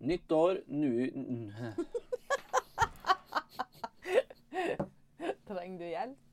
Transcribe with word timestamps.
Nytt 0.00 0.32
år, 0.32 0.60
nu... 0.66 1.10
Trenger 5.50 5.78
du 5.78 5.84
hjelp? 5.84 6.18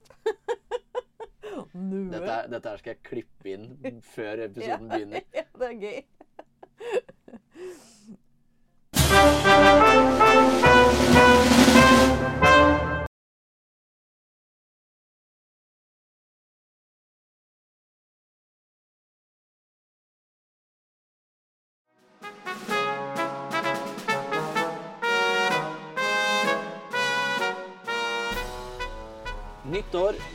Dette, 2.12 2.26
her- 2.32 2.48
dette 2.52 2.70
her 2.70 2.78
skal 2.82 2.92
jeg 2.94 3.02
klippe 3.08 3.50
inn 3.54 4.02
før 4.06 4.44
episoden 4.46 4.88
begynner. 4.94 5.22
Ja, 5.36 5.44
det 5.58 5.68
er 5.68 5.78
gøy. 5.82 6.00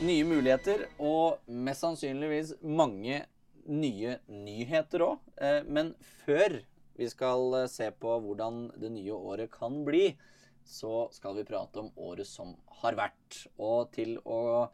Nye 0.03 0.27
muligheter 0.27 0.85
og 0.99 1.41
mest 1.47 1.85
sannsynligvis 1.85 2.57
mange 2.61 3.23
nye 3.63 4.17
nyheter 4.27 5.07
òg. 5.07 5.33
Men 5.67 5.93
før 6.25 6.59
vi 6.99 7.09
skal 7.09 7.53
eh, 7.57 7.69
se 7.71 7.89
på 7.97 8.13
hvordan 8.21 8.67
det 8.79 8.91
nye 8.93 9.15
året 9.15 9.51
kan 9.53 9.81
bli, 9.87 10.13
så 10.63 11.07
skal 11.11 11.37
vi 11.39 11.47
prate 11.47 11.81
om 11.81 11.91
året 11.99 12.29
som 12.29 12.53
har 12.81 12.97
vært. 12.97 13.43
Og 13.57 13.89
til 13.95 14.15
å 14.23 14.69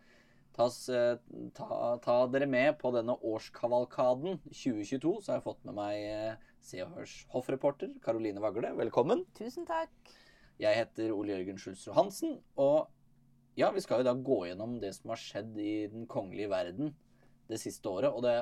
tas, 0.55 0.77
eh, 0.91 1.15
ta, 1.55 1.95
ta 2.03 2.19
dere 2.31 2.49
med 2.49 2.75
på 2.81 2.91
denne 2.95 3.15
årskavalkaden 3.15 4.41
2022, 4.51 5.15
så 5.23 5.33
har 5.33 5.39
jeg 5.39 5.47
fått 5.47 5.67
med 5.69 5.79
meg 5.79 6.05
eh, 6.05 6.47
Se 6.59 6.81
og 6.83 6.97
Hørs 6.97 7.13
hoffreporter 7.31 7.93
Karoline 8.03 8.41
Vagle. 8.43 8.73
Velkommen. 8.75 9.23
Tusen 9.37 9.65
takk. 9.67 9.93
Jeg 10.59 10.75
heter 10.75 11.13
Ole 11.15 11.31
Jørgen 11.31 11.61
Schulzrud 11.61 11.95
Hansen, 11.95 12.33
og 12.59 12.89
ja, 13.55 13.71
vi 13.71 13.81
skal 13.81 14.01
jo 14.03 14.07
da 14.09 14.13
gå 14.13 14.37
gjennom 14.47 14.77
det 14.81 14.93
som 14.95 15.09
har 15.13 15.19
skjedd 15.21 15.57
i 15.59 15.87
den 15.91 16.05
kongelige 16.07 16.49
verden 16.51 16.93
det 17.49 17.57
siste 17.59 17.89
året, 17.89 18.11
og 18.13 18.21
det 18.23 18.35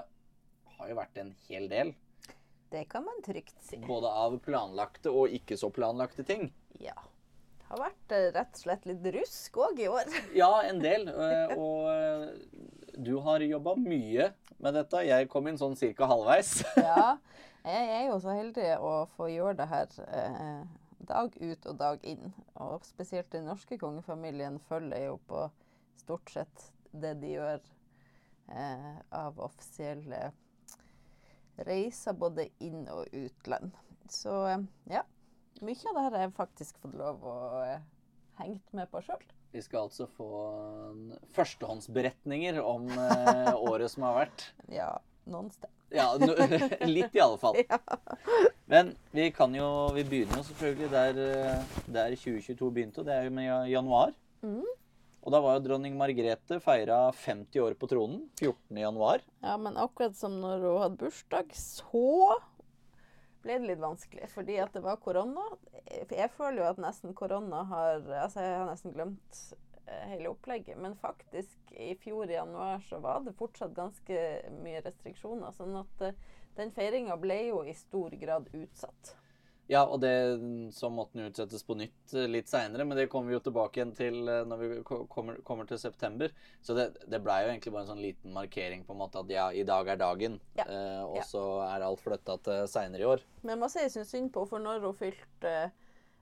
har 0.78 0.90
jo 0.92 0.98
vært 1.00 1.18
en 1.22 1.32
hel 1.48 1.68
del. 1.72 1.94
Det 2.70 2.84
kan 2.92 3.06
man 3.06 3.22
trygt 3.24 3.56
si. 3.64 3.78
Både 3.88 4.10
av 4.12 4.36
planlagte 4.44 5.10
og 5.10 5.32
ikke 5.34 5.56
så 5.58 5.70
planlagte 5.72 6.26
ting. 6.28 6.50
Ja. 6.84 6.98
Det 7.58 7.70
har 7.72 7.80
vært 7.86 8.14
eh, 8.16 8.26
rett 8.36 8.54
og 8.56 8.62
slett 8.62 8.86
litt 8.88 9.08
rusk 9.16 9.58
òg 9.64 9.80
i 9.84 9.88
år. 9.92 10.12
Ja, 10.42 10.52
en 10.68 10.80
del. 10.84 11.08
eh, 11.08 11.56
Og 11.56 11.88
eh, 11.92 12.28
du 12.98 13.16
har 13.24 13.44
jobba 13.44 13.74
mye 13.80 14.30
med 14.60 14.74
dette. 14.76 15.02
Jeg 15.08 15.30
kom 15.32 15.48
inn 15.48 15.58
sånn 15.60 15.76
cirka 15.80 16.08
halvveis. 16.12 16.60
Ja. 16.80 17.16
Jeg 17.68 17.88
er 17.92 18.06
jo 18.08 18.20
så 18.24 18.32
heldig 18.32 18.68
å 18.80 18.92
få 19.18 19.28
gjøre 19.28 19.58
det 19.60 19.66
her 19.68 19.90
dag 20.98 21.36
ut 21.38 21.66
og 21.70 21.78
dag 21.80 22.04
inn. 22.08 22.34
Og 22.64 22.86
spesielt 22.88 23.32
den 23.34 23.48
norske 23.50 23.78
kongefamilien 23.80 24.60
følger 24.70 25.10
jo 25.10 25.18
på 25.30 25.48
stort 25.98 26.32
sett 26.34 26.68
det 26.92 27.18
de 27.22 27.34
gjør 27.36 27.62
eh, 28.50 28.94
av 29.14 29.40
offisielle 29.44 30.32
reiser 31.68 32.18
både 32.18 32.48
inn- 32.64 32.90
og 32.92 33.08
utland. 33.12 33.76
Så 34.10 34.34
eh, 34.48 34.66
ja. 34.94 35.04
Mye 35.66 35.90
av 35.90 35.96
det 35.98 36.02
her 36.06 36.14
har 36.14 36.22
jeg 36.22 36.38
faktisk 36.38 36.78
fått 36.84 36.96
lov 37.00 37.24
å 37.26 37.38
eh, 37.66 37.82
hengt 38.38 38.74
med 38.78 38.90
på 38.92 39.02
sjøl. 39.06 39.24
Vi 39.56 39.62
skal 39.64 39.88
altså 39.88 40.06
få 40.12 40.28
førstehåndsberetninger 41.34 42.60
om 42.62 42.90
eh, 42.92 43.54
året 43.56 43.94
som 43.94 44.06
har 44.06 44.20
vært. 44.20 44.44
Ja, 44.70 44.92
noen 45.32 45.52
sted. 45.54 45.72
Ja, 45.94 46.10
no, 46.20 46.34
litt 46.98 47.16
i 47.16 47.24
alle 47.24 47.40
fall. 47.42 47.60
Ja. 47.68 47.80
Men 48.68 48.92
vi 49.16 49.30
kan 49.32 49.54
jo 49.56 49.68
Vi 49.96 50.04
begynner 50.04 50.42
jo 50.42 50.48
selvfølgelig 50.50 50.90
der, 50.92 51.22
eh, 51.24 51.78
der 51.86 52.16
2022 52.16 52.72
begynte, 52.76 53.06
det 53.08 53.16
er 53.16 53.30
jo 53.30 53.36
med 53.38 53.70
januar. 53.72 54.12
Mm. 54.44 54.66
Og 55.28 55.34
da 55.34 55.40
var 55.44 55.58
jo 55.58 55.64
dronning 55.66 55.96
Margrethe 56.00 56.60
feira 56.64 57.00
50 57.12 57.64
år 57.64 57.74
på 57.80 57.90
tronen 57.92 58.22
14. 58.40 58.78
januar. 58.80 59.24
Ja, 59.44 59.58
men 59.60 59.80
akkurat 59.80 60.16
som 60.16 60.38
når 60.40 60.64
hun 60.64 60.78
hadde 60.84 61.00
bursdag, 61.02 61.52
så 61.56 62.38
ble 63.44 63.58
det 63.60 63.74
litt 63.74 63.82
vanskelig. 63.82 64.30
Fordi 64.32 64.60
at 64.64 64.76
det 64.76 64.84
var 64.86 65.02
korona. 65.04 65.44
Jeg 65.88 66.32
føler 66.36 66.62
jo 66.62 66.70
at 66.70 66.80
nesten 66.80 67.16
korona 67.16 67.66
har 67.68 68.00
Altså, 68.22 68.44
jeg 68.44 68.56
har 68.56 68.70
nesten 68.70 68.96
glemt 68.96 69.42
hele 70.08 70.30
opplegget. 70.34 70.78
Men 70.78 70.96
faktisk, 70.96 71.58
i 71.72 71.94
fjor 72.02 72.30
i 72.32 72.34
januar 72.40 72.80
så 72.90 73.00
var 73.04 73.22
det 73.26 73.36
fortsatt 73.40 73.76
ganske 73.78 74.24
mye 74.64 74.82
restriksjoner. 74.86 75.52
Sånn 75.56 75.76
at 75.80 76.02
eh, 76.10 76.18
den 76.58 76.72
feiringa 76.76 77.18
ble 77.22 77.44
jo 77.50 77.64
i 77.68 77.74
stor 77.78 78.10
grad 78.20 78.50
utsatt. 78.54 79.16
Ja, 79.68 79.82
og 79.84 80.00
det 80.00 80.12
så 80.72 80.88
måtte 80.88 81.18
den 81.20 81.28
utsettes 81.28 81.66
på 81.68 81.76
nytt 81.76 82.14
eh, 82.16 82.24
litt 82.32 82.48
seinere, 82.48 82.86
men 82.88 82.96
det 82.96 83.10
kommer 83.12 83.28
vi 83.28 83.36
jo 83.36 83.42
tilbake 83.50 83.82
igjen 83.82 83.92
til 83.98 84.22
eh, 84.32 84.46
når 84.48 84.62
vi 84.62 84.70
kommer, 84.88 85.42
kommer 85.44 85.68
til 85.68 85.80
september. 85.82 86.32
Så 86.64 86.72
det, 86.78 86.86
det 87.12 87.20
blei 87.26 87.42
jo 87.44 87.50
egentlig 87.52 87.74
bare 87.76 87.84
en 87.84 87.90
sånn 87.92 88.00
liten 88.06 88.32
markering 88.36 88.86
på 88.88 88.96
en 88.96 89.02
måte 89.02 89.20
at 89.20 89.34
ja, 89.36 89.50
i 89.52 89.66
dag 89.68 89.92
er 89.92 90.00
dagen. 90.00 90.40
Ja. 90.56 90.64
Eh, 90.72 91.02
og 91.04 91.20
Ja. 91.20 91.26
så 91.28 91.44
er 91.68 91.84
alt 91.84 92.00
flytta 92.06 92.38
til 92.48 92.64
seinere 92.72 93.04
i 93.04 93.10
år. 93.12 93.26
Men 93.44 93.60
masse 93.60 93.84
jeg 93.84 93.92
syns 93.92 94.16
synd 94.16 94.32
på, 94.36 94.46
for 94.48 94.64
når 94.64 94.88
hun 94.88 94.96
fylte 95.04 95.52
eh, 95.66 95.76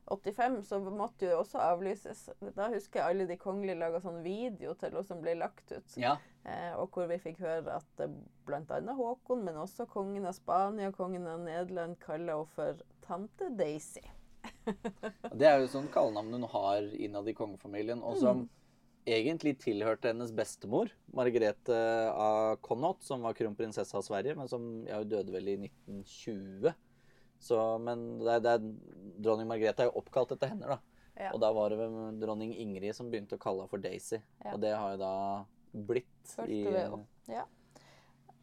85, 0.07 0.59
så 0.63 0.79
måtte 0.79 1.29
jo 1.29 1.39
også 1.39 1.61
avlyses. 1.65 2.27
Da 2.55 2.69
husker 2.73 3.01
jeg 3.01 3.13
alle 3.13 3.27
de 3.29 3.37
kongelige 3.41 3.79
laga 3.79 4.01
sånn 4.03 4.21
video 4.25 4.75
til 4.77 4.97
oss 4.99 5.09
som 5.09 5.21
ble 5.23 5.33
lagt 5.39 5.71
ut. 5.73 5.95
Ja. 5.97 6.15
Eh, 6.45 6.73
og 6.77 6.93
hvor 6.93 7.09
vi 7.09 7.17
fikk 7.21 7.41
høre 7.41 7.79
at 7.79 8.03
eh, 8.03 8.11
bl.a. 8.45 8.81
Håkon, 8.99 9.41
men 9.47 9.57
også 9.61 9.87
kongen 9.89 10.27
av 10.29 10.37
Spania 10.37 10.91
kongen 10.93 11.25
av 11.29 11.41
Nederland 11.41 11.97
kaller 12.03 12.37
henne 12.37 12.53
for 12.53 12.85
tante 13.05 13.49
Daisy. 13.57 14.03
Det 15.33 15.47
er 15.49 15.63
jo 15.63 15.71
sånn 15.73 15.89
kallenavn 15.93 16.37
hun 16.37 16.45
har 16.53 16.85
innad 17.01 17.27
i 17.29 17.33
kongefamilien, 17.37 18.01
og 18.05 18.19
som 18.21 18.45
egentlig 19.05 19.55
tilhørte 19.61 20.09
hennes 20.09 20.31
bestemor, 20.35 20.89
Margrethe 21.13 21.77
av 22.09 22.57
Connaught, 22.65 23.03
som 23.05 23.25
var 23.25 23.37
kronprinsesse 23.37 23.97
av 23.97 24.05
Sverige, 24.05 24.35
men 24.37 24.49
som 24.49 24.65
ja, 24.89 25.01
døde 25.05 25.33
vel 25.33 25.51
i 25.53 25.57
1920. 25.67 26.73
Så, 27.45 27.59
men 27.81 28.05
det 28.25 28.39
det 28.45 28.57
dronning 29.21 29.49
Margrethe 29.49 29.85
er 29.85 29.91
jo 29.91 29.99
oppkalt 30.01 30.33
etter 30.35 30.53
henne, 30.53 30.75
da. 30.75 30.79
Ja. 31.15 31.29
Og 31.31 31.39
da 31.39 31.51
var 31.55 31.71
det 31.71 31.79
vel 31.79 32.17
dronning 32.19 32.55
Ingrid 32.59 32.95
som 32.97 33.11
begynte 33.11 33.37
å 33.37 33.41
kalle 33.41 33.63
henne 33.63 33.71
for 33.71 33.83
Daisy. 33.83 34.17
Ja. 34.43 34.55
Og 34.55 34.63
det 34.63 34.73
har 34.75 34.95
jo 34.95 35.03
da 35.03 35.13
blitt 35.87 36.33
Først, 36.33 36.51
i. 36.51 36.65
Ja. 37.31 37.45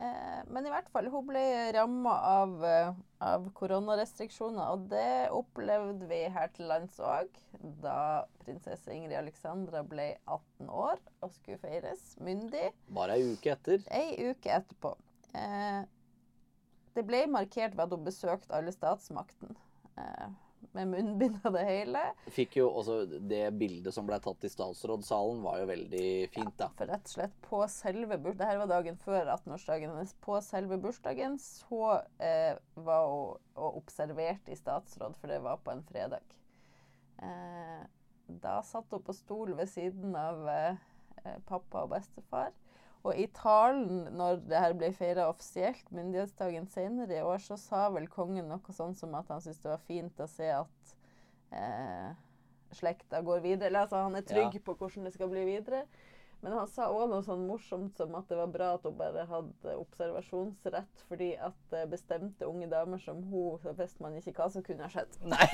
Eh, 0.03 0.41
men 0.51 0.67
i 0.67 0.73
hvert 0.73 0.89
fall, 0.91 1.07
hun 1.13 1.29
ble 1.29 1.43
ramma 1.77 2.15
av, 2.27 2.55
eh, 2.67 2.93
av 3.23 3.47
koronarestriksjoner, 3.59 4.73
og 4.75 4.89
det 4.91 5.31
opplevde 5.31 6.09
vi 6.11 6.23
her 6.35 6.51
til 6.57 6.67
lands 6.73 6.99
òg. 6.99 7.31
Da 7.85 8.25
prinsesse 8.43 8.91
Ingrid 8.91 9.21
Alexandra 9.21 9.85
ble 9.87 10.09
18 10.27 10.71
år 10.71 10.99
og 11.23 11.35
skulle 11.37 11.61
feires 11.63 12.17
myndig. 12.19 12.73
bare 12.89 13.19
ei 13.19 13.33
uke 13.35 13.53
etter. 13.55 13.85
Ei 13.91 14.33
uke 14.33 14.51
etterpå. 14.59 14.97
Eh, 15.35 15.85
det 16.97 17.05
ble 17.09 17.27
markert 17.31 17.77
ved 17.77 17.85
at 17.87 17.97
hun 17.97 18.07
besøkte 18.07 18.57
alle 18.57 18.73
statsmakten. 18.75 19.57
Eh, 19.99 20.33
med 20.73 20.89
munnbind 20.89 21.41
og 21.45 21.57
det 21.57 21.63
hele. 21.67 22.03
Fikk 22.33 22.57
jo 22.61 22.69
også 22.71 23.03
Det 23.29 23.43
bildet 23.59 23.95
som 23.95 24.07
ble 24.09 24.17
tatt 24.23 24.45
i 24.47 24.51
statsrådssalen, 24.53 25.43
var 25.45 25.59
jo 25.61 25.69
veldig 25.69 26.11
fint, 26.33 26.55
da. 26.59 26.69
Ja, 26.71 26.77
For 26.79 26.93
rett 26.93 27.09
og 27.09 27.15
slett 27.17 27.35
på 27.45 27.63
selve 27.73 28.17
bursdagen 28.17 28.41
det 28.43 28.51
her 28.51 28.61
var 28.63 28.71
dagen 28.71 29.01
før 29.03 29.33
18-årsdagen 29.35 29.93
hennes. 29.93 30.15
På 30.25 30.39
selve 30.45 30.79
bursdagen 30.81 31.37
så 31.43 31.83
eh, 32.23 32.55
var 32.79 33.09
hun 33.11 33.51
og 33.53 33.83
observerte 33.83 34.55
i 34.55 34.59
statsråd, 34.59 35.19
for 35.21 35.33
det 35.33 35.43
var 35.45 35.61
på 35.63 35.75
en 35.75 35.85
fredag. 35.91 36.39
Eh, 37.23 37.83
da 38.43 38.57
satt 38.65 38.91
hun 38.95 39.05
på 39.05 39.15
stol 39.17 39.53
ved 39.59 39.69
siden 39.71 40.17
av 40.17 40.47
eh, 40.49 40.81
eh, 41.25 41.39
pappa 41.49 41.85
og 41.85 41.93
bestefar. 41.93 42.55
Og 43.03 43.19
i 43.19 43.27
talen 43.35 44.05
når 44.15 44.43
det 44.47 44.61
her 44.63 44.75
ble 44.79 44.93
feira 44.95 45.25
offisielt, 45.31 45.89
myndighetsdagen 45.91 46.69
senere 46.71 47.17
i 47.19 47.25
år, 47.27 47.41
så 47.43 47.57
sa 47.59 47.89
vel 47.91 48.07
kongen 48.13 48.47
noe 48.51 48.75
sånn 48.77 48.95
som 48.95 49.15
at 49.19 49.31
han 49.33 49.43
syntes 49.43 49.63
det 49.65 49.73
var 49.73 49.83
fint 49.89 50.23
å 50.23 50.29
se 50.31 50.47
at 50.55 50.93
eh, 51.51 52.13
slekta 52.79 53.21
går 53.27 53.43
videre. 53.43 53.73
Eller 53.73 53.85
altså 53.89 54.05
han 54.05 54.15
er 54.21 54.27
trygg 54.29 54.55
Ja. 54.55 54.65
på 54.69 54.77
hvordan 54.79 55.05
det 55.09 55.15
skal 55.17 55.33
bli 55.35 55.43
videre. 55.51 55.83
Men 56.43 56.57
han 56.59 56.67
sa 56.67 56.89
òg 56.91 57.05
noe 57.11 57.23
sånn 57.23 57.45
morsomt 57.47 57.99
som 57.99 58.15
at 58.19 58.27
det 58.31 58.39
var 58.39 58.49
bra 58.51 58.71
at 58.75 58.87
hun 58.87 58.97
bare 58.99 59.27
hadde 59.31 59.75
observasjonsrett, 59.79 61.05
fordi 61.11 61.33
at 61.39 61.75
eh, 61.79 61.85
bestemte 61.91 62.47
unge 62.51 62.67
damer 62.71 62.99
som 63.03 63.21
hun, 63.31 63.59
så 63.63 63.75
visste 63.79 64.03
man 64.03 64.17
ikke 64.19 64.35
hva 64.39 64.49
som 64.51 64.63
kunne 64.67 64.87
ha 64.87 64.91
skjedd. 64.91 65.19
Nei. 65.23 65.47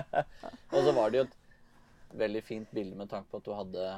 og 0.74 0.80
så 0.80 0.94
var 0.96 1.12
det 1.12 1.20
jo 1.22 1.26
et 1.28 1.36
veldig 2.24 2.42
fint 2.46 2.70
bilde 2.72 2.96
med 2.96 3.08
tanke 3.12 3.28
på 3.32 3.40
at 3.40 3.48
du 3.48 3.52
hadde 3.56 3.88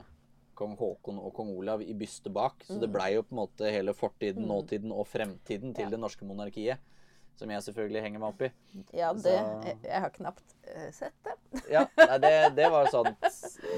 kong 0.56 0.74
Haakon 0.80 1.20
og 1.20 1.32
kong 1.36 1.52
Olav 1.54 1.82
i 1.84 1.94
bystet 1.96 2.32
bak. 2.34 2.64
Så 2.66 2.78
det 2.82 2.88
blei 2.92 3.12
jo 3.14 3.24
på 3.26 3.34
en 3.36 3.40
måte 3.42 3.70
hele 3.72 3.94
fortiden, 3.96 4.46
nåtiden 4.48 4.92
og 4.94 5.06
fremtiden 5.10 5.74
til 5.76 5.92
det 5.92 6.00
norske 6.00 6.26
monarkiet. 6.28 6.82
Som 7.36 7.50
jeg 7.52 7.60
selvfølgelig 7.66 8.00
henger 8.00 8.20
meg 8.22 8.30
opp 8.32 8.42
i. 8.46 8.48
Ja, 8.96 9.10
det, 9.12 9.32
jeg, 9.36 9.74
jeg 9.84 10.00
har 10.00 10.12
knapt 10.14 10.54
uh, 10.70 10.86
sett 10.96 11.16
det. 11.26 11.34
Ja, 11.74 11.82
nei, 12.00 12.16
det, 12.22 12.30
det 12.56 12.68
var 12.72 12.86
et 12.86 12.94
sånt 12.94 13.26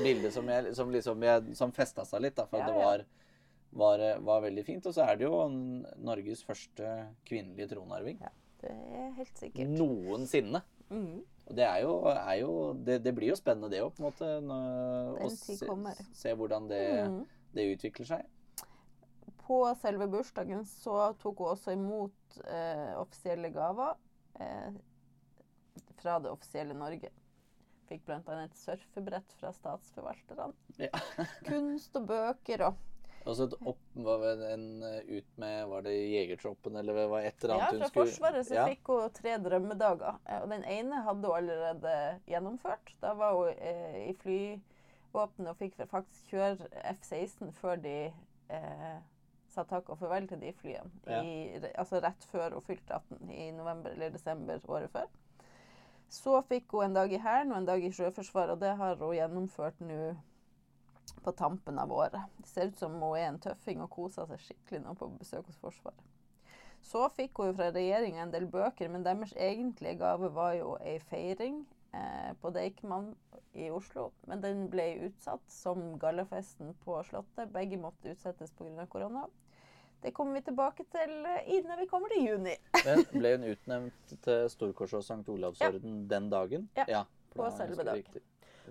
bilde 0.04 0.30
som, 0.34 0.46
jeg, 0.54 0.74
som 0.78 0.92
liksom 0.94 1.24
jeg, 1.26 1.56
som 1.58 1.72
festa 1.74 2.04
seg 2.06 2.22
litt. 2.22 2.36
Da, 2.38 2.46
for 2.46 2.62
Ja, 2.62 2.68
det 2.70 2.76
var, 2.78 3.02
var, 3.82 4.04
var 4.30 4.44
veldig 4.46 4.62
fint. 4.66 4.86
Og 4.86 4.94
så 4.94 5.08
er 5.08 5.18
det 5.18 5.26
jo 5.26 5.40
Norges 5.50 6.44
første 6.46 6.92
kvinnelige 7.26 7.72
tronarving 7.74 8.22
Ja, 8.22 8.30
det 8.62 8.70
er 8.76 9.10
helt 9.18 9.42
sikkert. 9.42 9.74
noensinne. 9.74 10.62
Mhm. 10.92 11.18
Og 11.48 11.56
det 11.56 11.64
er 11.64 11.78
jo, 11.80 11.92
er 12.12 12.34
jo 12.42 12.50
det, 12.84 12.98
det 13.04 13.14
blir 13.16 13.30
jo 13.32 13.36
spennende, 13.38 13.70
det 13.72 13.80
òg, 13.80 13.94
på 13.96 14.02
en 14.02 14.08
måte. 14.10 14.26
Når, 14.44 15.22
å 15.24 15.30
se, 15.32 15.56
se 16.20 16.34
hvordan 16.36 16.68
det, 16.68 16.82
Mm. 17.08 17.22
det 17.56 17.64
utvikler 17.72 18.10
seg. 18.10 18.26
På 19.46 19.62
selve 19.80 20.04
bursdagen 20.12 20.66
så 20.68 21.14
tok 21.22 21.40
hun 21.40 21.54
også 21.54 21.72
imot 21.72 22.36
eh, 22.44 22.92
offisielle 23.00 23.48
gaver 23.54 23.96
eh, 24.44 24.76
fra 26.02 26.18
det 26.20 26.34
offisielle 26.34 26.76
Norge. 26.76 27.08
Fikk 27.88 28.04
bl.a. 28.04 28.20
et 28.44 28.58
surfebrett 28.60 29.32
fra 29.40 29.48
statsforvalterne. 29.56 30.52
Ja. 30.76 30.92
Kunst 31.48 31.96
og 31.96 32.10
bøker 32.10 32.66
og 32.68 32.84
Og 33.28 33.36
så 33.36 33.44
et 33.44 33.54
opp, 33.68 33.80
var 34.06 34.22
vel 34.22 34.42
en 34.48 34.62
eh, 34.88 35.10
ut 35.18 35.34
med 35.42 35.66
Var 35.68 35.82
det 35.84 35.92
Jegertroppen, 35.94 36.78
eller 36.80 36.96
hva 37.10 37.18
et 37.28 37.44
eller 37.44 37.60
Ja, 37.60 37.66
annet 37.68 37.82
hun 37.82 37.92
fra 37.92 38.04
Forsvaret 38.06 38.46
så 38.48 38.56
ja. 38.56 38.64
fikk 38.70 38.88
hun 38.88 39.10
tre 39.18 39.34
drømmedager. 39.44 40.16
eh, 40.24 40.40
Og 40.42 40.48
den 40.54 40.64
ene 40.64 41.02
hadde 41.04 41.28
hun 41.28 41.36
allerede 41.42 41.92
gjennomført. 42.30 42.94
Da 43.02 43.12
var 43.18 43.36
hun 43.36 43.52
eh, 43.52 43.98
i 44.08 44.14
flyvåpenet 44.22 45.52
og 45.52 45.60
fikk 45.60 45.76
faktisk 45.90 46.32
kjøre 46.32 46.70
F-16 46.94 47.52
før 47.60 47.76
de 47.84 47.94
eh, 48.08 48.98
sa 49.52 49.64
takk 49.68 49.92
og 49.92 50.00
farvel 50.00 50.28
til 50.28 50.40
de 50.40 50.54
flyene. 50.56 50.90
Ja. 51.08 51.20
I, 51.20 51.60
altså 51.74 52.00
rett 52.04 52.24
før 52.32 52.56
hun 52.56 52.64
fylte 52.64 52.96
18, 52.96 53.28
i 53.32 53.50
november 53.56 53.92
eller 53.92 54.12
desember 54.16 54.64
året 54.68 54.92
før. 54.92 55.08
Så 56.08 56.40
fikk 56.48 56.72
hun 56.72 56.86
en 56.86 56.96
dag 56.96 57.12
i 57.12 57.20
Hæren 57.20 57.52
og 57.52 57.58
en 57.60 57.68
dag 57.68 57.84
i 57.84 57.92
Sjøforsvaret, 57.92 58.56
og 58.56 58.60
det 58.64 58.72
har 58.80 58.96
hun 58.96 59.12
gjennomført 59.16 59.80
nå 59.84 60.14
på 61.24 61.32
tampen 61.32 61.78
av 61.78 61.92
året. 61.92 62.20
Det 62.36 62.48
ser 62.48 62.70
ut 62.70 62.78
som 62.78 62.94
hun 63.00 63.16
er 63.16 63.28
en 63.28 63.40
tøffing 63.42 63.82
og 63.84 63.90
koser 63.94 64.28
seg 64.30 64.42
skikkelig 64.44 64.84
nå 64.84 64.94
på 64.98 65.10
besøk 65.18 65.48
hos 65.48 65.58
Forsvaret. 65.62 66.04
Så 66.84 67.02
fikk 67.16 67.40
hun 67.42 67.56
fra 67.58 67.72
regjeringa 67.74 68.22
en 68.22 68.32
del 68.32 68.46
bøker, 68.50 68.90
men 68.92 69.04
deres 69.04 69.34
egentlige 69.34 69.98
gave 69.98 70.30
var 70.34 70.54
jo 70.56 70.76
ei 70.78 70.98
feiring 71.10 71.64
eh, 71.92 72.30
på 72.40 72.52
Deichman 72.54 73.10
i 73.58 73.66
Oslo. 73.74 74.12
Men 74.30 74.44
den 74.44 74.64
ble 74.70 74.86
utsatt, 75.08 75.42
som 75.50 75.98
gallafesten 75.98 76.72
på 76.84 77.00
Slottet. 77.08 77.50
Begge 77.52 77.80
måtte 77.82 78.14
utsettes 78.14 78.54
pga. 78.54 78.86
korona. 78.86 79.26
Det 80.02 80.14
kommer 80.14 80.38
vi 80.38 80.46
tilbake 80.46 80.86
til 80.94 81.14
eh, 81.26 81.52
innen 81.58 81.80
vi 81.80 81.90
kommer 81.90 82.14
til 82.14 82.28
juni. 82.30 82.54
Men 82.86 83.04
ble 83.10 83.36
hun 83.36 83.50
utnevnt 83.50 84.18
til 84.22 84.50
Storkors 84.52 84.94
og 84.94 85.02
St. 85.02 85.24
Olavsorden 85.28 86.04
den 86.08 86.30
dagen? 86.30 86.70
Ja, 86.78 86.86
ja 86.88 87.04
på 87.34 87.50
selve 87.56 87.84
dagen. 87.84 88.26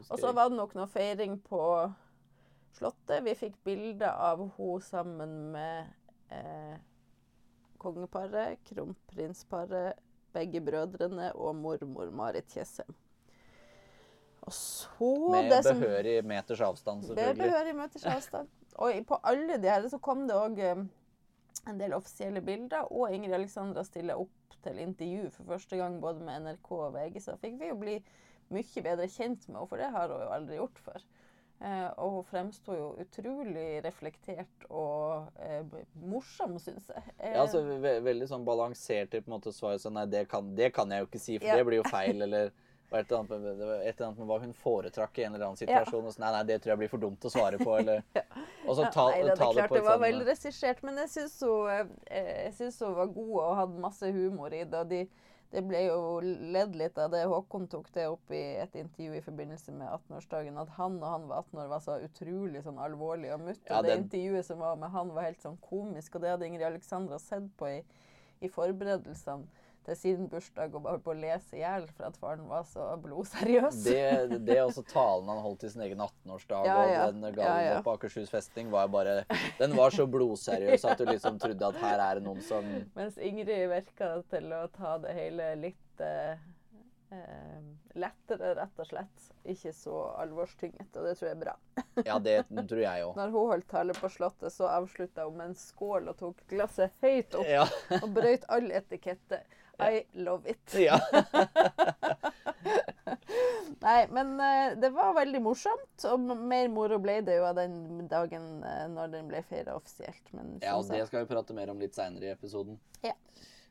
Og 0.09 0.19
så 0.19 0.31
var 0.31 0.49
det 0.49 0.57
nok 0.57 0.75
noe 0.77 0.87
feiring 0.91 1.39
på 1.47 1.61
Slottet. 2.77 3.24
Vi 3.25 3.33
fikk 3.35 3.56
bilder 3.65 4.13
av 4.13 4.44
henne 4.44 4.81
sammen 4.85 5.33
med 5.56 5.88
eh, 6.29 6.77
kongeparet, 7.81 8.62
kronprinsparet, 8.69 9.97
begge 10.35 10.62
brødrene 10.62 11.31
og 11.33 11.56
mormor 11.57 12.12
Marit 12.13 12.53
Tjessem. 12.53 12.94
Og 14.47 14.53
så 14.53 15.09
Med 15.33 15.50
det 15.51 15.63
som 15.65 15.81
behørig 15.81 16.21
meters 16.25 16.62
avstand, 16.62 17.03
selvfølgelig. 17.03 17.41
Med 17.41 17.50
behørig 17.50 17.75
meters 17.75 18.06
avstand. 18.06 18.53
Og 18.77 19.01
på 19.09 19.18
alle 19.23 19.57
de 19.57 19.69
her 19.69 19.88
så 19.89 19.97
kom 19.97 20.27
det 20.30 20.38
òg 20.38 20.62
en 20.62 21.81
del 21.81 21.95
offisielle 21.97 22.41
bilder, 22.45 22.88
og 22.94 23.12
Ingrid 23.12 23.35
Alexandra 23.35 23.83
stiller 23.83 24.21
opp 24.21 24.56
til 24.63 24.80
intervju 24.80 25.31
for 25.33 25.50
første 25.56 25.80
gang 25.80 25.97
både 26.01 26.23
med 26.23 26.45
NRK 26.45 26.71
og 26.77 26.94
VG. 26.95 27.19
Så 27.25 27.35
fikk 27.41 27.57
vi 27.59 27.71
jo 27.71 27.80
bli 27.81 27.97
mye 28.53 28.83
bedre 28.85 29.09
kjent 29.12 29.47
med 29.50 29.57
henne, 29.57 29.68
for 29.68 29.81
det 29.81 29.89
har 29.91 30.13
hun 30.13 30.23
jo 30.23 30.30
aldri 30.38 30.62
gjort 30.62 30.83
før. 30.85 31.07
Eh, 31.59 31.88
og 31.98 32.12
hun 32.19 32.25
fremsto 32.30 32.75
jo 32.77 32.88
utrolig 33.01 33.80
reflektert 33.81 34.68
og 34.69 35.25
eh, 35.42 35.63
morsom, 36.06 36.59
syns 36.62 36.86
jeg. 36.94 37.01
Eh, 37.18 37.31
Ja, 37.33 37.42
altså 37.48 37.63
ve 37.81 37.95
Veldig 38.06 38.27
sånn 38.30 38.45
balansert 38.45 39.09
til 39.09 39.24
på 39.25 39.31
en 39.31 39.39
måte 39.39 39.54
svaret 39.56 39.81
sånn 39.81 39.98
Nei, 39.98 40.06
det 40.12 40.27
kan, 40.30 40.51
det 40.56 40.69
kan 40.75 40.92
jeg 40.94 41.01
jo 41.01 41.07
ikke 41.09 41.21
si, 41.24 41.39
for 41.39 41.50
Ja. 41.50 41.56
det 41.57 41.65
blir 41.65 41.81
jo 41.81 41.88
feil, 41.89 42.21
eller 42.27 42.51
et 42.88 43.09
eller, 43.12 43.18
annet, 43.19 43.31
et 43.83 43.98
eller 43.98 44.06
annet 44.06 44.19
med 44.21 44.27
hva 44.30 44.38
hun 44.39 44.54
foretrakk 44.56 45.18
i 45.19 45.24
en 45.25 45.33
eller 45.33 45.50
annen 45.50 45.59
situasjon. 45.59 46.06
Og 46.07 46.13
så, 46.13 46.21
nei, 46.24 46.30
nei, 46.38 46.44
det 46.48 46.62
tror 46.62 46.71
jeg 46.71 46.81
blir 46.86 46.92
for 46.94 47.01
dumt 47.04 47.25
å 47.27 47.31
svare 47.33 47.57
på, 47.59 47.74
eller 47.81 48.06
Og 48.69 48.77
så 48.77 48.86
ta, 48.94 49.09
Nei, 49.12 49.25
det 49.25 49.36
ta 49.36 49.50
det, 49.51 49.63
det 49.63 49.68
på 49.68 49.75
det 49.75 49.81
et 49.81 49.88
var 49.89 50.06
sånn 50.06 50.24
regissert, 50.30 50.83
men 50.88 51.01
jeg 51.01 51.09
syns 51.18 51.36
hun, 51.42 51.92
eh, 52.07 52.62
hun 52.62 52.95
var 53.01 53.12
god 53.18 53.33
og 53.42 53.56
hadde 53.63 53.83
masse 53.89 54.13
humor 54.13 54.54
i 54.54 54.62
det. 54.63 54.77
og 54.86 54.94
de, 54.94 55.01
Det 55.51 55.61
ble 55.63 55.79
jo 55.85 55.99
ledd 56.23 56.73
litt 56.75 56.97
av 56.99 57.13
det. 57.13 57.21
Håkon 57.31 57.69
tok 57.71 57.88
det 57.95 58.07
opp 58.11 58.31
i 58.35 58.41
et 58.59 58.73
intervju 58.75 59.13
i 59.15 59.21
forbindelse 59.23 59.71
med 59.71 59.88
18-årsdagen, 59.88 60.57
at 60.59 60.73
han 60.75 60.97
og 60.99 61.07
han 61.07 61.27
var 61.29 61.45
18 61.45 61.61
år, 61.61 61.69
var 61.71 61.85
så 61.85 61.95
utrolig 62.03 62.63
sånn 62.65 62.81
alvorlig 62.83 63.31
og 63.35 63.45
mutt. 63.45 63.61
Ja, 63.69 63.77
og 63.77 63.85
det 63.88 63.94
den- 63.94 64.03
intervjuet 64.03 64.45
som 64.45 64.59
var 64.59 64.75
med 64.75 64.91
han, 64.91 65.13
var 65.15 65.29
helt 65.29 65.41
sånn 65.41 65.57
komisk, 65.63 66.15
og 66.15 66.21
det 66.25 66.33
hadde 66.33 66.49
Ingrid 66.49 66.67
Alexandra 66.67 67.19
sett 67.19 67.47
på 67.57 67.69
i, 67.77 67.79
i 68.41 68.49
forberedelsene 68.51 69.47
til 69.87 69.95
sin 69.95 70.25
bursdag 70.31 70.73
og 70.75 70.83
bare 70.83 70.99
på 71.03 71.13
å 71.13 71.17
lese 71.17 71.55
i 71.55 71.61
hjel 71.61 71.85
for 71.95 72.09
at 72.09 72.17
faren 72.19 72.43
var 72.49 72.65
så 72.67 72.89
blodseriøs. 73.03 73.77
Det, 73.85 74.39
det 74.47 74.57
også 74.65 74.83
talen 74.89 75.29
han 75.31 75.39
holdt 75.45 75.61
til 75.63 75.71
sin 75.73 75.85
egen 75.87 76.03
18-årsdag, 76.03 76.67
Ja, 76.67 76.77
ja. 76.91 77.05
og 77.07 77.15
den 77.21 77.37
gallen 77.37 77.63
ja. 77.69 77.79
på 77.85 77.93
Akershus 77.95 78.29
festning, 78.33 78.69
var 78.73 78.91
bare 78.91 79.21
Den 79.61 79.75
var 79.77 79.95
så 79.95 80.05
blodseriøs 80.11 80.83
at 80.91 80.99
du 80.99 81.07
liksom 81.07 81.39
trodde 81.39 81.71
at 81.71 81.79
her 81.81 82.03
er 82.09 82.19
det 82.19 82.27
noen 82.27 82.43
som 82.45 82.67
Mens 82.97 83.17
Ingrid 83.17 83.67
virka 83.71 84.11
til 84.31 84.51
å 84.55 84.65
ta 84.75 84.97
det 85.03 85.15
hele 85.15 85.49
litt 85.63 86.03
eh, 86.03 86.35
eh, 87.15 87.59
lettere, 87.97 88.51
rett 88.59 88.79
og 88.83 88.87
slett. 88.89 89.27
Ikke 89.47 89.71
så 89.73 90.01
alvorstynget, 90.21 90.89
og 90.99 91.07
det 91.07 91.13
tror 91.17 91.29
jeg 91.29 91.35
er 91.37 91.41
bra. 91.41 91.53
Ja, 92.05 92.17
det 92.21 92.35
tror 92.51 92.81
jeg 92.83 93.05
òg. 93.07 93.15
Når 93.17 93.31
hun 93.33 93.51
holdt 93.53 93.69
tale 93.71 93.95
på 93.97 94.09
Slottet, 94.11 94.51
så 94.53 94.67
avslutta 94.69 95.25
hun 95.25 95.37
med 95.39 95.53
en 95.53 95.57
skål 95.57 96.11
og 96.11 96.19
tok 96.19 96.43
glasset 96.51 96.93
høyt 97.01 97.37
opp 97.39 97.47
Ja. 97.49 97.63
og 98.01 98.09
brøyt 98.13 98.45
all 98.53 98.67
etikette. 98.75 99.39
I 99.79 100.03
love 100.13 100.50
it. 100.50 100.74
ja. 100.88 101.00
Nei, 103.79 104.07
men 104.09 104.39
eh, 104.39 104.77
det 104.79 104.89
var 104.89 105.13
veldig 105.13 105.41
morsomt, 105.45 106.06
og 106.09 106.24
mer 106.38 106.69
moro 106.74 106.97
ble 107.01 107.19
det 107.25 107.38
jo 107.38 107.45
av 107.45 107.56
den 107.59 108.07
dagen 108.09 108.63
eh, 108.65 108.88
når 108.89 109.13
den 109.13 109.29
ble 109.29 109.44
feira 109.45 109.75
offisielt. 109.77 110.33
Men 110.33 110.57
Ja, 110.63 110.77
og 110.79 110.89
det 110.89 111.03
skal 111.09 111.24
vi 111.24 111.31
prate 111.31 111.56
mer 111.57 111.69
om 111.74 111.81
litt 111.81 111.95
seinere 111.97 112.31
i 112.31 112.33
episoden. 112.33 112.79
Ja. 113.06 113.13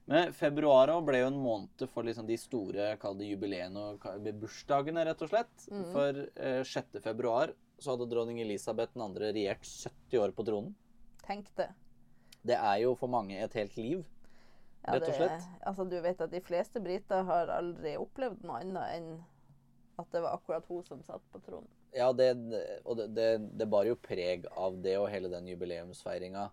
Men 0.07 0.31
februar 0.37 0.93
ble 1.03 1.25
jo 1.25 1.31
en 1.33 1.41
måned 1.43 1.83
for 1.91 2.07
liksom 2.07 2.29
de 2.29 2.37
store 2.39 2.93
jubileene 3.27 3.81
og 3.97 4.05
bursdagene, 4.39 5.03
rett 5.09 5.25
og 5.27 5.33
slett. 5.33 5.67
Mm. 5.67 5.87
For 5.91 6.21
eh, 6.39 6.63
6. 6.63 7.01
februar 7.03 7.51
så 7.83 7.93
hadde 7.93 8.07
dronning 8.09 8.39
Elisabeth 8.41 8.95
2. 8.95 9.09
regjert 9.27 9.67
70 9.67 10.23
år 10.23 10.37
på 10.37 10.47
tronen. 10.47 10.77
Tenk 11.27 11.51
det. 11.59 11.73
Det 12.47 12.55
er 12.55 12.85
jo 12.85 12.95
for 12.95 13.11
mange 13.11 13.35
et 13.43 13.59
helt 13.59 13.75
liv. 13.77 14.05
Ja, 14.87 14.95
Rett 14.95 15.09
og 15.11 15.17
slett. 15.19 15.47
Altså, 15.67 15.85
du 15.91 15.97
vet 16.01 16.21
at 16.23 16.31
de 16.31 16.41
fleste 16.47 16.81
briter 16.83 17.25
har 17.27 17.51
aldri 17.51 17.97
opplevd 17.99 18.45
noe 18.47 18.61
annet 18.63 18.93
enn 18.99 19.09
at 19.99 20.13
det 20.13 20.21
var 20.23 20.37
akkurat 20.37 20.67
hun 20.69 20.85
som 20.85 21.01
satt 21.03 21.25
på 21.33 21.41
tronen. 21.43 21.69
Ja, 21.97 22.11
det, 22.13 22.29
og 22.85 22.99
det, 23.01 23.07
det, 23.17 23.29
det 23.57 23.67
bar 23.73 23.87
jo 23.89 23.97
preg 23.97 24.45
av 24.53 24.77
det 24.85 24.99
og 25.01 25.09
hele 25.11 25.31
den 25.33 25.49
jubileumsfeiringa. 25.49 26.51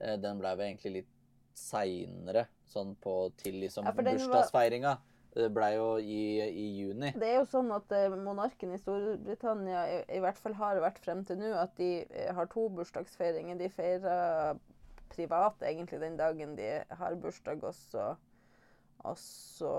Eh, 0.00 0.16
Den 0.20 0.40
blei 0.42 0.56
vel 0.58 0.72
egentlig 0.72 0.92
litt 0.98 1.12
seinere, 1.56 2.48
sånn 2.70 2.96
på 3.02 3.14
til 3.40 3.60
liksom 3.62 3.86
Ja, 3.86 3.94
bursdagsfeiringa. 3.94 4.96
Det 5.30 5.46
blei 5.54 5.76
jo 5.76 5.90
i, 6.02 6.22
i 6.42 6.64
juni. 6.80 7.12
Det 7.14 7.28
er 7.28 7.36
jo 7.38 7.46
sånn 7.52 7.70
at 7.74 7.92
eh, 7.94 8.10
monarken 8.18 8.72
i 8.74 8.80
Storbritannia 8.80 9.84
i, 9.92 9.98
i 10.18 10.22
hvert 10.24 10.40
fall 10.42 10.56
har 10.58 10.80
vært 10.82 10.98
frem 11.04 11.22
til 11.28 11.38
nå 11.38 11.52
at 11.54 11.76
de 11.78 11.90
eh, 12.02 12.32
har 12.34 12.50
to 12.50 12.66
bursdagsfeiringer. 12.74 13.60
De 13.60 13.70
feirer 13.70 14.58
privat 15.10 15.62
egentlig 15.66 16.00
den 16.00 16.16
dagen 16.18 16.56
de 16.58 16.72
har 16.88 17.16
bursdag, 17.20 17.62
og 17.66 17.74
så, 17.74 18.14
og 19.04 19.18
så 19.18 19.74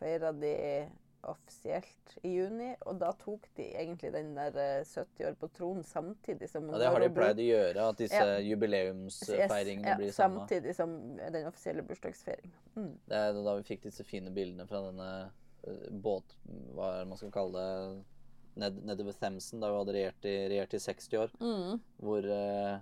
feira 0.00 0.32
de 0.32 0.54
offisielt 1.28 2.16
i 2.22 2.34
juni. 2.36 2.70
Og 2.88 2.98
da 3.00 3.10
tok 3.18 3.46
de 3.56 3.66
egentlig 3.72 4.12
den 4.14 4.32
der 4.36 4.56
eh, 4.60 4.86
70 4.86 5.28
år 5.28 5.36
på 5.40 5.48
tronen 5.56 5.84
samtidig 5.86 6.50
som 6.50 6.68
Ja, 6.70 6.80
det 6.82 6.90
har 6.92 7.04
de 7.04 7.10
pleid 7.16 7.42
å 7.42 7.48
gjøre, 7.48 7.88
at 7.88 8.00
disse 8.02 8.22
Ja. 8.22 8.40
jubileumsfeiringene 8.44 9.94
ja, 9.94 9.98
blir 10.00 10.12
samme. 10.12 10.44
Samtidig 10.44 10.76
som 10.76 10.96
den 11.18 11.48
offisielle 11.48 11.84
bursdagsfeiringa. 11.86 12.64
Mm. 12.76 12.90
Det 13.08 13.20
er 13.20 13.38
da 13.38 13.56
vi 13.60 13.68
fikk 13.70 13.86
disse 13.88 14.06
fine 14.06 14.32
bildene 14.34 14.66
fra 14.70 14.82
denne 14.88 15.10
eh, 15.66 15.86
båt... 15.90 16.36
Hva 16.74 16.92
er 16.92 17.04
det 17.04 17.12
man 17.12 17.20
skal 17.20 17.32
kalle 17.34 17.68
det? 17.68 18.02
Ned, 18.54 18.76
nede 18.86 19.02
ved 19.02 19.16
Themsen, 19.18 19.58
da 19.58 19.72
hun 19.72 19.80
hadde 19.80 19.96
regjert 19.96 20.26
i, 20.30 20.34
regjert 20.52 20.76
i 20.76 20.82
60 20.84 21.22
år. 21.24 21.32
Mm. 21.40 21.80
Hvor 22.06 22.28
eh, 22.30 22.76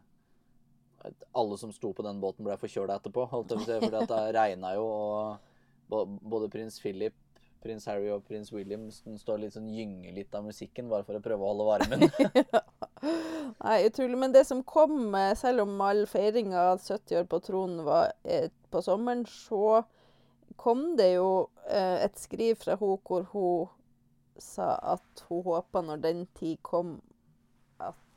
alle 1.32 1.58
som 1.58 1.72
sto 1.74 1.92
på 1.96 2.04
den 2.06 2.20
båten, 2.22 2.44
ble 2.46 2.56
forkjøla 2.60 2.98
etterpå. 3.00 3.26
Holdt 3.32 3.54
jeg 3.54 3.62
på 3.62 3.88
fordi 3.88 4.06
det 4.10 4.20
regna 4.36 4.74
jo, 4.76 4.86
og 4.86 6.18
både 6.22 6.48
prins 6.52 6.78
Philip, 6.80 7.16
prins 7.62 7.86
Harry 7.86 8.08
og 8.10 8.24
prins 8.26 8.50
William 8.52 8.88
står 8.90 9.42
litt 9.42 9.56
sånn 9.56 9.70
gynger 9.70 10.14
litt 10.16 10.34
av 10.34 10.46
musikken 10.46 10.88
bare 10.90 11.06
for 11.06 11.18
å 11.18 11.22
prøve 11.24 11.44
å 11.44 11.52
holde 11.52 11.66
varmen. 11.68 12.06
Nei, 13.64 13.76
utrolig. 13.86 14.18
Men 14.18 14.34
det 14.34 14.44
som 14.48 14.64
kom, 14.66 15.14
eh, 15.18 15.34
selv 15.38 15.64
om 15.66 15.80
all 15.84 16.04
feiringa 16.10 16.72
av 16.72 16.82
70 16.82 17.20
år 17.20 17.28
på 17.30 17.42
tronen 17.46 17.84
var 17.86 18.12
eh, 18.24 18.48
på 18.70 18.82
sommeren, 18.82 19.24
så 19.30 19.82
kom 20.60 20.92
det 20.98 21.12
jo 21.14 21.28
eh, 21.68 22.02
et 22.06 22.18
skriv 22.18 22.58
fra 22.62 22.76
henne 22.78 22.98
hvor 23.06 23.26
hun 23.32 23.70
sa 24.42 24.74
at 24.94 25.24
hun 25.28 25.44
håpa 25.46 25.84
når 25.86 26.02
den 26.02 26.26
tid 26.38 26.58
kom, 26.66 26.96
at 27.78 28.08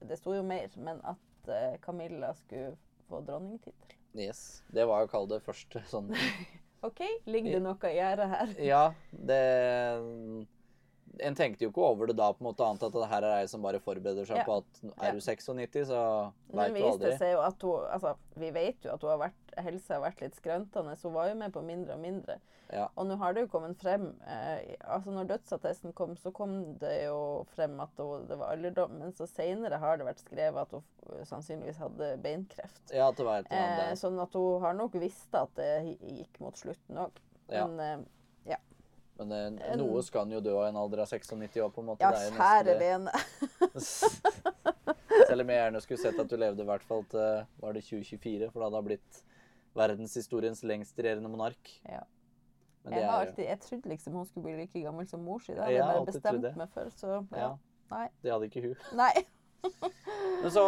Det 0.00 0.16
sto 0.16 0.32
jo 0.32 0.42
mer, 0.46 0.70
men 0.80 1.00
at 1.04 1.18
eh, 1.48 1.78
Camilla 1.80 2.34
skulle 2.34 2.76
få 3.08 3.20
dronningtittel. 3.20 3.96
yes. 4.14 4.62
Det 4.68 4.84
var 4.86 5.00
jo 5.04 5.10
kall 5.12 5.28
det 5.30 5.40
første 5.42 5.82
sånn 5.88 6.10
OK, 6.86 7.00
ligger 7.28 7.58
det 7.58 7.62
noe 7.64 7.90
i 7.90 7.96
gjerdet 7.96 8.28
her? 8.30 8.52
Ja, 8.64 8.84
det 9.12 9.40
En 11.18 11.34
tenkte 11.34 11.64
jo 11.66 11.70
ikke 11.72 11.82
over 11.82 12.06
det 12.06 12.14
da, 12.16 12.28
på 12.32 12.38
en 12.40 12.46
måte, 12.52 12.62
annet 12.64 12.82
at 12.86 12.92
det 12.92 13.08
her 13.10 13.22
er 13.26 13.40
ei 13.40 13.46
som 13.50 13.62
bare 13.62 13.80
forbereder 13.82 14.24
seg 14.28 14.36
Ja. 14.38 14.44
på 14.46 14.58
at 14.58 14.80
er 15.02 15.12
du 15.12 15.20
96, 15.20 15.88
så 15.88 16.32
veit 16.54 16.74
du 16.74 16.84
aldri. 16.86 17.10
hun 17.18 17.88
Altså, 17.90 18.16
vi 18.36 18.50
vet 18.54 18.84
jo 18.84 18.92
at 18.94 19.00
hun 19.02 19.10
har 19.10 19.18
vært, 19.18 19.54
helsa 19.58 19.94
har 19.98 20.04
vært 20.12 20.20
litt 20.22 20.34
skrøntende. 20.38 20.96
så 20.96 21.02
Hun 21.10 21.14
var 21.14 21.28
jo 21.28 21.34
med 21.34 21.52
på 21.52 21.62
mindre 21.66 21.94
og 21.94 22.00
mindre. 22.00 22.38
Ja. 22.72 22.86
Og 22.96 23.06
nå 23.08 23.16
har 23.18 23.32
det 23.34 23.40
jo 23.42 23.48
kommet 23.58 23.76
frem 23.82 24.04
eh, 24.24 24.76
altså 24.86 25.10
Når 25.10 25.26
dødsattesten 25.26 25.92
kom, 25.92 26.14
så 26.16 26.30
kom 26.32 26.76
det 26.78 27.06
jo 27.08 27.44
frem 27.56 27.80
at 27.80 27.90
hun, 27.98 28.28
det 28.28 28.38
var 28.38 28.52
alderdom. 28.54 28.92
Men 29.00 29.12
så 29.12 29.26
seinere 29.26 29.78
har 29.82 29.96
det 29.98 30.06
vært 30.06 30.20
skrevet 30.22 30.56
at 30.62 30.70
hun 30.70 31.24
sannsynligvis 31.26 31.78
hadde 31.82 32.12
beinkreft. 32.22 32.80
Ja, 32.94 33.10
det 33.10 33.26
var 33.26 33.40
et 33.40 33.50
eller 33.50 33.58
Eh, 33.58 33.66
annet 33.66 33.88
der. 33.88 33.96
sånn 33.96 34.22
at 34.22 34.32
hun 34.32 34.60
har 34.62 34.72
nok 34.74 34.92
visst 34.92 35.34
at 35.34 35.50
det 35.56 35.98
gikk 36.00 36.38
mot 36.40 36.54
slutten 36.54 36.96
òg. 36.96 37.10
Ja. 37.50 37.66
Men 37.66 37.80
eh, 37.80 38.06
Men 39.20 39.28
det, 39.28 39.38
en- 39.68 39.78
noe 39.82 40.00
skal 40.02 40.22
han 40.24 40.30
jo 40.32 40.38
dø 40.40 40.54
av 40.56 40.70
en 40.70 40.76
alder 40.80 41.02
av 41.04 41.08
96 41.12 41.58
år, 41.60 41.68
på 41.74 41.82
en 41.82 41.88
måte. 41.90 42.08
ja, 42.08 42.30
kjære 42.32 42.78
vene. 42.80 43.12
Selv 45.28 45.42
om 45.44 45.50
jeg 45.52 45.58
gjerne 45.60 45.80
skulle 45.84 46.00
sett 46.00 46.20
at 46.22 46.30
du 46.30 46.36
levde 46.40 46.64
i 46.64 46.68
hvert 46.68 46.84
fall 46.86 47.04
til 47.10 47.42
var 47.60 47.74
det 47.76 47.82
2024, 47.84 48.48
for 48.52 48.62
da 48.62 48.68
hadde 48.70 48.80
det 48.80 48.88
blitt 48.88 49.20
verdenshistoriens 49.76 50.62
lengstregjerende 50.66 51.28
monark. 51.30 51.68
Ja. 51.86 52.00
Men 52.84 52.94
Jeg, 52.96 53.04
har 53.10 53.26
alltid, 53.26 53.44
jeg 53.44 53.60
trodde 53.60 53.90
liksom 53.92 54.14
hun 54.16 54.26
skulle 54.30 54.46
bli 54.48 54.56
like 54.64 54.80
gammel 54.86 55.06
som 55.10 55.20
mor 55.26 55.42
si. 55.44 55.52
Det 55.52 55.60
hadde 55.60 55.74
Jeg 55.76 55.84
bare 55.84 56.06
bestemt 56.08 56.42
det. 56.46 56.54
meg 56.56 56.70
for. 56.72 56.88
Så 56.96 57.10
ja. 57.12 57.20
Ja, 57.42 57.50
Nei. 57.92 58.06
det 58.24 58.32
hadde 58.32 58.48
ikke 58.48 58.62
hun. 58.64 58.76
Nei. 59.02 59.12
Men 60.40 60.50
så 60.54 60.64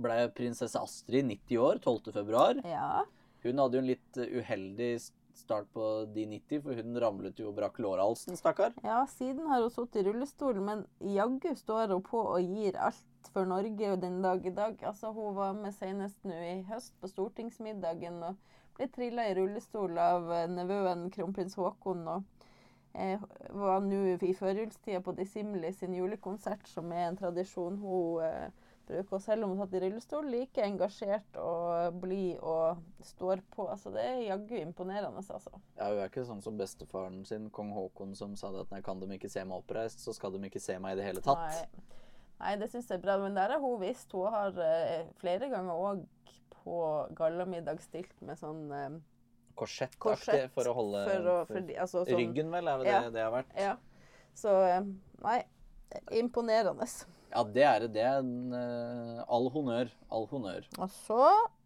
ble 0.00 0.20
prinsesse 0.36 0.78
Astrid 0.78 1.26
90 1.26 1.58
år 1.58 1.80
12. 1.82 2.12
februar. 2.14 2.54
Ja. 2.64 3.02
Hun 3.42 3.58
hadde 3.58 3.80
jo 3.80 3.82
en 3.82 3.88
litt 3.90 4.14
uheldig 4.20 4.44
uheldig 4.44 4.92
start 5.40 5.68
på 5.74 5.86
de 6.14 6.26
90, 6.30 6.62
for 6.64 6.80
hun 6.80 6.98
ramlet 7.02 7.40
jo 7.40 7.50
og 7.50 7.56
brakk 7.58 7.80
lårhalsen, 7.82 8.38
stakkar. 8.38 8.74
ja, 8.84 9.00
siden 9.10 9.48
har 9.50 9.64
hun 9.64 9.72
sittet 9.74 10.02
i 10.02 10.06
rullestol, 10.08 10.60
men 10.64 10.84
jaggu 11.00 11.54
står 11.58 11.94
hun 11.94 12.04
på 12.06 12.22
og 12.36 12.54
gir 12.56 12.78
alt 12.78 13.32
for 13.34 13.48
Norge 13.48 13.96
den 14.00 14.20
dag 14.22 14.46
i 14.46 14.54
dag. 14.54 14.78
Altså, 14.82 15.12
hun 15.12 15.36
var 15.36 15.56
med 15.56 15.74
senest 15.76 16.22
nå 16.24 16.36
i 16.36 16.60
høst 16.68 16.94
på 17.00 17.10
stortingsmiddagen 17.10 18.22
og 18.28 18.38
ble 18.78 18.88
trilla 18.94 19.26
i 19.28 19.34
rullestol 19.38 19.98
av 20.00 20.30
eh, 20.32 20.48
nevøen 20.50 21.08
kronprins 21.14 21.56
Haakon. 21.60 22.06
og 22.08 22.46
eh, 22.94 23.20
var 23.50 23.84
nå 23.84 24.02
i 24.16 24.34
førjulstida 24.34 25.02
på 25.04 25.14
Dissimli 25.18 25.72
sin 25.76 25.94
julekonsert, 25.94 26.66
som 26.68 26.92
er 26.92 27.08
en 27.08 27.20
tradisjon 27.20 27.78
hun 27.82 28.24
eh, 28.24 28.48
bruker. 28.90 29.16
Og 29.16 29.22
selv 29.24 29.46
om 29.46 29.54
hun 29.54 29.60
satt 29.62 29.76
i 29.76 29.82
rullestol, 29.84 30.28
like 30.30 30.64
engasjert 30.66 31.38
og 31.40 31.96
blid 32.02 32.40
og 32.42 32.82
står 33.06 33.42
på. 33.54 33.66
Altså, 33.72 33.92
det 33.94 34.04
er 34.06 34.22
jaggu 34.28 34.56
imponerende, 34.60 35.22
altså. 35.22 35.54
Ja, 35.78 35.88
hun 35.88 36.02
er 36.02 36.10
ikke 36.10 36.26
sånn 36.28 36.42
som 36.44 36.58
bestefaren 36.60 37.22
sin, 37.28 37.48
kong 37.54 37.72
Haakon, 37.76 38.16
som 38.18 38.36
sa 38.38 38.52
det 38.54 38.66
at 38.66 38.74
nei, 38.74 38.82
kan 38.86 39.00
de 39.02 39.10
ikke 39.16 39.30
se 39.32 39.44
meg 39.46 39.62
oppreist, 39.62 40.02
så 40.04 40.14
skal 40.16 40.34
de 40.36 40.42
ikke 40.50 40.62
se 40.62 40.78
meg 40.82 40.96
i 40.96 41.00
det 41.00 41.08
hele 41.08 41.24
tatt. 41.24 41.46
Nei, 41.46 41.86
Nei 42.40 42.56
det 42.60 42.70
syns 42.72 42.88
jeg 42.90 43.00
er 43.00 43.04
bra. 43.04 43.18
Men 43.22 43.38
der 43.38 43.54
har 43.54 43.62
hun 43.62 43.80
visst. 43.82 44.12
Hun 44.16 44.32
har 44.32 44.56
uh, 44.56 45.14
flere 45.20 45.50
ganger 45.52 45.86
òg 45.90 46.04
på 46.60 46.82
gallamiddag 47.16 47.80
stilt 47.84 48.18
med 48.24 48.38
sånn 48.40 48.66
uh, 48.72 48.98
Korsettaktig 49.60 50.00
korsett. 50.00 50.52
for 50.54 50.68
å 50.70 50.74
holde 50.76 51.04
for 51.04 51.28
å, 51.28 51.36
for 51.48 51.64
de, 51.68 51.74
altså, 51.82 52.04
sånn, 52.06 52.16
Ryggen, 52.20 52.52
vel, 52.52 52.68
er 52.70 52.80
det 52.80 52.88
Ja. 52.88 53.00
det 53.04 53.14
det 53.16 53.24
har 53.26 53.32
vært? 53.34 53.56
Ja. 53.60 53.74
Så 54.36 54.54
eh, 54.64 54.80
Nei, 55.20 55.40
imponerende. 56.16 56.86
Ja, 57.30 57.44
det 57.46 57.64
er 57.66 57.86
det. 57.94 58.04
En 58.20 58.54
eh, 58.56 59.22
all 59.30 59.48
honnør. 59.54 59.90
All 60.10 60.26
honnør. 60.30 60.66
Og 60.82 60.90
så 60.90 61.20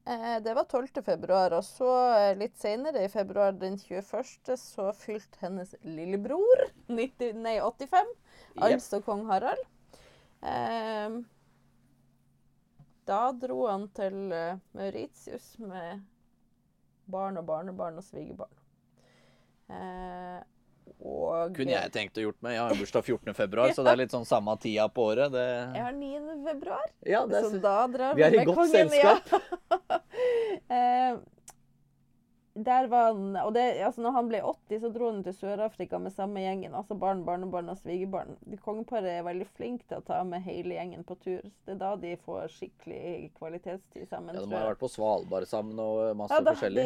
eh, 0.05 0.39
Det 0.45 0.55
var 0.57 0.69
12. 0.69 1.03
februar. 1.07 1.57
Og 1.57 1.65
så 1.65 1.91
eh, 2.19 2.33
litt 2.41 2.59
senere, 2.61 3.05
i 3.05 3.13
februar 3.13 3.55
den 3.57 3.79
21., 3.81 4.57
så 4.61 4.91
fylte 4.99 5.41
hennes 5.41 5.75
lillebror 5.83 6.67
90, 6.89 7.41
nei, 7.45 7.57
85. 7.63 8.13
yep. 8.57 8.67
Altså 8.69 9.01
kong 9.05 9.25
Harald. 9.31 9.65
Eh, 10.45 11.21
da 13.09 13.23
dro 13.37 13.67
han 13.69 13.89
til 13.97 14.17
Mauritius 14.73 15.55
med 15.61 16.05
barn 17.13 17.37
og 17.37 17.45
barnebarn 17.49 18.01
og 18.01 18.05
svigerbarn. 18.07 18.61
Eh, 19.69 20.41
og 21.03 21.57
Kunne 21.57 21.75
jeg 21.75 21.93
tenkt 21.93 22.19
å 22.21 22.25
gjort 22.29 22.39
meg. 22.45 22.57
Jeg 22.57 22.63
har 22.63 22.79
bursdag 22.79 23.05
14. 23.11 23.35
februar, 23.37 23.75
så 23.77 23.85
det 23.85 23.93
er 23.95 24.03
litt 24.05 24.15
sånn 24.15 24.27
samme 24.29 24.55
tida 24.63 24.89
på 24.93 25.11
året. 25.11 25.35
Det... 25.35 25.45
Jeg 25.75 25.85
har 25.89 25.95
9. 25.99 26.41
februar. 26.49 26.89
Ja, 27.05 27.27
det 27.29 27.45
Så 27.49 27.61
da 27.63 27.77
drar 27.91 28.19
Vi 28.19 28.27
er 28.27 28.39
i 28.41 28.45
godt 28.47 28.63
kongen, 28.63 28.91
selskap. 28.95 29.35
Ja. 30.71 31.17
der 32.55 32.87
var 32.87 33.13
han 33.13 33.37
Og 33.37 33.55
det, 33.55 33.63
altså 33.83 34.03
når 34.05 34.13
han 34.15 34.29
ble 34.31 34.41
80, 34.47 34.81
så 34.85 34.91
dro 34.95 35.09
han 35.11 35.23
til 35.27 35.35
Sør-Afrika 35.35 35.99
med 35.99 36.15
samme 36.15 36.43
gjengen. 36.45 36.75
Altså 36.79 36.95
barn, 36.95 37.25
barnebarn 37.27 37.73
og 37.73 37.81
svigerbarn. 37.81 38.37
De 38.47 38.59
Kongeparet 38.63 39.11
er 39.11 39.25
veldig 39.27 39.47
flinke 39.57 39.87
til 39.91 39.99
å 39.99 40.05
ta 40.07 40.21
med 40.29 40.45
hele 40.47 40.77
gjengen 40.77 41.03
på 41.07 41.17
tur. 41.25 41.49
Det 41.67 41.75
er 41.75 41.81
da 41.81 41.95
de 41.99 42.13
får 42.23 42.53
skikkelig 42.55 43.33
kvalitetstid 43.41 44.07
sammen. 44.11 44.39
Ja, 44.39 44.45
de 44.47 44.55
har 44.55 44.71
vært 44.71 44.83
på 44.85 44.93
Svalbard 44.93 45.49
sammen 45.51 45.81
og 45.83 46.15
masse 46.21 46.39
Ja 46.39 46.45
da, 46.47 46.55
forskjellig. 46.55 46.85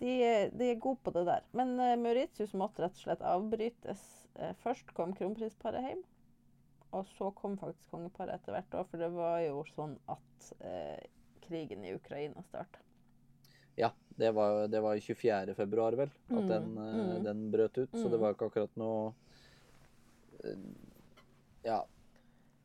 de, 0.00 0.06
de, 0.06 0.14
de 0.56 0.70
er 0.72 0.80
gode 0.80 1.02
på 1.04 1.12
det 1.18 1.26
der. 1.28 1.44
Men 1.60 1.74
uh, 1.76 1.92
Mauritius 2.00 2.54
måtte 2.56 2.86
rett 2.86 2.96
og 2.96 3.04
slett 3.04 3.26
avbrytes. 3.34 4.06
Uh, 4.38 4.54
først 4.64 4.94
kom 4.96 5.12
kronprinsparet 5.18 5.90
hjem, 5.90 6.00
og 6.96 7.04
så 7.18 7.28
kom 7.36 7.58
faktisk 7.60 7.84
kongeparet 7.92 8.40
etter 8.40 8.56
hvert. 8.56 8.72
da, 8.72 8.86
For 8.88 9.04
det 9.04 9.12
var 9.12 9.42
jo 9.44 9.60
sånn 9.74 9.98
at 10.08 10.48
uh, 10.64 10.96
krigen 11.44 11.84
i 11.84 11.92
Ukraina 11.98 12.40
starta. 12.48 12.80
Ja, 13.76 13.90
det 14.16 14.30
var, 14.36 14.66
det 14.68 14.80
var 14.84 14.98
24. 15.00 15.54
februar, 15.54 15.92
vel, 15.96 16.10
at 16.28 16.36
Mm, 16.36 16.48
den, 16.48 16.78
eh, 16.78 16.94
mm. 17.16 17.24
den 17.24 17.50
brøt 17.50 17.78
ut. 17.78 17.90
Så 17.92 18.08
det 18.08 18.18
Mm. 18.18 18.20
var 18.20 18.34
ikke 18.34 18.46
akkurat 18.50 18.76
noe 18.76 19.14
eh, 20.44 20.58
Ja. 21.64 21.84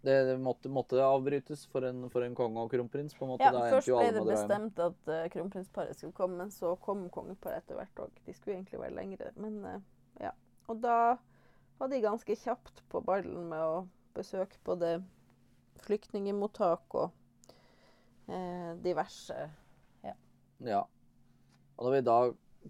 Det, 0.01 0.13
det 0.23 0.37
måtte, 0.39 0.69
måtte 0.69 1.01
avbrytes 1.03 1.65
for 1.67 1.83
en, 1.83 2.05
for 2.09 2.23
en 2.23 2.35
konge 2.35 2.61
og 2.61 2.69
kronprins, 2.71 3.13
på 3.17 3.25
en 3.25 3.31
måte. 3.33 3.43
Ja, 3.43 3.51
da 3.51 3.63
først 3.73 3.89
ble 3.89 4.11
det 4.13 4.21
bestemt 4.29 4.79
at 4.79 5.09
uh, 5.09 5.23
kronprinsparet 5.33 5.97
skulle 5.97 6.13
komme, 6.15 6.37
men 6.37 6.51
så 6.53 6.75
kom 6.79 7.09
kongeparet 7.11 7.63
etter 7.65 7.75
hvert 7.75 7.99
òg. 8.05 8.11
De 8.25 8.33
skulle 8.37 8.55
egentlig 8.59 8.79
være 8.79 8.95
lengre, 8.95 9.31
men 9.35 9.57
uh, 9.65 9.79
ja. 10.21 10.31
Og 10.69 10.79
da 10.83 11.17
var 11.79 11.91
de 11.91 11.99
ganske 12.05 12.37
kjapt 12.39 12.83
på 12.89 13.01
ballen 13.03 13.49
med 13.49 13.59
å 13.59 13.87
besøke 14.15 14.61
både 14.63 15.03
flyktningemottak 15.83 16.95
og 16.95 17.11
uh, 18.29 18.71
diverse 18.85 19.49
Ja. 20.61 20.83
Og 21.77 21.87
når 21.87 21.95
vi 21.97 22.01
da 22.07 22.17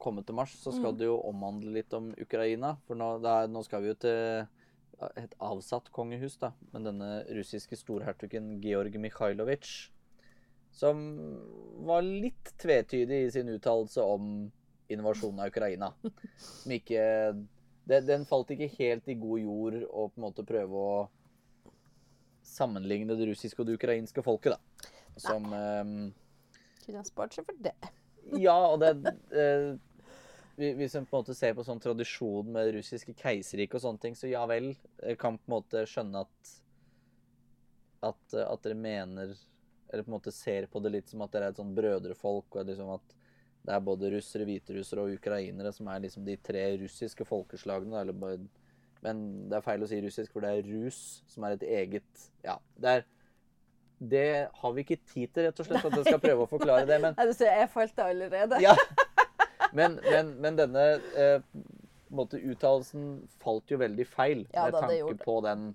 kommer 0.03 0.25
til 0.25 0.35
mars, 0.37 0.51
så 0.61 0.71
skal 0.71 0.91
Mm. 0.93 0.97
det 0.97 1.05
jo 1.07 1.17
omhandle 1.25 1.73
litt 1.73 1.93
om 1.93 2.13
Ukraina. 2.21 2.75
For 2.87 2.95
nå, 2.95 3.23
er, 3.25 3.47
nå 3.47 3.63
skal 3.65 3.81
vi 3.81 3.87
jo 3.87 3.95
til 3.95 4.47
et 5.17 5.33
avsatt 5.39 5.91
kongehus, 5.91 6.37
da. 6.37 6.51
Men 6.73 6.83
denne 6.83 7.25
russiske 7.29 7.77
storhertugen 7.77 8.59
Georg 8.61 8.93
Mikhailovitsj, 8.99 9.89
som 10.71 10.97
var 11.85 12.01
litt 12.01 12.51
tvetydig 12.59 13.25
i 13.25 13.31
sin 13.31 13.47
uttalelse 13.49 14.01
om 14.03 14.51
invasjonen 14.89 15.39
av 15.39 15.47
Ukraina. 15.51 15.93
Som 16.37 16.71
ikke 16.71 17.01
det, 17.87 18.05
Den 18.05 18.25
falt 18.25 18.49
ikke 18.51 18.67
helt 18.77 19.07
i 19.07 19.15
god 19.15 19.39
jord 19.39 19.73
å 19.87 20.09
på 20.11 20.17
en 20.17 20.25
måte 20.27 20.45
prøve 20.45 20.73
å 20.75 21.09
sammenligne 22.43 23.15
det 23.17 23.27
russiske 23.29 23.59
og 23.61 23.67
det 23.69 23.77
ukrainske 23.79 24.23
folket, 24.23 24.55
da. 24.55 24.91
Som 25.17 25.47
ehm, 25.53 26.13
Kunne 26.85 27.01
ha 27.01 27.03
spart 27.07 27.33
seg 27.35 27.45
for 27.47 27.57
det. 27.59 27.73
Ja, 28.35 28.57
og 28.67 28.79
det 28.81 28.91
eh, 29.31 29.75
Hvis 30.57 30.95
en 30.97 31.05
på 31.05 31.15
en 31.15 31.21
måte 31.21 31.35
ser 31.37 31.53
på 31.57 31.65
sånn 31.65 31.81
tradisjon 31.81 32.49
med 32.51 32.73
russiske 32.75 33.13
keiserrike 33.17 33.77
og 33.77 33.83
sånne 33.83 34.03
ting, 34.03 34.15
så 34.17 34.29
ja 34.29 34.45
vel, 34.49 34.71
jeg 35.03 35.19
kan 35.21 35.37
på 35.37 35.47
en 35.47 35.55
måte 35.59 35.85
skjønne 35.89 36.25
at 36.25 36.55
at, 38.05 38.33
eh, 38.33 38.45
at 38.45 38.63
dere 38.65 38.77
mener 38.77 39.35
Eller 39.89 40.03
på 40.03 40.11
en 40.11 40.17
måte 40.17 40.33
ser 40.35 40.67
på 40.67 40.81
det 40.83 40.91
litt 40.93 41.09
som 41.09 41.23
at 41.23 41.31
dere 41.31 41.49
er 41.49 41.55
et 41.55 41.61
sånn 41.61 41.75
brødrefolk, 41.77 42.57
og 42.59 42.67
liksom 42.67 42.89
at 42.97 43.13
det 43.67 43.75
er 43.75 43.83
både 43.83 44.09
russere, 44.11 44.45
hviterussere 44.47 45.03
og 45.03 45.13
ukrainere 45.17 45.71
som 45.75 45.87
er 45.91 46.01
liksom 46.03 46.23
de 46.27 46.35
tre 46.39 46.63
russiske 46.79 47.25
folkeslagene. 47.27 47.99
Eller 47.99 48.15
men 49.03 49.23
det 49.47 49.57
er 49.57 49.63
feil 49.65 49.83
å 49.83 49.89
si 49.89 49.99
russisk, 50.03 50.31
for 50.33 50.43
det 50.43 50.51
er 50.51 50.67
rus 50.67 50.99
som 51.31 51.45
er 51.47 51.55
et 51.55 51.65
eget 51.67 52.27
Ja. 52.43 52.57
Det 52.75 52.93
er 52.93 53.05
det 53.97 54.49
har 54.53 54.73
vi 54.75 54.83
ikke 54.85 54.99
tid 55.09 55.31
til, 55.33 55.47
rett 55.47 55.59
og 55.59 55.65
slett, 55.67 55.85
at 55.87 55.95
jeg 55.97 56.05
skal 56.05 56.21
prøve 56.21 56.45
å 56.45 56.49
forklare 56.51 56.85
det. 56.89 56.99
Men 57.01 57.15
Nei, 57.17 57.25
du 57.29 57.33
ser, 57.33 57.49
jeg 57.57 57.69
falt 57.73 57.99
allerede. 58.03 58.61
ja. 58.63 58.75
Men, 59.75 59.97
men, 59.99 60.29
men 60.39 60.55
denne 60.55 60.83
eh, 61.19 61.41
uttalelsen 62.15 63.27
falt 63.43 63.67
jo 63.67 63.77
veldig 63.81 64.05
feil 64.07 64.45
Ja 64.53 64.63
med 64.63 64.77
da, 64.77 64.83
tanke 64.85 65.17
på 65.25 65.33
den, 65.43 65.65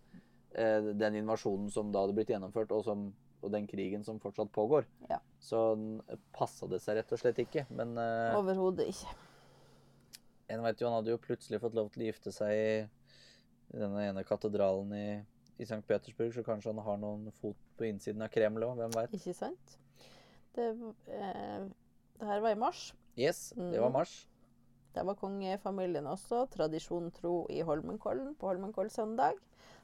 eh, 0.56 0.86
den 0.96 1.18
invasjonen 1.20 1.68
som 1.70 1.90
da 1.92 2.00
hadde 2.06 2.14
blitt 2.16 2.32
gjennomført, 2.32 2.72
og, 2.72 2.86
som, 2.86 3.10
og 3.42 3.52
den 3.52 3.66
krigen 3.68 4.02
som 4.06 4.16
fortsatt 4.22 4.48
pågår. 4.54 4.88
Ja. 5.10 5.20
Så 5.44 5.60
passa 6.32 6.66
det 6.72 6.80
seg 6.82 7.02
rett 7.02 7.12
og 7.12 7.20
slett 7.20 7.42
ikke. 7.44 7.66
Men 7.68 7.92
eh, 8.00 8.32
Overhodet 8.38 8.88
ikke. 8.94 9.12
en 10.56 10.64
vet 10.64 10.80
jo, 10.80 10.88
han 10.88 10.96
hadde 11.02 11.12
jo 11.12 11.20
plutselig 11.28 11.60
fått 11.62 11.76
lov 11.76 11.92
til 11.92 12.06
å 12.06 12.08
gifte 12.08 12.32
seg 12.34 12.56
i 12.56 13.76
denne 13.76 14.08
ene 14.08 14.24
katedralen 14.26 14.96
i, 14.96 15.06
i 15.62 15.68
St. 15.68 15.80
Petersburg, 15.88 16.32
så 16.34 16.44
kanskje 16.46 16.72
han 16.72 16.82
har 16.86 16.98
noen 17.00 17.30
fot 17.38 17.58
på 17.78 17.86
innsiden 17.88 18.24
av 18.24 18.32
Kreml 18.34 18.66
òg, 18.66 18.76
hvem 18.80 18.96
veit. 18.96 19.14
Ikke 19.16 19.36
sant? 19.36 19.78
Det, 20.56 20.68
eh, 21.08 21.64
det 22.18 22.28
her 22.28 22.44
var 22.44 22.56
i 22.56 22.60
mars. 22.60 22.90
Yes, 23.16 23.50
det 23.56 23.80
var 23.80 23.92
mars. 23.92 24.12
mars. 24.12 24.18
Der 24.92 25.06
var 25.08 25.16
kongefamilien 25.16 26.06
også, 26.06 26.44
tradisjon 26.52 27.08
tro, 27.16 27.46
i 27.48 27.62
Holmenkollen 27.64 28.34
på 28.36 28.50
Holmenkollsøndag. 28.50 29.40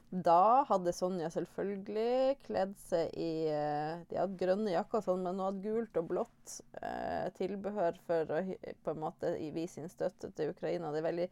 Da 0.09 0.63
hadde 0.65 0.93
Sonja 0.93 1.27
selvfølgelig 1.29 2.39
kledd 2.47 2.71
seg 2.81 3.11
i 3.13 3.45
eh, 3.45 3.99
De 4.09 4.17
hadde 4.17 4.39
grønne 4.41 4.71
jakker, 4.73 5.03
sånn, 5.05 5.21
men 5.21 5.37
hun 5.37 5.45
hadde 5.45 5.65
gult 5.67 5.99
og 6.01 6.07
blått 6.09 6.55
eh, 6.81 7.27
tilbehør 7.37 7.99
for 8.07 8.33
å 8.33 8.39
på 8.85 8.95
en 8.95 9.03
måte 9.03 9.35
vise 9.53 9.77
sin 9.77 9.91
støtte 9.91 10.31
til 10.37 10.55
Ukraina. 10.55 10.89
Det 10.89 11.03
er 11.03 11.09
veldig 11.11 11.27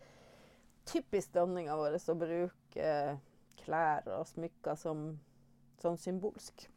typisk 0.88 1.34
dronninga 1.34 1.77
vår 1.80 1.98
å 1.98 2.18
bruke 2.22 2.86
eh, 2.86 3.18
klær 3.67 4.07
og 4.15 4.25
smykker 4.31 4.77
som 4.79 5.05
sånn 5.83 6.00
symbolsk. 6.01 6.67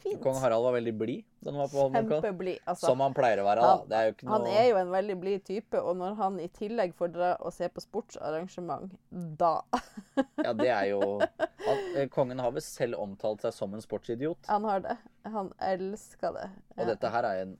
Fint. 0.00 0.16
Kong 0.24 0.38
Harald 0.40 0.64
var 0.64 0.72
veldig 0.78 0.92
blid 0.96 1.24
da. 1.44 1.50
Altså, 1.60 2.86
Som 2.86 3.00
han 3.04 3.12
pleier 3.12 3.42
å 3.42 3.44
være. 3.44 3.60
da. 3.60 3.72
han- 3.76 3.88
Det 3.90 3.98
er 3.98 4.14
noe 4.24 4.32
han 4.38 4.46
er 4.48 4.68
jo 4.70 4.76
en 4.80 4.90
veldig 4.94 5.16
blid 5.20 5.44
type, 5.44 5.74
og 5.76 5.96
når 5.98 6.14
han 6.16 6.38
i 6.40 6.46
tillegg 6.48 6.94
får 6.96 7.12
dra 7.12 7.36
og 7.38 7.52
se 7.52 7.68
på 7.68 7.82
sportsarrangement, 7.84 8.94
da 9.12 9.60
Ja, 10.44 10.54
det 10.54 10.68
er 10.72 10.86
jo 10.94 11.18
han, 11.66 11.78
eh, 11.96 12.06
Kongen 12.08 12.40
har 12.40 12.50
vel 12.50 12.62
selv 12.64 12.96
omtalt 12.98 13.42
seg 13.44 13.52
som 13.52 13.74
en 13.76 13.80
sportsidiot. 13.84 14.38
Han 14.48 14.64
har 14.64 14.80
det. 14.80 14.96
Han 15.26 15.52
elsker 15.60 16.32
det. 16.32 16.48
Og 16.78 16.86
dette 16.86 17.10
her 17.12 17.22
er 17.34 17.42
en 17.42 17.58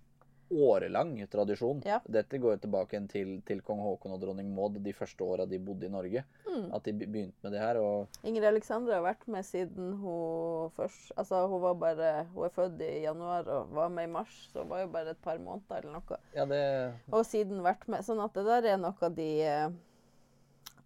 årelang 0.50 1.14
tradisjon. 1.30 1.82
Ja. 1.86 2.00
Dette 2.10 2.38
går 2.38 2.56
jo 2.56 2.62
tilbake 2.64 3.00
til, 3.10 3.36
til 3.46 3.62
kong 3.64 3.82
Haakon 3.84 4.14
og 4.16 4.20
dronning 4.22 4.50
Maud 4.54 4.78
de 4.82 4.94
første 4.96 5.24
åra 5.24 5.46
de 5.48 5.60
bodde 5.62 5.86
i 5.86 5.92
Norge. 5.92 6.24
Mm. 6.46 6.66
At 6.76 6.86
de 6.86 6.94
begynte 6.98 7.46
med 7.46 7.54
det 7.54 7.62
her. 7.62 7.80
Ingrid 8.26 8.48
Alexandra 8.50 8.98
har 8.98 9.06
vært 9.06 9.26
med 9.30 9.46
siden 9.46 9.94
hun 10.02 10.72
først 10.76 11.12
Altså, 11.20 11.42
hun 11.50 11.62
var 11.62 11.76
bare 11.80 12.10
Hun 12.34 12.46
er 12.46 12.54
født 12.54 12.82
i 12.84 13.02
januar 13.04 13.48
og 13.50 13.74
var 13.74 13.92
med 13.92 14.08
i 14.08 14.12
mars, 14.12 14.32
så 14.52 14.64
hun 14.64 14.70
var 14.72 14.84
jo 14.84 14.90
bare 14.94 15.14
et 15.14 15.22
par 15.22 15.38
måneder 15.38 15.82
eller 15.82 15.98
noe. 15.98 16.18
ja, 16.34 16.46
det 16.46 16.62
Og 17.10 17.24
siden 17.26 17.62
vært 17.64 17.86
med. 17.88 18.04
Sånn 18.06 18.22
at 18.22 18.34
det 18.36 18.46
der 18.46 18.72
er 18.74 18.80
noe 18.80 19.12
de 19.14 19.30
eh, 19.46 19.68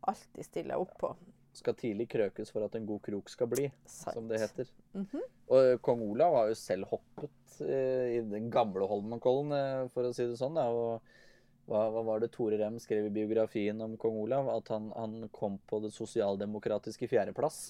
alltid 0.04 0.46
stiller 0.46 0.80
opp 0.80 0.92
på. 1.00 1.14
Skal 1.58 1.76
tidlig 1.78 2.08
krøkes 2.12 2.52
for 2.54 2.66
at 2.66 2.76
en 2.78 2.86
god 2.88 3.02
krok 3.04 3.30
skal 3.32 3.50
bli, 3.50 3.68
Sant. 3.86 4.16
som 4.16 4.28
det 4.30 4.40
heter. 4.42 4.70
Mhm. 4.96 5.24
Og 5.52 5.58
eh, 5.60 5.78
kong 5.84 6.02
Olav 6.06 6.38
har 6.38 6.48
jo 6.50 6.56
selv 6.58 6.88
hoppet 6.90 7.58
eh, 7.64 8.16
i 8.16 8.22
den 8.24 8.50
gamle 8.52 8.86
Holmenkollen, 8.88 9.52
eh, 9.52 9.82
for 9.92 10.08
å 10.08 10.14
si 10.16 10.26
det 10.28 10.38
sånn. 10.40 10.56
Da. 10.56 10.68
Og 10.72 11.02
hva, 11.68 11.86
hva 11.92 12.02
var 12.04 12.20
det 12.20 12.30
Tore 12.34 12.58
Rem 12.60 12.78
skrev 12.82 13.08
i 13.08 13.12
biografien 13.14 13.80
om 13.84 13.96
kong 14.00 14.16
Olav? 14.24 14.48
At 14.52 14.72
han, 14.72 14.90
han 14.96 15.28
kom 15.32 15.58
på 15.68 15.80
det 15.84 15.92
sosialdemokratiske 15.96 17.08
fjerdeplass, 17.08 17.60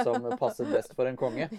som 0.00 0.28
passet 0.42 0.70
best 0.72 0.94
for 0.96 1.10
en 1.10 1.20
konge. 1.20 1.50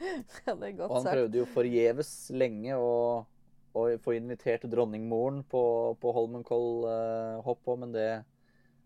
Ja. 0.00 0.56
det 0.56 0.64
er 0.64 0.72
Og 0.72 0.78
godt 0.78 0.92
han 0.94 1.06
prøvde 1.12 1.38
jo 1.42 1.46
forgjeves 1.52 2.10
lenge 2.32 2.72
å, 2.80 2.92
å 3.76 3.82
få 4.00 4.14
invitert 4.16 4.64
dronningmoren 4.72 5.42
på, 5.50 5.62
på 6.00 6.12
Holmenkoll-hopp 6.16 7.68
òg, 7.68 7.82
men 7.82 7.92
det 7.92 8.06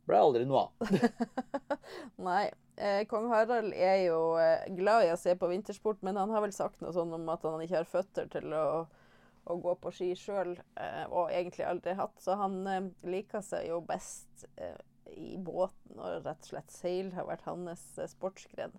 ble 0.08 0.20
aldri 0.20 0.44
noe 0.48 0.66
av. 0.66 0.92
Nei. 2.28 2.50
Eh, 2.76 3.04
Kong 3.06 3.28
Harald 3.30 3.74
er 3.76 4.00
jo 4.08 4.34
eh, 4.40 4.64
glad 4.74 5.06
i 5.06 5.12
å 5.14 5.18
se 5.20 5.36
på 5.38 5.48
vintersport, 5.50 6.00
men 6.02 6.18
han 6.18 6.32
har 6.34 6.42
vel 6.42 6.54
sagt 6.54 6.80
noe 6.82 6.90
sånn 6.94 7.12
om 7.14 7.28
at 7.30 7.44
han 7.46 7.62
ikke 7.62 7.78
har 7.82 7.90
føtter 7.90 8.26
til 8.32 8.50
å, 8.56 8.64
å 9.46 9.56
gå 9.62 9.76
på 9.78 9.92
ski 9.94 10.10
sjøl, 10.18 10.56
eh, 10.82 11.04
og 11.06 11.30
egentlig 11.30 11.68
aldri 11.68 11.94
hatt. 11.98 12.18
Så 12.22 12.34
han 12.40 12.58
eh, 12.66 12.90
liker 13.06 13.44
seg 13.46 13.68
jo 13.70 13.78
best 13.86 14.48
eh, 14.58 14.74
i 15.14 15.36
båten, 15.38 16.00
og 16.00 16.26
rett 16.26 16.42
og 16.42 16.50
slett 16.50 16.74
seil 16.74 17.12
har 17.14 17.28
vært 17.30 17.46
hans 17.46 17.86
eh, 17.98 18.10
sportsgren. 18.10 18.74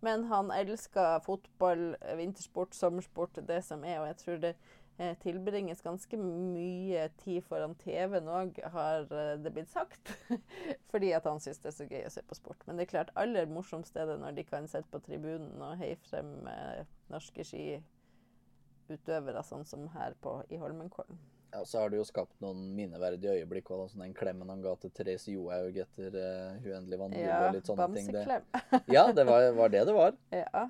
Men 0.00 0.30
han 0.30 0.48
elsker 0.54 1.18
fotball, 1.26 1.90
vintersport, 2.16 2.72
sommersport, 2.74 3.42
det 3.48 3.60
som 3.66 3.82
er, 3.84 3.98
og 4.00 4.06
jeg 4.08 4.20
tror 4.22 4.38
det 4.46 4.54
eh, 4.54 4.78
tilbringes 5.22 5.80
ganske 5.82 6.16
mye 6.20 7.06
tid 7.22 7.44
foran 7.46 7.74
TV-en 7.80 8.28
òg, 8.28 8.58
har 8.74 9.06
eh, 9.08 9.36
det 9.40 9.52
blitt 9.54 9.72
sagt. 9.72 10.12
Fordi 10.92 11.12
at 11.16 11.24
han 11.28 11.40
syns 11.40 11.62
det 11.62 11.70
er 11.70 11.76
så 11.78 11.86
gøy 11.88 12.04
å 12.04 12.12
se 12.12 12.22
på 12.26 12.36
sport. 12.36 12.60
Men 12.66 12.76
det 12.76 12.84
er 12.86 12.92
klart 12.94 13.14
aller 13.20 13.48
morsomst 13.50 13.96
er 13.96 14.06
det 14.10 14.18
når 14.20 14.32
de 14.36 14.44
kan 14.48 14.68
sitte 14.68 14.90
på 14.92 15.00
tribunen 15.06 15.56
og 15.64 15.78
heie 15.80 15.96
frem 16.04 16.30
eh, 16.50 16.82
norske 17.12 17.42
skiutøvere, 17.48 19.42
sånn 19.46 19.64
som 19.68 19.88
her 19.94 20.12
på, 20.20 20.42
i 20.52 20.60
Holmenkollen. 20.60 21.18
Ja, 21.50 21.64
så 21.64 21.80
har 21.80 21.90
det 21.90 21.98
jo 21.98 22.04
skapt 22.06 22.36
noen 22.44 22.60
minneverdige 22.76 23.40
øyeblikk. 23.40 23.72
Og 23.74 23.88
sånn 23.90 24.04
den 24.04 24.14
klemmen 24.14 24.52
han 24.52 24.60
ga 24.62 24.76
til 24.78 24.92
Therese 24.94 25.32
Johaug 25.32 25.80
etter 25.82 26.14
uh, 26.14 26.60
'Uendelig 26.60 27.00
endelig 27.00 27.24
Ja, 27.24 27.40
og 27.48 27.56
litt 27.56 27.66
sånne 27.66 27.88
ting. 27.96 28.12
Det. 28.12 28.26
bamseklem. 28.28 28.92
Ja, 28.94 29.08
det 29.16 29.24
var, 29.26 29.48
var 29.58 29.72
det 29.74 29.82
det 29.88 29.96
var. 29.96 30.14
Ja, 30.44 30.68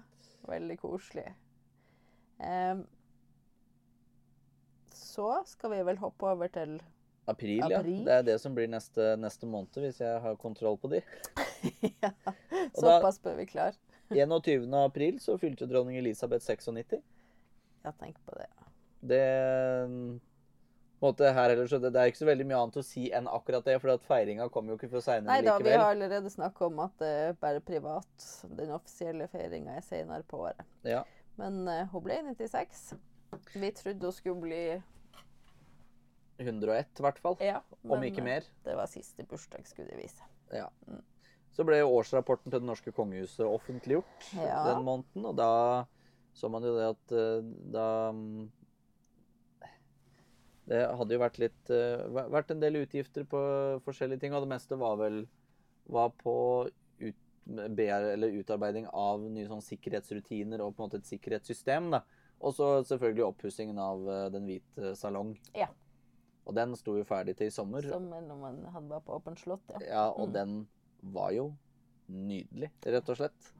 veldig 0.48 0.78
koselig. 0.80 1.26
Em, 2.40 2.86
så 4.96 5.42
skal 5.48 5.74
vi 5.74 5.82
vel 5.86 6.00
hoppe 6.00 6.30
over 6.30 6.50
til 6.52 6.78
April, 7.30 7.62
April? 7.62 7.98
ja. 8.00 8.04
Det 8.06 8.14
er 8.16 8.26
det 8.32 8.38
som 8.42 8.54
blir 8.56 8.70
neste, 8.70 9.14
neste 9.20 9.46
måned, 9.46 9.76
hvis 9.84 10.00
jeg 10.02 10.22
har 10.24 10.38
kontroll 10.40 10.78
på 10.80 10.90
de. 10.94 11.02
ja, 12.02 12.10
Såpass 12.74 13.20
bør 13.22 13.38
vi 13.40 13.46
klare. 13.52 13.76
21. 14.10 14.66
april 14.74 15.20
så 15.22 15.36
fylte 15.38 15.68
dronning 15.70 15.98
Elisabeth 16.00 16.42
96. 16.42 16.98
Ja, 17.84 17.92
tenk 17.92 18.18
på 18.26 18.34
det. 18.34 18.48
Det 19.00 19.22
måte 21.00 21.30
her 21.32 21.54
ellers, 21.54 21.70
så 21.70 21.78
det, 21.80 21.92
det 21.94 22.00
er 22.00 22.10
ikke 22.10 22.20
så 22.20 22.28
veldig 22.28 22.46
mye 22.48 22.58
annet 22.64 22.80
å 22.80 22.84
si 22.84 23.06
enn 23.16 23.28
akkurat 23.30 23.64
det, 23.64 23.78
for 23.80 24.02
feiringa 24.08 24.48
kommer 24.52 24.74
jo 24.74 24.80
ikke 24.80 24.90
før 24.92 25.22
Nei 25.28 25.40
da, 25.46 25.56
vi 25.62 25.72
har 25.72 25.86
allerede 25.94 26.32
snakka 26.32 26.66
om 26.68 26.82
at 26.84 26.98
det 27.00 27.12
er 27.22 27.38
bare 27.40 27.62
privat. 27.64 28.26
Den 28.58 28.74
offisielle 28.76 29.30
feiringa 29.32 29.78
er 29.78 29.86
senere 29.86 30.26
på 30.28 30.42
året. 30.48 30.66
Ja. 30.84 31.04
Men 31.40 31.62
uh, 31.68 31.86
hun 31.92 32.04
ble 32.04 32.20
96. 32.34 32.90
Vi 33.54 33.70
trodde 33.76 34.06
hun 34.06 34.12
skulle 34.14 34.40
bli 34.40 34.62
101 36.40 37.00
i 37.00 37.04
hvert 37.04 37.18
fall. 37.20 37.36
Ja, 37.44 37.60
Om 37.84 38.04
ikke 38.06 38.22
eh, 38.22 38.26
mer. 38.26 38.46
Det 38.64 38.76
var 38.76 38.88
siste 38.90 39.26
bursdag, 39.28 39.66
skulle 39.68 39.92
de 39.92 40.00
vise. 40.00 40.28
Ja. 40.54 40.68
Så 41.54 41.66
ble 41.66 41.82
årsrapporten 41.84 42.52
til 42.52 42.62
det 42.62 42.68
norske 42.68 42.92
kongehuset 42.94 43.44
offentliggjort 43.46 44.30
Ja. 44.38 44.62
den 44.70 44.84
måneden, 44.86 45.26
og 45.26 45.36
da 45.36 45.50
så 46.32 46.48
man 46.48 46.64
jo 46.64 46.76
det 46.76 46.88
at 46.94 47.12
eh, 47.18 47.46
da 47.74 47.86
mm, 48.14 48.50
Det 50.70 50.84
hadde 50.94 51.16
jo 51.16 51.22
vært 51.22 51.40
litt 51.42 51.70
eh, 51.74 52.04
vært 52.30 52.52
en 52.54 52.60
del 52.62 52.78
utgifter 52.84 53.24
på 53.26 53.40
forskjellige 53.84 54.22
ting, 54.22 54.34
og 54.36 54.44
det 54.44 54.52
meste 54.52 54.78
var 54.78 55.00
vel 55.00 55.24
var 55.90 56.12
på 56.20 56.34
ut, 57.00 57.16
eller 57.50 58.36
utarbeiding 58.38 58.86
av 58.94 59.24
nye 59.24 59.48
sånn 59.50 59.64
sikkerhetsrutiner 59.66 60.62
og 60.62 60.76
på 60.76 60.84
en 60.84 60.86
måte 60.86 61.00
et 61.02 61.10
sikkerhetssystem. 61.10 61.90
da. 61.90 62.04
Og 62.40 62.54
så 62.56 62.68
selvfølgelig 62.88 63.24
oppussingen 63.26 63.78
av 63.78 64.06
eh, 64.08 64.28
Den 64.32 64.46
hvite 64.48 64.94
salong. 64.96 65.34
Ja. 65.54 65.66
Og 66.48 66.54
den 66.56 66.72
sto 66.76 66.94
jo 66.96 67.04
ferdig 67.04 67.36
til 67.36 67.46
i 67.50 67.54
sommer. 67.54 67.84
Som 67.84 68.08
når 68.10 68.36
man 68.40 68.62
hadde 68.72 68.88
vært 68.90 69.04
på 69.04 69.18
åpent 69.18 69.38
slott, 69.42 69.60
ja. 69.74 69.80
Ja, 69.86 70.04
og 70.10 70.28
Mm. 70.28 70.32
den 70.32 70.54
var 71.14 71.30
jo 71.36 71.50
nydelig, 72.08 72.70
rett 72.86 73.08
og 73.12 73.16
slett. 73.20 73.50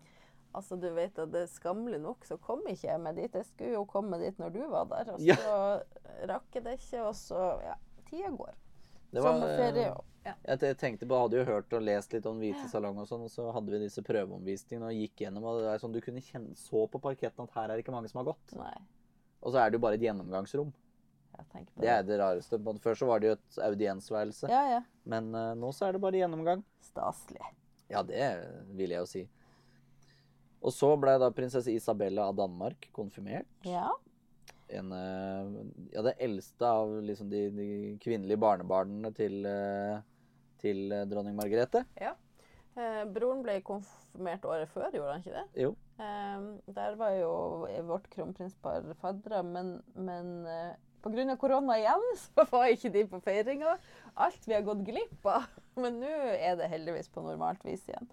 Altså, 0.55 0.75
du 0.81 0.89
vet 0.97 1.19
at 1.23 1.31
det 1.31 1.43
er 1.45 1.47
skammelig 1.53 2.01
nok, 2.03 2.25
så 2.27 2.37
kom 2.43 2.65
ikke 2.67 2.89
jeg 2.89 3.01
med 3.01 3.15
dit. 3.21 3.33
Jeg 3.39 3.47
skulle 3.47 3.77
jo 3.77 3.85
komme 3.87 4.19
dit 4.19 4.39
når 4.43 4.51
du 4.57 4.65
var 4.73 4.85
der, 4.91 5.13
og 5.15 5.21
Ja. 5.23 5.37
så 5.37 5.83
rakk 6.27 6.49
jeg 6.55 6.65
det 6.65 6.73
ikke, 6.81 7.05
og 7.07 7.15
så 7.15 7.61
Ja, 7.63 7.75
tida 8.11 8.31
går. 8.35 8.55
Det 9.13 9.23
var, 9.23 9.39
Sommerferie 9.39 9.87
eh, 9.87 9.93
og 9.93 10.05
ja. 10.31 10.57
Jeg 10.63 10.77
tenkte 10.81 11.09
på, 11.09 11.19
hadde 11.23 11.41
jo 11.41 11.47
hørt 11.49 11.75
og 11.77 11.83
lest 11.87 12.15
litt 12.15 12.27
om 12.29 12.39
Hvite 12.43 12.69
salong 12.71 12.99
og 13.03 13.09
sånn, 13.09 13.25
og 13.27 13.33
så 13.33 13.49
hadde 13.55 13.75
vi 13.75 13.83
disse 13.83 14.05
prøveomvisningene 14.07 14.91
og 14.91 15.01
gikk 15.03 15.25
gjennom, 15.25 15.47
og 15.47 15.63
det 15.63 15.73
er 15.73 15.83
sånn 15.83 15.95
du 15.95 16.01
kunne 16.05 16.23
kjenne 16.25 16.57
så 16.59 16.85
på 16.91 17.01
parketten 17.03 17.47
at 17.47 17.57
her 17.59 17.69
er 17.69 17.75
det 17.77 17.85
ikke 17.85 17.95
mange 17.95 18.11
som 18.13 18.23
har 18.23 18.31
gått. 18.33 18.55
Nei, 18.59 18.75
Og 19.41 19.55
så 19.55 19.63
er 19.63 19.71
det 19.71 19.81
jo 19.81 19.85
bare 19.87 19.99
et 20.01 20.07
gjennomgangsrom. 20.07 20.73
på 21.41 21.65
Det 21.81 21.89
er 21.89 22.03
det 22.05 22.19
rareste. 22.21 22.59
Før 22.85 22.95
så 22.99 23.07
var 23.09 23.21
det 23.21 23.31
jo 23.31 23.37
et 23.39 23.61
audiensværelse, 23.71 24.51
Ja, 24.53 24.63
ja. 24.77 24.83
men 25.05 25.35
uh, 25.35 25.55
nå 25.55 25.73
så 25.73 25.89
er 25.89 25.97
det 25.97 26.03
bare 26.05 26.21
gjennomgang. 26.21 26.65
Staselig. 26.85 27.43
Ja, 27.91 28.03
det 28.03 28.27
vil 28.77 28.91
jeg 28.91 29.01
jo 29.03 29.09
si. 29.09 29.25
Og 30.61 30.75
så 30.77 30.93
ble 31.01 31.17
da 31.21 31.31
prinsesse 31.33 31.73
Isabella 31.73 32.29
av 32.29 32.37
Danmark 32.37 32.91
konfirmert. 32.93 33.49
Ja. 33.65 33.89
en, 34.71 34.93
uh, 34.93 35.67
ja, 35.91 36.03
det 36.03 36.15
eldste 36.23 36.67
av 36.67 36.93
liksom 37.03 37.31
de, 37.31 37.49
de 37.51 37.69
kvinnelige 38.03 38.39
barnebarnene 38.39 39.11
til, 39.17 39.41
eh, 39.47 39.99
til 40.63 40.91
eh, 40.93 41.07
dronning 41.11 41.37
Margrethe. 41.39 41.85
Eh, 42.01 43.03
broren 43.13 43.43
ble 43.45 43.59
konfirmert 43.67 44.45
året 44.47 44.71
før, 44.73 44.93
gjorde 44.95 45.17
han 45.17 45.25
ikke 45.25 45.35
det? 45.41 45.65
Jo. 45.65 45.73
Eh, 46.01 46.45
der 46.77 46.95
var 47.01 47.17
jo 47.19 47.33
vårt 47.89 48.07
kronprinspar 48.13 48.87
fadra, 49.03 49.43
men, 49.45 49.75
men 49.99 50.31
eh, 50.49 50.77
pga. 51.03 51.37
korona 51.41 51.77
igjen, 51.81 52.07
så 52.29 52.47
var 52.53 52.71
ikke 52.71 52.93
de 52.95 53.05
på 53.11 53.21
feiringa. 53.27 53.75
Alt 54.21 54.47
vi 54.47 54.55
har 54.57 54.63
gått 54.67 54.85
glipp 54.87 55.27
av. 55.27 55.49
Men 55.81 56.01
nå 56.03 56.09
er 56.35 56.57
det 56.59 56.67
heldigvis 56.69 57.09
på 57.15 57.23
normalt 57.25 57.63
vis 57.65 57.85
igjen. 57.89 58.09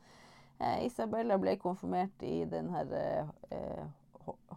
Eh, 0.62 0.86
Isabella 0.86 1.36
ble 1.42 1.56
konfirmert 1.60 2.22
i 2.24 2.46
den 2.50 2.70
her 2.72 2.92
eh, 2.96 3.32
eh, 3.52 3.88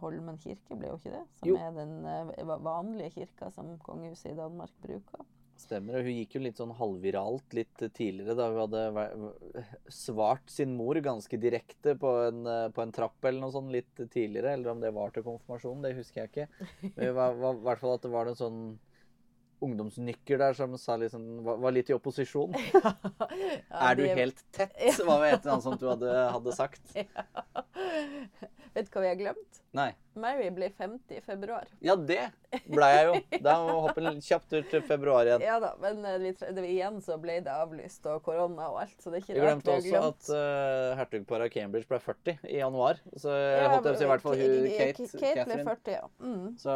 Holmen 0.01 0.35
kirke, 0.41 0.75
ble 0.75 0.89
jo 0.89 0.97
ikke 0.97 1.11
det? 1.13 1.21
Som 1.39 1.47
Jo. 1.49 1.55
er 1.61 1.75
den 1.75 1.91
eh, 2.07 2.53
vanlige 2.65 3.13
kirka 3.19 3.49
som 3.55 3.73
kongehuset 3.85 4.31
i 4.33 4.37
Danmark 4.37 4.71
bruker. 4.83 5.20
Stemmer. 5.61 5.99
Og 5.99 6.07
hun 6.07 6.15
gikk 6.17 6.35
jo 6.37 6.41
litt 6.43 6.59
sånn 6.59 6.73
halvviralt 6.77 7.53
litt 7.57 7.83
tidligere, 7.93 8.35
da 8.39 8.47
hun 8.49 8.61
hadde 8.63 9.33
svart 9.93 10.49
sin 10.49 10.73
mor 10.77 10.97
ganske 11.05 11.37
direkte 11.41 11.93
på 12.01 12.13
en, 12.27 12.43
på 12.73 12.83
en 12.85 12.93
trapp 12.95 13.27
eller 13.29 13.43
noe 13.43 13.53
sånt 13.53 13.73
litt 13.73 13.91
tidligere. 14.13 14.55
Eller 14.57 14.73
om 14.73 14.81
det 14.83 14.93
var 14.95 15.13
til 15.13 15.25
konfirmasjonen, 15.27 15.83
det 15.85 15.97
husker 15.99 16.23
jeg 16.23 16.31
ikke. 16.31 16.69
Men 16.95 17.13
var, 17.17 17.37
var 17.43 17.59
i 17.59 17.67
hvert 17.69 17.83
fall 17.83 17.97
at 17.99 18.07
det 18.07 18.13
var 18.15 18.31
en 18.31 18.39
sånn 18.39 18.63
ungdomsnykker 19.61 20.39
der 20.41 20.55
som 20.57 20.73
sa 20.81 20.95
liksom, 20.97 21.43
var, 21.45 21.59
var 21.61 21.73
litt 21.75 21.91
i 21.91 21.97
opposisjon. 21.97 22.55
Ja, 23.71 23.91
er 23.91 23.95
du 23.95 24.01
de- 24.03 24.15
helt 24.17 24.41
tett? 24.51 24.73
var 25.05 25.21
jo 25.21 25.27
et 25.29 25.37
eller 25.43 25.53
annet 25.53 25.63
sånt 25.63 25.81
du 25.81 25.87
hadde, 25.87 26.09
hadde 26.33 26.53
sagt. 26.57 26.81
Vet 28.73 28.87
du 28.87 28.91
hva 28.93 29.03
vi 29.03 29.09
har 29.11 29.19
glemt? 29.19 29.61
Nei. 29.77 29.91
Mary 30.15 30.49
blir 30.51 30.69
50 30.77 31.17
i 31.17 31.21
februar. 31.21 31.67
Ja, 31.81 31.95
det 31.95 32.31
ble 32.67 32.87
jeg 32.91 33.05
jo. 33.07 33.39
Da 33.45 33.53
må 33.63 33.67
vi 33.71 33.81
hoppe 33.87 34.13
kjapt 34.21 34.53
ut 34.53 34.69
til 34.69 34.81
februar 34.83 35.23
igjen. 35.25 35.41
Ja 35.45 35.59
da, 35.63 35.69
men 35.79 36.03
eh, 36.05 36.17
vi, 36.19 36.31
det, 36.33 36.65
igjen 36.67 36.97
så 37.01 37.15
ble 37.21 37.37
det 37.45 37.51
avlyst, 37.53 38.05
og 38.11 38.21
korona 38.25 38.67
og 38.73 38.81
alt, 38.81 38.97
så 38.99 39.09
det 39.13 39.21
er 39.21 39.23
ikke 39.23 39.33
Vi 39.37 39.39
rart 39.39 39.47
glemte 39.63 39.77
vi 39.81 39.89
glemte 39.93 40.09
også 40.09 40.35
at 40.35 40.91
uh, 40.91 40.97
hertugparet 40.99 41.47
av 41.47 41.53
Cambridge 41.55 41.87
ble 41.87 41.99
40 42.03 42.37
i 42.51 42.57
januar. 42.59 42.99
Så 43.15 43.31
jeg 43.31 43.61
Ja, 43.61 43.69
holdt 43.71 43.85
jeg 43.87 43.93
å 43.95 44.01
si 44.01 44.03
i 44.03 44.11
hvert 44.11 44.25
fall 44.25 44.37
hun, 44.41 44.67
Kate, 44.77 45.07
Kate 45.21 45.45
ble 45.47 45.59
40, 45.69 45.95
ja. 45.95 46.05
Mm. 46.19 46.47
Så 46.59 46.75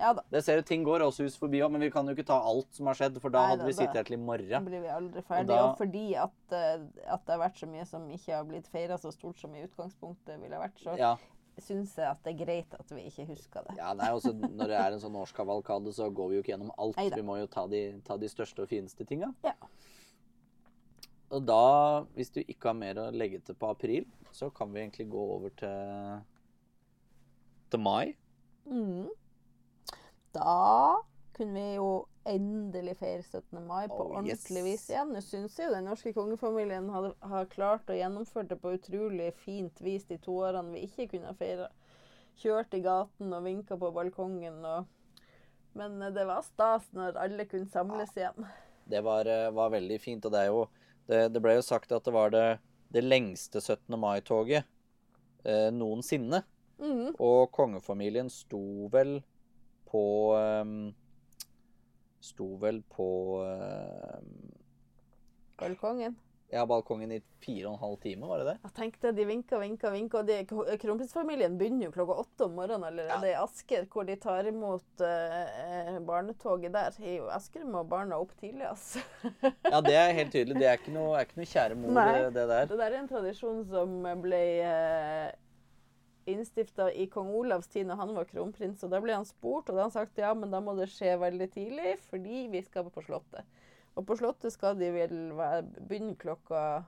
Ja 0.00 0.12
da. 0.18 0.24
det 0.34 0.44
ser 0.46 0.58
ut 0.62 0.66
ting 0.72 0.82
går 0.86 1.06
oss 1.06 1.18
hus 1.22 1.36
forbi 1.38 1.62
òg, 1.62 1.70
men 1.76 1.80
vi 1.86 1.90
kan 1.94 2.06
jo 2.08 2.16
ikke 2.16 2.26
ta 2.32 2.40
alt 2.42 2.68
som 2.74 2.90
har 2.90 2.98
skjedd, 2.98 3.20
for 3.22 3.30
da 3.30 3.42
Nei, 3.46 3.50
hadde 3.54 3.62
da- 3.62 3.70
vi 3.70 3.76
sittet 3.78 4.00
her 4.02 4.08
til 4.10 4.18
i 4.18 4.22
morgen. 4.22 4.64
blir 4.66 4.82
vi 4.82 4.88
aldri 4.88 5.22
Og 5.22 5.28
ferdige. 5.30 5.46
da- 5.54 5.62
Og, 5.70 5.78
fordi 5.78 6.06
at, 6.16 6.56
eh, 6.58 6.82
at 7.06 7.24
det 7.26 7.36
har 7.36 7.42
vært 7.46 7.58
så 7.62 7.68
mye 7.70 7.86
som 7.86 8.08
ikke 8.10 8.34
har 8.34 8.44
blitt 8.44 8.66
feira 8.72 8.98
så 8.98 9.12
stort 9.14 9.38
som 9.38 9.54
i 9.54 9.62
utgangspunktet 9.68 10.40
ville 10.42 10.58
vært, 10.58 10.78
så 10.82 10.96
Ja. 10.98 11.14
Syns 11.60 11.96
jeg 11.98 12.08
at 12.08 12.20
det 12.24 12.32
er 12.32 12.38
greit 12.44 12.74
at 12.78 12.92
vi 12.94 13.04
ikke 13.10 13.26
husker 13.28 13.66
det. 13.66 13.76
ja, 13.76 13.92
nei, 13.98 14.08
også 14.14 14.32
Når 14.32 14.70
det 14.70 14.78
er 14.78 14.94
en 14.94 15.02
sånn 15.02 15.18
årskavalkade, 15.20 15.92
så 15.92 16.08
går 16.10 16.30
vi 16.30 16.38
jo 16.38 16.44
ikke 16.44 16.54
gjennom 16.54 16.72
alt. 16.80 16.96
Neida. 16.96 17.18
Vi 17.20 17.26
må 17.26 17.36
jo 17.42 17.48
ta 17.52 17.66
de, 17.68 17.82
ta 18.06 18.16
de 18.20 18.30
største 18.32 18.64
og 18.64 18.70
fineste 18.72 19.04
tinga. 19.08 19.32
Ja. 19.44 19.56
Og 21.32 21.44
da, 21.48 22.04
hvis 22.16 22.32
du 22.32 22.42
ikke 22.42 22.70
har 22.70 22.76
mer 22.76 23.00
å 23.00 23.10
legge 23.12 23.40
til 23.44 23.56
på 23.56 23.70
april, 23.72 24.08
så 24.32 24.50
kan 24.52 24.72
vi 24.72 24.82
egentlig 24.82 25.08
gå 25.12 25.22
over 25.36 25.52
til 25.60 26.20
til 27.72 27.80
mai. 27.80 28.12
Mm. 28.68 29.08
Da 30.34 31.00
kunne 31.36 31.54
vi 31.56 31.74
jo 31.74 31.88
endelig 32.28 32.96
feire 33.00 33.22
17. 33.22 33.66
mai 33.66 33.88
på 33.88 33.98
Oh, 33.98 34.08
yes. 34.10 34.18
ordentlig 34.18 34.64
vis 34.64 34.88
igjen. 34.90 35.12
Nå 35.14 35.20
syns 35.24 35.58
jeg 35.58 35.68
jo 35.68 35.74
den 35.74 35.86
norske 35.88 36.12
kongefamilien 36.16 36.88
har, 36.92 37.12
har 37.32 37.48
klart 37.52 37.90
å 37.90 37.96
gjennomføre 37.96 38.50
det 38.52 38.58
på 38.62 38.74
utrolig 38.76 39.30
fint 39.42 39.80
vis 39.84 40.06
de 40.10 40.18
to 40.22 40.36
årene 40.44 40.74
vi 40.74 40.84
ikke 40.88 41.08
kunne 41.14 41.34
feire. 41.38 41.70
Kjørt 42.42 42.74
i 42.74 42.82
gaten 42.84 43.32
og 43.36 43.44
vinka 43.44 43.76
på 43.78 43.92
balkongen 43.94 44.62
og 44.64 44.90
Men 45.76 46.02
eh, 46.02 46.12
det 46.12 46.26
var 46.28 46.42
stas 46.44 46.84
når 46.92 47.16
alle 47.16 47.46
kunne 47.48 47.70
samles 47.72 48.12
igjen. 48.16 48.46
Det 48.84 49.00
var, 49.04 49.26
eh, 49.26 49.50
var 49.50 49.70
veldig 49.72 50.00
fint, 50.00 50.24
og 50.24 50.32
det 50.32 50.40
er 50.40 50.52
jo 50.52 50.68
Det, 51.08 51.32
det 51.34 51.40
ble 51.42 51.56
jo 51.56 51.62
sagt 51.66 51.90
at 51.92 52.04
det 52.04 52.12
var 52.14 52.30
det, 52.30 52.60
det 52.94 53.02
lengste 53.02 53.58
17. 53.60 53.98
mai-toget 53.98 54.62
eh, 55.44 55.68
noensinne. 55.74 56.44
Mm. 56.78 57.14
Og 57.18 57.50
kongefamilien 57.50 58.30
sto 58.30 58.88
vel 58.92 59.20
på 59.90 60.02
ehm, 60.38 60.92
Sto 62.22 62.52
vel 62.62 62.82
på 62.94 63.06
ehm, 63.42 64.52
Balkongen. 65.58 66.14
ja, 66.52 66.62
balkongen 66.68 67.12
i 67.16 67.20
fire 67.42 67.66
og 67.66 67.74
en 67.74 67.80
halv 67.80 67.96
time, 68.02 68.26
var 68.28 68.42
det 68.42 68.46
det? 68.50 68.54
Jeg 68.66 68.74
tenkte 68.76 69.12
de 69.16 69.24
vinka, 69.26 69.58
vinka, 69.62 69.90
vinka. 69.94 70.20
Og 70.22 70.72
kronprinsfamilien 70.82 71.54
begynner 71.58 71.86
jo 71.88 71.94
klokka 71.94 72.16
åtte 72.22 72.44
om 72.46 72.58
morgenen 72.58 72.84
allerede 72.90 73.30
i 73.30 73.36
Asker, 73.40 73.86
hvor 73.90 74.04
de 74.06 74.16
tar 74.20 74.50
imot 74.50 75.02
uh, 75.02 75.96
barnetoget 76.06 76.74
der. 76.74 76.98
I 77.00 77.16
Asker 77.32 77.64
må 77.64 77.82
barna 77.88 78.18
opp 78.20 78.34
tidlig, 78.40 78.66
altså. 78.68 79.00
Ja, 79.72 79.80
det 79.80 79.96
er 79.96 80.12
helt 80.18 80.34
tydelig. 80.34 80.58
Det 80.60 80.68
er 80.68 80.76
ikke 80.78 80.92
noe, 80.94 81.14
er 81.16 81.26
ikke 81.26 81.40
noe 81.40 81.48
kjære 81.54 81.78
mor, 81.80 81.94
Nei. 81.96 82.10
det, 82.18 82.34
det 82.36 82.48
der. 82.52 82.68
Det 82.68 82.78
der 82.84 82.90
er 82.90 83.00
en 83.00 83.10
tradisjon 83.14 83.64
som 83.72 83.96
ble 84.26 84.42
eh, 84.66 85.32
innstifta 86.30 86.88
i 86.92 87.06
kong 87.10 87.32
Olavs 87.34 87.70
tid 87.72 87.88
når 87.88 88.00
han 88.02 88.14
var 88.16 88.28
kronprins. 88.30 88.82
Og 88.84 88.92
da 88.92 89.00
ble 89.02 89.16
han 89.16 89.28
spurt, 89.28 89.68
og 89.68 89.74
da 89.74 89.82
har 89.82 89.90
han 89.90 89.94
sagt 89.94 90.20
ja, 90.20 90.32
men 90.38 90.52
da 90.54 90.62
må 90.64 90.76
det 90.78 90.90
skje 90.92 91.16
veldig 91.20 91.48
tidlig, 91.54 91.96
fordi 92.10 92.46
vi 92.52 92.62
skal 92.66 92.90
på 92.92 93.04
Slottet. 93.06 93.60
Og 93.98 94.06
på 94.08 94.16
Slottet 94.16 94.54
skal 94.54 94.78
de 94.80 94.88
vel 94.94 95.16
begynne 95.82 96.16
klokka 96.20 96.82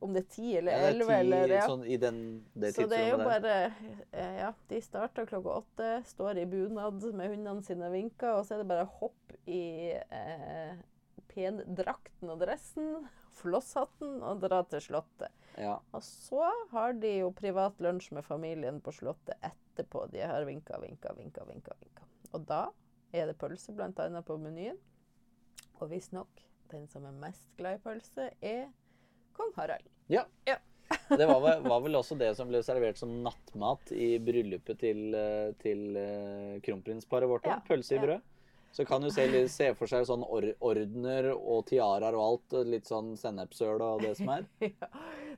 om 0.00 0.14
det 0.14 0.22
er 0.24 0.28
ti 0.32 0.54
eller 0.56 0.72
er 0.72 0.86
elleve, 0.94 1.16
eller 1.20 1.52
ja. 1.52 1.64
sånn 1.68 1.84
i 1.84 1.98
den, 2.00 2.18
det 2.56 2.70
Så 2.76 2.86
det 2.88 3.02
er 3.02 3.10
jo 3.10 3.18
bare 3.20 3.56
eh, 3.66 4.38
Ja, 4.40 4.50
de 4.70 4.80
starter 4.80 5.28
klokka 5.28 5.58
åtte, 5.60 5.90
står 6.08 6.40
i 6.40 6.46
bunad 6.48 7.04
med 7.12 7.34
hundene 7.34 7.64
sine 7.66 7.90
vinker, 7.92 8.38
og 8.38 8.46
så 8.46 8.56
er 8.56 8.62
det 8.62 8.70
bare 8.70 8.88
hopp 9.00 9.36
i 9.44 9.92
eh, 9.92 10.80
pendrakten 11.34 12.32
og 12.32 12.40
dressen, 12.40 13.10
flosshatten, 13.36 14.22
og 14.24 14.40
dra 14.44 14.62
til 14.70 14.84
Slottet. 14.88 15.43
Ja. 15.60 15.76
Og 15.94 16.02
så 16.02 16.48
har 16.72 16.96
de 16.98 17.12
jo 17.20 17.30
privat 17.36 17.78
lunsj 17.82 18.10
med 18.16 18.26
familien 18.26 18.80
på 18.82 18.92
Slottet 18.94 19.38
etterpå. 19.44 20.06
De 20.12 20.22
har 20.24 20.46
vinka, 20.48 20.80
vinka, 20.82 21.14
vinka, 21.18 21.44
vinka. 21.48 21.76
vinka. 21.80 22.08
Og 22.34 22.46
da 22.48 22.66
er 23.14 23.30
det 23.30 23.38
pølse 23.38 23.74
annet 23.78 24.26
på 24.26 24.36
menyen. 24.40 24.78
Og 25.80 25.90
visstnok 25.90 26.42
den 26.72 26.86
som 26.90 27.06
er 27.06 27.14
mest 27.18 27.50
glad 27.58 27.78
i 27.78 27.82
pølse, 27.84 28.30
er 28.42 28.68
kong 29.36 29.52
Harald. 29.56 29.86
ja. 30.08 30.24
Ja. 30.46 30.58
Det 31.18 31.26
var 31.26 31.40
vel, 31.40 31.62
var 31.64 31.80
vel 31.80 31.96
også 31.96 32.14
det 32.20 32.28
som 32.36 32.48
ble 32.50 32.60
servert 32.62 32.98
som 33.00 33.08
nattmat 33.24 33.88
i 33.96 34.18
bryllupet 34.20 34.78
til, 34.78 35.14
eh, 35.16 35.54
til 35.60 35.96
eh, 35.96 36.60
kronprinsparet 36.64 37.28
vårt. 37.28 37.48
Ja, 37.48 37.56
Pølse 37.66 37.96
i 37.96 37.98
ja. 37.98 38.02
brød. 38.04 38.26
Så 38.74 38.84
kan 38.84 39.02
du 39.02 39.10
se, 39.14 39.22
se 39.48 39.68
for 39.78 39.86
seg 39.86 40.02
sånn 40.08 40.24
or 40.26 40.48
ordener 40.66 41.28
og 41.30 41.60
tiaraer 41.68 42.16
og 42.18 42.24
alt. 42.24 42.54
Litt 42.66 42.88
sånn 42.90 43.12
sennepsøl 43.14 43.78
og 43.78 44.02
det 44.02 44.16
som 44.18 44.32
er. 44.34 44.48
ja. 44.66 44.88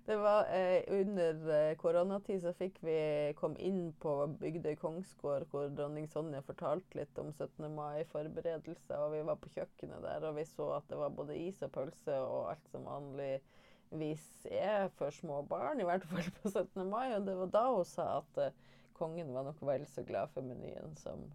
Det 0.06 0.16
var 0.22 0.48
eh, 0.54 0.86
under 0.96 1.50
eh, 1.52 1.74
koronatid 1.76 2.40
så 2.40 2.54
fikk 2.56 2.78
vi 2.86 2.96
komme 3.36 3.60
inn 3.60 3.90
på 4.00 4.14
Bygdøy 4.40 4.78
kongsgård, 4.80 5.44
hvor 5.50 5.68
dronning 5.68 6.08
Sonja 6.08 6.40
fortalte 6.46 7.02
litt 7.02 7.20
om 7.20 7.28
17. 7.34 7.68
mai-forberedelser. 7.76 9.04
Og 9.04 9.12
vi 9.18 9.22
var 9.28 9.42
på 9.42 9.52
kjøkkenet 9.58 10.00
der, 10.06 10.24
og 10.30 10.40
vi 10.40 10.46
så 10.48 10.70
at 10.78 10.88
det 10.88 11.02
var 11.02 11.12
både 11.20 11.36
is 11.36 11.60
og 11.66 11.74
pølse 11.76 12.16
og 12.22 12.52
alt 12.54 12.72
som 12.72 12.88
vanligvis 12.88 14.26
er 14.48 14.88
for 14.96 15.12
små 15.12 15.42
barn, 15.50 15.84
i 15.84 15.90
hvert 15.90 16.08
fall 16.08 16.32
på 16.40 16.54
17. 16.54 16.86
mai. 16.88 17.10
Og 17.18 17.28
det 17.28 17.36
var 17.42 17.52
da 17.60 17.68
hun 17.74 17.92
sa 17.92 18.10
at 18.22 18.44
eh, 18.46 18.58
kongen 18.96 19.36
var 19.36 19.44
nok 19.50 19.60
vel 19.60 19.84
så 19.92 20.08
glad 20.08 20.32
for 20.32 20.46
menyen 20.54 20.96
som, 21.04 21.28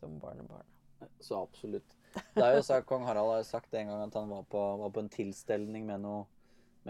som 0.00 0.18
barnebarnet. 0.18 0.71
Så 1.20 1.40
absolutt. 1.42 1.96
Det 2.12 2.44
er 2.44 2.58
jo 2.58 2.64
sagt, 2.66 2.86
Kong 2.88 3.06
Harald 3.08 3.30
har 3.32 3.44
sagt 3.48 3.74
en 3.74 3.88
gang 3.88 4.02
at 4.04 4.16
han 4.18 4.28
var 4.28 4.44
på, 4.52 4.60
var 4.82 4.92
på 4.92 5.00
en 5.00 5.12
tilstelning 5.12 5.86
med 5.88 6.02
noen 6.04 6.28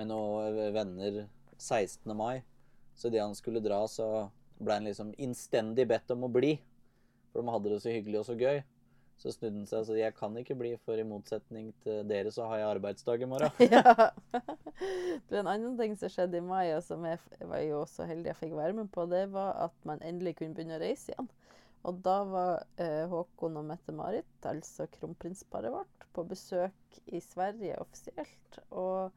noe 0.09 0.71
venner 0.73 1.27
16. 1.59 2.17
mai. 2.17 2.43
Så 2.95 3.09
idet 3.09 3.23
han 3.23 3.37
skulle 3.37 3.63
dra, 3.65 3.85
så 3.89 4.29
ble 4.63 4.79
han 4.79 4.89
liksom 4.89 5.15
innstendig 5.21 5.87
bedt 5.89 6.11
om 6.15 6.27
å 6.27 6.33
bli. 6.33 6.57
For 7.33 7.43
de 7.43 7.55
hadde 7.55 7.73
det 7.73 7.81
så 7.85 7.93
hyggelig 7.93 8.23
og 8.23 8.29
så 8.29 8.37
gøy. 8.39 8.63
Så 9.23 9.31
snudde 9.31 9.61
han 9.61 9.69
seg 9.71 9.83
og 9.83 9.87
sa 9.87 9.97
jeg 9.97 10.15
kan 10.17 10.37
ikke 10.41 10.57
bli, 10.59 10.73
for 10.83 10.99
i 10.99 11.07
motsetning 11.07 11.71
til 11.85 12.01
dere 12.11 12.33
så 12.35 12.49
har 12.51 12.59
jeg 12.59 12.71
arbeidsdag 12.73 13.23
i 13.23 13.29
morgen. 13.31 13.53
ja. 13.75 14.09
Er 15.31 15.39
en 15.39 15.51
annen 15.53 15.77
ting 15.79 15.95
som 15.99 16.11
skjedde 16.11 16.41
i 16.41 16.45
mai, 16.45 16.73
og 16.75 16.83
som 16.83 17.05
jeg 17.07 17.21
var 17.47 17.63
jo 17.63 17.85
så 17.87 18.09
heldig 18.09 18.33
jeg 18.33 18.41
fikk 18.41 18.57
være 18.59 18.77
med 18.81 18.91
på, 18.93 19.07
det 19.11 19.29
var 19.35 19.55
at 19.69 19.77
man 19.89 20.03
endelig 20.03 20.41
kunne 20.41 20.57
begynne 20.57 20.81
å 20.81 20.83
reise 20.83 21.15
igjen. 21.15 21.31
Og 21.89 21.99
da 22.05 22.19
var 22.29 22.61
eh, 22.79 23.09
Håkon 23.11 23.59
og 23.59 23.67
Mette-Marit, 23.67 24.31
altså 24.47 24.87
kronprinsparet 24.93 25.73
vårt, 25.75 26.07
på 26.15 26.25
besøk 26.29 26.99
i 27.11 27.19
Sverige 27.25 27.79
offisielt. 27.83 28.59
Og 28.71 29.11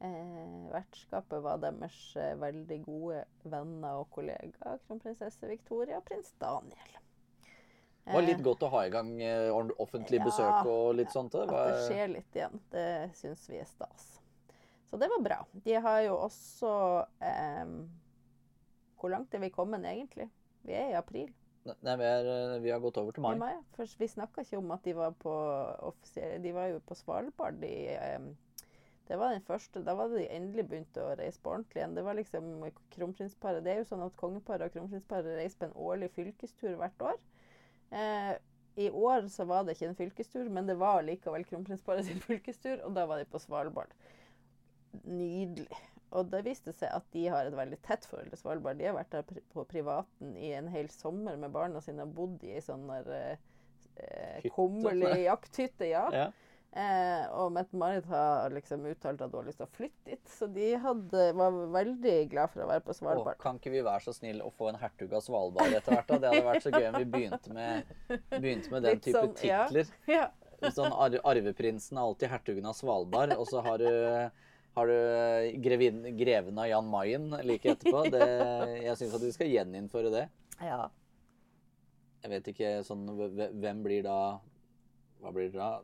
eh, 0.00 0.54
vertskapet 0.72 1.42
var 1.44 1.60
deres 1.60 1.98
eh, 2.16 2.32
veldig 2.40 2.78
gode 2.86 3.24
venner 3.44 4.00
og 4.00 4.08
kollegaer, 4.14 4.80
kronprinsesse 4.86 5.50
Victoria 5.50 6.00
og 6.00 6.06
prins 6.08 6.32
Daniel. 6.40 6.96
Det 8.08 8.14
var 8.14 8.24
litt 8.24 8.38
Eh, 8.38 8.46
godt 8.46 8.64
å 8.64 8.70
ha 8.72 8.86
i 8.88 8.92
gang 8.94 9.10
offentlig 9.76 10.22
besøk 10.24 10.48
Ja, 10.48 10.62
og 10.64 10.94
litt 10.96 11.12
sånt. 11.12 11.34
Det 11.34 11.44
At 11.44 11.74
det 11.74 11.82
skjer 11.90 12.14
litt 12.14 12.38
igjen. 12.40 12.62
Det 12.72 12.88
syns 13.18 13.44
vi 13.50 13.60
er 13.60 13.68
stas. 13.68 14.06
Så 14.88 14.96
det 14.96 15.10
var 15.12 15.20
bra. 15.20 15.42
De 15.52 15.74
har 15.76 16.00
jo 16.06 16.14
også 16.16 16.70
eh, 17.20 17.74
Hvor 18.96 19.12
langt 19.12 19.34
er 19.36 19.44
vi 19.44 19.52
kommet 19.52 19.84
egentlig? 19.84 20.30
Vi 20.64 20.72
er 20.72 20.94
i 20.94 20.96
april. 20.96 21.28
Nei, 21.84 21.94
vi, 22.00 22.08
er, 22.08 22.28
eh, 22.32 22.58
vi 22.64 22.72
har 22.72 22.82
gått 22.82 22.98
over 23.00 23.16
til 23.16 23.24
mai. 23.24 23.34
mai. 23.40 23.54
For 23.76 23.98
vi 24.00 24.10
snakka 24.10 24.44
ikke 24.44 24.60
om 24.60 24.74
at 24.74 24.84
de 24.84 24.94
var 24.96 25.16
på 25.20 25.32
De 26.42 26.52
var 26.56 26.70
jo 26.72 26.84
på 26.86 26.96
Svalbard 26.98 27.64
i 27.66 27.78
um, 28.16 28.30
det 29.08 29.16
var 29.16 29.32
den 29.32 29.42
første, 29.42 29.84
Da 29.84 29.94
var 29.96 30.08
det 30.08 30.18
de 30.18 30.36
endelig 30.36 30.66
begynte 30.68 31.00
å 31.00 31.14
reise 31.16 31.40
på 31.40 31.54
ordentlig 31.54 31.80
igjen. 31.80 31.94
Det 31.96 32.04
var 32.04 32.16
liksom 32.18 32.48
kronprinsparet. 32.92 33.64
Det 33.64 33.72
er 33.72 33.80
jo 33.80 33.88
sånn 33.88 34.04
at 34.04 34.16
kongeparet 34.20 34.68
og 34.68 34.74
kronprinsparet 34.74 35.38
reiser 35.38 35.62
på 35.62 35.68
en 35.70 35.78
årlig 35.88 36.10
fylkestur 36.12 36.76
hvert 36.76 37.04
år. 37.12 37.16
Eh, 37.90 38.34
I 38.84 38.90
år 38.90 39.30
så 39.32 39.46
var 39.48 39.64
det 39.64 39.78
ikke 39.78 39.88
en 39.88 39.96
fylkestur, 40.02 40.50
men 40.52 40.68
det 40.68 40.76
var 40.78 41.00
likevel 41.06 41.46
kronprinsparet 41.48 42.04
sin 42.04 42.20
fylkestur, 42.28 42.84
og 42.84 42.92
da 42.94 43.06
var 43.08 43.22
de 43.22 43.30
på 43.32 43.40
Svalbard. 43.40 43.96
Nydelig. 45.04 45.80
Og 46.16 46.30
det 46.32 46.42
viste 46.46 46.72
seg 46.72 46.92
at 46.94 47.04
de 47.12 47.26
har 47.28 47.48
et 47.48 47.56
veldig 47.56 47.78
tett 47.84 48.06
forhold 48.08 48.32
til 48.32 48.40
Svalbard. 48.40 48.78
De 48.80 48.88
har 48.88 48.96
vært 48.96 49.12
der 49.12 49.42
på 49.52 49.64
privaten 49.68 50.36
i 50.40 50.54
en 50.56 50.70
hel 50.72 50.88
sommer 50.92 51.36
med 51.40 51.52
barna 51.52 51.82
sine 51.84 52.06
og 52.06 52.14
bodd 52.16 52.44
i 52.48 52.54
ei 52.56 52.64
sånn 52.64 52.86
der 52.88 53.10
eh, 53.14 53.46
eh, 54.00 54.46
kummerlig 54.54 55.10
sånn. 55.10 55.24
jakthytte. 55.26 55.90
Ja. 55.90 56.06
Ja. 56.14 56.28
Eh, 56.68 57.22
og 57.32 57.52
Mette-Marit 57.56 58.04
har 58.10 58.52
liksom 58.52 58.84
uttalt 58.90 59.22
at 59.24 59.32
hun 59.32 59.40
har 59.40 59.46
lyst 59.48 59.60
til 59.60 59.66
å 59.66 59.76
flytte 59.76 60.10
dit. 60.10 60.32
Så 60.32 60.48
de 60.52 60.72
hadde, 60.80 61.28
var 61.36 61.60
veldig 61.76 62.16
glad 62.32 62.52
for 62.52 62.64
å 62.64 62.68
være 62.70 62.84
på 62.84 62.96
Svalbard. 62.96 63.22
Svalbard. 63.22 63.40
kan 63.44 63.60
ikke 63.60 63.72
vi 63.72 63.84
være 63.86 64.04
så 64.04 64.16
snill 64.16 64.42
å 64.44 64.50
få 64.54 64.72
en 64.72 64.80
hertug 64.80 65.14
av 65.16 65.24
Svalbard 65.24 65.78
etter 65.78 65.96
hvert? 65.96 66.10
da? 66.10 66.18
Det 66.24 66.32
hadde 66.34 66.50
vært 66.50 66.66
så 66.66 66.74
gøy 66.74 66.90
om 66.90 66.98
vi 67.00 67.08
begynte 67.16 67.56
med, 67.56 67.94
begynte 68.36 68.74
med 68.74 68.84
den 68.84 68.98
Litt 68.98 69.08
type 69.08 69.24
sånn, 69.24 69.34
ja. 69.48 69.64
titler. 69.68 69.96
Ja. 70.12 70.28
Sånn 70.74 70.92
ar 70.92 71.14
Arveprinsen 71.30 71.98
er 71.98 72.04
alltid 72.04 72.32
hertugen 72.32 72.68
av 72.68 72.76
Svalbard, 72.76 73.32
og 73.38 73.46
så 73.48 73.62
har 73.64 73.80
du, 73.80 73.90
har 74.78 74.90
du 74.90 75.58
grevin, 75.64 76.00
greven 76.18 76.58
av 76.62 76.68
Jan 76.70 76.88
Mayen 76.90 77.28
like 77.46 77.74
etterpå. 77.74 78.04
Det, 78.14 78.28
jeg 78.86 78.96
syns 79.00 79.16
at 79.18 79.26
vi 79.26 79.34
skal 79.34 79.52
gjeninnføre 79.52 80.14
det. 80.14 80.24
ja. 80.64 80.86
Jeg 82.18 82.32
vet 82.32 82.48
ikke 82.50 82.70
sånn 82.82 83.04
Hvem 83.62 83.82
blir 83.84 84.00
da 84.02 84.14
Hva 85.22 85.30
blir 85.30 85.52
det 85.52 85.60
da? 85.60 85.76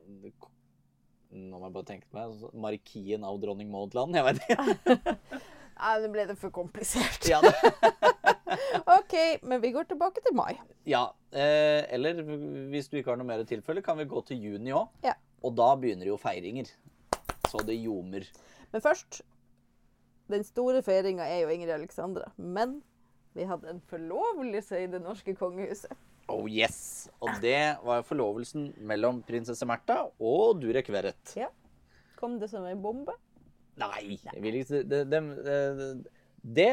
Nå 1.30 1.60
må 1.60 1.68
jeg 1.68 1.74
bare 1.76 1.86
tenke 1.86 2.08
meg. 2.14 2.40
Markien 2.58 3.22
av 3.26 3.38
dronning 3.42 3.70
Maud 3.70 3.94
Land? 3.94 4.18
Jeg 4.18 4.26
vet 4.26 4.40
ikke. 4.42 5.14
Nei, 5.78 5.92
nå 6.02 6.10
ble 6.14 6.24
det 6.30 6.36
for 6.38 6.50
komplisert. 6.54 7.26
Ja, 7.30 7.38
det. 7.42 7.54
OK, 8.96 9.14
men 9.46 9.62
vi 9.62 9.72
går 9.74 9.86
tilbake 9.90 10.22
til 10.26 10.34
mai. 10.38 10.52
Ja, 10.86 11.04
eh, 11.34 11.82
eller 11.94 12.18
hvis 12.70 12.90
du 12.90 12.98
ikke 12.98 13.10
har 13.12 13.18
noe 13.18 13.26
mer 13.26 13.42
tilfelle, 13.48 13.82
kan 13.82 13.98
vi 13.98 14.06
gå 14.10 14.22
til 14.28 14.42
juni 14.42 14.74
òg. 14.74 14.90
Ja. 15.06 15.16
Og 15.42 15.54
da 15.58 15.72
begynner 15.78 16.06
jo 16.10 16.18
feiringer. 16.20 16.70
Så 17.50 17.62
det 17.66 17.78
ljomer. 17.78 18.26
Men 18.74 18.82
først 18.82 19.20
Den 20.32 20.42
store 20.46 20.80
feiringa 20.82 21.26
er 21.28 21.42
jo 21.44 21.50
Ingrid 21.52 21.70
Alexandra. 21.74 22.30
Men 22.40 22.78
vi 23.36 23.44
hadde 23.46 23.68
en 23.74 23.80
forlovelse 23.90 24.78
i 24.80 24.86
det 24.90 25.02
norske 25.04 25.34
kongehuset. 25.36 25.92
Oh 26.32 26.46
yes! 26.48 27.10
Og 27.20 27.28
det 27.42 27.76
var 27.84 28.00
forlovelsen 28.08 28.70
mellom 28.88 29.18
prinsesse 29.28 29.66
Märtha 29.68 29.98
og 30.24 30.62
Durek 30.62 30.88
Verrett. 30.94 31.34
Ja. 31.36 31.50
Kom 32.16 32.38
det 32.40 32.48
som 32.48 32.64
en 32.64 32.80
bombe? 32.80 33.12
Nei, 33.76 34.16
ikke 34.16 34.32
det, 34.40 34.86
det, 34.88 35.02
det, 35.12 35.20
det 36.56 36.68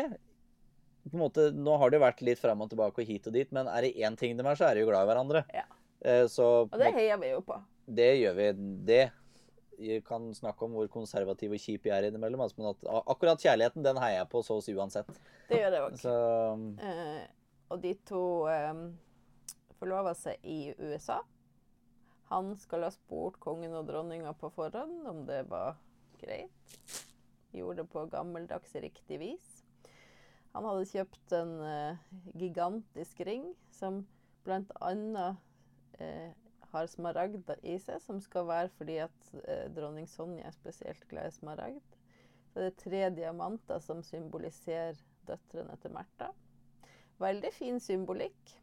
på 1.10 1.18
en 1.18 1.24
måte, 1.26 1.48
Nå 1.58 1.76
har 1.82 1.90
det 1.92 1.98
jo 1.98 2.04
vært 2.06 2.22
litt 2.24 2.40
fram 2.40 2.62
og 2.64 2.70
tilbake 2.72 3.02
og 3.04 3.10
hit 3.10 3.28
og 3.28 3.34
dit, 3.36 3.50
men 3.52 3.68
er 3.68 3.88
det 3.88 3.96
én 4.00 4.16
ting 4.20 4.38
de 4.38 4.46
er, 4.46 4.56
så 4.56 4.70
er 4.70 4.78
de 4.78 4.84
jo 4.86 4.92
glad 4.92 5.04
i 5.04 5.10
hverandre. 5.12 5.42
Ja. 5.52 5.66
Eh, 6.06 6.28
Så 6.30 6.46
Og 6.70 6.78
det 6.80 6.94
heier 6.96 7.18
vi 7.20 7.34
jo 7.34 7.42
på. 7.44 7.58
det 7.90 8.12
gjør 8.22 8.38
vi. 8.38 8.48
Det 8.88 9.02
kan 10.08 10.30
snakke 10.36 10.66
om 10.66 10.76
hvor 10.78 10.90
konservativ 10.92 11.54
og 11.56 11.62
kjip 11.62 11.88
jeg 11.90 11.96
er 11.96 12.10
innimellom. 12.10 12.44
Altså, 12.46 12.60
men 12.60 12.72
at 12.72 12.88
akkurat 13.12 13.44
kjærligheten, 13.44 13.86
den 13.86 14.00
heier 14.02 14.22
jeg 14.22 14.32
på 14.32 14.42
så 14.46 14.60
å 14.60 14.64
si 14.66 14.76
uansett. 14.78 15.12
Det 15.50 15.62
gjør 15.62 15.78
jeg 15.78 15.86
òg. 15.88 16.02
Eh, 16.88 17.22
og 17.72 17.84
de 17.84 17.94
to 18.08 18.24
um, 18.48 18.82
forlova 19.80 20.14
seg 20.18 20.42
i 20.44 20.74
USA. 20.80 21.22
Han 22.32 22.54
skal 22.60 22.86
ha 22.88 22.92
spurt 22.94 23.40
kongen 23.44 23.76
og 23.76 23.88
dronninga 23.90 24.34
på 24.40 24.52
forhånd 24.56 25.08
om 25.08 25.26
det 25.28 25.44
var 25.52 25.80
greit. 26.22 26.76
Gjorde 27.52 27.82
det 27.82 27.92
på 27.92 28.06
gammeldags 28.12 28.76
riktig 28.80 29.20
vis. 29.20 29.50
Han 30.52 30.68
hadde 30.68 30.88
kjøpt 30.88 31.36
en 31.36 31.54
uh, 31.64 32.00
gigantisk 32.40 33.24
ring 33.28 33.52
som 33.76 34.04
bl.a. 34.46 34.92
Eh, 36.02 36.30
har 36.72 36.88
smaragd 36.88 37.50
i 37.64 37.78
seg, 37.80 38.00
som 38.02 38.20
skal 38.22 38.46
være 38.48 38.70
fordi 38.78 38.98
at 39.04 39.32
eh, 39.48 39.68
dronning 39.76 40.08
Sonja 40.08 40.48
er 40.48 40.52
spesielt 40.56 41.08
glad 41.10 41.28
i 41.28 41.36
smaragd. 41.36 41.98
Så 42.52 42.60
det 42.60 42.72
er 42.72 42.80
tre 42.84 43.02
diamanter 43.16 43.80
som 43.80 44.02
symboliserer 44.04 44.98
døtrene 45.28 45.78
til 45.82 45.92
Märtha. 45.96 46.32
Veldig 47.22 47.52
fin 47.54 47.80
symbolikk. 47.80 48.58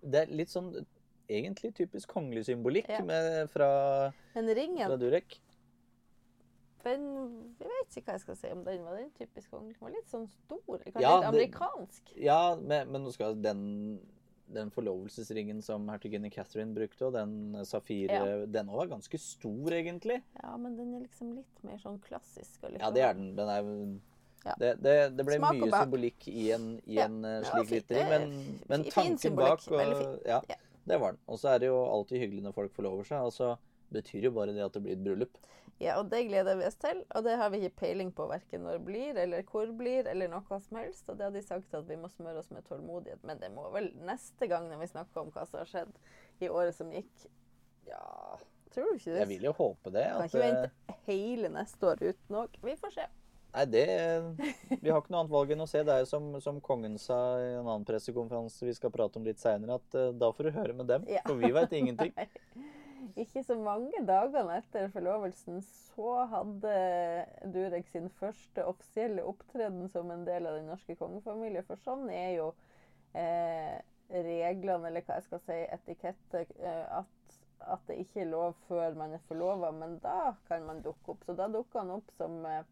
det 0.00 0.20
er 0.22 0.30
litt 0.30 0.48
sånn 0.52 0.70
egentlig 1.28 1.74
typisk 1.74 2.08
kongelig 2.08 2.44
symbolikk 2.46 2.88
Ja. 2.88 3.02
med, 3.04 3.48
fra, 3.50 4.12
Men 4.34 4.46
ringen, 4.56 4.86
fra 4.86 4.96
Durek. 4.96 5.40
den, 6.84 7.02
jeg 7.58 7.68
vet 7.68 7.96
ikke 7.98 8.06
hva 8.06 8.14
jeg 8.16 8.20
skal 8.22 8.36
si 8.38 8.50
om 8.54 8.62
den. 8.64 8.84
Var 8.86 8.96
den 8.96 9.10
typisk 9.18 9.50
kongelig? 9.50 9.74
Den 9.76 9.84
var 9.88 9.90
litt 9.96 10.08
sånn 10.08 10.28
stor. 10.30 10.78
Kanskje 10.78 11.02
Ja, 11.02 11.16
litt 11.16 11.24
det- 11.24 11.32
amerikansk. 11.34 12.12
Ja, 12.16 12.56
men, 12.56 12.92
men 12.92 13.02
nå 13.04 13.12
skal 13.12 13.34
den, 13.42 14.00
den 14.54 14.70
forlovelsesringen 14.72 15.62
som 15.62 15.88
hertuginne 15.92 16.30
Catherine 16.32 16.72
brukte, 16.74 17.06
og 17.06 17.12
den 17.12 17.56
safir, 17.68 18.08
Ja. 18.10 18.46
den 18.46 18.68
òg 18.68 18.76
var 18.82 18.86
ganske 18.94 19.18
stor, 19.20 19.70
egentlig. 19.76 20.22
Ja, 20.42 20.56
men 20.56 20.76
den 20.76 20.94
er 20.94 21.00
liksom 21.06 21.34
litt 21.36 21.64
mer 21.64 21.76
sånn 21.82 21.98
klassisk. 22.00 22.62
Ja, 22.78 22.90
det 22.90 23.02
er 23.02 23.14
den. 23.14 23.34
Den 23.36 23.48
er 23.48 23.62
Ja. 24.46 24.54
det, 24.58 24.70
det, 24.82 25.16
det 25.16 25.26
ble 25.26 25.36
Smak 25.36 25.54
mye 25.58 25.70
symbolikk 25.70 26.28
i 26.28 26.50
en, 26.54 26.80
i 26.86 26.98
en 27.02 27.24
eh, 27.24 27.40
Ja, 27.42 27.50
slik 27.50 27.68
fin- 27.68 27.78
liten 27.82 27.96
ring, 27.96 28.06
eh, 28.06 28.18
men, 28.28 28.58
men 28.68 28.84
tanken 28.84 29.34
bak 29.36 29.60
og, 29.70 30.20
ja, 30.24 30.40
Ja. 30.48 30.56
det 30.86 31.00
var 31.00 31.12
den. 31.12 31.20
Og 31.28 31.38
så 31.38 31.48
er 31.54 31.58
det 31.58 31.66
jo 31.68 31.84
alltid 31.84 32.20
hyggelig 32.22 32.42
når 32.44 32.54
folk 32.54 32.72
forlover 32.72 33.04
seg. 33.04 33.20
Og 33.20 33.32
så 33.32 33.56
betyr 33.92 34.22
jo 34.22 34.30
bare 34.30 34.54
det 34.54 34.64
at 34.64 34.72
det 34.72 34.82
blir 34.82 34.92
et 34.92 35.04
bryllup. 35.04 35.36
Ja, 35.78 35.94
og 36.00 36.08
det 36.10 36.24
gleder 36.26 36.58
vi 36.58 36.66
oss 36.66 36.78
til. 36.80 37.04
Og 37.14 37.22
det 37.26 37.36
har 37.38 37.50
vi 37.54 37.60
ikke 37.62 37.84
peiling 37.84 38.10
på 38.14 38.26
verken 38.30 38.64
når 38.66 38.78
det 38.80 38.84
blir, 38.88 39.18
eller 39.22 39.44
hvor 39.46 39.68
det 39.68 39.76
blir, 39.78 40.08
eller 40.10 40.30
noe 40.32 40.60
som 40.64 40.78
helst. 40.80 41.04
Og 41.06 41.18
det 41.18 41.28
har 41.28 41.34
de 41.34 41.42
sagt 41.44 41.74
at 41.78 41.86
vi 41.86 41.98
må 42.00 42.10
smøre 42.10 42.42
oss 42.42 42.50
med 42.50 42.66
tålmodighet. 42.66 43.22
Men 43.28 43.38
det 43.42 43.52
må 43.54 43.68
vel 43.74 43.92
neste 44.06 44.50
gang 44.50 44.66
når 44.70 44.82
vi 44.82 44.90
snakker 44.90 45.22
om 45.22 45.30
hva 45.34 45.46
som 45.46 45.60
har 45.62 45.70
skjedd 45.70 46.00
i 46.42 46.50
året 46.50 46.74
som 46.74 46.90
gikk. 46.94 47.28
Ja, 47.88 48.02
Tror 48.74 48.90
du 48.90 48.98
ikke 48.98 49.12
det? 49.14 49.20
jeg 49.22 49.30
vil 49.30 49.46
jo 49.48 49.54
håpe 49.56 49.94
det. 49.94 50.04
Kan 50.10 50.24
At, 50.24 50.32
ikke 50.32 50.42
eh, 50.42 50.50
vente 50.50 50.98
hele 51.06 51.52
neste 51.54 51.92
år 51.92 52.02
uten 52.02 52.40
òg. 52.42 52.58
Vi 52.64 52.74
får 52.82 52.96
se. 52.98 53.06
Nei, 53.48 53.64
det 53.72 53.84
Vi 54.82 54.90
har 54.90 54.98
ikke 55.00 55.14
noe 55.14 55.22
annet 55.22 55.32
valg 55.32 55.54
enn 55.54 55.64
å 55.64 55.68
se. 55.70 55.80
Det 55.86 55.94
er 55.94 56.10
som, 56.10 56.26
som 56.44 56.58
kongen 56.64 56.98
sa 57.00 57.16
i 57.40 57.52
en 57.54 57.62
annen 57.64 57.86
pressekonferanse 57.88 58.66
vi 58.66 58.74
skal 58.76 58.92
prate 58.92 59.22
om 59.22 59.24
litt 59.24 59.40
seinere, 59.40 59.78
at 59.78 59.96
eh, 59.96 60.10
da 60.18 60.32
får 60.34 60.50
du 60.50 60.58
høre 60.58 60.76
med 60.76 60.90
dem. 60.90 61.06
Ja. 61.08 61.22
For 61.26 61.40
vi 61.40 61.54
veit 61.54 61.72
ingenting. 61.78 62.12
Ikke 63.22 63.42
så 63.44 63.56
mange 63.58 64.00
dagene 64.06 64.58
etter 64.60 64.88
forlovelsen 64.92 65.60
så 65.64 66.24
hadde 66.32 66.72
Durek 67.54 67.88
sin 67.92 68.08
første 68.20 68.64
offisielle 68.68 69.24
opptreden 69.26 69.88
som 69.92 70.10
en 70.14 70.26
del 70.28 70.48
av 70.48 70.58
den 70.58 70.68
norske 70.70 70.96
kongefamilie. 70.98 71.64
For 71.68 71.80
sånn 71.84 72.08
er 72.12 72.32
jo 72.38 72.48
eh, 73.18 73.78
reglene, 74.12 74.90
eller 74.90 75.04
hva 75.06 75.18
jeg 75.18 75.28
skal 75.28 75.44
si, 75.46 75.58
etikette, 75.78 76.44
eh, 76.60 76.84
at, 77.00 77.38
at 77.74 77.84
det 77.90 78.00
ikke 78.04 78.22
er 78.24 78.32
lov 78.32 78.56
før 78.68 78.96
man 78.98 79.16
er 79.16 79.24
forlova. 79.30 79.72
Men 79.74 79.98
da 80.04 80.34
kan 80.48 80.66
man 80.68 80.82
dukke 80.84 81.14
opp. 81.14 81.26
Så 81.26 81.36
da 81.38 81.50
dukka 81.52 81.82
han 81.84 81.96
opp 81.98 82.14
som 82.20 82.40
eh, 82.46 82.64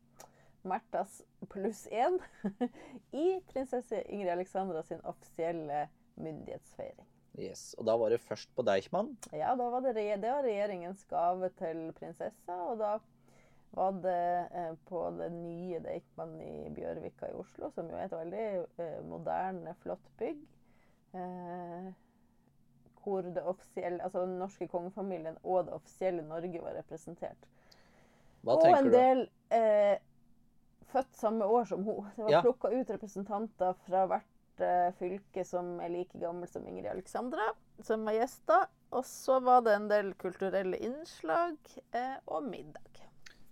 Märthas 0.66 1.20
pluss 1.52 1.84
én 1.94 2.18
i 3.24 3.26
prinsesse 3.52 4.02
Ingrid 4.10 4.32
Alexandra 4.32 4.82
sin 4.82 5.04
offisielle 5.06 5.86
myndighetsfeiring. 6.18 7.06
Yes. 7.38 7.74
Og 7.78 7.84
da 7.88 7.96
var 8.00 8.10
det 8.14 8.20
først 8.24 8.48
på 8.56 8.64
Deichman. 8.64 9.10
Ja, 9.32 9.52
da 9.58 9.68
var 9.70 9.84
det, 9.84 9.94
det 10.22 10.30
var 10.30 10.42
regjeringens 10.46 11.04
gave 11.10 11.50
til 11.58 11.92
prinsessa, 11.98 12.56
og 12.70 12.78
da 12.80 12.94
var 13.76 13.92
det 14.00 14.48
eh, 14.56 14.72
på 14.88 15.02
det 15.18 15.28
nye 15.34 15.80
Deichman 15.84 16.32
i 16.40 16.70
Bjørvika 16.72 17.28
i 17.28 17.36
Oslo, 17.36 17.68
som 17.74 17.90
jo 17.92 17.98
er 17.98 18.06
et 18.08 18.16
veldig 18.16 18.46
eh, 18.80 18.98
moderne, 19.04 19.74
flott 19.82 20.08
bygg. 20.20 20.40
Eh, 21.16 21.92
hvor 23.06 23.22
det 23.22 23.42
offisielle, 23.46 24.02
altså 24.02 24.24
den 24.24 24.38
norske 24.40 24.66
kongefamilien 24.68 25.36
og 25.44 25.68
det 25.68 25.76
offisielle 25.76 26.24
Norge 26.26 26.58
var 26.64 26.74
representert. 26.74 27.44
Hva 28.42 28.56
og 28.56 28.66
en 28.66 28.88
del 28.90 29.20
eh, 29.54 29.98
født 30.90 31.14
samme 31.18 31.46
år 31.46 31.68
som 31.70 31.84
hun. 31.86 32.08
Det 32.16 32.24
var 32.24 32.32
Ja. 32.34 32.40
plukka 32.42 32.72
ut 32.74 32.90
representanter 32.90 33.76
fra 33.86 34.06
hvert 34.10 34.26
fylke 34.98 35.44
som 35.44 35.76
er 35.84 35.92
like 35.92 36.18
gammel 36.20 36.48
som 36.50 36.66
Ingrid 36.66 36.90
Alexandra, 36.90 37.50
som 37.84 38.06
var 38.08 38.16
gjester. 38.18 38.66
Og 38.96 39.04
så 39.04 39.40
var 39.42 39.64
det 39.66 39.74
en 39.76 39.88
del 39.90 40.12
kulturelle 40.20 40.78
innslag 40.78 41.56
eh, 41.92 42.16
og 42.26 42.46
middag. 42.46 43.02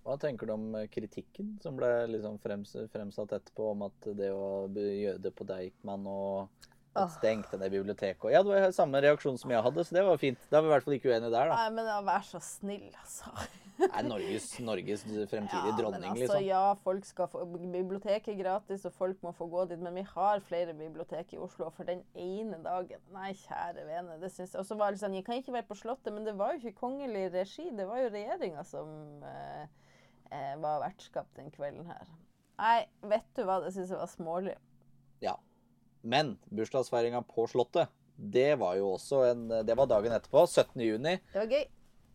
Hva 0.05 0.19
tenker 0.21 0.47
du 0.47 0.55
om 0.55 0.69
eh, 0.79 0.87
kritikken 0.93 1.57
som 1.65 1.79
ble 1.79 1.91
liksom 2.13 2.39
frems, 2.43 2.77
fremsatt 2.93 3.35
etterpå, 3.39 3.73
om 3.73 3.87
at 3.89 4.13
det 4.17 4.31
å 4.33 4.69
det 4.69 5.33
på 5.35 5.47
Deichman 5.49 6.07
og 6.09 6.71
at 6.95 7.11
stengte 7.17 7.59
ned 7.59 7.73
biblioteket 7.75 8.31
Ja, 8.31 8.45
det 8.47 8.53
var 8.53 8.75
samme 8.77 9.01
reaksjon 9.03 9.39
som 9.41 9.51
jeg 9.51 9.65
hadde, 9.67 9.85
så 9.85 9.97
det 9.97 10.05
var 10.07 10.21
fint. 10.21 10.39
Da 10.51 10.61
er 10.61 10.63
vi 10.65 10.71
i 10.71 10.75
hvert 10.75 10.87
fall 10.87 10.97
ikke 10.99 11.11
uenige 11.11 11.33
der, 11.35 11.51
da. 11.51 11.57
Nei, 11.59 11.71
men 11.75 12.07
vær 12.07 12.27
så 12.29 12.41
snill, 12.45 12.91
altså. 13.01 13.33
Er 13.83 14.07
Norges, 14.07 14.47
Norges 14.63 15.03
fremtidige 15.03 15.71
Ja, 15.73 15.77
dronning, 15.79 16.11
altså, 16.13 16.21
liksom. 16.21 16.43
Ja, 16.47 16.75
folk 16.85 17.07
skal 17.09 17.29
få 17.33 17.43
biblioteket 17.49 18.31
er 18.31 18.39
gratis, 18.39 18.85
og 18.87 18.95
folk 18.95 19.23
må 19.27 19.33
få 19.35 19.49
gå 19.51 19.65
dit. 19.71 19.81
Men 19.83 19.97
vi 19.99 20.05
har 20.07 20.43
flere 20.47 20.77
bibliotek 20.79 21.35
i 21.35 21.41
Oslo 21.43 21.71
for 21.75 21.89
den 21.89 22.05
ene 22.15 22.61
dagen. 22.63 23.03
Nei, 23.15 23.33
kjære 23.41 23.87
vene. 23.89 24.19
det 24.21 24.31
synes 24.33 24.55
jeg. 24.55 24.61
Og 24.61 24.69
så 24.69 24.79
var 24.79 24.95
det 24.95 25.03
sånn, 25.03 25.17
Jeg 25.19 25.27
kan 25.27 25.41
ikke 25.41 25.57
være 25.57 25.67
på 25.71 25.79
Slottet, 25.81 26.13
men 26.15 26.25
det 26.25 26.37
var 26.39 26.55
jo 26.55 26.63
ikke 26.63 26.81
kongelig 26.85 27.33
regi. 27.35 27.71
Det 27.75 27.89
var 27.89 28.05
jo 28.05 28.13
regjeringa 28.15 28.63
som 28.69 29.25
eh, 29.27 29.67
eh, 30.31 30.55
var 30.63 30.85
vertskap 30.87 31.27
den 31.35 31.51
kvelden 31.51 31.91
her. 31.91 32.07
Nei, 32.61 32.87
vet 33.03 33.27
du 33.35 33.43
hva, 33.43 33.59
det 33.65 33.75
syns 33.75 33.91
jeg 33.91 33.99
var 33.99 34.13
smålig. 34.13 34.55
Ja. 35.25 35.35
Men 36.03 36.37
bursdagsfeiringa 36.55 37.25
på 37.27 37.49
Slottet, 37.51 37.91
det 38.15 38.55
var 38.61 38.77
jo 38.79 38.93
også 38.95 39.25
en 39.33 39.49
Det 39.67 39.75
var 39.75 39.89
dagen 39.91 40.13
etterpå, 40.15 40.47
17. 40.47 40.79
juni. 40.87 41.17
Det 41.33 41.41
var 41.41 41.51
gøy. 41.51 41.65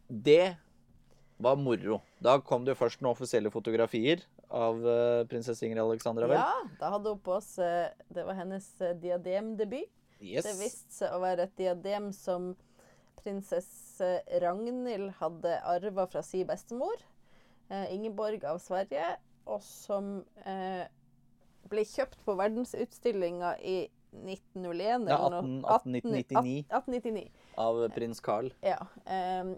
Det 0.08 0.44
var 1.40 1.56
moro. 1.60 2.02
Da 2.20 2.38
kom 2.44 2.66
det 2.68 2.74
jo 2.76 2.80
først 2.82 3.02
noen 3.02 3.14
offisielle 3.16 3.52
fotografier 3.54 4.24
av 4.52 4.80
eh, 4.84 5.22
prinsesse 5.32 5.64
Ingrid 5.68 5.82
Alexandra, 5.86 6.28
vel? 6.28 6.40
Ja, 6.42 6.64
da 6.82 6.90
hadde 6.96 7.14
hun 7.14 7.22
på 7.24 7.38
seg 7.46 7.94
Det 8.12 8.26
var 8.28 8.36
hennes 8.42 8.68
eh, 8.84 8.96
diademdebut. 9.00 9.88
Yes. 10.20 10.44
Det 10.44 10.58
viste 10.60 10.98
seg 10.98 11.14
å 11.16 11.22
være 11.24 11.46
et 11.48 11.54
diadem 11.60 12.10
som 12.12 12.52
prinsesse 13.24 14.10
Ragnhild 14.42 15.14
hadde 15.20 15.58
arva 15.68 16.06
fra 16.12 16.22
sin 16.24 16.48
bestemor, 16.48 17.00
eh, 17.70 17.88
Ingeborg 17.96 18.44
av 18.48 18.60
Sverige, 18.64 19.14
og 19.48 19.62
som 19.64 20.20
eh, 20.46 20.84
ble 21.72 21.84
kjøpt 21.88 22.20
på 22.26 22.36
verdensutstillinga 22.40 23.56
i 23.64 23.78
1901 24.12 25.08
Ja, 25.08 25.18
eller 25.28 25.42
noe- 25.46 25.80
18 25.80 25.96
1899. 26.02 26.66
1899. 26.68 27.26
Av 27.60 27.82
prins 27.96 28.20
Carl. 28.26 28.52
Ja. 28.66 28.80
ehm, 29.06 29.56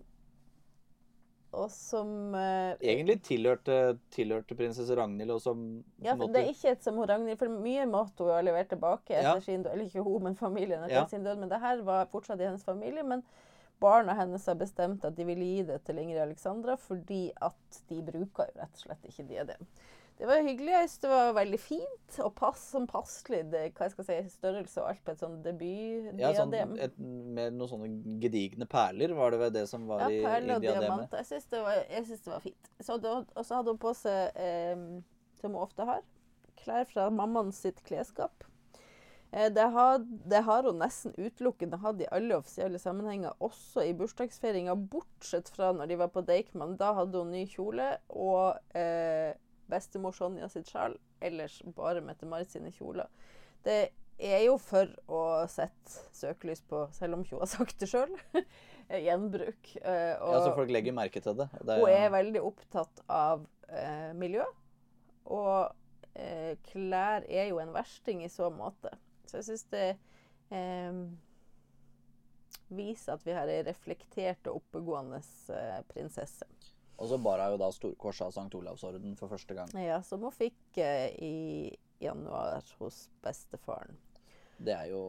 og 1.53 1.69
som 1.71 2.33
uh, 2.33 2.73
Egentlig 2.79 3.17
tilhørte, 3.27 3.97
tilhørte 4.15 4.55
prinsesse 4.55 4.95
Ragnhild, 4.95 5.31
og 5.35 5.41
som 5.43 5.83
Ja, 6.01 6.13
for 6.15 6.25
måte- 6.27 6.33
det 6.33 6.41
er 6.45 6.51
ikke 6.53 6.71
et 6.71 6.83
som 6.83 6.95
hun 6.95 7.07
Ragnhild, 7.09 7.37
for 7.37 7.47
mye 7.49 7.85
måtte 7.91 8.23
hun 8.23 8.31
har 8.31 8.41
levert 8.43 8.69
tilbake 8.69 9.11
etter 9.17 9.33
Ja. 9.35 9.39
sin 9.39 9.63
død. 9.63 9.71
Eller 9.73 9.85
ikke 9.85 10.03
hun, 10.03 10.23
men 10.23 10.35
familien 10.35 10.83
etter 10.83 10.95
Ja. 11.01 11.05
sin 11.07 11.23
død. 11.23 11.37
Men 11.39 11.49
det 11.49 11.59
her 11.59 11.81
var 11.83 12.05
fortsatt 12.11 12.39
i 12.39 12.43
hennes 12.47 12.63
familie. 12.63 13.03
Men 13.03 13.23
barna 13.81 14.13
hennes 14.13 14.45
har 14.45 14.55
bestemt 14.55 15.03
at 15.05 15.15
de 15.15 15.25
vil 15.25 15.39
gi 15.39 15.63
det 15.63 15.83
til 15.83 15.97
Ingrid 15.97 16.21
Alexandra 16.21 16.75
fordi 16.77 17.31
at 17.41 17.81
de 17.89 18.01
bruker 18.01 18.45
jo 18.47 18.61
rett 18.61 18.73
og 18.73 18.83
slett 18.85 19.05
ikke 19.09 19.27
diadem. 19.27 19.67
Det 20.21 20.27
var 20.29 20.43
hyggelig. 20.45 20.69
Jeg 20.69 20.89
synes 20.89 21.01
det 21.01 21.09
var 21.09 21.31
veldig 21.33 21.57
fint 21.57 22.17
og 22.21 22.33
pass, 22.37 22.61
som 22.75 22.83
passelig 22.85 23.39
det, 23.49 23.61
hva 23.73 23.87
jeg 23.87 23.93
skal 23.95 24.05
si, 24.05 24.17
størrelse 24.35 24.83
og 24.83 24.89
alt 24.91 25.01
på 25.07 25.15
et 25.15 25.23
sånn 25.23 25.39
Ja, 26.21 26.29
sånn, 26.37 26.53
et, 26.85 26.99
med 27.01 27.55
noen 27.57 27.71
sånne 27.71 28.19
gedigne 28.21 28.67
perler, 28.69 29.15
var 29.17 29.33
det 29.33 29.39
vel 29.41 29.55
det 29.55 29.65
som 29.71 29.87
var 29.89 30.03
Ja, 30.05 30.11
i, 30.13 30.19
i 30.19 30.27
perler 30.27 30.59
og 30.59 30.67
diamant. 30.67 31.17
Jeg 31.17 31.29
syns 31.31 31.49
det, 31.49 31.63
var- 31.65 31.81
synes 32.05 32.21
det 32.21 32.33
var 32.35 32.45
fint. 32.45 32.71
Så 32.85 32.99
det, 33.01 33.15
og 33.33 33.41
så 33.49 33.57
hadde 33.57 33.73
hun 33.73 33.81
på 33.81 33.95
seg, 33.97 34.37
eh, 34.45 34.85
som 35.41 35.57
hun 35.57 35.65
ofte 35.65 35.89
har, 35.89 36.05
klær 36.61 36.85
fra 36.93 37.09
mammaen 37.09 37.49
sitt 37.57 37.81
klesskap. 37.89 38.45
Eh, 39.31 39.49
det, 39.49 39.67
har, 39.73 40.05
det 40.05 40.45
har 40.45 40.69
hun 40.69 40.81
nesten 40.85 41.17
utelukkende 41.17 41.81
hatt 41.81 42.05
i 42.05 42.13
alle 42.13 42.37
offisielle 42.37 42.77
sammenhenger, 42.77 43.33
også 43.41 43.89
i 43.89 43.97
bursdagsfeiringa, 43.97 44.77
bortsett 44.77 45.49
fra 45.49 45.73
når 45.73 45.89
de 45.89 46.03
var 46.05 46.13
på 46.13 46.21
Deichman. 46.29 46.77
Da 46.77 46.93
hadde 46.93 47.25
hun 47.25 47.33
ny 47.33 47.47
kjole 47.49 47.95
og 48.13 48.77
eh, 48.77 49.31
bestemor 49.71 50.13
Sonja 50.15 50.49
sitt 50.51 50.69
sjal. 50.71 50.97
Ellers 51.23 51.59
bare 51.77 52.03
Mette-Marit 52.05 52.51
sine 52.53 52.71
kjoler. 52.75 53.07
Det 53.65 53.79
er 54.21 54.43
jo 54.45 54.57
for 54.61 54.89
å 55.09 55.21
sette 55.49 55.95
søkelys 56.13 56.61
på, 56.69 56.83
selv 56.93 57.17
om 57.17 57.23
hun 57.25 57.41
har 57.41 57.49
sagt 57.49 57.79
det 57.81 57.89
sjøl, 57.89 58.11
gjenbruk. 59.07 59.71
Eh, 59.81 60.13
og 60.21 60.35
Ja, 60.35 60.43
så 60.45 60.53
folk 60.57 60.73
legger 60.73 60.93
merke 60.97 61.21
til 61.23 61.37
det. 61.39 61.47
det 61.65 61.79
hun 61.81 61.89
er 61.89 62.11
veldig 62.13 62.43
opptatt 62.51 63.01
av 63.09 63.47
eh, 63.69 64.11
miljø. 64.17 64.45
Og 65.31 65.71
eh, 66.17 66.53
klær 66.69 67.25
er 67.29 67.49
jo 67.53 67.61
en 67.63 67.73
versting 67.73 68.23
i 68.25 68.29
så 68.33 68.49
måte. 68.53 68.91
Så 69.29 69.39
jeg 69.39 69.47
syns 69.51 69.67
det 69.71 69.85
eh, 70.51 71.01
viser 72.71 73.15
at 73.15 73.25
vi 73.27 73.35
har 73.35 73.49
ei 73.51 73.61
reflektert 73.67 74.47
og 74.51 74.61
oppegående 74.61 75.21
eh, 75.55 75.79
prinsesse. 75.91 76.47
Og 77.01 77.09
så 77.09 77.17
bar 77.17 77.41
hun 77.49 77.57
da 77.59 77.71
storkorset 77.73 78.27
av 78.27 78.35
St. 78.35 78.49
Olavsorden 78.59 79.15
for 79.17 79.31
første 79.31 79.57
gang. 79.57 79.71
Ja, 79.81 80.01
som 80.05 80.21
hun 80.21 80.33
fikk 80.35 80.77
eh, 80.77 81.09
i 81.17 81.35
januar 82.01 82.61
hos 82.79 83.07
bestefaren. 83.25 83.97
Det 84.61 84.75
er 84.75 84.91
jo 84.93 85.01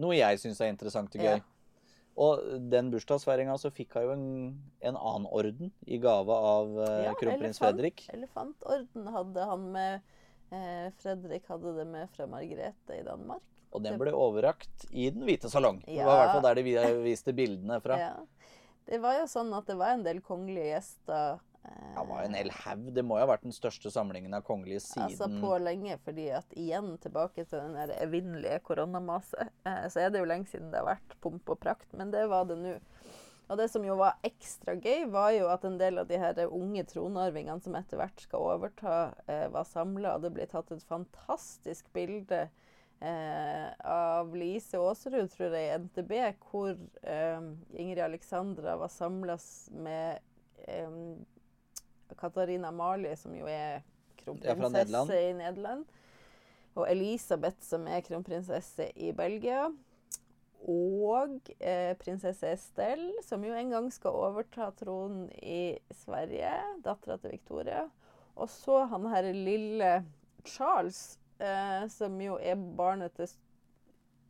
noe 0.00 0.14
jeg 0.14 0.38
syns 0.40 0.62
er 0.62 0.70
interessant 0.70 1.16
og 1.18 1.24
gøy. 1.24 1.40
Ja. 1.40 1.42
Og 2.20 2.42
den 2.70 2.90
bursdagsfeiringa 2.92 3.56
så 3.60 3.70
fikk 3.74 3.94
hun 3.96 4.06
jo 4.06 4.14
en, 4.14 4.24
en 4.86 4.96
annen 4.96 5.28
orden 5.30 5.70
i 5.86 5.98
gave 6.02 6.38
av 6.54 6.74
eh, 6.78 6.96
Ja, 7.08 7.14
kronprins 7.18 7.58
elefant. 7.58 7.66
Fredrik. 7.66 8.02
Elefantorden 8.14 9.12
hadde 9.14 9.46
han 9.52 9.68
med. 9.74 10.16
Eh, 10.50 10.88
Fredrik 11.00 11.46
hadde 11.50 11.74
det 11.78 11.86
med 11.90 12.10
fra 12.14 12.26
Margrethe 12.30 12.98
i 12.98 13.06
Danmark. 13.06 13.42
Og 13.70 13.82
den 13.84 13.98
ble 14.00 14.10
overrakt 14.14 14.88
i 14.90 15.06
Den 15.14 15.22
hvite 15.26 15.50
salong. 15.50 15.78
Det 15.86 16.02
var 16.02 16.16
i 16.16 16.22
hvert 16.24 16.32
fall 16.34 16.46
der 16.48 16.58
de 16.58 17.02
viste 17.04 17.34
bildene 17.36 17.78
fra. 17.82 17.98
Det 18.90 18.98
var 18.98 19.20
jo 19.20 19.28
sånn 19.30 19.52
at 19.54 19.68
det 19.70 19.76
var 19.78 19.94
en 19.94 20.02
del 20.06 20.18
kongelige 20.24 20.72
gjester. 20.74 21.38
eh, 21.62 21.94
Det 21.94 22.06
var 22.08 22.24
en 22.26 22.34
hel 22.34 22.50
haug. 22.50 22.88
Det 22.96 23.04
må 23.06 23.18
jo 23.20 23.26
ha 23.26 23.30
vært 23.30 23.46
den 23.46 23.54
største 23.54 23.90
samlingen 23.94 24.34
av 24.34 24.42
kongelige 24.46 24.80
siden 24.82 25.06
Altså 25.06 25.28
på 25.42 25.52
lenge, 25.62 25.98
fordi 26.04 26.28
at 26.34 26.56
igjen 26.58 26.96
tilbake 26.98 27.44
til 27.46 27.60
den 27.60 27.76
der 27.78 27.94
evinnelige 28.02 28.58
koronamaset, 28.66 29.50
eh, 29.66 29.86
så 29.92 30.00
er 30.06 30.10
det 30.10 30.22
jo 30.24 30.30
lenge 30.30 30.50
siden 30.50 30.72
det 30.72 30.82
har 30.82 30.88
vært 30.96 31.14
pomp 31.22 31.48
og 31.54 31.60
prakt, 31.62 31.86
men 31.94 32.10
det 32.10 32.26
var 32.32 32.48
det 32.50 32.58
nå. 32.58 32.74
Og 33.50 33.58
det 33.58 33.66
som 33.70 33.82
jo 33.82 33.96
var 33.98 34.18
ekstra 34.22 34.76
gøy, 34.78 35.08
var 35.10 35.32
jo 35.34 35.48
at 35.50 35.64
en 35.66 35.78
del 35.78 35.98
av 35.98 36.06
de 36.06 36.18
her 36.22 36.36
unge 36.46 36.84
tronarvingene 36.86 37.62
som 37.62 37.74
etter 37.74 37.98
hvert 37.98 38.20
skal 38.22 38.44
overta, 38.46 39.14
eh, 39.26 39.48
var 39.50 39.64
samla, 39.66 40.14
og 40.14 40.22
det 40.22 40.32
ble 40.34 40.46
tatt 40.46 40.70
et 40.70 40.82
fantastisk 40.86 41.86
bilde 41.92 42.48
eh, 43.00 43.68
av 43.84 44.34
Lise 44.36 44.78
Aasrud, 44.80 45.30
tror 45.32 45.56
jeg, 45.56 45.68
i 45.68 45.78
NTB, 45.84 46.14
hvor 46.50 46.72
eh, 47.02 47.46
Ingrid 47.74 48.04
Alexandra 48.04 48.76
var 48.80 48.92
samla 48.92 49.38
med 49.82 50.18
eh, 50.68 50.98
Katarina 52.20 52.68
Amalie, 52.68 53.16
som 53.16 53.34
jo 53.36 53.48
er 53.48 53.82
kronprinsesse 54.20 55.20
i 55.20 55.32
Nederland. 55.38 55.86
Og 56.78 56.86
Elisabeth, 56.90 57.58
som 57.66 57.86
er 57.90 58.04
kronprinsesse 58.06 58.90
i 58.94 59.10
Belgia. 59.16 59.66
Og 60.68 61.48
eh, 61.56 61.96
prinsesse 61.98 62.52
Estelle, 62.52 63.22
som 63.24 63.42
jo 63.44 63.54
en 63.56 63.72
gang 63.72 63.88
skal 63.92 64.18
overta 64.28 64.68
tronen 64.76 65.26
i 65.40 65.78
Sverige. 66.02 66.52
Dattera 66.84 67.16
til 67.18 67.34
Victoria. 67.34 67.86
Og 68.36 68.48
så 68.52 68.84
han 68.92 69.08
her 69.10 69.32
lille 69.34 69.90
Charles, 70.46 71.18
eh, 71.40 71.88
som 71.92 72.20
jo 72.22 72.36
er 72.38 72.60
barnet 72.76 73.16
til 73.16 73.30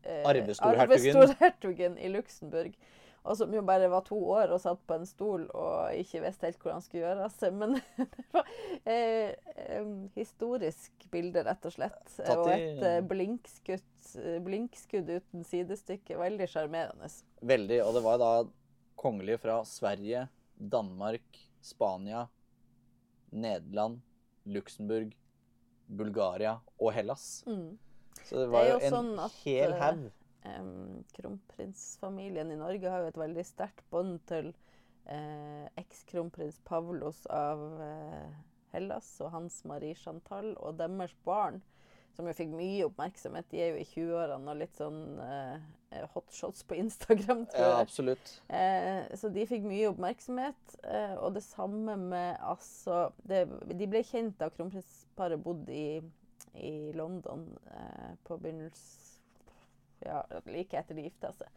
eh, 0.04 0.24
Arvestorhertugen. 0.30 1.98
i 1.98 2.10
Luxembourg. 2.12 2.74
Og 3.20 3.36
som 3.36 3.52
jo 3.52 3.60
bare 3.60 3.90
var 3.92 4.00
to 4.06 4.16
år 4.32 4.48
og 4.54 4.62
satt 4.62 4.80
på 4.88 4.96
en 4.96 5.04
stol 5.04 5.42
og 5.52 5.92
ikke 5.92 6.22
visste 6.24 6.48
helt 6.48 6.62
hvor 6.62 6.72
han 6.72 6.84
skulle 6.84 7.02
gjøre 7.02 7.26
av 7.26 7.34
seg. 7.34 7.58
Men 7.60 7.76
det 8.14 8.24
var 8.32 8.48
eh, 8.88 9.90
historisk 10.16 11.04
bilde, 11.12 11.44
rett 11.44 11.68
og 11.68 11.74
slett. 11.74 12.00
Tatt 12.16 12.32
Og 12.38 12.48
et 12.54 12.80
eh, 12.88 13.02
blinkskudd, 13.04 13.84
blinkskudd 14.46 15.12
uten 15.18 15.44
sidestykke. 15.44 16.16
Veldig 16.20 16.48
sjarmerende. 16.48 17.12
Veldig. 17.44 17.82
Og 17.84 17.98
det 17.98 18.04
var 18.08 18.22
da 18.24 18.32
kongelige 19.00 19.42
fra 19.44 19.60
Sverige, 19.68 20.26
Danmark, 20.56 21.44
Spania, 21.60 22.24
Nederland, 23.30 24.00
Luxembourg, 24.48 25.12
Bulgaria 25.90 26.56
og 26.78 26.92
Hellas. 26.94 27.42
Mm. 27.46 27.78
Så 28.22 28.42
det 28.42 28.48
var 28.52 28.66
det 28.66 28.74
jo 28.74 28.80
en 28.86 28.96
sånn 28.96 29.14
hel 29.42 29.74
eh, 29.74 29.80
haug. 29.82 30.08
Um, 30.40 31.02
kronprinsfamilien 31.12 32.52
i 32.54 32.56
Norge 32.56 32.88
har 32.88 33.02
jo 33.02 33.10
et 33.10 33.18
veldig 33.20 33.42
sterkt 33.44 33.82
bånd 33.92 34.22
til 34.30 34.54
eh, 35.10 35.66
ekskronprins 35.80 36.60
Pavlos 36.64 37.26
av 37.34 37.60
eh, 37.84 38.30
Hellas 38.72 39.10
og 39.20 39.34
Hans 39.34 39.58
Marie 39.68 39.98
Chantal 39.98 40.54
og 40.56 40.78
deres 40.78 41.12
barn, 41.26 41.60
som 42.16 42.28
jo 42.28 42.36
fikk 42.36 42.54
mye 42.54 42.86
oppmerksomhet. 42.86 43.50
De 43.52 43.60
er 43.60 43.74
jo 43.74 43.82
i 43.82 43.88
20-årene 43.90 44.54
og 44.54 44.62
litt 44.62 44.80
sånn 44.80 45.02
eh, 45.24 45.68
hotshots 46.14 46.62
på 46.64 46.74
Instagram, 46.78 47.46
tror 47.50 47.60
jeg. 47.64 47.70
Ja, 47.72 47.80
absolutt. 47.80 48.32
Eh, 48.48 49.16
så 49.18 49.28
de 49.34 49.46
fikk 49.50 49.64
mye 49.66 49.88
oppmerksomhet. 49.90 50.76
Eh, 50.84 51.16
og 51.18 51.34
det 51.34 51.42
samme 51.42 51.96
med 51.98 52.36
altså 52.40 53.08
det, 53.26 53.44
De 53.78 53.88
ble 53.90 54.02
kjent 54.06 54.38
da 54.40 54.48
kronprinsparet 54.54 55.42
bodde 55.42 55.74
i, 55.74 56.00
i 56.54 56.74
London 56.94 57.48
eh, 57.74 58.12
på 58.24 58.38
begynnelsen 58.38 59.08
Ja, 60.06 60.22
like 60.48 60.78
etter 60.78 60.96
de 60.96 61.02
gifta 61.08 61.32
seg. 61.36 61.48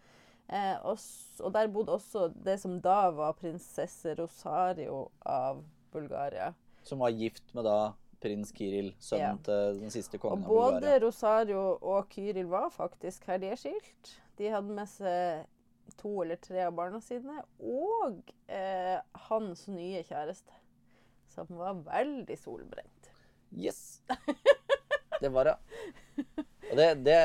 Eh, 0.51 0.75
og, 0.83 0.97
og 1.39 1.53
der 1.55 1.69
bodde 1.71 1.93
også 1.95 2.25
det 2.43 2.57
som 2.59 2.79
da 2.83 3.05
var 3.15 3.37
prinsesse 3.39 4.15
Rosario 4.19 5.05
av 5.23 5.61
Bulgaria. 5.93 6.49
Som 6.83 6.99
var 6.99 7.13
gift 7.15 7.53
med 7.55 7.63
da 7.69 7.93
prins 8.23 8.51
Kiril, 8.55 8.93
sønnen 9.03 9.37
Ja. 9.37 9.45
til 9.45 9.79
den 9.81 9.91
siste 9.91 10.17
kongen 10.19 10.43
av 10.43 10.49
Bulgaria. 10.49 10.79
både 10.79 10.99
Rosario 11.05 11.63
og 11.79 12.09
Kiril 12.11 12.47
var 12.51 12.69
faktisk 12.71 13.25
her 13.27 13.39
de 13.39 13.49
er 13.51 13.59
skilt. 13.59 14.13
De 14.39 14.49
hadde 14.49 14.73
med 14.73 14.89
seg 14.89 15.45
to 15.99 16.13
eller 16.23 16.39
tre 16.41 16.63
av 16.65 16.73
barna 16.77 16.99
sine. 17.03 17.41
Og 17.59 18.21
eh, 18.47 18.97
hans 19.29 19.67
nye 19.69 20.01
kjæreste, 20.07 20.55
som 21.33 21.49
var 21.59 21.75
veldig 21.85 22.37
solbrent. 22.41 23.11
Yes! 23.53 24.01
Det 25.21 25.29
var 25.31 25.51
hun. 25.53 26.25
Og 26.71 26.77
det, 26.79 26.87
det 27.05 27.17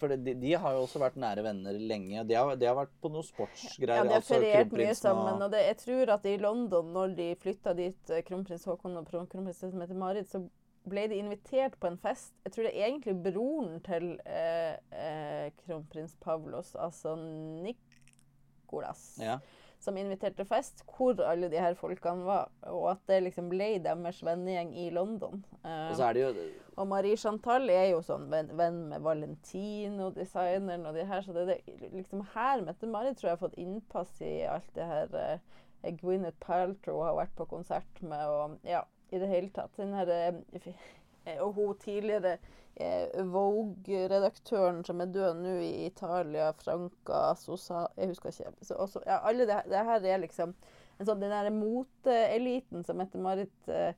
For 0.00 0.08
de, 0.16 0.32
de 0.40 0.52
har 0.56 0.72
jo 0.74 0.86
også 0.86 0.98
vært 1.02 1.18
nære 1.20 1.42
venner 1.44 1.76
lenge. 1.76 2.22
De 2.26 2.34
har, 2.38 2.54
de 2.56 2.66
har 2.66 2.78
vært 2.78 2.94
på 3.04 3.10
noen 3.12 3.26
sportsgreier. 3.26 3.98
Ja, 4.00 4.06
de 4.06 4.14
har 4.14 4.22
altså 4.22 4.38
feriert 4.38 4.72
mye 4.72 4.94
sammen. 4.96 5.42
og- 5.44 5.50
det, 5.52 5.60
jeg 5.66 5.76
tror 5.82 6.12
at 6.16 6.24
i 6.30 6.36
London, 6.40 6.88
når 6.96 7.12
de 7.18 7.26
flytta 7.42 7.74
dit, 7.76 8.00
eh, 8.10 8.22
kronprins 8.24 8.64
Haakon 8.70 8.96
og 8.96 9.06
kron- 9.10 9.28
kronprinsesse 9.28 9.76
Mette-Marit, 9.76 10.30
så 10.32 10.40
ble 10.88 11.08
de 11.08 11.18
invitert 11.20 11.74
på 11.80 11.86
en 11.90 11.98
fest. 12.00 12.32
Jeg 12.44 12.52
tror 12.54 12.64
det 12.68 12.72
er 12.76 12.86
egentlig 12.88 13.16
broren 13.22 13.80
til 13.84 14.12
eh, 14.26 14.76
eh, 14.92 15.50
kronprins 15.64 16.14
Pavlos, 16.24 16.74
altså 16.74 17.16
Nikolas, 17.60 19.18
Ja. 19.20 19.38
som 19.80 19.96
inviterte 19.96 20.44
fest, 20.44 20.82
hvor 20.96 21.20
alle 21.24 21.48
de 21.50 21.58
her 21.60 21.74
folkene 21.74 22.24
var. 22.24 22.50
Og 22.62 22.90
at 22.90 22.98
det 23.08 23.22
liksom 23.22 23.48
ble 23.48 23.78
deres 23.84 24.22
vennegjeng 24.24 24.74
i 24.76 24.90
London. 24.90 25.44
Eh, 25.64 25.90
Og 25.90 25.96
så 25.96 26.04
er 26.08 26.12
det 26.12 26.22
jo 26.26 26.50
og 26.80 26.86
Marie 26.88 27.16
Chantal 27.16 27.68
er 27.68 27.90
jo 27.90 27.98
sånn 28.00 28.30
venn, 28.32 28.48
venn 28.56 28.86
med 28.88 29.02
Valentino, 29.04 30.10
designeren 30.16 30.86
og 30.86 30.94
de 30.96 31.04
her. 31.04 31.20
Så 31.20 31.32
det 31.36 31.42
er 31.42 31.46
det, 31.66 31.90
liksom 31.92 32.22
her 32.34 32.62
Mette-Marit 32.64 33.18
tror 33.18 33.28
jeg 33.28 33.36
har 33.36 33.42
fått 33.48 33.58
innpass 33.60 34.20
i 34.24 34.46
alt 34.48 34.70
det 34.74 34.86
her 34.88 35.12
eh, 35.18 35.92
Gwyneth 36.00 36.38
Paltrow 36.40 37.02
har 37.04 37.14
vært 37.18 37.34
på 37.36 37.44
konsert 37.50 38.00
med 38.02 38.24
og 38.28 38.58
ja, 38.64 38.80
i 39.10 39.20
det 39.20 39.28
hele 39.30 39.50
tatt. 39.54 39.76
Den 39.76 39.94
her, 39.94 40.10
eh, 40.10 41.38
og 41.40 41.54
hun 41.56 41.78
tidligere 41.80 42.36
eh, 42.76 43.24
Vogue-redaktøren 43.32 44.84
som 44.86 45.00
er 45.02 45.12
død 45.14 45.40
nå 45.42 45.56
i 45.64 45.72
Italia, 45.86 46.50
Franca 46.58 47.34
Sosa 47.38 47.86
Jeg 47.96 48.12
husker 48.12 48.34
ikke. 48.34 48.54
Så 48.62 48.74
også, 48.74 49.02
ja, 49.06 49.20
alle 49.28 49.48
det, 49.48 49.62
det 49.70 49.84
her 49.90 50.06
er 50.06 50.22
liksom 50.24 50.54
en 51.00 51.08
sånn, 51.08 51.22
Den 51.22 51.56
moteeliten 51.56 52.84
som 52.84 52.98
Mette-Marit 53.00 53.70
eh, 53.72 53.94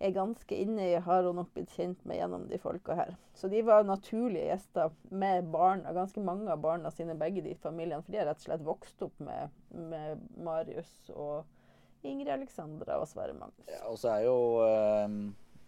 er 0.00 0.14
ganske 0.16 0.56
inne 0.56 0.86
i, 0.88 0.94
har 1.04 1.26
hun 1.28 1.36
nok 1.38 1.52
blitt 1.54 1.74
kjent 1.76 2.00
med 2.08 2.18
gjennom 2.18 2.46
de 2.50 2.58
folka 2.58 2.96
her. 2.96 3.12
Så 3.36 3.50
de 3.52 3.60
var 3.62 3.84
naturlige 3.84 4.48
gjester 4.48 4.90
med 5.12 5.50
barna, 5.52 5.92
ganske 5.94 6.22
mange 6.24 6.48
av 6.50 6.62
barna 6.64 6.90
sine, 6.90 7.14
begge 7.20 7.44
de 7.44 7.54
familiene. 7.60 8.00
For 8.02 8.14
de 8.14 8.22
har 8.22 8.30
rett 8.30 8.40
og 8.40 8.48
slett 8.48 8.66
vokst 8.66 9.04
opp 9.04 9.20
med, 9.22 9.52
med 9.70 10.24
Marius 10.40 11.12
og 11.12 11.44
Ingrid 12.06 12.32
Alexandra 12.32 12.98
og 13.00 13.08
Sverre 13.10 13.36
Magnus. 13.36 13.68
Ja, 13.68 13.84
og 13.90 13.98
så 14.00 14.14
er 14.14 14.26
jo 14.26 14.36
eh, 14.64 15.16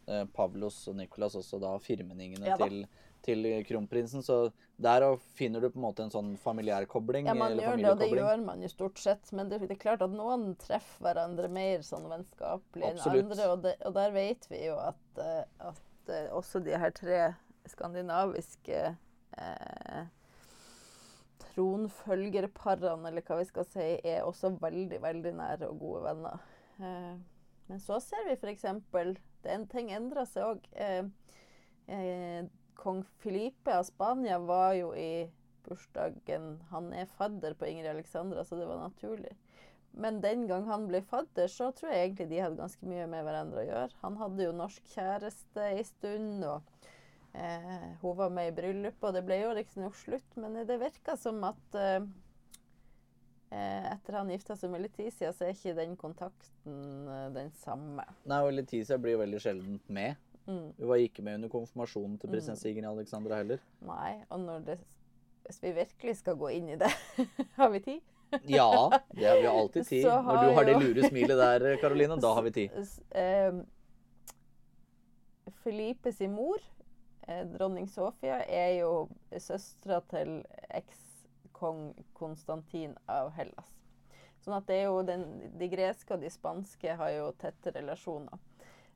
eh, 0.08 0.26
Pavlos 0.34 0.80
og 0.88 0.98
Nicolas 1.00 1.36
også 1.38 1.60
da 1.62 1.74
firmenningene 1.82 2.52
Ja 2.52 2.58
til, 2.60 2.86
til 3.26 3.48
kronprinsen. 3.68 4.24
Så 4.24 4.46
der 4.82 5.04
finner 5.38 5.62
du 5.62 5.68
på 5.70 5.80
en 5.80 5.86
måte 5.86 6.06
en 6.06 6.14
sånn 6.14 6.32
familiær 6.40 6.88
kobling. 6.90 7.28
Ja, 7.28 7.36
man 7.36 7.52
eller 7.52 7.68
gjør 7.68 7.82
det, 7.82 7.90
og 7.90 8.02
det 8.02 8.10
gjør 8.22 8.46
man 8.46 8.64
jo 8.64 8.72
stort 8.72 9.02
sett. 9.02 9.32
Men 9.36 9.52
det, 9.52 9.60
det 9.66 9.76
er 9.76 9.82
klart 9.84 10.04
at 10.04 10.14
noen 10.14 10.52
treffer 10.60 11.06
hverandre 11.06 11.52
mer 11.52 11.84
sånn 11.86 12.08
vennskapelig 12.10 12.88
enn 12.88 13.04
andre. 13.04 13.50
Og, 13.52 13.62
det, 13.66 13.76
og 13.86 13.96
der 13.98 14.16
vet 14.16 14.48
vi 14.50 14.64
jo 14.66 14.80
at, 14.80 15.04
eh, 15.20 15.44
at 15.68 16.12
eh, 16.16 16.32
også 16.32 16.64
de 16.64 16.74
her 16.80 16.96
tre 16.96 17.22
skandinaviske 17.70 18.80
eh, 19.38 20.02
tronfølgerparene, 21.52 23.10
eller 23.10 23.24
hva 23.26 23.38
vi 23.40 23.48
skal 23.48 23.68
si, 23.68 23.88
er 24.04 24.24
også 24.24 24.54
veldig, 24.62 25.02
veldig 25.02 25.34
nære 25.38 25.68
og 25.68 25.78
gode 25.82 26.02
venner. 26.06 26.48
Eh, 26.80 27.14
men 27.68 27.80
så 27.82 28.00
ser 28.02 28.26
vi 28.28 28.38
f.eks. 28.38 28.66
En 29.52 29.68
ting 29.70 29.92
endrer 29.94 30.28
seg 30.28 30.54
òg. 30.54 30.66
Eh, 30.72 31.04
eh, 31.92 32.42
Kong 32.78 33.04
Filipe 33.22 33.76
av 33.76 33.86
Spania 33.86 34.40
var 34.42 34.72
jo 34.74 34.90
i 34.98 35.28
bursdagen 35.62 36.56
Han 36.72 36.88
er 36.96 37.06
fadder 37.06 37.54
på 37.54 37.68
Ingrid 37.68 37.92
Alexandra, 37.92 38.44
så 38.44 38.58
det 38.58 38.66
var 38.66 38.80
naturlig. 38.82 39.36
Men 39.92 40.20
den 40.24 40.46
gang 40.48 40.64
han 40.66 40.86
ble 40.88 41.02
fadder, 41.04 41.50
så 41.52 41.68
tror 41.76 41.92
jeg 41.92 42.06
egentlig 42.06 42.30
de 42.30 42.40
hadde 42.40 42.58
ganske 42.58 42.88
mye 42.88 43.06
med 43.12 43.26
hverandre 43.26 43.60
å 43.60 43.66
gjøre. 43.66 43.98
Han 44.02 44.16
hadde 44.20 44.46
jo 44.46 44.54
norsk 44.56 44.88
kjæreste 44.94 45.66
ei 45.68 45.84
stund, 45.84 46.46
og 46.48 46.81
eh, 47.34 47.88
hun 48.00 48.16
var 48.18 48.32
med 48.34 48.50
i 48.50 48.56
bryllupet, 48.56 49.04
og 49.08 49.16
det 49.16 49.24
ble 49.26 49.40
jo 49.42 49.54
riktignok 49.56 49.96
slutt, 49.98 50.36
men 50.40 50.60
det 50.68 50.80
virka 50.80 51.16
som 51.20 51.40
at 51.48 51.78
eh, 51.78 52.00
eh, 53.52 53.88
etter 53.92 54.18
han 54.18 54.32
gifta 54.32 54.56
seg 54.58 54.72
med 54.72 54.84
Letizia, 54.86 55.32
så 55.32 55.48
er 55.48 55.56
ikke 55.56 55.76
den 55.78 55.96
kontakten 56.00 57.08
eh, 57.08 57.28
den 57.34 57.52
samme. 57.62 58.06
Nei, 58.28 58.42
og 58.44 58.54
Letizia 58.56 59.00
blir 59.00 59.16
jo 59.16 59.24
veldig 59.24 59.42
sjelden 59.42 59.80
med. 59.92 60.20
Mm. 60.46 60.72
Hun 60.78 60.88
var 60.90 60.98
ikke 60.98 61.22
med 61.22 61.38
under 61.38 61.52
konfirmasjonen 61.52 62.16
til 62.18 62.32
prinsesse 62.32 62.70
Ingrid 62.70 62.88
Alexandra 62.90 63.38
heller. 63.42 63.60
Nei, 63.86 64.16
og 64.28 64.40
når 64.42 64.64
det, 64.66 64.78
hvis 65.46 65.60
vi 65.62 65.76
virkelig 65.76 66.16
skal 66.18 66.38
gå 66.40 66.50
inn 66.56 66.72
i 66.74 66.78
det 66.80 66.90
Har 67.60 67.70
vi 67.74 67.82
tid? 67.84 68.00
Ja, 68.48 68.88
det 69.12 69.26
har 69.28 69.40
vi 69.42 69.46
alltid 69.46 69.86
tid. 69.86 70.06
Når 70.08 70.38
du 70.40 70.54
har 70.56 70.64
det 70.64 70.76
lure 70.80 71.08
smilet 71.08 71.36
der, 71.36 71.76
Karoline, 71.82 72.16
da 72.16 72.32
har 72.32 72.46
vi 72.46 72.52
tid. 72.56 72.76
Eh, 73.10 73.58
Felipe 75.62 76.12
sin 76.12 76.32
mor, 76.32 76.56
eh, 76.56 76.81
dronning 77.54 77.88
Sofia, 77.88 78.40
er 78.46 78.78
jo 78.80 79.08
søstera 79.38 80.00
til 80.10 80.40
ekskong 80.70 81.92
Konstantin 82.18 82.96
av 83.10 83.30
Hellas. 83.36 83.70
Sånn 84.42 84.56
at 84.56 84.66
det 84.66 84.80
er 84.80 84.88
jo 84.88 85.02
den, 85.06 85.26
de 85.58 85.68
greske 85.70 86.16
og 86.16 86.22
de 86.24 86.30
spanske 86.32 86.96
har 86.98 87.12
jo 87.14 87.28
tette 87.38 87.70
relasjoner. 87.76 88.40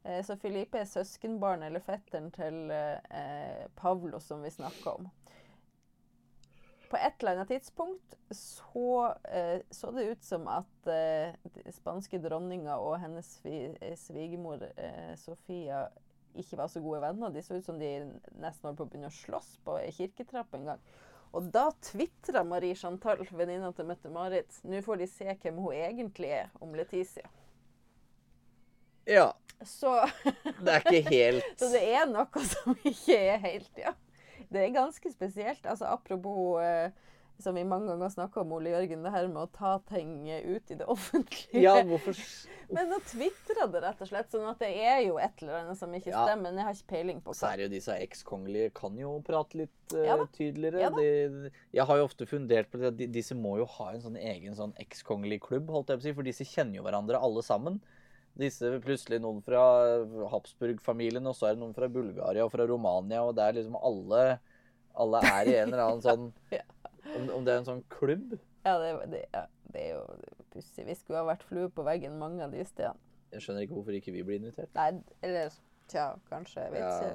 Eh, 0.02 0.22
så 0.26 0.34
Filipe 0.42 0.80
er 0.80 0.88
søskenbarn 0.90 1.62
eller 1.62 1.82
fetteren 1.82 2.32
til 2.34 2.72
eh, 2.74 3.62
Pavlo, 3.78 4.18
som 4.22 4.42
vi 4.42 4.50
snakka 4.50 4.96
om. 4.98 5.06
På 6.90 6.98
et 6.98 7.18
eller 7.18 7.32
annet 7.36 7.48
tidspunkt 7.50 8.14
så, 8.30 9.14
eh, 9.30 9.62
så 9.70 9.90
det 9.94 10.08
ut 10.10 10.26
som 10.26 10.46
at 10.50 10.90
eh, 10.90 11.34
spanske 11.74 12.20
dronninga 12.22 12.76
og 12.78 13.00
hennes 13.02 13.30
svi- 13.40 13.74
eh, 13.80 13.96
svigermor 13.98 14.62
eh, 14.76 15.14
Sofia 15.18 15.88
ikke 16.40 16.58
var 16.60 16.70
så 16.72 16.82
gode 16.84 17.00
venner. 17.02 17.32
De 17.34 17.42
så 17.44 17.58
ut 17.58 17.66
som 17.66 17.78
de 17.80 17.90
nesten 18.40 18.68
holdt 18.68 18.78
på 18.80 18.86
å 18.86 18.90
begynne 18.92 19.10
å 19.10 19.16
slåss 19.16 19.56
på 19.64 19.78
ei 19.80 19.90
kirketrapp 19.96 20.54
en 20.58 20.70
gang. 20.72 20.86
Og 21.36 21.48
da 21.52 21.66
tvitra 21.84 22.44
Marie 22.46 22.76
Chantal, 22.78 23.20
venninna 23.36 23.72
til 23.76 23.88
Mette-Marit, 23.88 24.60
nå 24.64 24.80
får 24.84 25.02
de 25.02 25.08
se 25.10 25.26
hvem 25.42 25.58
hun 25.60 25.74
egentlig 25.74 26.30
er 26.38 26.52
om 26.64 26.72
Letizia. 26.76 27.28
Ja, 29.06 29.34
Så, 29.64 29.92
det 30.60 30.72
er 30.72 30.82
ikke 30.84 31.10
helt 31.10 31.52
så 31.60 31.68
det 31.72 31.82
er 31.96 32.08
noe 32.10 32.42
som 32.44 32.74
ikke 32.84 33.16
er 33.16 33.38
helt, 33.40 33.78
ja. 33.80 33.94
Det 34.52 34.62
er 34.62 34.74
ganske 34.74 35.10
spesielt. 35.10 35.64
Altså 35.66 35.88
apropos 35.90 36.60
eh, 36.62 36.90
som 37.42 37.56
vi 37.58 37.64
mange 37.68 37.90
ganger 37.90 38.12
snakka 38.12 38.40
om, 38.40 38.52
Ole 38.56 38.72
Jørgen, 38.72 39.02
det 39.04 39.12
her 39.12 39.26
med 39.28 39.42
å 39.42 39.48
ta 39.52 39.74
ting 39.90 40.24
ut 40.28 40.70
i 40.72 40.78
det 40.78 40.86
offentlige. 40.94 41.62
Ja, 41.62 41.74
hvorfor 41.86 42.16
Men 42.72 42.88
nå 42.90 42.98
tvitra 43.06 43.66
det 43.70 43.82
rett 43.84 44.00
og 44.02 44.10
slett, 44.10 44.30
sånn 44.32 44.48
at 44.50 44.62
det 44.62 44.70
er 44.72 45.02
jo 45.04 45.18
et 45.22 45.42
eller 45.44 45.60
annet 45.60 45.78
som 45.78 45.92
ikke 45.94 46.12
stemmer. 46.12 46.46
Men 46.46 46.60
jeg 46.60 46.68
har 46.68 46.78
ikke 46.78 46.92
peiling 46.94 47.20
på 47.24 47.34
Så 47.36 47.50
er 47.50 47.60
det 47.60 47.68
jo 47.68 47.74
disse 47.76 47.98
ekskongelige 48.06 48.72
kan 48.76 48.96
jo 49.00 49.16
prate 49.26 49.62
litt 49.62 49.96
uh, 49.96 50.02
Ja 50.06 50.16
tydeligere. 50.36 50.82
Ja. 50.86 50.90
De, 50.94 51.52
jeg 51.76 51.88
har 51.90 52.00
jo 52.00 52.08
ofte 52.08 52.28
fundert 52.30 52.72
på 52.72 52.80
det 52.80 52.90
at 52.90 52.98
de, 52.98 53.10
disse 53.18 53.36
må 53.38 53.56
jo 53.60 53.68
ha 53.76 53.92
en 53.92 54.02
sånn 54.04 54.18
egen 54.20 54.56
sånn 54.58 54.74
ekskongelig 54.82 55.42
klubb, 55.46 55.70
holdt 55.72 55.92
jeg 55.92 56.00
på 56.00 56.04
å 56.04 56.08
si, 56.08 56.16
for 56.18 56.28
disse 56.28 56.48
kjenner 56.48 56.80
jo 56.80 56.86
hverandre 56.86 57.20
alle 57.22 57.44
sammen. 57.46 57.80
Disse 58.36 58.68
plutselig 58.84 59.22
noen 59.24 59.40
fra 59.44 59.62
Habsburg-familien, 60.32 61.24
og 61.24 61.36
så 61.38 61.48
er 61.48 61.56
det 61.56 61.62
noen 61.62 61.76
fra 61.76 61.88
Bulgaria 61.88 62.44
og 62.44 62.52
fra 62.52 62.66
Romania, 62.68 63.22
og 63.24 63.36
det 63.38 63.46
er 63.46 63.58
liksom 63.60 63.78
alle 63.80 64.26
Alle 64.96 65.20
er 65.28 65.48
i 65.48 65.54
en 65.60 65.72
eller 65.74 65.84
annen 65.84 66.04
sånn 66.08 66.28
Ja. 66.52 66.62
Om, 67.14 67.28
om 67.38 67.46
det 67.46 67.54
er 67.54 67.62
en 67.62 67.68
sånn 67.68 67.84
klubb? 67.92 68.36
Ja, 68.66 68.76
det, 68.82 68.90
det, 69.12 69.22
ja, 69.34 69.44
det 69.72 69.84
er 69.84 69.90
jo 69.94 70.02
pussig. 70.54 70.86
Vi 70.88 70.96
skulle 70.98 71.22
ha 71.22 71.28
vært 71.28 71.46
flue 71.46 71.68
på 71.72 71.86
veggen 71.86 72.18
mange 72.20 72.42
av 72.46 72.50
de 72.54 72.64
stedene. 72.66 72.98
Jeg 73.34 73.42
skjønner 73.42 73.66
ikke 73.66 73.76
hvorfor 73.78 73.94
ikke 73.98 74.14
vi 74.14 74.24
blir 74.26 74.38
invitert. 74.40 74.70
Nei, 74.78 75.02
eller 75.26 75.54
tja, 75.90 76.12
kanskje. 76.30 76.66
Jeg 76.66 76.72
vet 76.76 76.86
ikke. 76.96 77.14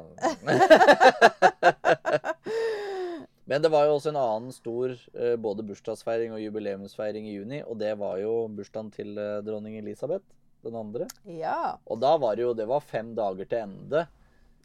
Men 3.51 3.63
det 3.63 3.71
var 3.73 3.83
jo 3.83 3.97
også 3.97 4.13
en 4.13 4.19
annen 4.21 4.53
stor 4.55 4.93
eh, 4.95 5.33
både 5.41 5.65
bursdagsfeiring 5.67 6.31
og 6.35 6.39
jubileumsfeiring 6.39 7.25
i 7.27 7.33
juni, 7.35 7.57
og 7.65 7.79
det 7.81 7.97
var 7.99 8.15
jo 8.21 8.45
bursdagen 8.55 8.91
til 8.93 9.17
eh, 9.19 9.41
dronning 9.43 9.75
Elisabeth 9.81 10.23
den 10.63 10.77
andre. 10.77 11.07
Ja. 11.25 11.75
Og 11.89 11.99
da 11.99 12.13
var 12.21 12.37
det 12.37 12.45
jo 12.45 12.53
Det 12.55 12.67
var 12.69 12.85
fem 12.85 13.15
dager 13.17 13.49
til 13.49 13.65
ende 13.65 14.05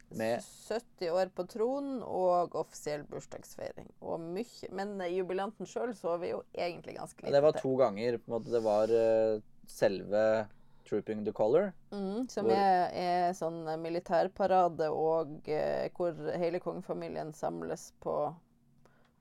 med 0.09 0.41
70 0.67 1.09
år 1.11 1.31
på 1.35 1.43
tronen 1.51 2.01
og 2.03 2.55
offisiell 2.55 3.03
bursdagsfeiring. 3.09 3.89
Og 4.01 4.19
mye. 4.23 4.69
Men 4.71 4.95
eh, 5.01 5.13
jubilanten 5.17 5.67
sjøl 5.67 5.93
så 5.97 6.15
vi 6.21 6.31
jo 6.31 6.43
egentlig 6.55 6.95
ganske 6.97 7.25
lite 7.25 7.33
Det 7.35 7.43
var 7.43 7.57
to 7.59 7.73
ganger. 7.79 8.17
på 8.17 8.31
en 8.31 8.37
måte 8.37 8.53
Det 8.53 8.63
var 8.63 8.93
uh, 8.93 9.41
selve 9.67 10.23
Trooping 10.87 11.25
the 11.25 11.33
Color. 11.35 11.73
Mm, 11.91 12.29
som 12.31 12.45
Hvor- 12.47 12.55
er, 12.55 12.89
er 12.95 13.33
sånn 13.35 13.65
militærparade 13.83 14.87
og 14.89 15.33
uh, 15.51 15.87
hvor 15.97 16.15
hele 16.39 16.59
kongefamilien 16.63 17.33
samles 17.35 17.89
på 17.99 18.15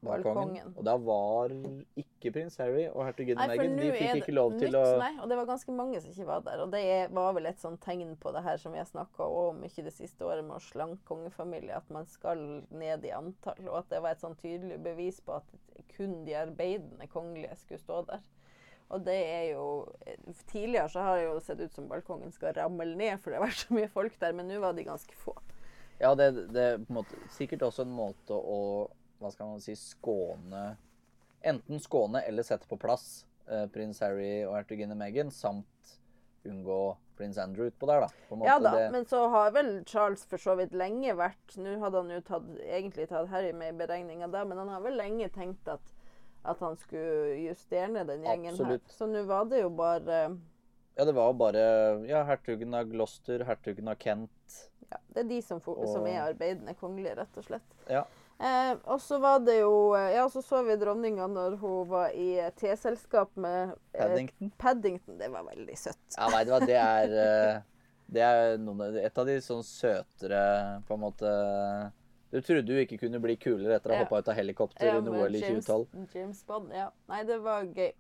balkongen. 0.04 0.72
Og 0.76 0.84
da 0.86 0.94
var 1.00 1.52
ikke 1.98 2.32
prins 2.34 2.58
Harry 2.60 2.84
og 2.88 3.04
hertuginne 3.06 3.46
Meghan. 3.48 3.76
De 3.78 3.88
fikk 3.94 4.20
ikke 4.22 4.34
lov 4.34 4.54
til 4.56 4.70
nytt, 4.70 4.78
å 4.78 5.00
Nei, 5.00 5.12
og 5.22 5.30
det 5.30 5.38
var 5.40 5.48
ganske 5.48 5.76
mange 5.76 6.00
som 6.02 6.12
ikke 6.12 6.28
var 6.28 6.44
der. 6.46 6.62
Og 6.64 6.72
det 6.74 6.84
var 7.16 7.34
vel 7.36 7.50
et 7.50 7.62
sånn 7.62 7.78
tegn 7.82 8.14
på 8.20 8.32
det 8.36 8.44
her 8.46 8.60
som 8.62 8.76
vi 8.76 8.82
har 8.82 8.88
snakka 8.90 9.28
om 9.40 9.60
mye 9.64 9.86
det 9.88 9.94
siste 9.94 10.26
året, 10.28 10.44
med 10.46 10.58
å 10.58 10.64
slanke 10.68 11.02
kongefamilie. 11.08 11.76
At 11.76 11.90
man 11.94 12.08
skal 12.10 12.42
ned 12.70 13.06
i 13.06 13.14
antall. 13.16 13.62
Og 13.68 13.80
at 13.82 13.90
det 13.92 14.02
var 14.04 14.16
et 14.16 14.24
sånn 14.24 14.38
tydelig 14.42 14.80
bevis 14.84 15.20
på 15.24 15.38
at 15.40 15.52
kun 15.96 16.22
de 16.26 16.36
arbeidende 16.38 17.08
kongelige 17.12 17.56
skulle 17.62 17.82
stå 17.82 18.02
der. 18.12 18.24
Og 18.94 19.02
det 19.02 19.16
er 19.18 19.44
jo 19.56 19.64
Tidligere 20.46 20.88
så 20.92 21.02
har 21.02 21.16
det 21.18 21.24
jo 21.24 21.38
sett 21.42 21.60
ut 21.60 21.74
som 21.74 21.88
balkongen 21.90 22.30
skal 22.34 22.54
ramle 22.54 22.94
ned, 22.94 23.18
for 23.18 23.32
det 23.32 23.40
har 23.40 23.48
vært 23.48 23.64
så 23.64 23.74
mye 23.74 23.90
folk 23.90 24.14
der, 24.20 24.34
men 24.36 24.46
nå 24.50 24.60
var 24.62 24.76
de 24.76 24.86
ganske 24.86 25.18
få. 25.18 25.34
Ja, 25.98 26.12
det, 26.14 26.28
det 26.52 26.62
er 26.62 26.78
på 26.82 26.92
en 26.92 26.98
måte, 27.00 27.18
sikkert 27.32 27.64
også 27.66 27.86
en 27.86 27.94
måte 27.96 28.36
å 28.36 28.60
hva 29.20 29.30
skal 29.32 29.54
man 29.54 29.62
si, 29.64 29.76
skåne 29.78 30.76
Enten 31.46 31.78
skåne 31.80 32.24
eller 32.26 32.42
sette 32.42 32.66
på 32.66 32.78
plass 32.80 33.26
eh, 33.46 33.66
prins 33.70 34.00
Harry 34.02 34.40
og 34.46 34.56
hertuginne 34.56 34.96
Meghan, 34.98 35.30
samt 35.30 35.98
unngå 36.46 36.96
prins 37.16 37.38
Andrew 37.38 37.66
utpå 37.70 37.86
der, 37.86 38.00
da. 38.06 38.08
Måte 38.30 38.48
Ja 38.48 38.56
da, 38.58 38.72
det, 38.76 38.88
men 38.92 39.06
så 39.08 39.22
har 39.32 39.52
vel 39.54 39.70
Charles 39.88 40.24
for 40.28 40.42
så 40.42 40.56
vidt 40.58 40.74
lenge 40.76 41.14
vært 41.16 41.56
Nå 41.60 41.76
hadde 41.82 42.02
han 42.02 42.12
jo 42.12 42.18
tatt, 42.26 42.50
egentlig 42.64 43.08
tatt 43.12 43.30
Harry 43.32 43.52
med 43.56 43.74
i 43.74 43.78
beregninga 43.78 44.28
da, 44.32 44.44
men 44.48 44.60
han 44.62 44.72
har 44.74 44.82
vel 44.84 44.98
lenge 44.98 45.28
tenkt 45.34 45.68
at, 45.70 45.94
at 46.44 46.60
han 46.64 46.76
skulle 46.80 47.38
justere 47.46 47.88
ned 47.94 48.10
den 48.12 48.26
gjengen 48.26 48.54
Absolutt. 48.54 48.84
her. 48.90 48.98
Så 48.98 49.08
nå 49.10 49.24
var 49.28 49.48
det 49.52 49.62
jo 49.64 49.72
bare 49.76 50.20
Ja, 50.96 51.04
det 51.04 51.16
var 51.16 51.32
jo 51.32 51.40
bare 51.40 51.64
ja, 52.08 52.22
hertugen 52.28 52.74
av 52.74 52.90
Gloucester, 52.90 53.44
hertugen 53.48 53.88
av 53.92 53.98
Kent. 54.02 54.60
ja, 54.90 55.00
Det 55.08 55.24
er 55.24 55.32
de 55.34 55.42
som, 55.44 55.62
og... 55.72 55.82
som 55.92 56.06
er 56.10 56.22
arbeidende 56.26 56.76
kongelige, 56.78 57.16
rett 57.22 57.42
og 57.42 57.48
slett. 57.48 57.82
Ja. 57.90 58.06
Eh, 58.36 58.72
og 58.92 59.00
så 59.00 59.16
var 59.22 59.38
det 59.40 59.54
jo 59.62 59.94
eh, 59.96 60.10
Ja, 60.12 60.26
så 60.28 60.42
så 60.44 60.58
vi 60.66 60.74
dronninga 60.76 61.24
når 61.32 61.54
hun 61.56 61.86
var 61.88 62.10
i 62.12 62.34
eh, 62.36 62.50
teselskap 62.52 63.30
med 63.40 63.70
eh, 63.94 64.02
Paddington. 64.02 64.50
Paddington. 64.60 65.16
Det 65.22 65.30
var 65.32 65.46
veldig 65.48 65.76
søtt. 65.80 66.02
Ja, 66.18 66.28
nei, 66.34 66.42
det, 66.44 66.52
var, 66.52 66.66
det 66.68 66.76
er 66.82 67.14
eh, 67.22 67.62
Det 68.12 68.22
er 68.26 68.58
noen, 68.60 68.98
et 69.00 69.18
av 69.18 69.26
de 69.26 69.38
sånn 69.40 69.64
søtere 69.64 70.42
på 70.86 70.94
en 70.98 71.00
måte 71.06 71.32
Du 72.30 72.38
trodde 72.44 72.66
du 72.68 72.76
ikke 72.82 72.98
kunne 73.06 73.22
bli 73.24 73.38
kulere 73.40 73.78
etter 73.80 73.90
å 73.90 73.96
ha 73.96 74.02
Ja. 74.02 74.04
hoppa 74.04 74.20
ut 74.20 74.28
av 74.28 74.36
helikopter 74.36 74.86
Ja, 74.92 74.98
under 75.00 75.16
OL 75.16 75.34
i 75.34 75.40
James- 75.40 75.64
2012. 75.64 76.08
James 76.14 76.44
Bond, 76.46 76.72
ja. 76.76 76.90
Nei, 77.08 77.22
det 77.24 77.38
var 77.40 77.64
gøy. 77.72 77.92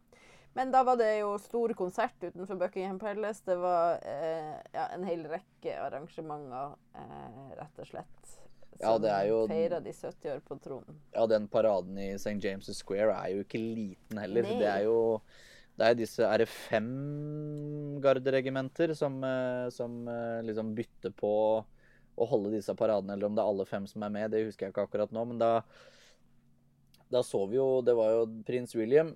Men 0.56 0.70
da 0.72 0.82
var 0.88 0.96
det 1.00 1.10
jo 1.22 1.34
stor 1.40 1.72
konsert 1.76 2.16
utenfor 2.22 2.56
Buckingham 2.60 2.98
Palace. 3.00 3.42
Det 3.44 3.56
var 3.60 3.98
eh, 4.04 4.54
ja, 4.72 4.86
en 4.94 5.04
hel 5.04 5.24
rekke 5.28 5.74
arrangementer, 5.84 6.76
rett 7.56 7.80
og 7.82 7.88
slett. 7.90 8.36
Ja, 8.80 8.98
det 8.98 9.28
jo- 9.28 9.46
feira 9.48 9.80
de 9.82 9.92
70 9.92 10.30
år 10.34 10.40
på 10.46 10.58
tronen. 10.62 10.96
Ja, 11.14 11.26
den 11.26 11.48
paraden 11.48 11.98
i 11.98 12.14
St. 12.14 12.36
James' 12.42 12.74
Square 12.74 13.12
er 13.14 13.34
jo 13.34 13.44
ikke 13.44 13.60
liten 13.60 14.18
heller. 14.18 14.42
Nei. 14.42 14.58
Det 14.58 14.66
er 14.68 14.84
jo 14.84 15.20
det 15.76 15.86
er 15.90 15.94
disse 15.94 16.24
Er 16.24 16.38
det 16.38 16.48
fem 16.48 18.00
garderegimenter 18.00 18.94
som, 18.96 19.22
eh, 19.24 19.68
som 19.70 20.06
eh, 20.08 20.42
liksom 20.42 20.74
bytter 20.74 21.12
på 21.12 21.64
å 22.16 22.26
holde 22.30 22.54
disse 22.54 22.72
paradene, 22.74 23.12
eller 23.12 23.26
om 23.28 23.34
det 23.36 23.42
er 23.42 23.50
alle 23.50 23.66
fem 23.68 23.86
som 23.86 24.02
er 24.06 24.08
med, 24.14 24.30
det 24.32 24.46
husker 24.46 24.66
jeg 24.66 24.72
ikke 24.72 24.86
akkurat 24.88 25.12
nå. 25.12 25.24
Men 25.28 25.38
da, 25.38 25.50
da 27.12 27.20
så 27.22 27.42
vi 27.50 27.58
jo 27.58 27.82
Det 27.84 27.94
var 27.94 28.10
jo 28.14 28.26
prins 28.48 28.74
William, 28.74 29.14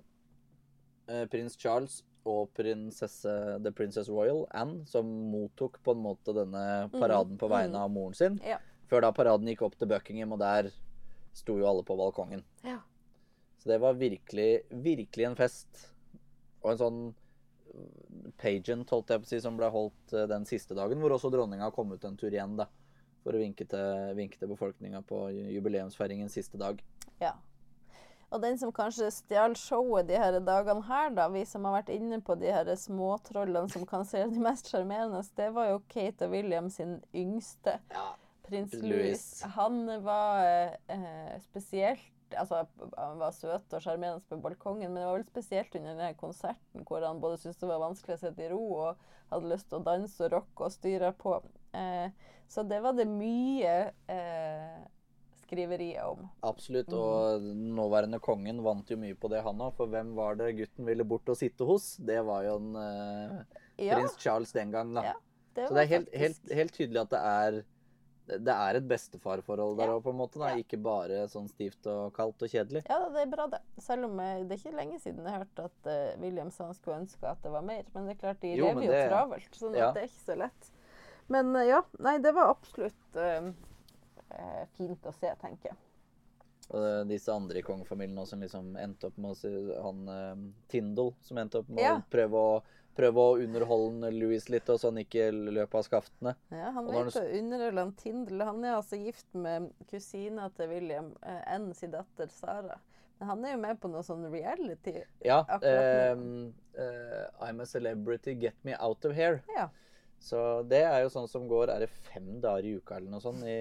eh, 1.07 1.25
prins 1.25 1.57
Charles 1.57 2.03
og 2.29 2.51
prinsesse 2.53 3.31
The 3.63 3.71
Princess 3.73 4.07
Royal, 4.09 4.43
Anne, 4.53 4.85
som 4.85 5.07
mottok 5.31 5.79
på 5.81 5.95
en 5.95 6.03
måte 6.03 6.35
denne 6.37 6.89
paraden 6.93 7.39
på 7.41 7.49
vegne 7.49 7.81
av 7.81 7.89
moren 7.89 8.13
sin. 8.13 8.39
Ja. 8.45 8.59
Før 8.91 9.05
da 9.05 9.13
paraden 9.15 9.47
gikk 9.47 9.63
opp 9.63 9.77
til 9.79 9.87
Buckingham, 9.87 10.33
og 10.35 10.41
der 10.41 10.67
sto 11.37 11.55
jo 11.55 11.67
alle 11.69 11.83
på 11.87 11.95
balkongen. 11.95 12.43
Ja. 12.67 12.81
Så 13.61 13.69
det 13.71 13.77
var 13.79 13.95
virkelig, 13.95 14.65
virkelig 14.83 15.29
en 15.29 15.37
fest. 15.39 15.85
Og 16.61 16.73
en 16.73 16.81
sånn 16.81 17.01
pageant, 18.41 18.89
holdt 18.91 19.13
jeg 19.13 19.21
på 19.21 19.27
å 19.27 19.31
si, 19.31 19.39
som 19.43 19.55
ble 19.59 19.69
holdt 19.71 20.15
eh, 20.15 20.27
den 20.29 20.43
siste 20.49 20.75
dagen, 20.77 20.99
hvor 20.99 21.15
også 21.15 21.31
dronninga 21.31 21.71
kom 21.75 21.93
ut 21.93 22.03
en 22.07 22.17
tur 22.19 22.33
igjen, 22.33 22.57
da. 22.59 22.67
For 23.21 23.37
å 23.37 23.39
vinke 23.39 23.67
til, 23.69 24.11
vinke 24.17 24.41
til 24.41 24.49
befolkninga 24.49 25.03
på 25.07 25.27
jubileumsfeiringen 25.53 26.31
siste 26.33 26.59
dag. 26.59 26.81
Ja. 27.21 27.35
Og 28.31 28.41
den 28.41 28.57
som 28.57 28.71
kanskje 28.73 29.09
stjal 29.13 29.53
showet 29.59 30.07
de 30.07 30.17
her 30.17 30.37
dagene 30.43 30.83
her, 30.87 31.11
da, 31.15 31.27
vi 31.31 31.43
som 31.47 31.67
har 31.67 31.77
vært 31.81 31.91
inne 31.93 32.21
på 32.23 32.37
de 32.39 32.49
her 32.51 32.67
småtrollene 32.79 33.69
som 33.71 33.85
kan 33.87 34.07
se 34.07 34.23
de 34.31 34.41
mest 34.41 34.71
sjarmerende, 34.71 35.21
det 35.37 35.49
var 35.55 35.69
jo 35.73 35.81
Kate 35.91 36.27
og 36.27 36.35
William 36.35 36.67
sin 36.73 36.99
yngste, 37.13 37.77
Ja. 37.93 38.09
Prins 38.51 38.73
Louis. 38.83 39.21
Han 39.57 39.85
var 40.05 40.47
eh, 40.91 41.37
spesielt 41.49 42.09
Altså, 42.31 42.61
han 42.95 43.17
var 43.19 43.33
søt 43.35 43.73
og 43.75 43.81
sjarmerende 43.83 44.23
på 44.29 44.37
balkongen, 44.39 44.93
men 44.93 45.01
det 45.01 45.07
var 45.09 45.17
vel 45.17 45.25
spesielt 45.27 45.73
under 45.75 45.97
denne 45.97 46.13
konserten 46.15 46.85
hvor 46.87 47.03
han 47.03 47.19
både 47.19 47.41
syntes 47.41 47.59
det 47.59 47.67
var 47.67 47.81
vanskelig 47.83 48.15
å 48.15 48.21
sitte 48.21 48.45
i 48.45 48.47
ro 48.53 48.61
og 48.85 49.01
hadde 49.33 49.51
lyst 49.51 49.67
til 49.67 49.81
å 49.81 49.83
danse 49.83 50.23
og 50.23 50.31
rocke 50.37 50.67
og 50.67 50.71
styre 50.71 51.11
på. 51.19 51.33
Eh, 51.75 52.07
så 52.51 52.63
det 52.67 52.81
var 52.83 52.95
det 52.95 53.07
mye 53.07 53.73
eh, 54.11 54.79
skriverier 55.45 56.07
om. 56.07 56.25
Absolutt. 56.47 56.91
Og 56.95 57.43
nåværende 57.77 58.21
kongen 58.23 58.61
vant 58.63 58.91
jo 58.91 58.99
mye 58.99 59.17
på 59.19 59.31
det, 59.31 59.43
han 59.45 59.63
òg. 59.63 59.75
For 59.77 59.91
hvem 59.91 60.13
var 60.17 60.39
det 60.39 60.53
gutten 60.59 60.87
ville 60.87 61.07
bort 61.07 61.31
og 61.31 61.39
sitte 61.39 61.67
hos? 61.67 61.93
Det 61.99 62.19
var 62.27 62.47
jo 62.47 62.57
en 62.59 62.79
eh, 62.79 63.59
Ja, 63.87 64.01
Charles 64.19 64.55
den 64.55 64.71
gang, 64.71 64.95
da. 64.95 65.11
Ja, 65.11 65.15
det 65.55 65.67
Så 65.67 65.75
det 65.75 65.83
er 65.83 65.93
helt, 65.95 66.15
helt, 66.23 66.55
helt 66.61 66.75
tydelig 66.75 67.03
at 67.05 67.13
det 67.15 67.23
er 67.31 67.61
det 68.39 68.53
er 68.55 68.77
et 68.79 68.87
bestefarforhold 68.87 69.77
der 69.77 69.87
Ja. 69.91 69.95
òg, 69.97 70.03
på 70.03 70.09
en 70.13 70.17
måte. 70.21 70.39
Da. 70.39 70.49
Ja. 70.53 70.61
Ikke 70.63 70.77
bare 70.81 71.27
sånn 71.27 71.49
stivt 71.51 71.85
og 71.91 72.13
kaldt 72.15 72.41
og 72.41 72.49
kjedelig. 72.49 72.83
Ja, 72.89 72.99
det 73.09 73.21
er 73.25 73.31
bra, 73.33 73.47
det. 73.47 73.59
Selv 73.79 74.05
om 74.07 74.17
jeg, 74.19 74.47
det 74.47 74.55
er 74.57 74.61
ikke 74.63 74.77
lenge 74.77 74.99
siden 75.03 75.25
jeg 75.25 75.37
hørte 75.41 75.65
at 75.67 75.89
uh, 75.91 76.21
Williamson 76.21 76.73
skulle 76.73 77.01
ønske 77.01 77.27
at 77.27 77.41
det 77.43 77.51
var 77.51 77.61
mer. 77.67 77.83
Men 77.93 78.05
det 78.07 78.15
er 78.17 78.21
klart, 78.21 78.39
de 78.41 78.55
Jo, 78.55 78.65
lever 78.71 78.83
jo 78.87 78.91
det- 78.91 79.09
travelt, 79.09 79.55
sånn 79.59 79.75
ja. 79.75 79.89
at 79.89 79.95
det 79.95 80.03
er 80.03 80.07
ikke 80.07 80.25
så 80.31 80.37
lett. 80.37 80.71
Men 81.29 81.55
uh, 81.55 81.63
ja, 81.67 81.81
nei, 81.99 82.17
det 82.19 82.33
var 82.35 82.49
absolutt 82.55 83.15
eh, 83.15 83.51
eh, 84.31 84.65
fint 84.77 85.03
å 85.07 85.13
se, 85.13 85.33
tenker 85.41 85.71
jeg. 85.71 85.77
Og 86.71 87.07
disse 87.09 87.27
andre 87.33 87.59
i 87.59 87.63
kongefamilien 87.67 88.15
òg, 88.21 88.27
som 88.29 88.39
liksom 88.39 88.75
endte 88.79 89.09
opp 89.09 89.17
med 89.19 89.31
å 89.35 89.81
Han 89.83 90.05
eh, 90.07 90.43
Tindal, 90.71 91.13
som 91.21 91.37
endte 91.41 91.59
opp 91.59 91.67
med 91.69 91.83
Ja. 91.83 91.97
å 91.99 92.05
prøve 92.09 92.31
å 92.39 92.61
prøve 92.97 93.23
å 93.23 93.39
underholde 93.41 94.11
Louis 94.15 94.47
litt, 94.51 94.69
og 94.69 94.79
så 94.81 94.91
han 94.91 95.01
ikke 95.01 95.29
løp 95.31 95.75
av 95.77 95.85
skaftene. 95.87 96.35
Ja, 96.53 96.71
han 96.75 96.87
Og 96.87 96.93
når 96.93 97.09
vet 97.09 97.19
å 97.21 97.41
underholde 97.41 97.85
han 97.85 97.93
Tindel. 97.99 98.45
Han 98.47 98.63
er 98.65 98.77
altså 98.77 98.99
gift 98.99 99.27
med 99.33 99.69
kusina 99.91 100.49
til 100.57 100.71
William, 100.73 101.11
enn 101.23 101.43
Anne 101.55 101.77
sin 101.77 101.93
datter 101.93 102.31
Sara. 102.33 102.79
Men 103.19 103.29
han 103.29 103.45
er 103.45 103.53
jo 103.53 103.61
med 103.61 103.77
på 103.77 103.91
noe 103.93 104.01
sånn 104.05 104.23
reality. 104.33 104.95
Ja. 105.21 105.43
Ehm, 105.61 106.53
eh, 106.73 107.27
I'm 107.45 107.61
a 107.61 107.67
celebrity, 107.69 108.33
get 108.33 108.57
me 108.65 108.73
out 108.79 109.05
of 109.05 109.13
here. 109.13 109.43
Ja. 109.53 109.67
Så 110.21 110.39
det 110.69 110.83
er 110.85 110.99
jo 111.01 111.09
sånn 111.09 111.25
som 111.25 111.47
går 111.49 111.71
Er 111.73 111.81
det 111.81 111.87
fem 111.89 112.35
dager 112.43 112.67
i 112.69 112.75
uka 112.77 112.99
eller 112.99 113.09
noe 113.09 113.23
sånt 113.23 113.41
i, 113.41 113.55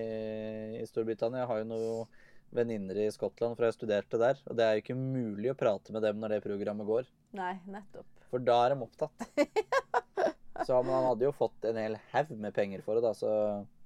i 0.76 0.84
Storbritannia? 0.88 1.46
Jeg 1.46 1.48
har 1.48 1.60
jo 1.62 1.68
noen 1.70 2.18
venninner 2.52 2.98
i 3.00 3.10
Skottland, 3.12 3.56
for 3.56 3.68
jeg 3.68 3.76
studerte 3.78 4.20
der. 4.20 4.40
Og 4.48 4.56
det 4.58 4.66
er 4.66 4.76
jo 4.76 4.84
ikke 4.84 4.98
mulig 4.98 5.52
å 5.52 5.58
prate 5.58 5.94
med 5.94 6.04
dem 6.04 6.20
når 6.20 6.36
det 6.36 6.40
programmet 6.44 6.88
går. 6.88 7.12
Nei, 7.38 7.54
nettopp. 7.70 8.08
For 8.30 8.42
da 8.46 8.56
er 8.66 8.74
de 8.74 8.84
opptatt. 8.86 9.26
Så 10.66 10.76
men 10.84 10.92
han 10.92 11.06
hadde 11.08 11.24
jo 11.24 11.32
fått 11.34 11.64
en 11.70 11.78
hel 11.80 11.94
haug 12.12 12.32
med 12.38 12.52
penger 12.54 12.82
for 12.84 12.98
det, 12.98 13.02
da, 13.06 13.14
så 13.16 13.30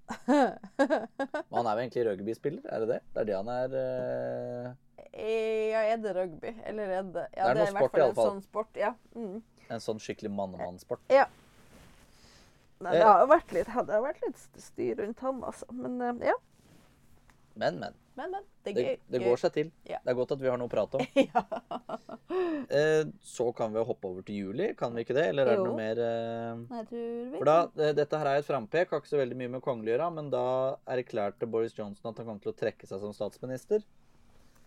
Men 0.29 1.55
han 1.55 1.69
er 1.71 1.77
jo 1.79 1.83
egentlig 1.85 2.03
rugbyspiller, 2.09 2.65
er 2.67 2.83
det 2.83 2.89
det? 2.91 2.99
Det 3.15 3.23
er 3.23 3.29
det 3.31 3.37
han 3.39 3.51
er 3.55 3.77
eh, 3.79 4.73
Eh, 5.15 5.71
Ja, 5.71 5.85
er 5.95 6.01
det 6.03 6.13
rugby? 6.17 6.51
Eller 6.67 6.91
er 6.99 7.03
det 7.15 7.23
Ja, 7.37 7.47
Det 7.47 7.51
er 7.53 7.55
noe 7.61 7.69
i 7.69 7.77
hvert 7.77 7.85
sport 7.85 7.95
i 7.95 8.01
fall 8.01 8.03
alle 8.03 8.11
en 8.11 8.19
fall. 8.19 8.31
sånn 8.33 8.43
sport. 8.43 8.81
Ja. 8.81 8.91
Mm. 9.15 9.37
en 9.71 9.81
sånn 9.87 10.01
skikkelig 10.03 10.31
mannemannsport. 10.35 11.01
Nei, 12.85 12.93
det 12.99 13.05
har 13.07 13.23
jo 13.23 13.29
vært 13.31 13.53
litt, 13.55 13.71
det 13.71 13.95
har 13.95 14.03
vært 14.05 14.21
litt 14.27 14.41
styr 14.61 14.99
rundt 15.01 15.23
han, 15.25 15.39
altså. 15.47 15.69
Men 15.73 16.03
eh, 16.03 16.27
ja. 16.33 16.35
Men, 17.55 17.79
men. 17.81 17.95
Men, 18.15 18.31
men. 18.31 18.45
Det 18.63 18.75
Det, 18.75 18.99
det 19.11 19.21
går 19.25 19.41
seg 19.43 19.53
til. 19.57 19.71
Ja. 19.91 19.99
Det 20.05 20.13
er 20.13 20.19
godt 20.19 20.35
at 20.37 20.43
vi 20.43 20.49
har 20.51 20.59
noe 20.61 20.71
å 20.71 20.73
prate 20.73 21.01
om. 21.01 21.07
ja. 21.29 21.43
Eh, 22.71 23.03
så 23.23 23.49
kan 23.53 23.75
vi 23.75 23.83
hoppe 23.85 24.09
over 24.09 24.23
til 24.27 24.39
juli, 24.45 24.71
kan 24.79 24.95
vi 24.95 25.05
ikke 25.05 25.17
det? 25.17 25.27
Eller 25.33 25.51
er 25.51 25.59
det 25.59 25.67
noe 25.67 25.77
mer 25.77 26.01
eh, 26.01 26.63
Jeg 26.79 26.87
tror 26.91 27.11
vi 27.33 27.41
For 27.41 27.51
da, 27.51 27.59
eh, 27.79 27.93
Dette 27.99 28.21
her 28.21 28.31
er 28.31 28.41
et 28.41 28.49
frampek, 28.49 28.95
har 28.95 29.03
ikke 29.03 29.13
så 29.13 29.21
veldig 29.21 29.41
mye 29.43 29.53
med 29.57 29.65
kongelig 29.67 29.93
å 29.93 29.97
gjøre, 29.97 30.09
men 30.21 30.31
da 30.33 30.47
erklærte 30.97 31.51
Boris 31.51 31.77
Johnson 31.77 32.13
at 32.13 32.23
han 32.23 32.31
kom 32.31 32.41
til 32.43 32.55
å 32.55 32.57
trekke 32.57 32.89
seg 32.89 33.03
som 33.03 33.13
statsminister. 33.17 33.85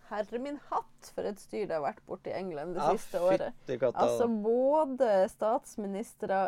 Herre 0.07 0.39
min 0.39 0.59
hatt 0.69 1.09
for 1.15 1.27
et 1.27 1.41
styr 1.41 1.65
det 1.67 1.75
har 1.75 1.83
vært 1.83 2.05
borte 2.07 2.31
i 2.31 2.37
England 2.37 2.77
det 2.77 2.83
Ja, 2.83 2.93
siste 2.95 3.19
året. 3.19 3.57
katta. 3.67 4.05
Altså 4.05 4.27
både 4.27 5.09
statsministre 5.33 6.45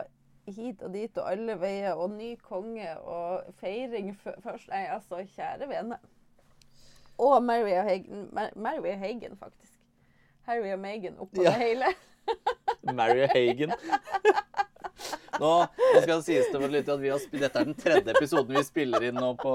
hit 0.49 0.81
og 0.85 0.93
dit 0.95 1.17
og 1.19 1.27
alle 1.29 1.57
veier, 1.59 1.97
og 1.99 2.13
ny 2.15 2.35
konge 2.41 2.87
og 2.99 3.49
feiring 3.59 4.13
først 4.45 4.71
Nei, 4.71 4.85
altså, 4.93 5.21
kjære 5.35 5.67
vene. 5.69 5.99
Og 7.19 7.43
Mary 7.43 7.73
og 7.75 7.83
Hagen, 7.89 8.27
Mar 8.33 8.49
Mary 8.55 8.93
og 8.93 8.99
Hagen 9.03 9.35
faktisk. 9.39 9.73
Harry 10.47 10.71
og 10.73 10.79
Meghan 10.81 11.17
oppå 11.19 11.43
Ja. 11.43 11.51
det 11.51 11.59
hele. 11.59 11.89
Mary 12.99 13.25
og 13.27 13.33
Hagen. 13.35 13.73
Nå, 15.39 15.49
nå 15.63 15.99
skal 16.03 16.17
det 16.19 16.25
sies 16.25 16.47
til 16.51 16.59
våre 16.59 16.79
at 16.83 16.89
vi 16.99 17.11
har 17.13 17.21
dette 17.31 17.59
er 17.61 17.67
den 17.69 17.75
tredje 17.79 18.11
episoden 18.11 18.57
vi 18.57 18.63
spiller 18.67 19.05
inn 19.07 19.15
nå 19.15 19.29
på 19.39 19.51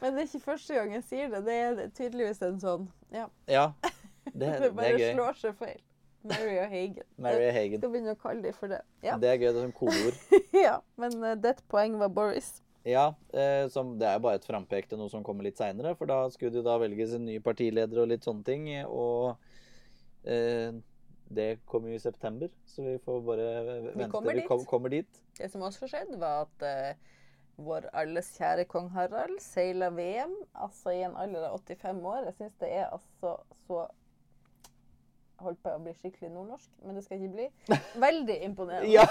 Men 0.00 0.16
det 0.16 0.24
er 0.24 0.26
ikke 0.26 0.40
første 0.48 0.74
gang 0.74 0.94
jeg 0.96 1.04
sier 1.06 1.28
det. 1.30 1.42
Det 1.46 1.58
er 1.66 1.92
tydeligvis 1.94 2.40
en 2.42 2.56
sånn 2.62 2.88
Ja. 3.14 3.28
Ja. 3.46 3.66
Det, 3.84 3.92
Det 4.40 4.48
det 4.64 4.72
bare 4.74 4.88
er 4.94 4.98
gøy. 4.98 5.12
slår 5.14 5.38
seg 5.38 5.54
feil. 5.60 5.78
Mary 6.28 6.56
og 6.58 6.72
Hagen. 6.72 7.06
Mary 7.22 7.44
og 7.46 7.54
Hagen. 7.54 7.78
skal 7.78 7.92
begynne 7.94 8.16
å 8.16 8.20
kalle 8.24 8.42
dem 8.48 8.56
for 8.58 8.74
det. 8.74 8.80
Ja, 9.06 9.14
Det 9.22 9.30
er 9.30 9.38
gøy. 9.38 9.46
Det 9.52 9.62
er 9.62 9.68
som 9.68 9.76
kodeord. 9.78 10.18
ja 10.66 10.74
men 10.98 11.14
uh, 11.22 11.34
det 11.38 11.54
poeng 11.70 11.94
var 12.02 12.10
Boris. 12.18 12.50
Ja, 12.88 13.10
eh, 13.36 13.66
som, 13.68 13.96
det 14.00 14.06
er 14.08 14.16
jo 14.16 14.24
bare 14.24 14.40
et 14.40 14.46
frampek 14.48 14.86
til 14.88 15.00
noe 15.00 15.12
som 15.12 15.24
kommer 15.26 15.44
litt 15.44 15.60
seinere. 15.60 15.92
For 15.98 16.08
da 16.08 16.22
skulle 16.32 16.54
det 16.56 16.64
da 16.64 16.78
velges 16.80 17.12
en 17.18 17.26
ny 17.28 17.36
partileder 17.44 18.00
og 18.00 18.08
litt 18.12 18.24
sånne 18.24 18.46
ting. 18.46 18.70
Og 18.88 19.34
eh, 20.24 20.72
det 21.28 21.50
kommer 21.68 21.92
jo 21.92 21.98
i 21.98 22.02
september, 22.02 22.48
så 22.64 22.86
vi 22.86 22.96
får 23.04 23.20
bare 23.26 23.46
vente 23.92 24.08
kommer 24.12 24.32
til 24.32 24.40
vi 24.40 24.48
kom, 24.48 24.64
kommer 24.70 24.94
dit. 24.94 25.22
Det 25.36 25.50
som 25.52 25.64
også 25.68 25.90
skjedde, 25.90 26.16
var 26.22 26.46
at 26.46 26.64
eh, 26.64 27.14
vår 27.58 27.90
alles 27.92 28.30
kjære 28.38 28.64
kong 28.70 28.88
Harald 28.94 29.40
seila 29.42 29.90
VM 29.92 30.34
altså 30.54 30.94
i 30.94 31.02
en 31.04 31.16
alder 31.18 31.50
av 31.50 31.60
85 31.60 32.04
år. 32.06 32.20
Jeg 32.30 32.38
syns 32.38 32.60
det 32.62 32.74
er 32.80 32.86
altså 32.88 33.38
så 33.66 33.88
Holdt 35.38 35.60
på 35.62 35.70
å 35.70 35.78
bli 35.78 35.92
skikkelig 35.94 36.32
nordnorsk, 36.34 36.70
men 36.82 36.96
det 36.98 37.04
skal 37.04 37.20
ikke 37.20 37.34
bli. 37.36 37.44
Veldig 38.06 38.38
imponerende. 38.42 38.90
Ja. 38.90 39.04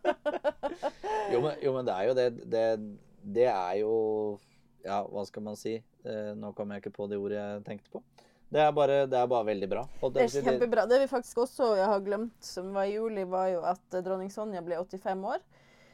jo, 1.32 1.40
men, 1.44 1.54
jo, 1.64 1.72
men 1.74 1.88
det 1.88 1.94
er 1.94 2.08
jo 2.08 2.16
det, 2.18 2.28
det 2.52 2.64
Det 3.38 3.48
er 3.50 3.74
jo 3.82 3.94
Ja, 4.84 5.02
hva 5.04 5.24
skal 5.28 5.44
man 5.44 5.58
si? 5.58 5.78
Eh, 6.06 6.32
nå 6.38 6.52
kom 6.56 6.70
jeg 6.72 6.84
ikke 6.84 6.94
på 6.94 7.08
det 7.10 7.18
ordet 7.20 7.38
jeg 7.40 7.64
tenkte 7.66 7.92
på. 7.92 8.02
Det 8.48 8.60
er 8.62 8.70
bare, 8.72 9.02
det 9.10 9.18
er 9.18 9.26
bare 9.28 9.44
veldig 9.50 9.68
bra. 9.68 9.82
Det 10.14 10.22
er 10.24 10.46
kjempebra. 10.46 10.86
Det 10.88 11.02
vi 11.02 11.08
faktisk 11.10 11.42
også 11.42 11.74
har 11.76 12.00
glemt, 12.00 12.38
som 12.40 12.70
var 12.72 12.88
i 12.88 12.94
juli, 12.94 13.26
var 13.28 13.50
jo 13.52 13.60
at 13.68 13.82
eh, 13.92 14.04
dronning 14.04 14.30
Sonja 14.32 14.62
ble 14.64 14.78
85 14.80 15.26
år. 15.34 15.42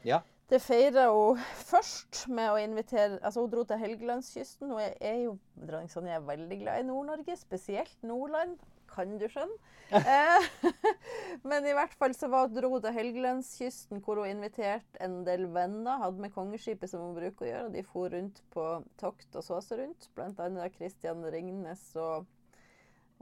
Ja. 0.07 0.21
Det 0.47 0.61
feira 0.61 1.07
hun 1.09 1.41
først 1.65 2.27
med 2.29 2.51
å 2.53 2.59
invitere 2.61 3.17
Altså, 3.17 3.41
hun 3.41 3.49
dro 3.51 3.63
til 3.67 3.81
Helgelandskysten. 3.81 4.69
Hun 4.69 4.79
er, 4.83 4.93
er 5.01 5.19
jo 5.25 5.35
Dronning 5.57 5.91
Sonja 5.91 6.19
er 6.19 6.27
veldig 6.27 6.59
glad 6.61 6.83
i 6.83 6.87
Nord-Norge, 6.87 7.35
spesielt 7.41 7.97
Nordland. 8.05 8.55
Kan 8.95 9.17
du 9.19 9.25
skjønne? 9.29 9.57
Eh, 9.91 10.45
Men 11.49 11.67
i 11.67 11.73
hvert 11.75 11.93
fall 11.99 12.15
så 12.17 12.29
var, 12.31 12.47
dro 12.53 12.79
til 12.81 12.95
Helgelandskysten, 12.95 14.01
hvor 14.05 14.21
hun 14.21 14.31
inviterte 14.31 15.01
en 15.03 15.19
del 15.27 15.49
venner. 15.53 15.99
Hadde 16.01 16.23
med 16.23 16.33
kongeskipet, 16.35 16.89
som 16.91 17.03
hun 17.03 17.17
bruker 17.17 17.45
å 17.45 17.49
gjøre. 17.49 17.67
Og 17.67 17.75
de 17.75 17.83
for 17.85 18.15
rundt 18.15 18.41
på 18.55 18.69
tokt 19.01 19.35
og 19.35 19.45
så 19.45 19.59
seg 19.65 19.83
rundt. 19.83 20.09
Blant 20.17 20.41
annet 20.41 20.79
Christian 20.79 21.25
Ringnes 21.33 21.91
og 21.99 22.31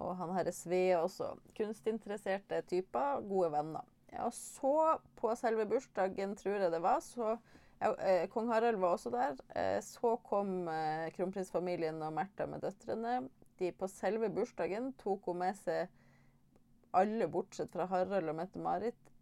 og 0.02 0.16
han 0.18 0.32
herre 0.34 0.54
Sve 0.56 0.96
også. 0.98 1.34
Kunstinteresserte 1.58 2.64
typer, 2.70 3.22
gode 3.30 3.52
venner. 3.54 3.86
Ja, 4.14 4.28
og 4.28 4.34
så, 4.34 4.98
på 5.18 5.34
selve 5.38 5.68
bursdagen, 5.70 6.36
tror 6.38 6.62
jeg 6.62 6.74
det 6.74 6.82
var, 6.82 7.00
så 7.06 7.36
ja, 7.82 7.92
eh, 7.98 8.26
Kong 8.32 8.50
Harald 8.50 8.80
var 8.82 8.96
også 8.98 9.12
der. 9.14 9.38
Eh, 9.58 9.80
så 9.86 10.16
kom 10.26 10.70
kronprinsfamilien 11.16 12.02
og 12.02 12.14
Märtha 12.18 12.48
med 12.50 12.64
døtrene. 12.66 13.20
De 13.64 13.72
på 13.80 13.88
selve 13.88 14.28
bursdagen 14.34 14.92
tok 15.00 15.30
hun 15.32 15.40
med 15.40 15.56
seg 15.62 15.88
alle, 16.94 17.30
bortsett 17.32 17.72
fra 17.74 17.88
Harald 17.90 18.30
og 18.30 18.38
Mette-Marit, 18.38 19.14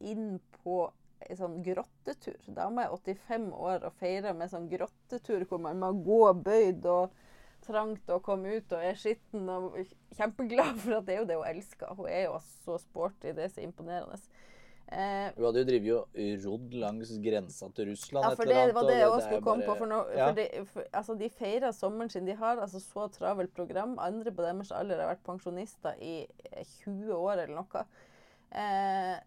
inn 0.00 0.38
på 0.62 0.86
en 1.20 1.36
sånn 1.36 1.58
grottetur. 1.64 2.38
Dama 2.56 2.86
er 2.86 2.94
85 2.96 3.50
år 3.52 3.84
og 3.86 3.98
feirer 4.00 4.36
med 4.36 4.50
sånn 4.50 4.70
grottetur 4.70 5.44
hvor 5.48 5.60
man 5.62 5.82
må 5.82 5.92
gå 6.06 6.22
bøyd 6.40 6.88
og 6.88 7.18
trangt 7.66 8.08
og 8.08 8.22
komme 8.24 8.56
ut 8.56 8.72
og 8.72 8.84
er 8.84 8.96
skitten 8.96 9.48
og 9.52 9.76
kjempeglad 10.16 10.78
for 10.80 10.96
at 10.96 11.06
det 11.06 11.14
er 11.14 11.20
jo 11.20 11.28
det 11.28 11.38
hun 11.42 11.50
elsker. 11.50 11.92
Hun 11.98 12.08
er 12.08 12.24
jo 12.24 12.38
så 12.64 12.78
sporty. 12.80 13.34
Det 13.36 13.44
er 13.44 13.52
så 13.52 13.64
imponerende. 13.66 14.16
Eh, 14.90 15.30
Hun 15.36 15.44
hadde 15.46 15.60
jo 15.62 15.66
drevet 15.68 15.92
og 16.00 16.44
rodd 16.44 16.72
langs 16.74 17.10
grensa 17.22 17.68
til 17.76 17.90
Russland. 17.92 18.24
ja, 18.26 18.34
for 18.34 18.44
det 18.50 18.56
annet, 18.58 18.74
var 18.74 18.82
det 18.88 18.96
jeg 18.98 19.08
òg 19.08 19.20
skulle 19.22 19.42
komme 19.46 19.62
bare- 19.62 19.68
på. 19.68 19.78
For, 19.78 19.86
nå, 19.86 19.98
Ja. 20.16 20.26
for, 20.26 20.34
de, 20.34 20.64
for 20.66 20.82
altså, 20.92 21.14
de 21.18 21.28
feirer 21.30 21.72
sommeren 21.72 22.10
sin. 22.10 22.26
De 22.26 22.34
har 22.34 22.56
altså 22.56 22.80
så 22.80 23.06
travelt 23.14 23.54
program. 23.54 23.98
Andre 24.02 24.32
på 24.32 24.42
deres 24.42 24.72
alder 24.72 24.98
har 25.00 25.14
vært 25.14 25.22
pensjonister 25.24 25.94
i 26.02 26.26
eh, 26.52 26.64
20 26.82 27.12
år 27.14 27.32
eller 27.44 27.54
noe. 27.54 27.84
Eh, 28.52 29.20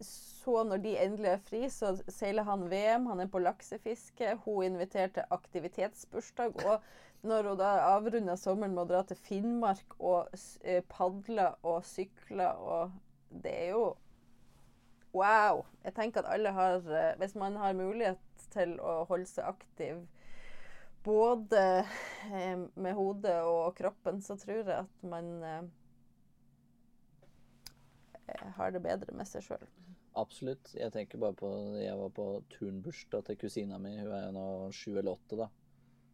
så 0.00 0.64
når 0.66 0.82
de 0.82 0.96
endelig 0.98 1.28
er 1.30 1.38
fri, 1.38 1.60
så 1.68 1.92
seiler 2.08 2.42
han 2.44 2.64
VM. 2.70 3.06
Han 3.06 3.20
er 3.20 3.26
på 3.26 3.40
laksefiske. 3.44 4.38
Hun 4.44 4.64
inviterte 4.64 5.20
til 5.20 5.24
aktivitetsbursdag. 5.30 6.64
Og 6.66 6.80
når 7.22 7.48
hun 7.50 7.58
da 7.58 7.74
avrunder 7.94 8.36
sommeren 8.36 8.74
med 8.74 8.84
å 8.84 8.88
dra 8.88 9.02
til 9.02 9.16
Finnmark 9.16 9.94
og 10.00 10.28
eh, 10.64 10.80
padle 10.88 11.50
og 11.62 11.84
sykle 11.84 12.48
og 12.56 12.90
Det 13.34 13.50
er 13.52 13.70
jo 13.74 13.96
Wow! 15.14 15.64
Jeg 15.84 15.94
tenker 15.94 16.24
at 16.24 16.32
alle 16.34 16.50
har 16.56 16.82
eh, 16.90 17.14
Hvis 17.20 17.36
man 17.38 17.56
har 17.60 17.76
mulighet 17.78 18.46
til 18.54 18.76
å 18.82 19.04
holde 19.08 19.28
seg 19.30 19.46
aktiv 19.46 20.02
både 21.04 21.62
eh, 22.32 22.58
med 22.74 22.94
hodet 22.96 23.36
og 23.44 23.74
kroppen, 23.76 24.22
så 24.24 24.36
tror 24.40 24.62
jeg 24.62 24.78
at 24.78 25.02
man 25.04 25.26
eh, 25.44 25.64
har 28.56 28.72
det 28.72 28.80
bedre 28.84 29.12
med 29.16 29.28
seg 29.28 29.44
sjøl. 29.44 29.66
Absolutt. 30.16 30.70
Jeg 30.78 30.94
tenker 30.94 31.20
bare 31.20 31.36
på 31.36 31.50
Jeg 31.82 31.98
var 31.98 32.10
på 32.14 32.28
turnbursdag 32.54 33.26
til 33.26 33.38
kusina 33.42 33.78
mi. 33.82 33.96
Hun 33.98 34.12
er 34.14 34.28
jo 34.28 34.34
nå 34.36 34.46
sju 34.72 34.92
eller 34.94 35.12
åtte, 35.12 35.36
da. 35.42 35.50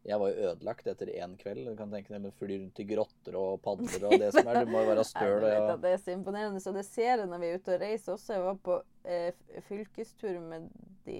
Jeg 0.07 0.17
var 0.17 0.31
jo 0.31 0.47
ødelagt 0.49 0.87
etter 0.89 1.09
én 1.13 1.35
kveld. 1.37 1.67
Du 1.69 1.75
kan 1.77 1.91
tenke 1.93 2.09
deg 2.09 2.23
å 2.25 2.31
fly 2.39 2.55
rundt 2.57 2.79
i 2.81 2.85
grotter 2.89 3.35
og 3.37 3.59
padler 3.61 4.07
og 4.07 4.15
det 4.17 4.31
som 4.33 4.47
er. 4.49 4.63
Du 4.65 4.71
må 4.71 4.81
jo 4.81 4.87
være 4.89 5.03
støl. 5.11 5.43
Vet 5.45 5.73
at 5.75 5.83
det 5.83 5.91
er 5.93 5.99
så 6.01 6.15
imponerende. 6.15 6.61
Så 6.63 6.73
det 6.73 6.85
ser 6.87 7.21
jeg 7.21 7.27
når 7.29 7.43
vi 7.43 7.49
er 7.51 7.59
ute 7.61 7.75
og 7.75 7.83
reiser 7.83 8.15
også. 8.15 8.33
Jeg 8.33 8.45
var 8.47 8.57
på 8.65 8.77
eh, 9.05 9.59
fylkestur 9.67 10.39
med 10.41 10.71
de 11.05 11.19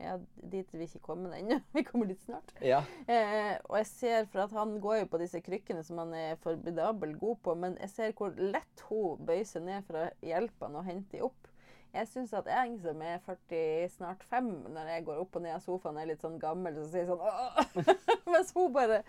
Ja, 0.00 0.14
dit 0.52 0.72
vi 0.76 0.84
ikke 0.88 1.00
kommet 1.10 1.32
ennå. 1.38 1.58
Vi 1.76 1.82
kommer 1.84 2.08
dit 2.08 2.20
snart. 2.24 2.50
ja. 2.60 2.82
Eh, 3.08 3.54
og 3.64 3.78
jeg 3.80 3.86
ser, 3.88 4.26
for 4.32 4.42
at 4.44 4.52
han 4.52 4.74
går 4.84 4.98
jo 5.02 5.06
på 5.12 5.20
disse 5.22 5.40
krykkene 5.40 5.84
som 5.84 6.00
han 6.02 6.12
er 6.16 6.36
formidabel 6.44 7.14
god 7.16 7.38
på, 7.44 7.54
men 7.56 7.78
jeg 7.80 7.92
ser 7.94 8.12
hvor 8.18 8.32
lett 8.36 8.82
hun 8.90 9.22
bøyer 9.24 9.48
seg 9.48 9.64
ned 9.64 9.86
for 9.88 10.02
å 10.02 10.08
hjelpe 10.24 10.68
han 10.68 10.76
og 10.76 10.84
hente 10.88 11.16
dem 11.16 11.24
opp. 11.30 11.48
Jeg 11.96 12.08
syns 12.10 12.32
at 12.36 12.48
jeg 12.50 12.74
som 12.82 13.00
er 13.00 13.20
40, 13.24 13.88
snart 13.94 14.24
5, 14.28 14.48
når 14.74 14.90
jeg 14.92 15.04
går 15.06 15.20
opp 15.22 15.38
og 15.38 15.44
ned 15.46 15.54
av 15.56 15.62
sofaen, 15.64 15.96
er 16.00 16.10
litt 16.10 16.24
sånn 16.24 16.36
gammel, 16.40 16.76
så 16.76 16.84
sier 16.92 17.08
sånn! 17.08 17.22
Mens 18.32 18.52
hun 18.56 18.74
bare 18.74 19.00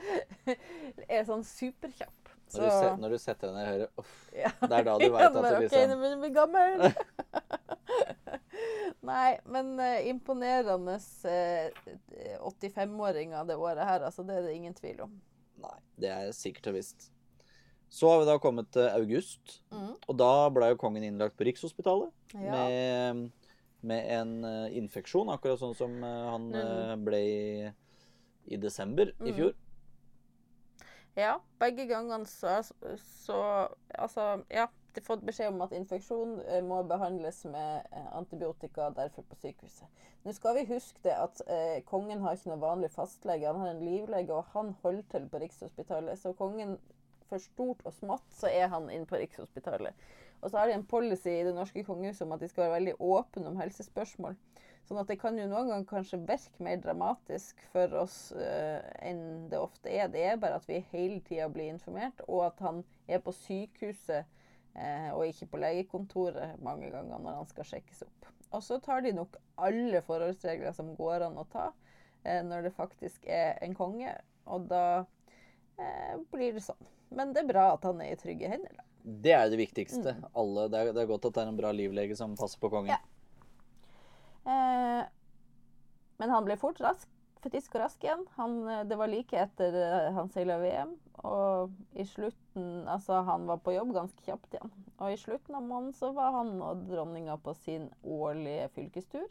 er 1.17 1.25
sånn 1.27 1.43
superkjapp. 1.47 2.31
Når, 2.47 2.63
du 2.63 2.71
set, 2.71 2.99
når 3.01 3.11
du 3.11 3.17
setter 3.19 3.49
deg 3.49 3.57
ned 3.57 3.65
og 3.65 3.71
hører 3.73 3.89
Uff. 3.99 4.11
ja. 4.31 4.51
Det 4.61 4.77
er 4.77 4.85
da 4.87 4.93
du 5.01 5.03
vet 5.17 5.25
at 5.25 5.33
du 5.35 5.39
du 5.41 5.49
OK, 5.57 5.73
sånn. 5.73 5.95
nå 5.99 6.11
blir 6.21 6.31
gammel. 6.37 6.85
Nei, 9.07 9.31
men 9.51 9.73
uh, 9.81 10.07
imponerende 10.07 10.95
uh, 10.95 12.47
85-åringer 12.47 13.51
det 13.51 13.59
året 13.59 13.83
her, 13.83 14.07
altså. 14.07 14.23
Det 14.27 14.39
er 14.39 14.47
det 14.47 14.55
ingen 14.55 14.75
tvil 14.77 15.03
om. 15.09 15.19
Nei, 15.63 15.77
det 15.99 16.13
er 16.13 16.31
sikkert 16.35 16.71
og 16.71 16.79
visst. 16.79 17.09
Så 17.89 18.09
har 18.09 18.19
vi 18.19 18.25
da 18.25 18.37
kommet 18.39 18.69
til 18.71 18.87
august, 18.89 19.61
Mm. 19.71 19.95
og 20.09 20.17
da 20.17 20.49
ble 20.49 20.69
jo 20.73 20.75
kongen 20.77 21.03
innlagt 21.03 21.37
på 21.37 21.45
Rikshospitalet 21.47 22.11
Ja. 22.33 22.51
med, 22.51 23.31
med 23.81 24.09
en 24.11 24.43
eh, 24.43 24.77
infeksjon, 24.77 25.29
akkurat 25.29 25.59
sånn 25.59 25.75
som 25.75 26.03
eh, 26.03 26.29
han 26.31 26.49
Mm. 26.51 26.55
eh, 26.55 26.95
ble 26.95 27.17
i, 27.17 27.71
i 28.47 28.57
desember 28.57 29.13
i 29.21 29.31
Mm. 29.31 29.35
fjor. 29.35 29.53
Ja, 31.17 31.39
begge 31.59 31.87
gangene 31.87 32.25
så, 32.25 32.59
så 32.97 33.69
Altså, 33.97 34.43
ja. 34.49 34.67
De 34.93 35.01
har 35.01 35.15
fått 35.15 35.25
beskjed 35.25 35.51
om 35.53 35.61
at 35.61 35.73
infeksjon 35.77 36.39
må 36.65 36.79
behandles 36.89 37.43
med 37.45 37.85
antibiotika, 38.17 38.89
derfor 38.89 39.21
på 39.29 39.35
sykehuset. 39.35 39.85
Nå 40.25 40.33
skal 40.33 40.55
vi 40.55 40.63
huske 40.73 40.97
det 41.03 41.13
at 41.13 41.41
eh, 41.47 41.83
kongen 41.85 42.21
har 42.23 42.33
ikke 42.33 42.49
noe 42.49 42.57
vanlig 42.63 42.89
fastlege, 42.89 43.45
han 43.45 43.59
har 43.61 43.75
en 43.75 43.83
livlege, 43.85 44.33
og 44.33 44.45
han 44.55 44.71
holder 44.81 45.03
til 45.11 45.27
på 45.29 45.39
Rikshospitalet. 45.43 46.17
Så 46.17 46.33
kongen, 46.33 46.79
for 47.29 47.43
stort 47.43 47.83
og 47.85 47.95
smått, 47.95 48.27
så 48.35 48.51
er 48.51 48.71
han 48.73 48.89
inne 48.89 49.09
på 49.09 49.19
Rikshospitalet. 49.19 49.95
Og 50.41 50.51
så 50.51 50.59
har 50.59 50.69
de 50.69 50.77
en 50.77 50.85
policy 50.85 51.31
i 51.33 51.45
det 51.47 51.55
norske 51.55 51.83
kongehuset 51.85 52.25
om 52.25 52.35
at 52.35 52.43
de 52.43 52.49
skal 52.51 52.67
være 52.67 52.77
veldig 52.77 52.95
åpne 53.01 53.49
om 53.49 53.59
helsespørsmål. 53.61 54.37
Sånn 54.87 55.01
at 55.01 55.09
det 55.11 55.17
kan 55.19 55.35
jo 55.35 55.49
noen 55.49 55.67
ganger 55.67 55.87
kanskje 55.89 56.21
virke 56.23 56.63
mer 56.63 56.77
dramatisk 56.79 57.59
for 57.73 57.91
oss 57.99 58.29
uh, 58.37 58.79
enn 59.03 59.49
det 59.51 59.59
ofte 59.59 59.91
er. 59.91 60.07
Det 60.13 60.21
er 60.23 60.39
bare 60.39 60.61
at 60.61 60.67
vi 60.69 60.79
hele 60.93 61.19
tida 61.27 61.49
blir 61.51 61.73
informert, 61.73 62.21
og 62.27 62.45
at 62.45 62.63
han 62.63 62.79
er 63.09 63.19
på 63.23 63.33
sykehuset 63.35 64.23
uh, 64.77 65.09
og 65.17 65.25
ikke 65.27 65.49
på 65.51 65.61
legekontoret 65.65 66.55
mange 66.63 66.93
ganger 66.93 67.19
når 67.19 67.41
han 67.41 67.51
skal 67.51 67.67
sjekkes 67.73 68.05
opp. 68.07 68.31
Og 68.55 68.63
så 68.63 68.79
tar 68.79 69.03
de 69.03 69.11
nok 69.17 69.35
alle 69.59 69.99
forholdsregler 70.07 70.71
som 70.77 70.95
går 70.95 71.27
an 71.27 71.41
å 71.41 71.47
ta 71.51 71.67
uh, 71.73 72.41
når 72.47 72.69
det 72.69 72.75
faktisk 72.77 73.27
er 73.27 73.59
en 73.65 73.75
konge, 73.75 74.15
og 74.47 74.71
da 74.71 74.85
blir 76.31 76.55
det 76.55 76.63
sånn. 76.65 76.87
Men 77.09 77.33
det 77.33 77.43
er 77.43 77.51
bra 77.51 77.69
at 77.75 77.85
han 77.87 78.01
er 78.03 78.13
i 78.13 78.19
trygge 78.19 78.49
hender. 78.51 78.73
da. 78.77 78.87
Det 79.07 79.31
er 79.31 79.49
det 79.49 79.59
viktigste. 79.61 80.17
Mm. 80.17 80.25
Alle, 80.35 80.65
det, 80.71 80.79
er, 80.79 80.95
det 80.95 81.03
er 81.03 81.11
godt 81.11 81.29
at 81.29 81.37
det 81.37 81.43
er 81.45 81.51
en 81.53 81.59
bra 81.59 81.71
livlege 81.75 82.15
som 82.19 82.35
passer 82.39 82.59
på 82.59 82.71
kongen. 82.73 82.91
Ja. 82.91 82.99
Eh, 84.47 85.05
men 86.19 86.33
han 86.33 86.47
ble 86.47 86.57
fort 86.59 86.79
rask, 86.83 87.07
frisk 87.43 87.77
og 87.77 87.85
rask 87.85 88.03
igjen. 88.03 88.25
Han, 88.35 88.57
eh, 88.67 88.83
det 88.89 88.97
var 88.99 89.11
like 89.11 89.39
etter 89.39 89.77
eh, 89.79 90.09
han 90.17 90.31
seila 90.33 90.57
VM. 90.59 90.95
Og 91.27 91.73
i 91.97 92.05
slutten 92.05 92.85
Altså, 92.87 93.21
han 93.25 93.47
var 93.49 93.61
på 93.63 93.73
jobb 93.73 93.93
ganske 93.95 94.27
kjapt 94.27 94.57
igjen. 94.57 94.73
Og 94.97 95.13
i 95.13 95.19
slutten 95.21 95.55
av 95.55 95.63
måneden 95.65 95.95
så 95.95 96.11
var 96.15 96.35
han 96.35 96.57
og 96.59 96.83
dronninga 96.89 97.37
på 97.43 97.55
sin 97.63 97.87
årlige 98.03 98.67
fylkestur. 98.75 99.27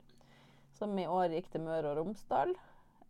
Som 0.77 0.97
i 1.01 1.09
år 1.09 1.37
gikk 1.37 1.53
til 1.53 1.65
Møre 1.67 1.93
og 1.93 2.01
Romsdal. 2.01 2.57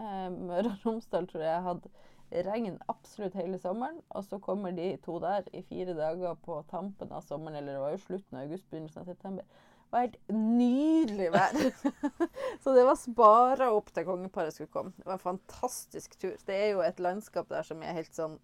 Eh, 0.01 0.29
Møre 0.35 0.73
og 0.73 0.89
Romsdal 0.89 1.31
tror 1.31 1.47
jeg 1.47 1.67
hadde 1.71 1.95
regn 2.31 2.79
absolutt 2.91 3.37
hele 3.39 3.59
sommeren. 3.59 4.01
Og 4.09 4.25
så 4.25 4.39
kommer 4.43 4.75
de 4.77 4.97
to 5.05 5.19
der 5.23 5.47
i 5.53 5.63
fire 5.67 5.95
dager 5.97 6.35
på 6.43 6.59
tampen 6.71 7.13
av 7.13 7.25
sommeren, 7.27 7.57
eller 7.61 7.77
det 7.77 7.85
var 7.85 7.95
jo 7.95 8.03
slutten 8.05 8.39
av 8.39 8.47
august, 8.47 8.69
begynnelsen 8.71 9.03
av 9.03 9.11
september. 9.13 9.45
Det 9.87 9.95
var 9.95 10.07
helt 10.07 10.33
nydelig 10.35 11.29
vær. 11.33 11.61
så 12.63 12.75
det 12.75 12.87
var 12.89 12.99
spara 12.99 13.71
opp 13.75 13.93
til 13.95 14.09
kongeparet 14.09 14.57
skulle 14.57 14.73
komme. 14.73 14.95
Det 14.97 15.07
var 15.07 15.19
en 15.19 15.29
fantastisk 15.29 16.19
tur. 16.19 16.35
Det 16.47 16.57
er 16.57 16.73
jo 16.75 16.83
et 16.83 17.01
landskap 17.01 17.49
der 17.53 17.67
som 17.67 17.85
er 17.85 17.95
helt 18.01 18.17
sånn 18.17 18.35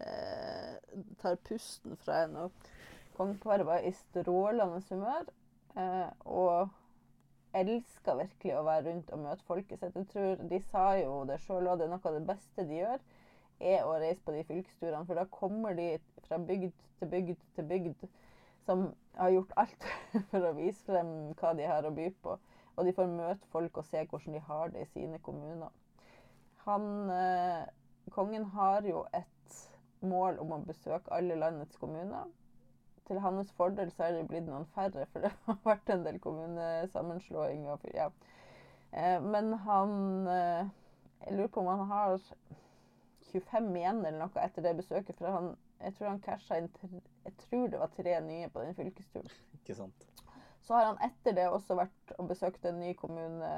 eh, 0.00 0.78
Tar 1.20 1.36
pusten 1.44 2.00
fra 2.00 2.24
en. 2.24 2.40
Og 2.46 2.72
kongeparet 3.18 3.68
var 3.68 3.84
i 3.84 3.92
strålende 3.92 4.80
humør. 4.88 5.28
Eh, 5.76 6.08
og 6.24 6.72
elska 7.56 8.16
virkelig 8.16 8.56
å 8.56 8.64
være 8.66 8.86
rundt 8.88 9.12
og 9.14 9.22
møte 9.22 9.46
folket 9.48 9.80
sitt. 9.80 9.96
Jeg 9.96 10.08
tror 10.12 10.42
De 10.50 10.60
sa 10.70 10.86
jo 11.00 11.20
det 11.28 11.38
sjøl 11.44 11.68
òg, 11.68 11.78
det 11.78 11.86
er 11.86 11.92
noe 11.92 12.10
av 12.10 12.18
det 12.18 12.26
beste 12.28 12.66
de 12.68 12.80
gjør, 12.80 13.04
er 13.60 13.84
å 13.84 13.96
reise 14.00 14.22
på 14.24 14.34
de 14.34 14.44
fylkesturene. 14.48 15.06
For 15.06 15.18
da 15.18 15.26
kommer 15.30 15.76
de 15.78 15.96
fra 16.26 16.38
bygd 16.38 16.74
til 16.98 17.10
bygd 17.12 17.42
til 17.56 17.68
bygd 17.68 18.06
som 18.66 18.94
har 19.14 19.30
gjort 19.30 19.52
alt 19.56 19.88
for 20.30 20.44
å 20.44 20.54
vise 20.56 20.82
frem 20.88 21.10
hva 21.38 21.52
de 21.56 21.66
har 21.70 21.86
å 21.86 21.94
by 21.94 22.10
på. 22.22 22.36
Og 22.76 22.84
de 22.84 22.92
får 22.96 23.08
møte 23.08 23.48
folk 23.52 23.78
og 23.80 23.86
se 23.88 24.02
hvordan 24.04 24.36
de 24.36 24.46
har 24.48 24.72
det 24.72 24.84
i 24.84 24.90
sine 24.92 25.20
kommuner. 25.24 25.70
Han, 26.66 27.10
eh, 27.10 27.62
kongen 28.12 28.44
har 28.56 28.82
jo 28.84 29.04
et 29.14 29.60
mål 30.04 30.40
om 30.42 30.56
å 30.56 30.64
besøke 30.66 31.14
alle 31.14 31.38
landets 31.38 31.78
kommuner. 31.80 32.26
Til 33.06 33.20
hans 33.22 33.52
fordel 33.54 33.92
så 33.94 34.08
er 34.08 34.16
det 34.16 34.26
blitt 34.28 34.48
noen 34.48 34.66
færre, 34.74 35.06
for 35.12 35.22
det 35.22 35.30
har 35.46 35.60
vært 35.64 35.92
en 35.94 36.04
del 36.04 36.18
kommunesammenslåinger. 36.20 37.86
Ja. 37.94 38.10
eh, 38.92 39.22
men 39.22 39.52
han 39.68 40.26
eh, 40.26 40.74
Jeg 41.26 41.36
lurer 41.36 41.48
på 41.48 41.60
om 41.60 41.66
han 41.66 41.86
har 41.88 42.18
25 43.32 43.76
igjen 43.76 44.04
eller 44.04 44.18
noe 44.20 44.42
etter 44.42 44.64
det 44.64 44.76
besøket. 44.78 45.16
For 45.18 45.32
han, 45.32 45.50
jeg 45.80 45.96
tror 45.96 46.12
han 46.12 46.22
casha 46.24 46.60
inn 46.60 46.70
Jeg 47.24 47.34
tror 47.44 47.66
det 47.72 47.80
var 47.80 47.96
tre 47.96 48.20
nye 48.26 48.50
på 48.52 48.62
den 48.62 48.76
fylkesturen. 48.78 49.34
Ikke 49.58 49.76
sant. 49.78 50.06
Så 50.66 50.74
har 50.74 50.88
han 50.90 51.02
etter 51.06 51.36
det 51.36 51.48
også 51.48 51.76
vært 51.78 52.14
og 52.18 52.30
besøkt 52.30 52.64
en 52.66 52.80
ny 52.82 52.92
kommune 52.98 53.50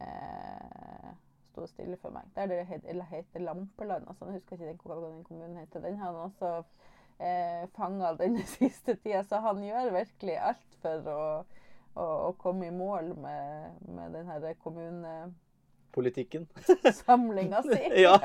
eh, 0.00 1.10
Sto 1.50 1.66
stille 1.66 1.98
for 2.00 2.14
meg. 2.14 2.30
Der 2.36 2.48
det 2.48 2.62
heter, 2.68 3.02
heter 3.10 3.44
Lampeland. 3.44 4.06
Altså, 4.08 4.30
jeg 4.30 4.38
husker 4.38 4.70
ikke 4.70 4.88
hva 4.88 5.00
den 5.02 5.24
kommunen 5.26 5.58
heter. 5.58 5.82
Den 5.84 5.98
har 5.98 6.14
han 6.14 6.30
også 6.30 6.52
eh, 7.18 7.66
fanga 7.76 8.14
den 8.16 8.38
siste 8.56 8.94
tida. 9.02 9.24
Så 9.26 9.42
han 9.44 9.62
gjør 9.64 9.92
virkelig 9.98 10.38
alt 10.38 10.80
for 10.80 11.12
å, 11.12 11.20
å, 11.94 12.06
å 12.30 12.32
komme 12.40 12.70
i 12.70 12.74
mål 12.74 13.12
med, 13.20 13.80
med 13.90 14.16
den 14.16 14.62
kommune 14.62 15.14
Politikken. 15.92 16.46
samlinga 17.04 17.62
si. 17.66 17.80
Ja. 18.04 18.16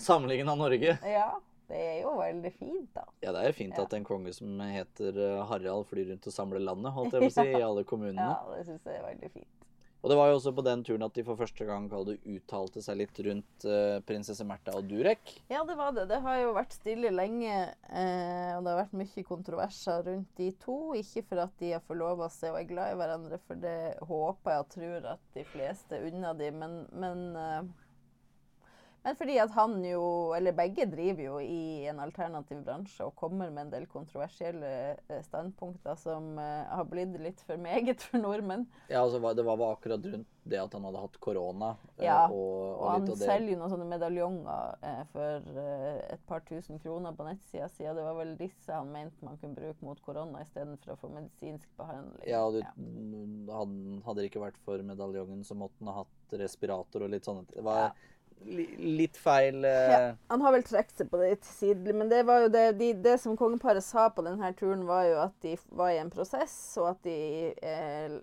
Samlingen 0.00 0.48
av 0.48 0.58
Norge. 0.58 0.98
ja. 1.04 1.28
Det 1.68 1.76
er 1.84 1.96
jo 2.00 2.14
veldig 2.16 2.48
fint, 2.56 2.86
da. 2.96 3.02
Ja, 3.20 3.28
det 3.36 3.40
er 3.42 3.50
jo 3.50 3.56
fint 3.58 3.74
Ja. 3.76 3.82
at 3.84 3.92
en 3.92 4.04
konge 4.08 4.30
som 4.32 4.54
heter 4.64 5.18
eh, 5.20 5.42
Harald 5.50 5.84
flyr 5.90 6.06
rundt 6.14 6.24
og 6.30 6.32
samler 6.32 6.62
landet, 6.64 6.94
holdt 6.96 7.12
jeg 7.12 7.26
på 7.26 7.28
å 7.28 7.34
si, 7.34 7.44
i 7.58 7.60
alle 7.66 7.82
kommunene. 7.84 8.24
Ja, 8.24 8.54
det 8.56 8.62
syns 8.70 8.86
jeg 8.88 8.96
er 8.96 9.04
veldig 9.04 9.28
fint. 9.34 9.57
Og 9.98 10.12
det 10.12 10.16
var 10.18 10.28
jo 10.30 10.36
også 10.38 10.52
på 10.54 10.62
den 10.62 10.84
turen 10.86 11.02
at 11.02 11.16
de 11.16 11.24
for 11.26 11.38
første 11.40 11.64
gang 11.66 11.88
hadde 11.90 12.18
uttalte 12.30 12.82
seg 12.84 13.00
litt 13.00 13.18
rundt 13.26 13.64
eh, 13.66 13.96
prinsesse 14.06 14.46
Märtha 14.46 14.76
og 14.78 14.86
Durek. 14.86 15.32
Ja, 15.50 15.64
det 15.66 15.74
var 15.78 15.96
det. 15.96 16.06
Det 16.12 16.20
har 16.22 16.38
jo 16.38 16.52
vært 16.54 16.76
stille 16.76 17.10
lenge, 17.10 17.56
eh, 17.90 18.52
og 18.54 18.62
det 18.62 18.72
har 18.72 18.80
vært 18.84 18.94
mye 19.00 19.26
kontroverser 19.26 20.06
rundt 20.06 20.30
de 20.38 20.52
to. 20.62 20.78
Ikke 20.98 21.24
for 21.26 21.42
at 21.42 21.58
de 21.58 21.74
har 21.74 21.82
forlova 21.88 22.30
seg 22.30 22.54
og 22.54 22.60
er 22.62 22.70
glad 22.70 22.94
i 22.94 23.00
hverandre, 23.00 23.40
for 23.48 23.58
det 23.58 23.78
håper 24.06 24.54
jeg 24.54 24.64
og 24.64 24.72
tror 24.76 25.10
at 25.16 25.28
de 25.34 25.46
fleste 25.50 26.02
unner 26.12 26.38
de, 26.38 26.52
men, 26.62 26.80
men, 26.94 27.26
eh, 27.42 27.87
men 29.04 29.16
fordi 29.16 29.36
at 29.40 29.52
han 29.56 29.76
jo, 29.86 30.02
eller 30.36 30.52
begge 30.56 30.86
driver 30.90 31.22
jo 31.22 31.36
i 31.40 31.86
en 31.88 32.00
alternativ 32.02 32.60
bransje 32.66 33.06
og 33.06 33.14
kommer 33.18 33.50
med 33.50 33.66
en 33.66 33.70
del 33.72 33.86
kontroversielle 33.90 34.72
eh, 35.08 35.22
standpunkter 35.24 35.96
som 36.00 36.34
uh, 36.38 36.66
har 36.72 36.88
blitt 36.90 37.14
litt 37.22 37.40
for 37.46 37.60
meget 37.62 38.02
for 38.04 38.20
nordmenn. 38.20 38.66
Ja, 38.90 39.04
altså 39.04 39.20
Det 39.34 39.46
var 39.46 39.56
vel 39.60 39.72
akkurat 39.76 40.10
rundt 40.12 40.34
det 40.48 40.58
at 40.62 40.72
han 40.72 40.84
hadde 40.88 41.00
hatt 41.02 41.16
korona. 41.20 41.70
eh, 41.98 42.04
Ja, 42.06 42.18
og, 42.26 42.34
og, 42.34 42.82
Og 42.82 42.90
han 42.94 43.08
selger 43.20 43.52
jo 43.52 43.60
noen 43.60 43.72
sånne 43.74 43.88
medaljonger 43.90 44.76
eh, 44.90 45.00
for 45.12 45.48
eh, 45.64 46.02
et 46.14 46.26
par 46.28 46.44
tusen 46.48 46.80
kroner 46.82 47.16
på 47.16 47.26
nettsida 47.28 47.68
si. 47.72 47.84
Det 47.84 48.04
var 48.04 48.16
vel 48.18 48.34
disse 48.40 48.72
han 48.72 48.92
mente 48.92 49.24
man 49.24 49.38
kunne 49.40 49.58
bruke 49.58 49.84
mot 49.84 50.00
korona 50.04 50.42
istedenfor 50.44 50.94
å 50.94 51.00
få 51.00 51.12
medisinsk 51.14 51.68
behandling. 51.80 52.24
Ja, 52.28 52.44
du, 52.50 52.60
Hadde, 53.48 53.98
hadde 54.04 54.20
det 54.20 54.28
ikke 54.30 54.42
vært 54.44 54.60
for 54.64 54.82
medaljongen, 54.84 55.44
så 55.46 55.56
måtte 55.58 55.80
han 55.82 55.92
ha 55.92 56.02
hatt 56.02 56.38
respirator 56.40 57.04
og 57.06 57.12
litt 57.12 57.28
sånne 57.28 57.46
ting. 57.48 57.64
Litt 58.46 59.16
feil 59.18 59.64
eh, 59.66 59.90
Ja, 59.92 60.00
han 60.30 60.40
har 60.44 60.52
vel 60.54 60.62
trukket 60.64 61.00
seg 61.02 61.08
på 61.10 61.18
det 61.20 61.32
tidlig, 61.44 61.94
men 61.94 62.08
det 62.08 62.22
var 62.28 62.44
jo 62.44 62.48
det, 62.54 62.62
de, 62.78 62.92
det 63.04 63.16
som 63.20 63.36
kongeparet 63.36 63.84
sa 63.84 64.08
på 64.14 64.22
denne 64.24 64.52
turen, 64.56 64.86
var 64.88 65.04
jo 65.08 65.16
at 65.24 65.34
de 65.44 65.56
var 65.76 65.90
i 65.92 65.98
en 65.98 66.10
prosess, 66.14 66.54
og 66.80 66.92
at, 66.94 67.00
de, 67.04 67.16
eh, 67.60 68.14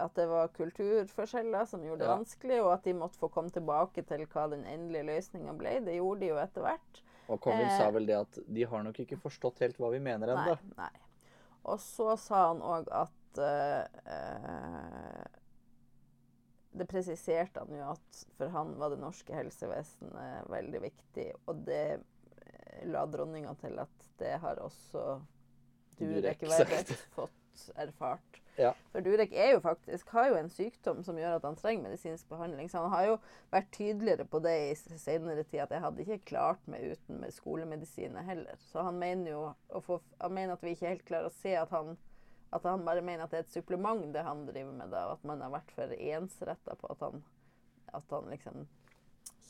at 0.00 0.14
det 0.16 0.28
var 0.30 0.52
kulturforskjeller 0.56 1.66
som 1.68 1.82
gjorde 1.84 2.04
det 2.04 2.08
Ja. 2.10 2.16
vanskelig, 2.16 2.60
og 2.62 2.72
at 2.76 2.84
de 2.86 2.94
måtte 2.94 3.18
få 3.20 3.28
komme 3.34 3.50
tilbake 3.50 4.06
til 4.06 4.24
hva 4.32 4.46
den 4.54 4.64
endelige 4.64 5.08
løsninga 5.10 5.56
ble. 5.58 5.80
Det 5.84 5.98
gjorde 5.98 6.20
de 6.20 6.30
jo 6.32 6.38
etter 6.40 6.62
hvert. 6.66 7.02
Og 7.26 7.40
kongen 7.42 7.66
Eh, 7.66 7.76
sa 7.76 7.90
vel 7.90 8.06
det 8.06 8.16
at 8.20 8.38
de 8.46 8.64
har 8.70 8.82
nok 8.86 9.00
ikke 9.02 9.18
forstått 9.18 9.58
helt 9.64 9.76
hva 9.82 9.90
vi 9.90 9.98
mener 9.98 10.30
ennå. 10.36 10.56
Og 11.66 11.80
så 11.82 12.14
sa 12.22 12.48
han 12.52 12.60
òg 12.62 12.86
at 12.94 13.40
eh, 13.42 13.82
eh, 14.06 15.24
Det 16.76 16.88
presiserte 16.90 17.62
han 17.62 17.72
jo 17.72 17.92
at 17.94 18.20
for 18.36 18.52
han 18.52 18.74
var 18.80 18.92
det 18.92 19.00
norske 19.00 19.34
helsevesenet 19.36 20.50
veldig 20.52 20.82
viktig, 20.84 21.30
og 21.46 21.64
det 21.68 21.84
eh, 21.96 22.82
la 22.92 23.06
dronninga 23.08 23.54
til 23.62 23.80
at 23.80 24.10
det 24.20 24.36
har 24.42 24.60
også 24.64 25.06
Durek 25.96 26.42
Verrett 26.44 26.92
fått 27.16 27.70
erfart. 27.80 28.42
Ja. 28.56 28.72
For 28.92 29.04
Durek 29.04 29.32
er 29.36 29.50
jo 29.54 29.60
faktisk, 29.60 30.08
har 30.16 30.30
jo 30.30 30.38
en 30.40 30.50
sykdom 30.52 31.02
som 31.04 31.18
gjør 31.20 31.36
at 31.38 31.44
han 31.44 31.58
trenger 31.60 31.88
medisinsk 31.88 32.28
behandling. 32.28 32.70
Så 32.72 32.80
han 32.84 32.92
har 32.92 33.06
jo 33.10 33.16
vært 33.52 33.70
tydeligere 33.76 34.26
på 34.28 34.40
det 34.44 34.54
i 34.70 34.98
senere 35.00 35.44
tid, 35.44 35.60
at 35.66 35.74
jeg 35.76 35.84
hadde 35.84 36.04
ikke 36.04 36.30
klart 36.32 36.68
meg 36.70 36.92
uten 36.92 37.20
med 37.20 37.34
skolemedisiner 37.36 38.24
heller. 38.28 38.60
Så 38.72 38.84
han 38.86 39.00
mener 39.00 39.32
jo 39.32 39.80
få, 39.84 40.00
han 40.20 40.36
mener 40.36 40.56
at 40.56 40.64
vi 40.64 40.76
ikke 40.76 40.92
helt 40.94 41.08
klarer 41.08 41.30
å 41.30 41.36
se 41.36 41.56
at 41.56 41.72
han 41.74 41.96
at 42.52 42.62
han 42.62 42.84
bare 42.86 43.02
mener 43.02 43.24
at 43.24 43.30
det 43.30 43.38
er 43.40 43.46
et 43.46 43.52
supplement, 43.56 44.04
det 44.14 44.22
han 44.24 44.44
driver 44.46 44.72
med. 44.72 44.90
da, 44.90 45.12
At 45.12 45.24
man 45.24 45.40
har 45.40 45.50
vært 45.50 45.70
for 45.74 45.92
ensretta 45.96 46.76
på 46.78 46.90
at 46.90 47.00
han, 47.00 47.22
at 47.94 48.04
han 48.10 48.30
liksom 48.30 48.66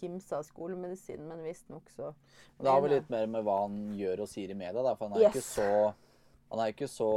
kimsa 0.01 0.39
av 0.39 0.47
skolemedisin. 0.49 1.29
Men 1.29 1.45
visstnok 1.45 1.91
så 1.91 2.15
det 2.59 2.71
har 2.71 2.81
vel 2.81 2.97
litt 2.97 3.11
mer 3.13 3.27
med 3.27 3.45
hva 3.45 3.61
han 3.67 3.79
gjør 3.99 4.25
og 4.25 4.29
sier 4.33 4.51
i 4.51 4.57
media, 4.59 4.83
da. 4.83 4.95
For 4.97 5.09
han 5.09 5.19
er 5.19 5.27
Yes. 5.29 5.37
ikke 5.37 5.47
så 5.51 5.95
han 6.47 6.61
er 6.63 6.71
ikke 6.71 6.87
så 6.89 7.11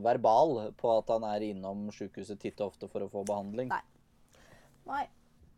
verbal 0.00 0.72
på 0.80 0.92
at 0.98 1.10
han 1.12 1.24
er 1.28 1.42
innom 1.44 1.90
sykehuset 1.92 2.40
titt 2.40 2.60
og 2.64 2.72
ofte 2.72 2.88
for 2.88 3.04
å 3.04 3.10
få 3.12 3.20
behandling. 3.28 3.68
Nei. 3.68 3.82
Nei. 4.88 5.02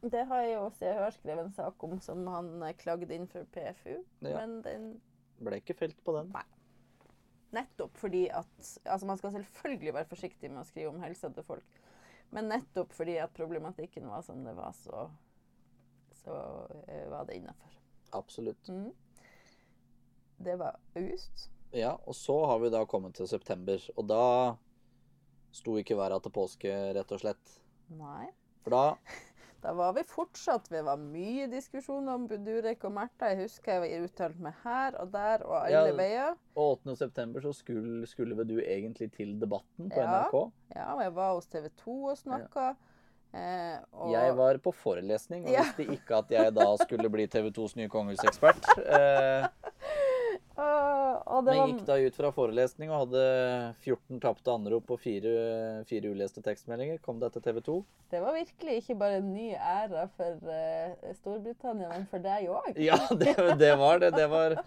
Det 0.04 0.26
har 0.28 0.42
jeg 0.42 0.52
jo 0.56 0.64
Se 0.76 0.88
og 0.90 0.98
Hør 0.98 1.14
skrevet 1.14 1.44
en 1.46 1.52
sak 1.56 1.84
om 1.86 2.00
som 2.04 2.26
han 2.28 2.48
eh, 2.66 2.74
klagde 2.76 3.14
inn 3.14 3.28
for 3.30 3.46
PFU. 3.54 4.02
Ja. 4.20 4.34
Men 4.42 4.58
den 4.66 4.88
Ble 5.40 5.56
ikke 5.62 5.74
felt 5.78 5.96
på 6.04 6.12
den. 6.18 6.28
Nettopp 7.54 7.96
fordi 8.00 8.26
at 8.34 8.68
Altså, 8.84 9.06
man 9.06 9.18
skal 9.20 9.32
selvfølgelig 9.36 9.94
være 9.94 10.10
forsiktig 10.10 10.50
med 10.50 10.64
å 10.64 10.68
skrive 10.68 10.92
om 10.92 11.02
helsa 11.04 11.30
til 11.34 11.46
folk. 11.46 11.80
Men 12.34 12.50
nettopp 12.50 12.92
fordi 12.96 13.16
at 13.22 13.34
problematikken 13.36 14.08
var 14.10 14.24
som 14.26 14.42
det 14.44 14.56
var, 14.56 14.72
så, 14.74 15.06
så 16.24 16.34
uh, 16.34 17.04
var 17.12 17.28
det 17.28 17.38
innafor. 17.38 17.76
Absolutt. 18.16 18.68
Mm. 18.68 18.90
Det 20.44 20.56
var 20.58 20.80
august. 20.98 21.48
Ja, 21.74 21.94
og 22.06 22.14
så 22.14 22.36
har 22.46 22.58
vi 22.62 22.72
da 22.74 22.84
kommet 22.86 23.14
til 23.18 23.28
september, 23.30 23.82
og 23.96 24.08
da 24.10 24.24
sto 25.54 25.76
ikke 25.78 25.98
været 25.98 26.22
til 26.22 26.34
påske, 26.34 26.74
rett 26.94 27.14
og 27.14 27.22
slett. 27.22 27.54
Nei. 27.94 28.28
For 28.64 28.74
da 28.74 28.84
Da 29.64 29.72
var 29.72 29.92
vi 29.96 30.02
fortsatt 30.04 30.66
Vi 30.72 30.80
var 30.84 30.98
mye 31.00 31.46
diskusjon 31.48 32.08
om 32.12 32.26
Durek 32.28 32.82
og 32.84 32.92
Märtha. 32.92 33.30
Jeg 33.32 33.46
husker 33.46 33.78
jeg 33.78 33.80
var 33.84 34.08
uttalt 34.10 34.40
meg 34.44 34.58
her 34.64 34.98
og 35.00 35.12
der 35.14 35.44
og 35.46 35.54
alle 35.62 35.88
Ja. 35.88 35.94
veier. 35.96 36.34
Og 36.54 36.74
8. 36.84 36.96
september 37.00 37.40
så 37.40 37.52
skulle, 37.56 38.06
skulle 38.06 38.44
du 38.44 38.58
egentlig 38.60 39.10
til 39.16 39.38
Debatten 39.40 39.88
på 39.90 40.02
Ja. 40.02 40.10
NRK. 40.28 40.52
Ja, 40.76 40.90
og 40.94 41.00
jeg 41.02 41.14
var 41.14 41.32
hos 41.34 41.46
TV 41.46 41.68
2 41.80 42.04
og 42.12 42.18
snakka. 42.18 42.74
Eh, 43.34 43.78
og 43.92 44.12
Jeg 44.12 44.36
var 44.36 44.58
på 44.58 44.70
forelesning 44.72 45.46
og 45.46 45.50
Ja. 45.52 45.62
visste 45.64 45.86
ikke 45.96 46.18
at 46.18 46.28
jeg 46.30 46.54
da 46.54 46.76
skulle 46.76 47.08
bli 47.10 47.26
TV 47.34 47.50
2s 47.50 47.74
nye 47.76 47.88
kongehusekspert. 47.88 48.68
Eh, 48.78 49.48
det 50.54 51.54
men 51.56 51.70
gikk 51.72 51.82
da 51.88 51.96
ut 51.98 52.16
fra 52.16 52.30
forelesning 52.34 52.92
og 52.92 53.04
hadde 53.04 53.24
14 53.84 54.20
tapte 54.22 54.52
anrop 54.54 54.92
og 54.94 55.00
fire, 55.02 55.32
fire 55.88 56.12
uleste 56.14 56.42
tekstmeldinger. 56.44 57.00
Kom 57.04 57.18
det 57.22 57.32
til 57.34 57.44
TV 57.44 57.60
2. 57.66 57.76
Det 58.14 58.22
var 58.22 58.36
virkelig 58.36 58.76
ikke 58.82 58.96
bare 59.00 59.18
en 59.20 59.32
ny 59.34 59.50
æra 59.54 60.06
for 60.14 60.46
uh, 60.46 61.12
Storbritannia, 61.18 61.90
men 61.90 62.06
for 62.10 62.24
deg 62.24 62.48
òg. 62.52 62.70
Ja, 62.78 63.00
det, 63.10 63.34
det 63.60 63.74
var 63.80 64.02
det. 64.02 64.12
Det 64.14 64.28
var, 64.30 64.58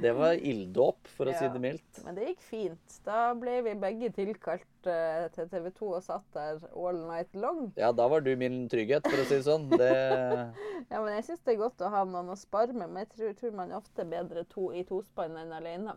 det 0.00 0.12
var 0.16 0.38
ilddåp, 0.38 1.08
for 1.16 1.30
å 1.30 1.34
si 1.36 1.48
det 1.52 1.60
mildt. 1.62 2.00
Men 2.04 2.16
det 2.16 2.28
gikk 2.28 2.44
fint. 2.46 2.96
Da 3.06 3.32
ble 3.38 3.56
vi 3.66 3.74
begge 3.80 4.10
tilkalt 4.16 4.88
uh, 4.88 5.26
til 5.34 5.48
TV 5.52 5.70
2 5.76 5.88
og 5.88 6.04
satt 6.04 6.26
der 6.36 6.60
all 6.70 7.00
night 7.08 7.34
long. 7.36 7.70
Ja, 7.80 7.90
da 7.96 8.06
var 8.12 8.24
du 8.24 8.30
min 8.40 8.62
trygghet, 8.72 9.08
for 9.08 9.22
å 9.22 9.26
si 9.28 9.38
det 9.38 9.46
sånn. 9.48 9.66
Det, 9.72 9.90
Ja, 10.92 11.00
men 11.02 11.12
jeg 11.18 11.26
syns 11.28 11.42
det 11.46 11.54
er 11.54 11.60
godt 11.60 11.82
å 11.84 11.90
ha 11.92 12.04
noen 12.08 12.32
å 12.32 12.38
spare 12.38 12.76
med, 12.76 12.88
men 12.88 13.04
jeg 13.04 13.12
tror, 13.16 13.34
tror 13.40 13.58
man 13.58 13.74
er 13.74 13.80
ofte 13.80 14.06
bedre 14.08 14.46
to, 14.50 14.70
i 14.76 14.84
tospann 14.88 15.36
enn 15.40 15.52
alene. 15.56 15.96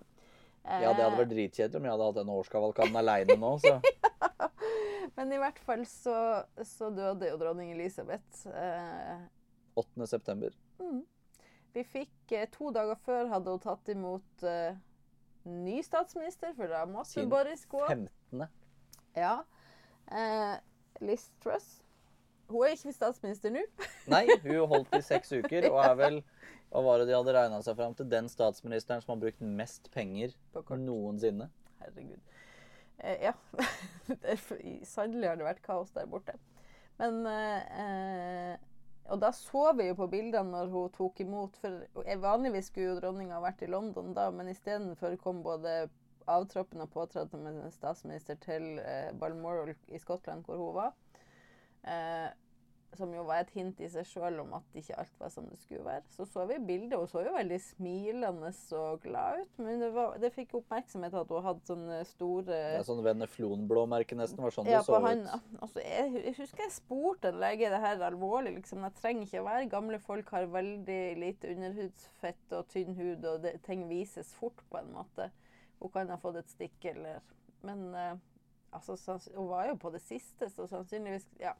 ja, 0.63 0.91
det 0.91 1.03
hadde 1.03 1.19
vært 1.19 1.33
dritkjedelig 1.33 1.79
om 1.79 1.87
jeg 1.87 1.95
hadde 1.95 2.09
hatt 2.09 2.19
denne 2.19 2.35
årskavalkaden 2.41 2.99
aleine 3.03 3.39
nå, 3.39 3.55
så 3.63 3.79
Men 5.17 5.29
i 5.35 5.37
hvert 5.37 5.59
fall 5.61 5.83
så, 5.85 6.17
så 6.65 6.89
døde 6.89 7.27
jo 7.29 7.37
dronning 7.37 7.73
Elisabeth. 7.75 8.47
Eh, 8.49 9.25
8. 9.77 10.07
september. 10.09 10.55
mm. 10.81 11.01
Vi 11.73 11.83
fikk 11.89 12.33
eh, 12.37 12.49
to 12.53 12.69
dager 12.73 12.99
før 13.05 13.31
hadde 13.31 13.53
hun 13.53 13.61
tatt 13.61 13.89
imot 13.89 14.45
uh, 14.45 14.75
ny 15.49 15.79
statsminister, 15.85 16.53
for 16.57 16.69
da 16.69 16.83
måtte 16.89 17.25
Boris 17.29 17.65
gå. 17.69 17.81
15. 17.87 18.45
Ja. 19.17 19.39
Uh, 20.11 20.53
Liz 21.01 21.29
Truss. 21.43 21.79
Hun 22.51 22.67
er 22.67 22.75
ikke 22.75 22.93
statsminister 22.93 23.53
nå. 23.53 23.63
Nei, 24.13 24.27
hun 24.43 24.67
holdt 24.69 24.93
i 24.97 25.01
seks 25.05 25.33
uker 25.33 25.69
og 25.71 25.79
er 25.81 25.95
vel 25.97 26.19
Hva 26.73 26.81
var 26.85 27.01
det 27.01 27.07
de 27.09 27.15
hadde 27.15 27.33
regna 27.33 27.61
seg 27.65 27.77
fram 27.79 27.95
til? 27.97 28.09
Den 28.11 28.27
statsministeren 28.29 29.01
som 29.01 29.15
har 29.15 29.21
brukt 29.23 29.41
mest 29.41 29.89
penger 29.93 30.33
På 30.53 30.77
noensinne. 30.77 31.47
Herregud. 31.81 32.19
Eh, 32.99 33.29
ja. 33.29 33.33
Det 34.23 34.37
Sannelig 34.85 35.31
har 35.31 35.39
det 35.39 35.47
vært 35.47 35.63
kaos 35.65 35.93
der 35.95 36.09
borte. 36.11 36.35
Men 36.99 37.23
eh, 37.29 38.59
og 39.11 39.19
da 39.19 39.31
så 39.35 39.71
vi 39.77 39.89
jo 39.89 39.97
på 39.99 40.07
bildene 40.11 40.53
når 40.53 40.71
hun 40.71 40.93
tok 40.95 41.19
imot. 41.23 41.57
For 41.59 41.83
vanligvis 42.23 42.69
skulle 42.71 42.93
jo 42.93 42.99
dronninga 43.01 43.41
vært 43.43 43.65
i 43.65 43.71
London 43.71 44.13
da, 44.15 44.29
men 44.31 44.51
istedenfor 44.51 45.17
kom 45.21 45.43
både 45.43 45.89
avtroppende 46.31 46.87
og 46.87 46.93
påtrådte 46.93 47.71
statsminister 47.75 48.37
til 48.39 48.77
eh, 48.79 49.11
Balmoral 49.19 49.73
i 49.91 49.99
Skottland, 49.99 50.45
hvor 50.47 50.61
hun 50.61 50.75
var. 50.77 50.93
Eh, 51.83 52.29
som 52.97 53.11
jo 53.15 53.23
var 53.27 53.43
et 53.43 53.51
hint 53.55 53.79
i 53.83 53.87
seg 53.91 54.05
sjøl 54.07 54.39
om 54.43 54.53
at 54.57 54.77
ikke 54.79 54.97
alt 55.01 55.19
var 55.19 55.31
som 55.33 55.45
det 55.49 55.59
skulle 55.61 55.85
være. 55.85 56.03
Så 56.13 56.25
så 56.29 56.45
vi 56.49 56.57
bildet. 56.63 56.95
Hun 56.99 57.09
så 57.09 57.23
jo 57.25 57.33
veldig 57.35 57.59
smilende 57.63 58.51
og 58.79 59.01
glad 59.03 59.41
ut. 59.43 59.59
Men 59.63 59.81
det, 59.83 59.89
var, 59.95 60.17
det 60.21 60.31
fikk 60.35 60.55
oppmerksomhet 60.59 61.15
at 61.19 61.33
hun 61.33 61.45
hadde 61.47 61.69
sånne 61.69 61.99
store 62.09 62.59
Ja, 62.77 62.83
sånn 62.87 63.03
veneflonblå-merke 63.05 64.17
nesten 64.19 64.43
var 64.43 64.55
sånn 64.55 64.69
ja, 64.69 64.81
det 64.81 64.87
så 64.87 64.97
på 64.97 65.03
han, 65.07 65.23
ut. 65.27 65.59
altså, 65.61 65.83
jeg, 65.85 66.11
jeg 66.19 66.35
husker 66.39 66.65
jeg 66.65 66.75
spurte 66.77 67.31
en 67.33 67.39
lege 67.43 67.71
det 67.73 67.81
her 67.85 68.05
alvorlig. 68.09 68.55
liksom, 68.59 68.83
Det 68.87 68.93
trenger 69.01 69.27
ikke 69.27 69.43
å 69.43 69.47
være. 69.47 69.71
Gamle 69.73 70.01
folk 70.03 70.33
har 70.35 70.49
veldig 70.53 71.01
lite 71.21 71.53
underhudsfett 71.55 72.57
og 72.59 72.67
tynn 72.73 72.93
hud, 72.99 73.25
og 73.25 73.41
det, 73.45 73.57
ting 73.67 73.87
vises 73.89 74.33
fort 74.37 74.61
på 74.69 74.81
en 74.81 74.93
måte. 74.95 75.29
Hun 75.81 75.91
kan 75.91 76.11
ha 76.13 76.19
fått 76.21 76.39
et 76.39 76.51
stikk 76.53 76.85
eller 76.93 77.19
Men 77.63 77.93
eh, 77.95 78.15
altså, 78.75 78.97
hun 79.35 79.47
var 79.49 79.69
jo 79.69 79.77
på 79.79 79.91
det 79.93 80.01
siste, 80.03 80.49
så 80.51 80.67
sannsynligvis 80.67 81.27
Ja. 81.39 81.53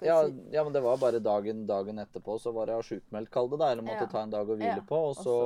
Ja, 0.00 0.22
si 0.26 0.34
ja, 0.52 0.64
men 0.64 0.72
det 0.72 0.80
var 0.84 0.98
bare 1.00 1.18
dagen, 1.18 1.66
dagen 1.66 1.98
etterpå, 1.98 2.38
så 2.40 2.52
var 2.52 2.66
det 2.70 2.78
sjukmeldt, 2.86 3.30
kall 3.30 3.50
det 3.50 3.58
det. 3.62 3.70
Eller 3.74 3.86
måtte 3.86 4.06
Ja. 4.06 4.10
ta 4.12 4.22
en 4.22 4.30
dag 4.30 4.48
å 4.48 4.56
hvile 4.56 4.76
Ja, 4.76 4.86
på. 4.86 5.00
Og 5.10 5.16
så 5.16 5.36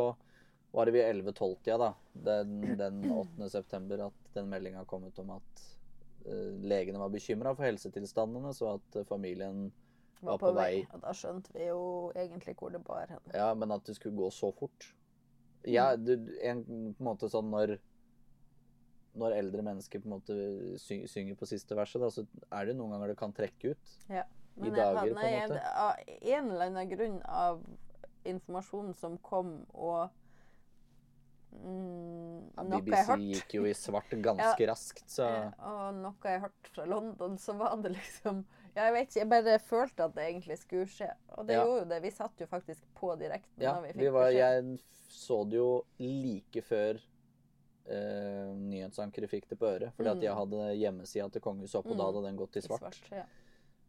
var 0.74 0.86
det 0.86 0.92
ved 0.92 1.06
11-12-tida, 1.16 1.78
da, 1.78 1.94
den, 2.12 2.76
den 2.78 3.04
8. 3.10 3.48
september, 3.50 4.06
at 4.08 4.34
den 4.34 4.48
meldinga 4.50 4.84
kom 4.84 5.04
ut 5.04 5.18
om 5.22 5.30
at 5.36 5.62
uh, 6.26 6.50
legene 6.66 6.98
var 6.98 7.12
bekymra 7.14 7.54
for 7.54 7.64
helsetilstandene, 7.68 8.50
så 8.54 8.74
at 8.74 8.96
uh, 8.98 9.04
familien 9.06 9.68
var 10.20 10.38
på 10.38 10.50
vei. 10.56 10.82
Og 10.92 11.00
da 11.04 11.12
skjønte 11.14 11.52
vi 11.54 11.68
jo 11.68 12.10
egentlig 12.16 12.56
hvor 12.58 12.72
det 12.74 12.82
bar 12.84 13.06
hen. 13.12 13.22
Ja, 13.34 13.52
men 13.54 13.70
at 13.70 13.84
det 13.86 13.94
skulle 13.98 14.16
gå 14.18 14.30
så 14.34 14.50
fort. 14.56 14.94
Ja, 15.64 15.94
du, 15.96 16.16
en, 16.42 16.64
på 16.64 17.00
en 17.00 17.06
måte 17.06 17.30
sånn 17.32 17.50
når 17.52 17.78
når 19.14 19.36
eldre 19.38 19.62
mennesker 19.62 20.00
på 20.02 20.08
en 20.08 20.14
måte 20.16 20.34
sy 20.82 21.02
synger 21.10 21.36
på 21.38 21.46
siste 21.46 21.76
verset, 21.78 22.02
da, 22.02 22.10
så 22.10 22.24
er 22.50 22.66
det 22.66 22.74
noen 22.78 22.94
ganger 22.96 23.12
det 23.12 23.18
kan 23.20 23.32
trekke 23.36 23.74
ut. 23.74 23.94
Ja. 24.10 24.24
I 24.56 24.68
jeg 24.68 24.74
dager, 24.76 25.14
på 25.14 25.26
en 25.26 25.50
måte. 25.50 25.62
Av 25.74 25.96
en 26.34 26.50
eller 26.52 26.66
annen 26.70 26.90
grunn 26.92 27.16
av 27.26 27.62
informasjonen 28.24 28.94
som 28.94 29.16
kom, 29.18 29.56
og 29.74 30.08
mm, 31.58 32.50
Ja, 32.54 32.62
noe 32.62 32.78
jeg 32.78 32.86
BBC 32.86 33.16
gikk 33.34 33.54
jo 33.58 33.64
i 33.68 33.74
svart 33.78 34.14
ganske 34.28 34.68
raskt, 34.70 35.04
så 35.10 35.26
Eh, 35.28 35.48
Og 35.70 35.98
noe 36.00 36.30
jeg 36.34 36.42
hørte 36.44 36.74
fra 36.74 36.86
London, 36.90 37.38
så 37.38 37.56
var 37.58 37.76
det 37.82 37.94
liksom 37.96 38.44
ja, 38.74 38.88
Jeg 38.88 38.94
vet 38.96 39.08
ikke, 39.08 39.20
jeg 39.20 39.30
bare 39.34 39.58
følte 39.62 40.06
at 40.08 40.14
det 40.16 40.24
egentlig 40.28 40.58
skulle 40.58 40.86
skje. 40.90 41.10
Og 41.38 41.46
det 41.46 41.54
Ja. 41.58 41.64
gjorde 41.64 41.82
jo 41.84 41.88
det. 41.94 42.02
Vi 42.02 42.10
satt 42.10 42.40
jo 42.42 42.46
faktisk 42.50 42.82
på 42.98 43.12
direkten 43.20 43.62
Ja, 43.62 43.74
når 43.76 43.82
vi 43.88 43.92
fikk 43.92 44.02
vi 44.02 44.14
var, 44.18 44.30
jeg 44.34 44.78
så 45.14 45.44
det 45.48 45.60
jo 45.60 45.68
like 46.02 46.62
før 46.66 46.98
eh, 47.86 48.54
nyhetsankeret 48.54 49.28
fikk 49.30 49.48
det 49.48 49.58
på 49.58 49.66
øret. 49.66 49.92
Fordi 49.96 50.08
at 50.10 50.16
Mm. 50.16 50.22
jeg 50.22 50.34
hadde 50.34 50.76
hjemmesida 50.78 51.30
til 51.32 51.40
kongehuset 51.40 51.74
oppe, 51.80 51.90
og 51.90 51.96
da 51.98 52.04
Mm. 52.04 52.14
hadde 52.14 52.26
den 52.26 52.36
gått 52.36 52.56
i 52.56 52.58
I 52.58 52.62
svart. 52.62 53.00
ja. 53.12 53.24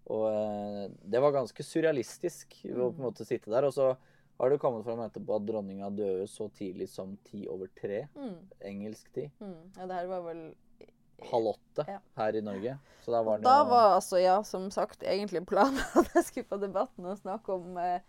Og 0.08 0.28
eh, 0.30 0.90
det 1.10 1.22
var 1.22 1.32
ganske 1.32 1.64
surrealistisk 1.64 2.48
å 2.66 2.74
på 2.76 2.90
en 2.90 2.96
Mm. 2.98 3.06
måte 3.06 3.26
sitte 3.26 3.50
der. 3.50 3.64
Og 3.66 3.74
så 3.74 3.96
har 4.40 4.50
det 4.50 4.60
kommet 4.60 4.84
fram 4.84 5.00
etterpå 5.00 5.36
at 5.38 5.46
dronninga 5.46 5.90
døde 5.96 6.28
så 6.28 6.50
tidlig 6.52 6.90
som 6.90 7.18
ti 7.24 7.48
over 7.48 7.68
tre, 7.76 8.08
Mm, 8.16 8.36
engelsk 8.62 9.12
tid. 9.14 9.32
mm. 9.42 9.72
ja, 9.78 9.86
det 9.88 9.96
her 9.96 10.08
var 10.08 10.22
vel 10.34 10.56
Halv 11.32 11.46
åtte 11.56 11.86
Ja. 11.88 12.00
her 12.18 12.36
i 12.36 12.42
Norge. 12.42 12.78
Så 13.02 13.12
da 13.12 13.24
var 13.24 13.38
det 13.38 13.44
da 13.46 13.64
var 13.64 13.96
altså, 13.96 14.22
ja, 14.22 14.42
som 14.44 14.70
sagt, 14.70 15.00
egentlig 15.02 15.46
planen 15.48 15.80
at 15.96 16.14
jeg 16.14 16.24
skulle 16.26 16.44
på 16.50 16.60
Debatten 16.60 17.06
og 17.06 17.18
snakke 17.18 17.54
om 17.54 17.78
eh, 17.78 18.02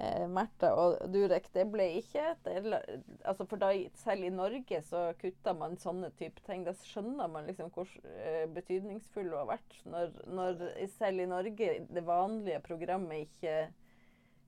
eh, 0.00 0.26
Märtha 0.30 0.70
og 0.78 1.00
Durek. 1.12 1.48
Det 1.54 1.66
ble 1.70 1.86
ikke 2.00 2.34
det, 2.44 2.80
altså 3.24 3.46
For 3.48 3.60
da, 3.60 3.70
selv 4.00 4.26
i 4.26 4.32
Norge 4.34 4.80
så 4.86 5.10
kutta 5.20 5.54
man 5.56 5.78
sånne 5.80 6.12
type 6.18 6.42
ting. 6.46 6.64
Da 6.66 6.74
skjønner 6.76 7.30
man 7.32 7.48
liksom 7.50 7.72
hvor 7.74 7.90
eh, 8.04 8.46
betydningsfull 8.54 9.30
hun 9.30 9.40
har 9.42 9.50
vært. 9.54 9.80
Når, 9.90 10.14
når 10.30 10.64
selv 10.96 11.24
i 11.24 11.28
Norge 11.30 11.74
det 11.90 12.06
vanlige 12.06 12.62
programmet 12.66 13.26
ikke, 13.28 13.58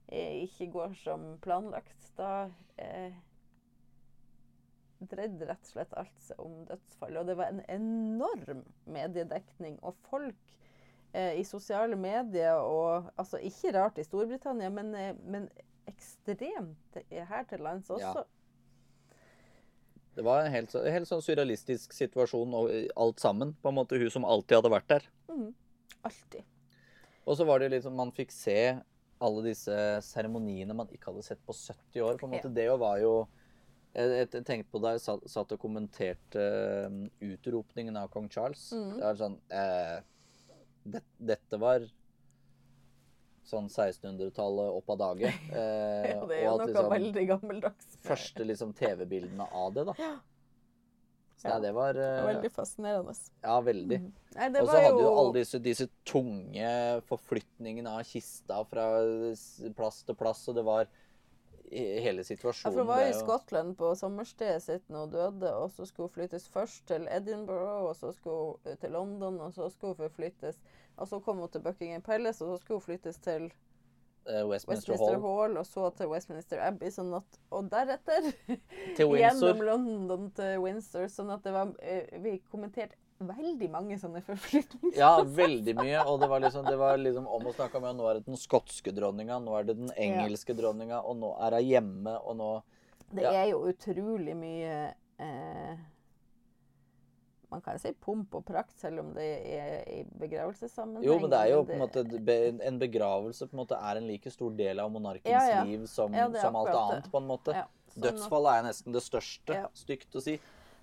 eh, 0.09 0.41
ikke 0.47 0.73
går 0.79 0.97
som 1.03 1.29
planlagt, 1.45 2.11
da 2.19 2.33
eh, 2.81 3.21
dreide 5.11 5.47
rett 5.49 5.65
og 5.67 5.73
slett 5.75 5.95
alt 5.99 6.21
seg 6.23 6.43
om 6.43 6.63
dødsfall. 6.69 7.17
Og 7.21 7.29
det 7.29 7.39
var 7.39 7.53
en 7.53 7.63
enorm 7.73 8.65
mediedekning. 8.87 9.79
Og 9.83 9.99
folk 10.09 10.59
i 11.13 11.45
sosiale 11.45 11.97
medier 11.97 12.57
og 12.57 13.11
altså 13.21 13.41
Ikke 13.45 13.73
rart 13.77 13.99
i 14.01 14.05
Storbritannia, 14.07 14.71
men, 14.73 14.95
eh, 14.97 15.19
men 15.25 15.49
ekstremt 15.91 17.03
her 17.11 17.45
til 17.51 17.61
lands 17.61 17.91
også. 17.91 18.23
Ja. 18.23 19.19
Det 20.15 20.25
var 20.25 20.45
en 20.45 20.53
helt, 20.53 20.73
helt 20.73 21.09
sånn 21.09 21.25
surrealistisk 21.25 21.95
situasjon 21.97 22.55
og 22.57 22.71
alt 23.01 23.21
sammen. 23.23 23.55
På 23.63 23.73
en 23.73 23.79
måte 23.81 24.01
hun 24.01 24.11
som 24.13 24.27
alltid 24.29 24.59
hadde 24.59 24.73
vært 24.73 24.89
der. 24.91 25.07
Mm. 25.33 25.51
Alltid. 26.05 26.49
Og 27.25 27.39
så 27.39 27.47
var 27.49 27.63
det 27.63 27.71
liksom 27.73 27.95
Man 27.97 28.13
fikk 28.13 28.35
se 28.35 28.59
alle 29.23 29.45
disse 29.47 29.77
seremoniene 30.03 30.75
man 30.75 30.91
ikke 30.91 31.13
hadde 31.13 31.25
sett 31.25 31.41
på 31.47 31.55
70 31.55 32.03
år. 32.03 32.19
på 32.19 32.27
en 32.27 32.35
måte. 32.35 32.51
Ja. 32.51 32.57
Det 32.59 32.67
jo 32.67 32.77
var 32.83 32.99
jo 33.03 33.15
Jeg, 33.93 34.31
tenkte 34.33 34.71
på 34.73 34.81
da 34.81 34.95
jeg 34.95 35.03
satt, 35.05 35.51
og 35.53 35.61
kommenterte 35.61 36.45
um, 36.89 37.11
utropningen 37.21 37.97
av 38.01 38.09
kong 38.09 38.31
Charles. 38.33 38.71
Mm. 38.73 38.95
Det 38.97 39.05
var 39.05 39.19
sånn 39.21 39.35
eh, 39.53 39.99
det, 40.85 41.03
Dette 41.19 41.59
var 41.61 41.85
sånn 43.47 43.67
1600-tallet 43.69 44.77
opp 44.79 44.93
av 44.95 45.01
dage. 45.01 45.33
Eh, 45.53 46.11
Ja, 46.13 46.21
det 46.27 46.37
er 46.39 46.45
jo 46.47 46.53
noe 46.59 46.67
liksom 46.69 46.91
veldig 46.93 47.25
gammeldags. 47.31 47.97
Første 48.07 48.47
liksom 48.47 48.75
TV-bildene 48.79 49.49
av 49.53 49.73
det, 49.77 49.85
da. 49.91 49.97
Så 51.43 51.49
Ja. 51.51 51.59
det 51.59 51.73
var 51.75 51.99
eh, 51.99 52.21
Veldig 52.29 52.51
fascinerende. 52.55 53.15
Ja, 53.43 53.57
veldig. 53.67 53.99
Mm. 53.99 54.13
Og 54.63 54.69
så 54.71 54.79
hadde 54.79 55.03
jo 55.03 55.11
alle 55.11 55.33
disse, 55.41 55.59
disse 55.63 55.89
tunge 56.07 56.69
forflytningene 57.11 57.91
av 57.99 58.05
kista 58.07 58.61
fra 58.71 58.87
plass 59.75 60.03
til 60.07 60.15
plass, 60.19 60.45
og 60.49 60.55
det 60.61 60.65
var 60.69 60.87
hele 61.79 62.21
Ja, 62.21 62.25
situasjonen 62.25 62.75
for 62.75 62.81
hun 62.81 62.89
var 62.89 63.07
i 63.07 63.15
Skottland 63.17 63.77
på 63.79 63.95
sommerstedet 63.97 64.63
sitt 64.63 64.85
da 64.89 65.05
hun 65.05 65.11
døde, 65.13 65.55
og 65.57 65.71
så 65.73 65.87
skulle 65.89 66.11
hun 66.11 66.15
flyttes 66.19 66.49
først 66.53 66.87
til 66.91 67.09
Edinburgh, 67.11 67.89
og 67.89 67.97
så 67.97 68.13
skulle 68.13 68.37
hun 68.37 68.79
til 68.81 68.93
London, 68.93 69.41
og 69.41 69.53
så 69.53 69.69
skulle 69.73 69.97
hun 69.99 70.11
flyttes 70.11 70.61
Og 70.97 71.09
så 71.09 71.21
kom 71.21 71.39
hun 71.39 71.49
til 71.49 71.63
Buckingham 71.65 72.03
Palace, 72.03 72.45
og 72.45 72.53
så 72.53 72.63
skulle 72.63 72.81
hun 72.81 72.87
flyttes 72.87 73.19
til 73.19 73.53
eh, 74.29 74.45
Westminster, 74.49 74.93
Westminster 74.93 75.21
Hall. 75.21 75.23
Hall, 75.23 75.57
og 75.57 75.67
så 75.67 75.91
til 75.97 76.11
Westminster 76.13 76.61
Abbey, 76.61 76.91
sånn 76.91 77.15
at 77.17 77.39
Og 77.51 77.71
deretter 77.73 78.29
gjennom 78.99 79.65
London 79.65 80.29
til 80.37 80.59
Windsor, 80.61 81.09
sånn 81.09 81.33
at 81.33 81.45
det 81.47 81.57
var 81.57 81.73
eh, 81.81 82.21
Vi 82.23 82.37
kommenterte 82.53 83.01
veldig 83.29 83.69
mange 83.73 83.97
sånne 84.01 84.23
forflytninger. 84.27 84.97
Ja, 84.99 85.15
veldig 85.23 85.75
mye. 85.79 86.03
Og 86.09 86.21
det 86.23 86.29
var 86.33 86.43
liksom, 86.45 86.67
det 86.69 86.77
var 86.81 86.99
liksom 87.01 87.27
om 87.27 87.47
å 87.49 87.55
snakke 87.57 87.79
om 87.81 87.87
ja, 87.89 87.93
nå 87.97 88.09
er 88.11 88.19
det 88.21 88.27
den 88.27 88.41
skotske 88.41 88.95
dronninga, 88.97 89.39
nå 89.43 89.55
er 89.59 89.69
det 89.71 89.79
den 89.79 89.93
engelske 89.97 90.57
dronninga, 90.59 91.01
og 91.07 91.17
nå 91.21 91.33
er 91.47 91.59
hun 91.59 91.69
hjemme, 91.71 92.19
og 92.23 92.37
nå 92.41 92.51
Det 93.13 93.25
er 93.29 93.49
jo 93.51 93.65
utrolig 93.69 94.35
mye 94.39 94.77
eh, 95.21 95.81
Man 97.53 97.61
kan 97.61 97.77
si 97.79 97.91
pomp 98.01 98.33
og 98.39 98.47
prakt, 98.49 98.73
selv 98.81 99.03
om 99.03 99.11
det 99.13 99.27
er 99.53 99.83
i 99.93 99.99
begravelsessammenheng. 100.23 101.05
Jo, 101.05 101.19
men 101.21 101.29
det 101.35 101.41
er 101.43 101.51
jo 101.53 101.59
på 101.69 101.75
en 101.77 101.83
måte 101.83 102.05
En 102.71 102.79
begravelse 102.81 103.49
på 103.51 103.53
en 103.59 103.61
måte 103.61 103.77
er 103.77 104.01
en 104.01 104.07
like 104.09 104.33
stor 104.33 104.55
del 104.57 104.81
av 104.81 104.89
monarkens 104.95 105.29
Ja, 105.35 105.43
ja. 105.59 105.63
liv 105.69 105.85
som, 105.91 106.15
Ja, 106.17 106.31
som 106.41 106.57
alt 106.57 106.73
annet, 106.73 107.11
på 107.13 107.21
en 107.21 107.29
måte. 107.29 107.53
ja, 107.59 107.67
sånn 107.93 108.07
Dødsfall 108.07 108.49
er 108.55 108.63
nesten 108.71 108.97
det 108.97 109.05
største. 109.05 109.59
Ja. 109.59 109.69
Stygt 109.77 110.17
å 110.17 110.23
si. 110.25 110.39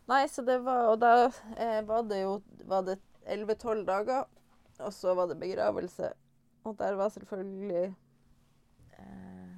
Nei, 0.10 0.24
så 0.30 0.42
det 0.42 0.58
var 0.66 0.90
Og 0.90 1.00
da 1.02 1.14
eh, 1.58 1.80
var 1.86 2.06
det 2.10 2.24
jo 2.24 2.40
var 2.70 2.86
det 2.88 2.98
11-12 3.30 3.86
dager, 3.86 4.26
og 4.82 4.94
så 4.94 5.14
var 5.14 5.28
det 5.30 5.38
begravelse. 5.38 6.08
Og 6.66 6.78
der 6.80 6.96
var 6.98 7.12
selvfølgelig 7.14 7.84
eh, 8.98 9.52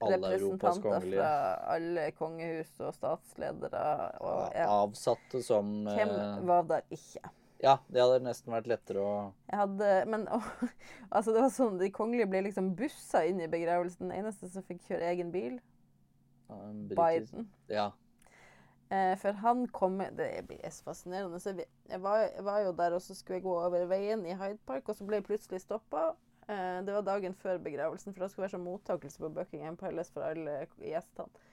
representanter 0.00 1.04
fra 1.04 1.32
alle 1.74 2.06
kongehus 2.16 2.72
og 2.80 2.94
statsledere. 2.96 3.82
Og, 4.24 4.40
ja. 4.56 4.70
Avsatte 4.72 5.42
som 5.44 5.82
Hvem 5.84 6.14
eh, 6.14 6.40
var 6.48 6.64
der 6.70 6.88
ikke? 6.96 7.32
Ja, 7.60 7.76
det 7.92 8.00
hadde 8.00 8.22
nesten 8.24 8.54
vært 8.56 8.70
lettere 8.72 9.04
å 9.04 9.14
Jeg 9.50 9.60
hadde, 9.60 9.88
men 10.08 10.24
å, 10.32 10.40
altså 11.14 11.34
det 11.36 11.42
var 11.44 11.52
sånn, 11.52 11.76
De 11.80 11.90
kongelige 11.92 12.30
ble 12.32 12.46
liksom 12.48 12.72
bussa 12.78 13.26
inn 13.28 13.42
i 13.44 13.50
begravelsen. 13.52 14.08
Den 14.08 14.22
eneste 14.22 14.48
som 14.48 14.64
fikk 14.64 14.86
kjøre 14.88 15.12
egen 15.12 15.32
bil, 15.34 15.58
ja, 16.48 16.62
Biden. 16.96 17.50
Ja. 17.68 17.90
Eh, 18.90 19.12
for 19.18 19.32
han 19.32 19.68
kom 19.68 19.98
Det 19.98 20.46
blir 20.48 20.70
så 20.70 20.84
fascinerende. 20.84 21.40
Så 21.40 21.54
jeg, 21.88 22.02
var, 22.02 22.18
jeg 22.18 22.44
var 22.44 22.58
jo 22.64 22.72
der, 22.72 22.96
og 22.96 23.02
så 23.02 23.14
skulle 23.14 23.38
jeg 23.38 23.46
gå 23.46 23.54
over 23.54 23.86
veien 23.86 24.26
i 24.26 24.34
Hyde 24.34 24.58
Park, 24.66 24.88
og 24.88 24.96
så 24.98 25.06
ble 25.06 25.20
jeg 25.20 25.28
plutselig 25.28 25.60
stoppa. 25.62 26.10
Eh, 26.50 26.80
det 26.86 26.94
var 26.94 27.06
dagen 27.06 27.34
før 27.34 27.58
begravelsen, 27.62 28.14
for 28.14 28.24
det 28.24 28.32
skulle 28.32 28.48
være 28.48 28.56
sånn 28.56 28.66
mottakelse 28.66 29.22
på 29.22 29.32
Buckingham 29.36 29.78
Palace 29.78 30.12
for 30.12 30.26
alle 30.26 30.64
gjestene. 30.82 31.46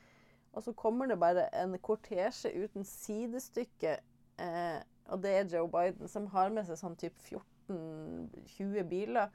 Og 0.58 0.64
så 0.66 0.74
kommer 0.74 1.06
det 1.06 1.20
bare 1.22 1.46
en 1.54 1.78
kortesje 1.78 2.50
uten 2.58 2.88
sidestykke, 2.88 4.00
eh, 4.42 4.80
og 5.06 5.22
det 5.22 5.36
er 5.36 5.52
Joe 5.52 5.70
Biden, 5.70 6.10
som 6.10 6.26
har 6.34 6.50
med 6.50 6.66
seg 6.66 6.80
sånn 6.80 6.98
type 6.98 7.22
14-20 7.70 8.88
biler. 8.90 9.30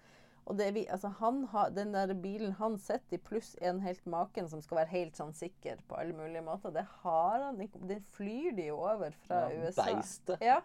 Og 0.50 0.56
det 0.58 0.72
vi, 0.74 0.82
altså 0.90 1.12
han 1.20 1.44
har, 1.52 1.70
den 1.70 1.92
der 1.94 2.10
bilen 2.18 2.56
han 2.58 2.74
sitter 2.82 3.14
i, 3.14 3.20
pluss 3.22 3.52
en 3.62 3.78
helt 3.84 4.02
maken 4.10 4.48
som 4.50 4.62
skal 4.64 4.80
være 4.80 4.90
helt 4.90 5.18
sånn 5.18 5.30
sikker 5.38 5.84
på 5.86 5.98
alle 6.00 6.16
mulige 6.18 6.42
måter, 6.42 6.74
det 6.74 6.82
har 7.04 7.44
han 7.46 7.60
ikke. 7.62 7.82
Den 7.86 8.02
flyr 8.16 8.50
de 8.56 8.66
jo 8.72 8.80
over 8.82 9.14
fra 9.22 9.44
Ja, 9.52 9.60
USA. 9.62 9.86
Beiste. 9.86 10.38
Ja. 10.42 10.58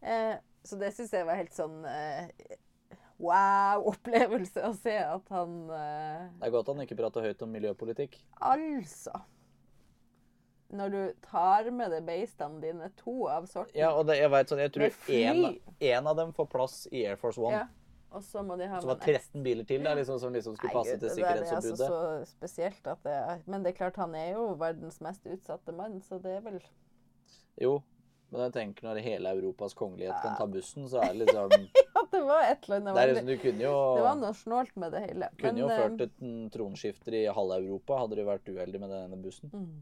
Eh, 0.00 0.36
så 0.62 0.78
det 0.78 0.92
syns 0.94 1.12
jeg 1.16 1.26
var 1.26 1.40
helt 1.40 1.56
sånn 1.56 1.82
eh, 1.88 2.30
wow-opplevelse 3.20 4.62
å 4.64 4.72
se 4.78 4.94
at 5.02 5.34
han 5.34 5.58
eh, 5.74 6.30
Det 6.38 6.48
er 6.48 6.54
godt 6.54 6.70
han 6.72 6.86
ikke 6.86 6.98
prater 7.00 7.26
høyt 7.26 7.44
om 7.44 7.52
miljøpolitikk. 7.52 8.16
Altså 8.40 9.24
Når 10.76 10.94
du 10.94 11.00
tar 11.26 11.68
med 11.74 11.92
deg 11.92 12.06
beistene 12.06 12.62
dine, 12.62 12.92
to 13.00 13.26
av 13.32 13.50
sorten 13.50 13.76
Ja, 13.76 13.90
og 13.90 14.06
det, 14.08 14.20
jeg 14.22 14.32
vet 14.32 14.52
sånn, 14.54 14.62
jeg 14.62 14.74
tror 14.76 15.12
én 15.18 15.44
en, 15.50 15.60
en 15.90 16.10
av 16.14 16.22
dem 16.22 16.32
får 16.36 16.48
plass 16.54 16.80
i 16.92 17.04
Air 17.10 17.20
Force 17.20 17.42
One. 17.42 17.64
Ja, 17.64 17.79
Og 18.10 18.24
så 18.26 18.42
må 18.42 18.56
de 18.58 18.66
ha 18.66 18.80
Så 18.82 18.88
var 18.90 18.98
med 18.98 19.06
13 19.06 19.44
biler 19.44 19.66
til 19.68 19.84
der, 19.86 19.94
liksom, 20.00 20.18
som 20.18 20.34
liksom 20.34 20.56
skulle 20.58 20.72
passe 20.74 20.96
Nei, 20.96 20.98
Gud, 20.98 21.06
til 21.06 21.22
det 21.22 21.28
er. 21.30 21.54
Altså 21.56 21.76
så 21.78 22.00
spesielt 22.32 22.90
at 22.90 23.06
det 23.06 23.14
er 23.14 23.44
Men 23.46 23.62
det 23.64 23.72
er 23.72 23.78
klart, 23.78 24.00
han 24.02 24.16
er 24.18 24.32
jo 24.34 24.50
verdens 24.58 24.98
mest 25.04 25.26
utsatte 25.30 25.74
mann, 25.76 26.00
så 26.02 26.18
det 26.22 26.38
er 26.40 26.44
vel 26.46 26.58
Jo, 27.60 27.76
men 28.30 28.44
jeg 28.46 28.54
tenker 28.56 28.86
når 28.86 29.02
hele 29.04 29.36
Europas 29.38 29.74
kongelighet 29.78 30.18
kan 30.24 30.34
ta 30.38 30.48
bussen, 30.50 30.88
så 30.90 31.04
er 31.04 31.14
det 31.14 31.22
liksom 31.28 31.54
Ja, 31.78 32.04
det 32.10 32.24
var 32.26 32.48
et 32.48 32.66
eller 32.66 32.82
annet 32.82 32.98
Det 32.98 33.04
er 33.04 33.12
liksom, 33.12 33.30
Du 33.30 33.36
kunne 33.44 33.64
jo, 33.68 33.76
Det 33.94 34.04
var 34.08 34.20
noe 34.24 34.34
snålt 34.40 34.76
med 34.82 34.94
det 34.96 35.06
hele. 35.06 35.30
kunne 35.38 35.54
Men, 35.54 35.62
jo 35.62 35.70
ført 35.70 36.04
et 36.06 36.20
mm, 36.26 36.44
tronskifter 36.56 37.18
i 37.20 37.24
halve 37.30 37.62
Europa, 37.62 38.02
hadde 38.02 38.18
du 38.18 38.26
vært 38.26 38.50
uheldig 38.50 38.82
med 38.82 38.94
denne 38.94 39.22
bussen. 39.22 39.54
Mm. 39.54 39.80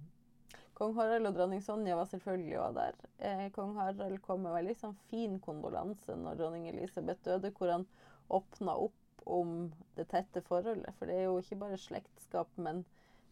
Kong 0.79 0.93
Harald 0.95 1.27
og 1.27 1.35
dronning 1.35 1.63
Sonja 1.65 1.97
var 1.99 2.07
selvfølgelig 2.07 2.59
også 2.63 2.75
der. 2.77 2.99
Eh, 3.27 3.47
Kong 3.51 3.73
Harald 3.75 4.21
kom 4.23 4.45
med 4.47 4.55
veldig 4.55 4.77
sånn 4.79 4.95
fin 5.11 5.41
kondolanse 5.43 6.15
når 6.15 6.39
dronning 6.39 6.69
Elisabeth 6.71 7.25
døde, 7.27 7.51
hvor 7.57 7.73
han 7.73 7.87
åpna 8.29 8.75
opp 8.77 9.25
om 9.29 9.73
det 9.97 10.09
tette 10.13 10.43
forholdet. 10.47 10.95
For 10.99 11.09
det 11.09 11.19
er 11.19 11.29
jo 11.29 11.39
ikke 11.43 11.61
bare 11.65 11.81
slektskap, 11.81 12.51
men 12.57 12.85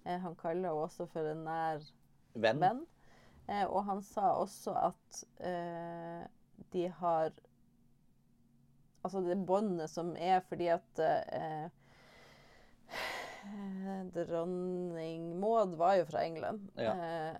eh, 0.04 0.18
han 0.20 0.36
kaller 0.38 0.68
henne 0.68 0.84
også 0.86 1.08
for 1.12 1.30
en 1.30 1.44
nær 1.46 1.84
Venn. 2.36 2.60
venn. 2.60 2.84
Eh, 3.48 3.64
og 3.64 3.84
han 3.88 4.02
sa 4.04 4.34
også 4.36 4.74
at 4.88 5.24
eh, 5.40 6.22
de 6.72 6.88
har 7.00 7.34
Altså 9.06 9.20
det 9.22 9.36
båndet 9.46 9.86
som 9.86 10.08
er 10.18 10.40
fordi 10.42 10.66
at 10.74 10.98
eh, 10.98 11.68
Dronning 14.16 15.28
Maud 15.38 15.76
var 15.78 16.00
jo 16.00 16.08
fra 16.08 16.24
England. 16.26 16.64
Ja. 16.74 16.94
Eh, 16.96 17.36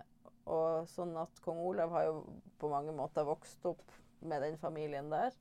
og 0.47 0.87
sånn 0.87 1.11
at 1.19 1.41
kong 1.43 1.59
Olav 1.59 1.91
har 1.91 2.05
jo 2.07 2.21
på 2.61 2.69
mange 2.71 2.93
måter 2.95 3.27
vokst 3.27 3.65
opp 3.67 3.83
med 4.23 4.45
den 4.45 4.55
familien 4.61 5.11
der. 5.11 5.35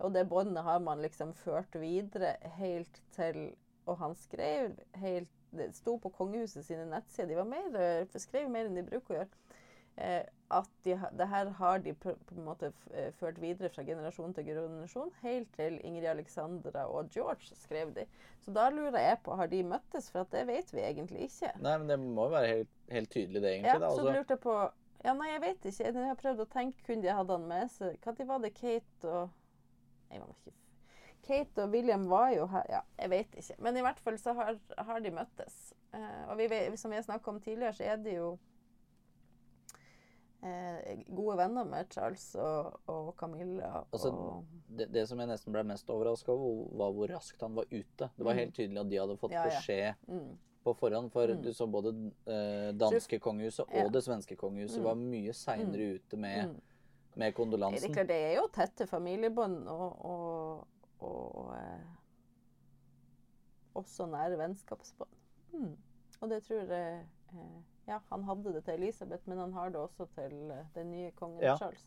Og 0.00 0.14
det 0.14 0.26
båndet 0.28 0.64
har 0.64 0.80
man 0.80 1.02
liksom 1.04 1.34
ført 1.36 1.76
videre 1.80 2.36
helt 2.56 3.02
til 3.16 3.50
Og 3.86 3.96
han 3.98 4.14
skrev 4.16 4.76
helt 5.00 5.30
Det 5.50 5.72
sto 5.74 5.96
på 5.98 6.12
kongehuset 6.14 6.64
sine 6.64 6.84
nettsider. 6.86 7.28
De 7.32 7.36
var 7.40 7.48
mer, 7.50 7.74
eh, 7.74 8.18
skrev 8.22 8.50
mer 8.50 8.68
enn 8.68 8.76
de 8.78 8.84
bruker 8.86 9.14
å 9.14 9.16
gjøre. 9.18 9.40
Eh, 9.98 10.22
at 10.50 10.68
de, 10.84 10.94
det 11.18 11.26
her 11.28 11.50
har 11.58 11.78
de 11.82 11.92
på, 11.94 12.12
på 12.26 12.36
en 12.36 12.44
måte 12.46 12.70
eh, 12.94 13.10
ført 13.18 13.40
videre 13.42 13.68
fra 13.74 13.82
generasjon 13.86 14.32
til 14.34 14.46
generasjon, 14.48 15.10
helt 15.24 15.50
til 15.56 15.80
Ingrid 15.86 16.06
Alexandra 16.10 16.86
og 16.86 17.10
George, 17.14 17.50
skrev 17.58 17.92
de. 17.94 18.06
Så 18.44 18.54
da 18.54 18.68
lurer 18.70 18.98
jeg 19.02 19.18
på, 19.26 19.34
har 19.38 19.50
de 19.50 19.64
møttes? 19.66 20.08
For 20.10 20.22
at 20.22 20.30
det 20.34 20.46
vet 20.48 20.72
vi 20.74 20.86
egentlig 20.86 21.26
ikke. 21.28 21.52
Nei, 21.62 21.74
men 21.82 21.90
det 21.90 21.98
må 22.02 22.28
jo 22.28 22.34
være 22.36 22.52
helt, 22.54 22.72
helt 22.94 23.10
tydelig, 23.10 23.42
det, 23.42 23.50
Ja, 23.50 23.58
egentlig. 23.58 23.90
altså. 23.90 24.06
så 24.06 24.14
lurte 24.16 24.36
jeg 24.38 24.44
på 24.46 24.56
Ja, 25.04 25.14
nei, 25.16 25.28
jeg 25.32 25.40
vet 25.40 25.68
ikke. 25.70 25.84
Jeg 25.84 26.08
har 26.08 26.22
prøvd 26.22 26.42
å 26.44 26.48
tenke, 26.54 26.86
kunne 26.86 27.02
de 27.02 27.12
hatt 27.18 27.30
han 27.34 27.46
med 27.48 27.70
seg? 27.72 28.00
Når 28.06 28.26
var 28.28 28.42
det 28.44 28.54
Kate 28.54 29.08
og 29.10 29.36
Det 30.10 30.20
var 30.20 30.28
ikke 30.34 30.56
Kate 31.22 31.62
og 31.62 31.70
William 31.74 32.08
var 32.08 32.30
jo 32.34 32.46
her 32.46 32.64
Ja, 32.68 32.80
jeg 32.98 33.10
vet 33.10 33.34
ikke. 33.36 33.54
Men 33.62 33.76
i 33.76 33.80
hvert 33.84 34.00
fall 34.00 34.16
så 34.18 34.32
har, 34.34 34.56
har 34.78 35.00
de 35.00 35.10
møttes. 35.10 35.72
Eh, 35.94 36.22
og 36.30 36.38
vi, 36.38 36.48
som 36.76 36.90
vi 36.90 36.96
har 36.96 37.02
snakka 37.04 37.30
om 37.30 37.40
tidligere, 37.40 37.72
så 37.76 37.84
er 37.84 37.96
de 37.96 38.14
jo 38.16 38.30
eh, 40.42 40.98
gode 41.08 41.36
venner 41.36 41.64
med 41.68 41.90
Charles 41.92 42.34
og, 42.40 42.80
og 42.88 43.12
Camilla. 43.20 43.84
Altså, 43.92 44.10
og, 44.10 44.44
det, 44.68 44.88
det 44.94 45.06
som 45.10 45.20
jeg 45.20 45.28
nesten 45.30 45.52
ble 45.54 45.64
mest 45.68 45.90
overraska 45.92 46.32
over, 46.32 46.70
var 46.80 46.94
hvor 46.96 47.12
raskt 47.14 47.42
han 47.44 47.58
var 47.58 47.68
ute. 47.70 48.08
Det 48.16 48.24
var 48.24 48.32
Mm. 48.34 48.38
helt 48.38 48.54
tydelig 48.56 48.80
at 48.80 48.90
de 48.90 49.00
hadde 49.02 49.18
fått 49.20 49.32
Ja, 49.36 49.44
ja. 49.44 49.50
beskjed 49.50 49.94
mm, 50.08 50.38
på 50.64 50.74
forhånd. 50.76 51.12
For 51.12 51.26
Mm. 51.34 51.42
du 51.42 51.52
så 51.52 51.66
både 51.66 51.92
eh, 52.26 52.72
danske 52.72 53.18
kongehuset 53.20 53.66
og 53.68 53.92
det 53.92 54.02
svenske 54.04 54.36
kongehuset 54.36 54.78
Mm. 54.80 54.84
var 54.84 54.94
mye 54.94 55.32
seinere 55.32 55.94
ute 56.00 56.16
med, 56.16 56.56
med 57.14 57.32
Det, 57.32 57.34
kondolansen. 57.36 57.90
er 57.90 57.94
klart, 57.94 58.08
det 58.08 58.16
er 58.16 58.34
jo 58.38 58.46
tette 58.54 58.86
familiebånd 58.86 59.68
og, 59.68 60.04
og, 60.04 60.66
og 61.00 61.54
eh, 61.56 61.88
også 63.74 64.06
nære 64.10 64.38
vennskapsbånd. 64.40 65.16
Mm. 65.52 65.76
Og 66.20 66.30
det 66.30 66.42
tror 66.46 66.56
jeg 66.70 67.00
eh, 67.32 67.58
Ja, 67.88 67.98
han 68.10 68.22
hadde 68.28 68.52
det 68.54 68.64
til 68.64 68.74
Elisabeth, 68.78 69.28
men 69.28 69.38
han 69.38 69.52
har 69.56 69.68
det 69.74 69.80
også 69.80 70.06
til 70.14 70.50
eh, 70.54 70.66
den 70.74 70.90
nye 70.92 71.10
kongen 71.18 71.42
Ja. 71.42 71.56
Charles. 71.56 71.86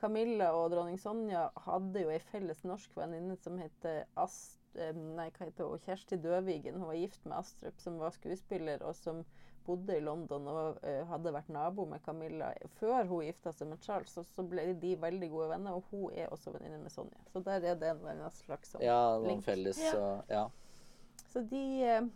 Camilla 0.00 0.50
og 0.56 0.70
dronning 0.72 0.96
Sonja 1.00 1.48
hadde 1.66 2.00
jo 2.02 2.08
ei 2.12 2.18
felles 2.24 2.62
norsk 2.64 2.94
venninne 2.96 3.36
som 3.36 3.58
heter 3.60 4.04
Ast... 4.16 4.58
eh, 4.74 4.92
Nei, 4.96 5.28
hva 5.36 5.48
heter 5.48 5.68
hun? 5.68 5.78
Kjersti 5.84 6.16
Døvigen. 6.24 6.76
Hun 6.80 6.88
var 6.88 6.96
gift 6.96 7.24
med 7.26 7.36
Astrup, 7.38 7.80
som 7.80 7.98
var 8.00 8.10
skuespiller, 8.16 8.82
og 8.82 8.94
som 8.96 9.24
bodde 9.70 9.96
i 9.96 10.02
London 10.04 10.48
og 10.50 10.80
eh, 10.86 11.00
hadde 11.10 11.32
vært 11.34 11.50
nabo 11.54 11.86
med 11.88 12.02
Camilla 12.04 12.50
før 12.80 13.06
hun 13.08 13.24
gifta 13.28 13.52
seg 13.54 13.70
med 13.70 13.80
Charles. 13.86 14.12
så, 14.16 14.24
så 14.26 14.44
ble 14.46 14.66
de 14.82 14.96
veldig 15.00 15.30
gode 15.32 15.48
venner, 15.54 15.78
og 15.78 15.86
hun 15.92 16.10
er 16.18 16.28
også 16.34 16.52
venninne 16.56 16.82
med 16.82 16.92
Sonja. 16.92 17.22
Så 17.32 17.42
der 17.46 17.62
er 17.62 17.78
det 17.78 17.92
en 17.94 18.02
eller 18.02 18.16
annen 18.18 18.34
slags 18.34 18.74
sånn 18.74 18.84
Ja, 18.84 19.00
noen 19.16 19.36
link. 19.36 19.46
felles 19.46 19.80
Ja. 19.86 20.10
Ja. 20.30 20.44
Så 21.30 21.44
de 21.46 21.64
eh, 21.86 22.06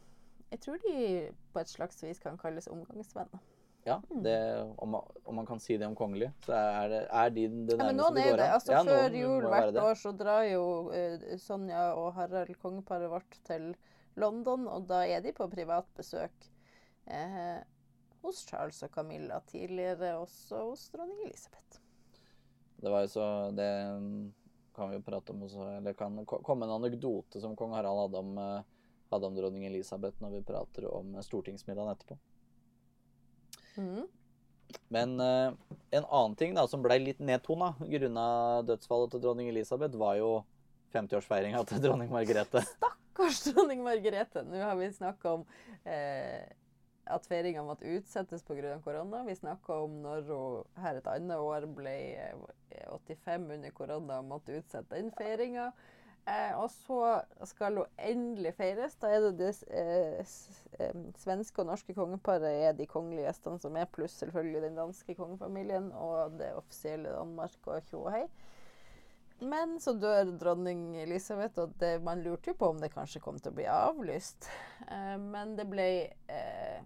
Jeg 0.51 0.61
tror 0.67 0.79
de 0.85 0.95
på 1.55 1.63
et 1.63 1.71
slags 1.71 2.03
vis 2.05 2.21
kan 2.23 2.37
kalles 2.39 2.69
omgangsvenner. 2.71 3.41
ja 3.85 3.99
det, 4.09 4.37
om, 4.79 4.95
man, 4.97 5.17
om 5.25 5.35
man 5.41 5.47
kan 5.47 5.59
si 5.61 5.77
det 5.77 5.87
om 5.87 5.97
kongelig, 5.99 6.31
så 6.47 6.55
er, 6.57 6.89
det, 6.93 7.01
er 7.11 7.33
de 7.35 7.49
det 7.49 7.77
Ja, 7.79 7.85
men 7.85 7.99
nærmeste 7.99 8.03
noen 8.03 8.15
det 8.17 8.25
går 8.29 8.45
an. 8.45 8.55
Altså, 8.59 8.73
Ja, 8.73 8.85
før 8.89 9.19
jul 9.21 9.49
hvert 9.53 9.81
år 9.83 9.99
så 10.01 10.13
drar 10.17 10.47
jo 10.49 10.63
uh, 10.89 11.27
Sonja 11.43 11.83
og 11.99 12.15
Harald, 12.17 12.55
kongeparet 12.63 13.11
vårt, 13.13 13.37
til 13.45 13.75
London, 14.17 14.69
og 14.71 14.87
da 14.89 15.03
er 15.11 15.21
de 15.25 15.33
på 15.37 15.49
privat 15.51 15.89
besøk 15.99 16.49
eh, 17.07 17.61
hos 18.25 18.45
Charles 18.49 18.83
og 18.87 18.93
Camilla. 18.95 19.41
Tidligere 19.51 20.17
også 20.19 20.65
hos 20.71 20.89
dronning 20.93 21.25
Elisabeth. 21.27 21.81
Det 22.77 22.91
var 22.93 23.05
jo 23.05 23.09
så 23.09 23.27
Det 23.57 23.71
kan 24.75 24.91
vi 24.91 24.99
jo 24.99 25.05
prate 25.07 25.33
om 25.33 25.43
også. 25.47 25.69
Eller 25.79 25.93
kan 25.93 26.25
komme 26.27 26.67
en 26.67 26.77
anekdote 26.79 27.41
som 27.41 27.57
kong 27.57 27.73
Harald 27.77 28.07
hadde 28.07 28.19
om, 28.19 28.39
eh, 28.39 28.91
hadde 29.13 29.31
om 29.31 29.37
dronning 29.37 29.67
Elisabeth 29.67 30.23
når 30.23 30.39
vi 30.39 30.47
prater 30.51 30.89
om 30.91 31.15
stortingsmiddagen 31.23 31.95
etterpå. 31.95 32.19
Mm. 33.77 34.07
Men 34.89 35.21
eh, 35.21 35.53
en 35.91 36.05
annen 36.05 36.35
ting 36.37 36.55
da, 36.57 36.67
som 36.69 36.83
ble 36.83 36.99
litt 37.03 37.23
nedtona 37.23 37.75
grunna 37.79 38.27
dødsfallet 38.67 39.15
til 39.15 39.23
dronning 39.23 39.51
Elisabeth, 39.53 39.97
var 39.99 40.19
jo 40.19 40.33
50-årsfeiringa 40.95 41.63
til 41.69 41.83
dronning 41.85 42.11
Margrethe. 42.13 42.63
Stakkars 42.67 43.43
dronning 43.49 43.83
Margrethe. 43.87 44.45
Nå 44.47 44.61
har 44.63 44.77
vi 44.79 44.91
snakka 44.95 45.39
om 45.39 45.47
eh, 45.87 46.45
at 47.07 47.27
feiringa 47.29 47.65
måtte 47.67 47.89
utsettes 47.97 48.43
pga. 48.43 48.79
korona. 48.85 49.25
Vi 49.27 49.35
snakka 49.37 49.81
om 49.85 49.99
når 50.03 50.23
hun 50.31 50.83
her 50.83 51.01
et 51.01 51.11
annet 51.11 51.37
år 51.37 51.67
ble 51.77 51.97
eh, 52.17 52.89
85 52.93 53.51
under 53.59 53.71
korona 53.71 54.19
og 54.23 54.31
måtte 54.31 54.57
utsette 54.59 54.97
den 54.97 55.13
feiringa. 55.19 55.73
Eh, 56.25 56.57
og 56.57 56.71
så 56.73 57.21
skal 57.45 57.77
hun 57.77 57.99
endelig 57.99 58.55
feires. 58.57 58.97
Da 58.97 59.11
er 59.13 59.27
det 59.27 59.35
det 59.39 59.51
eh, 59.69 60.25
eh, 60.81 60.97
svenske 61.21 61.61
og 61.61 61.69
norske 61.69 61.95
kongeparet 61.95 62.49
er 62.49 62.73
de 62.73 62.87
kongelige 62.89 63.27
gjestene 63.27 63.61
som 63.61 63.77
er, 63.77 63.91
pluss 63.93 64.17
selvfølgelig 64.23 64.63
den 64.63 64.81
danske 64.81 65.15
kongefamilien 65.15 65.93
og 65.93 66.39
det 66.41 66.55
offisielle 66.57 67.13
Danmark 67.13 67.67
og 67.67 67.91
tjo 67.91 68.07
og 68.07 68.13
hei. 68.17 68.25
Men 69.41 69.81
så 69.81 69.93
dør 69.99 70.31
dronning 70.39 70.97
Elisabeth, 71.03 71.59
og 71.61 71.73
det, 71.81 71.99
man 72.03 72.23
lurte 72.23 72.53
jo 72.53 72.55
på 72.59 72.69
om 72.71 72.79
det 72.81 72.93
kanskje 72.95 73.21
kom 73.21 73.39
til 73.43 73.51
å 73.53 73.57
bli 73.57 73.67
avlyst. 73.69 74.47
Eh, 74.89 75.17
men 75.21 75.57
det 75.59 75.67
ble 75.69 75.87
eh, 76.31 76.79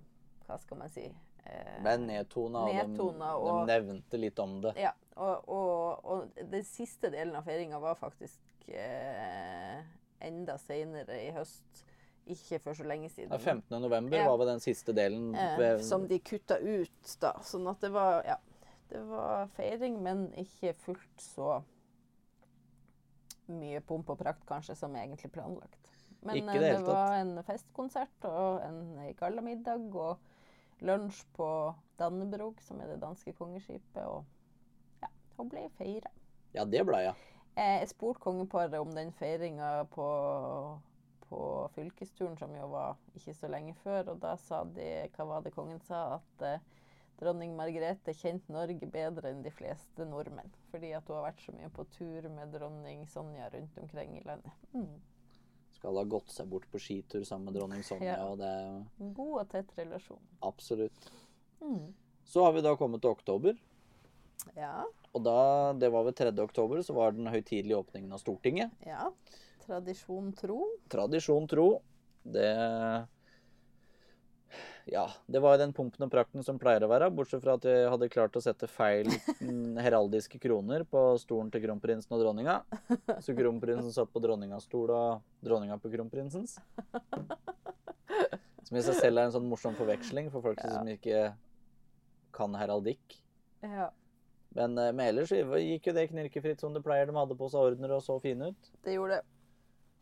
Hva 0.47 0.57
skal 0.59 0.81
man 0.81 0.89
si? 0.91 1.05
Eh, 1.45 1.75
Ble 1.85 1.97
nedtona, 2.07 2.65
og 2.65 2.73
de, 2.97 3.03
og 3.37 3.51
de 3.61 3.67
nevnte 3.73 4.19
litt 4.21 4.39
om 4.43 4.57
det. 4.65 4.73
ja, 4.81 4.95
og, 5.17 5.49
og, 5.49 6.05
og 6.05 6.41
den 6.51 6.65
siste 6.65 7.11
delen 7.13 7.37
av 7.39 7.45
feiringa 7.47 7.79
var 7.83 7.95
faktisk 8.01 8.69
eh, 8.73 9.79
enda 10.25 10.59
seinere 10.63 11.21
i 11.27 11.31
høst. 11.37 11.85
Ikke 12.29 12.59
for 12.61 12.77
så 12.77 12.85
lenge 12.85 13.09
siden. 13.09 13.31
Ja, 13.33 13.39
15. 13.41 13.73
november 13.81 14.19
Ja. 14.19 14.27
var 14.29 14.37
vel 14.43 14.51
den 14.55 14.61
siste 14.61 14.93
delen. 14.97 15.31
eh, 15.35 15.55
ved- 15.59 15.85
som 15.85 16.05
de 16.09 16.19
kutta 16.21 16.59
ut 16.61 17.15
da. 17.21 17.33
Sånn 17.45 17.69
at 17.71 17.81
det 17.81 17.93
var 17.95 18.23
Ja. 18.27 18.37
Det 18.89 19.01
var 19.05 19.47
feiring, 19.53 19.99
men 20.03 20.31
ikke 20.41 20.73
fullt 20.81 21.21
så 21.21 21.63
mye 23.53 23.81
pomp 23.85 24.11
og 24.13 24.19
prakt 24.21 24.45
kanskje 24.49 24.77
som 24.79 24.97
egentlig 24.97 25.31
planlagt. 25.33 25.93
Men 26.21 26.49
eh, 26.49 26.55
det 26.59 26.73
det, 26.73 26.83
var 26.87 27.17
en 27.21 27.37
festkonsert 27.47 28.27
og 28.29 28.63
en 28.67 28.81
gallamiddag 29.19 29.95
og 29.95 30.19
lunsj 30.87 31.25
på 31.37 31.49
Dannebrog, 31.99 32.61
som 32.63 32.81
er 32.81 32.93
det 32.93 33.01
danske 33.03 33.33
kongeskipet, 33.39 34.03
og 34.05 34.25
ja, 35.03 35.11
hun 35.39 35.51
ble 35.51 35.65
feira. 35.79 36.11
Ja, 36.55 36.65
det 36.65 36.85
ble 36.87 37.03
jeg. 37.07 37.17
Eh, 37.57 37.81
Jeg 37.83 37.89
spurte 37.95 38.23
kongeparet 38.23 38.79
om 38.79 38.93
den 38.95 39.13
feiringa 39.13 39.85
på 39.95 40.09
på 41.29 41.69
fylkesturen, 41.75 42.37
som 42.39 42.55
jo 42.57 42.67
var 42.73 42.97
ikke 43.15 43.35
så 43.35 43.49
lenge 43.53 43.75
før. 43.83 44.15
Og 44.15 44.21
da 44.23 44.35
sa 44.41 44.63
de 44.65 45.09
Hva 45.17 45.27
var 45.29 45.45
det 45.45 45.55
kongen 45.55 45.81
sa? 45.85 46.19
At 46.19 46.45
eh, 46.47 46.63
dronning 47.19 47.55
Margrethe 47.59 48.15
kjente 48.15 48.53
Norge 48.55 48.87
bedre 48.91 49.31
enn 49.33 49.43
de 49.43 49.51
fleste 49.51 50.07
nordmenn. 50.07 50.51
Fordi 50.73 50.93
at 50.97 51.07
hun 51.09 51.17
har 51.19 51.27
vært 51.33 51.43
så 51.45 51.55
mye 51.57 51.71
på 51.75 51.85
tur 51.97 52.29
med 52.31 52.53
dronning 52.55 53.07
Sonja 53.11 53.49
rundt 53.55 53.79
omkring 53.83 54.17
i 54.21 54.25
landet. 54.27 54.53
Mm. 54.75 55.01
Skal 55.79 55.95
ha 55.99 56.05
gått 56.11 56.31
seg 56.35 56.49
bort 56.51 56.67
på 56.73 56.79
skitur 56.83 57.25
sammen 57.27 57.51
med 57.51 57.59
dronning 57.59 57.83
Sonja, 57.87 58.17
Ja. 58.17 58.27
og 58.27 58.39
det 58.39 58.53
God 59.15 59.41
og 59.41 59.49
tett 59.51 59.75
relasjon. 59.79 60.23
absolutt. 60.43 61.11
Mm. 61.63 61.93
Så 62.25 62.43
har 62.45 62.53
vi 62.53 62.61
da 62.63 62.77
kommet 62.77 63.01
til 63.03 63.11
oktober. 63.11 63.59
Ja. 64.57 64.85
Og 65.15 65.23
da, 65.25 65.73
det 65.79 65.91
var 65.91 66.05
ved 66.05 66.15
3. 66.17 66.33
oktober, 66.43 66.83
så 66.83 66.95
var 66.95 67.13
den 67.13 67.27
høytidelige 67.27 67.79
åpningen 67.79 68.13
av 68.13 68.19
Stortinget. 68.23 68.71
ja. 68.87 69.11
Tradisjon 69.69 70.31
tro. 70.33 70.63
Tradisjon 70.89 71.47
tro, 71.47 71.83
det 72.25 73.07
Ja, 74.89 75.05
det 75.29 75.41
var 75.45 75.59
den 75.61 75.75
pumpen 75.77 76.07
og 76.07 76.11
prakten 76.13 76.41
som 76.47 76.57
pleier 76.61 76.85
å 76.87 76.89
være, 76.89 77.11
bortsett 77.13 77.43
fra 77.45 77.59
at 77.59 77.65
jeg 77.69 77.91
hadde 77.93 78.09
klart 78.09 78.37
å 78.39 78.41
sette 78.41 78.65
feil 78.73 79.11
heraldiske 79.85 80.41
kroner 80.41 80.87
på 80.89 81.03
stolen 81.21 81.51
til 81.53 81.61
kronprinsen 81.67 82.15
og 82.17 82.23
dronninga. 82.23 82.55
Så 83.25 83.35
kronprinsen 83.37 83.93
satt 83.93 84.09
på 84.15 84.23
dronningas 84.25 84.65
stol 84.65 84.89
og 84.97 85.21
dronninga 85.45 85.77
på 85.83 85.91
kronprinsens. 85.93 86.57
Som 88.65 88.77
i 88.81 88.85
seg 88.85 88.97
selv 88.99 89.21
er 89.21 89.29
en 89.29 89.35
sånn 89.37 89.49
morsom 89.49 89.77
forveksling 89.77 90.31
for 90.33 90.45
folk 90.45 90.61
Ja. 90.65 90.71
som 90.79 90.89
ikke 90.89 91.35
kan 92.37 92.57
heraldikk. 92.57 93.19
Ja. 93.65 93.91
Men, 94.57 94.77
eh, 94.79 94.93
men 94.93 95.05
ellers 95.13 95.31
gikk 95.33 95.87
jo 95.91 95.93
det 95.97 96.09
knirkefritt 96.11 96.61
som 96.61 96.73
det 96.73 96.83
pleier. 96.85 97.07
De 97.09 97.17
hadde 97.17 97.37
på 97.37 97.49
seg 97.53 97.75
ordner 97.75 97.93
og 97.97 98.03
så 98.05 98.17
fine 98.23 98.51
ut. 98.53 98.71
Det 98.85 98.97
gjorde 98.97 99.19
det. 99.21 99.25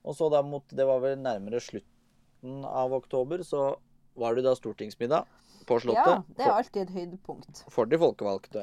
Og 0.07 0.15
så 0.15 0.31
da 0.31 0.43
mot 0.47 0.63
Det 0.69 0.87
var 0.87 1.01
vel 1.03 1.19
nærmere 1.19 1.59
slutten 1.63 2.63
av 2.65 2.93
oktober, 2.95 3.43
så 3.43 3.77
var 4.17 4.35
det 4.37 4.43
da 4.47 4.55
stortingsmiddag 4.57 5.23
på 5.67 5.81
Slottet. 5.83 6.07
Ja, 6.07 6.23
det 6.39 6.45
er 6.47 6.53
alltid 6.55 6.83
et 6.87 6.95
høydepunkt. 6.95 7.65
for 7.73 7.85
de 7.91 7.99
folkevalgte. 8.01 8.63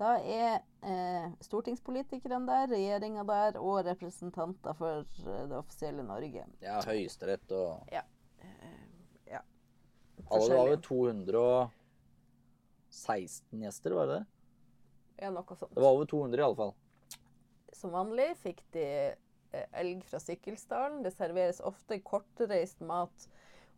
Da 0.00 0.10
er 0.20 0.58
eh, 0.84 1.26
stortingspolitikerne 1.44 2.46
der, 2.48 2.66
regjeringa 2.74 3.22
der 3.28 3.56
og 3.60 3.84
representanter 3.86 4.72
for 4.76 4.88
eh, 5.04 5.46
det 5.48 5.56
offisielle 5.56 6.02
Norge. 6.04 6.44
Ja, 6.64 6.80
Høyesterett 6.86 7.52
og 7.52 7.84
Ja. 7.92 8.02
Alle 10.30 10.46
det 10.46 10.56
var 10.56 10.68
vel 10.68 10.82
216 10.84 13.62
gjester, 13.64 13.90
var 13.96 14.06
det 14.06 14.14
det? 14.20 14.26
Ja, 15.24 15.30
noe 15.34 15.56
sånt. 15.56 15.74
Det 15.74 15.82
var 15.82 15.90
over 15.96 16.06
200 16.06 16.38
i 16.38 16.44
alle 16.44 16.56
fall. 16.58 16.74
Som 17.76 17.90
vanlig 17.96 18.28
fikk 18.42 18.60
de 18.76 18.84
eh, 19.10 19.66
elg 19.80 20.00
fra 20.06 20.18
Sikkelsdalen. 20.22 21.02
Det 21.04 21.12
serveres 21.16 21.60
ofte 21.66 21.98
kortreist 22.04 22.80
mat, 22.84 23.28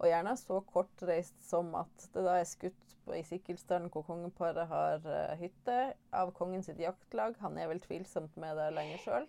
og 0.02 0.10
gjerne 0.10 0.34
så 0.38 0.58
kortreist 0.66 1.36
som 1.46 1.70
at 1.78 2.08
det 2.14 2.24
da 2.26 2.40
er 2.40 2.48
skutt 2.48 2.96
på, 3.04 3.14
i 3.14 3.22
Sikkilstrand, 3.26 3.88
hvor 3.94 4.04
kongeparet 4.06 4.66
har 4.70 5.02
uh, 5.06 5.34
hytte, 5.38 5.94
av 6.14 6.32
kongen 6.36 6.64
sitt 6.66 6.80
jaktlag. 6.82 7.38
Han 7.42 7.58
er 7.58 7.70
vel 7.70 7.82
tvilsomt 7.82 8.34
med 8.40 8.58
det 8.58 8.68
lenger 8.74 9.02
sjøl. 9.04 9.28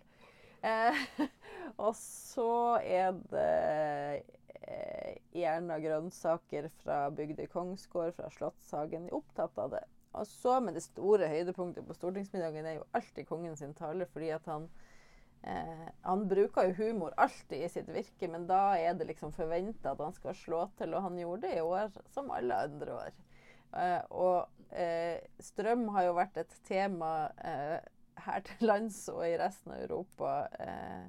Eh, 0.64 1.00
og 1.84 1.92
så 1.98 2.80
er 2.80 3.12
det 3.30 4.22
eh, 4.64 5.18
gjerne 5.36 5.80
grønnsaker 5.82 6.70
fra 6.82 7.04
bygda 7.14 7.46
kongsgård, 7.52 8.14
fra 8.16 8.30
Slottshagen. 8.32 9.10
Opptatt 9.14 9.58
av 9.60 9.74
det. 9.76 9.84
Og 10.14 10.26
så 10.30 10.60
med 10.62 10.78
det 10.78 10.84
store 10.86 11.28
høydepunktet 11.28 11.86
på 11.86 11.96
stortingsmiddagen 11.98 12.66
er 12.70 12.78
jo 12.78 12.88
alltid 12.94 13.26
kongen 13.28 13.58
sin 13.58 13.74
tale, 13.76 14.06
fordi 14.10 14.30
at 14.34 14.46
han 14.50 14.68
eh, 15.46 15.86
Han 16.02 16.26
bruker 16.28 16.68
jo 16.68 16.76
humor 16.78 17.14
alltid 17.16 17.64
i 17.64 17.70
sitt 17.72 17.88
virke, 17.92 18.28
men 18.30 18.46
da 18.50 18.76
er 18.80 18.96
det 18.98 19.08
liksom 19.12 19.32
forventa 19.32 19.92
at 19.92 20.02
han 20.02 20.16
skal 20.16 20.36
slå 20.38 20.64
til, 20.78 20.94
og 20.94 21.06
han 21.08 21.18
gjorde 21.20 21.46
det 21.46 21.58
i 21.58 21.64
år 21.64 21.92
som 22.14 22.32
alle 22.34 22.60
andre 22.68 22.98
år. 23.06 23.18
Eh, 23.74 24.00
og 24.10 24.48
eh, 24.70 25.18
strøm 25.42 25.88
har 25.96 26.08
jo 26.08 26.16
vært 26.18 26.40
et 26.44 26.56
tema 26.66 27.12
eh, 27.44 27.78
her 28.24 28.44
til 28.46 28.68
lands 28.68 29.00
og 29.12 29.24
i 29.26 29.36
resten 29.40 29.74
av 29.74 29.84
Europa 29.84 30.34
eh, 30.62 31.06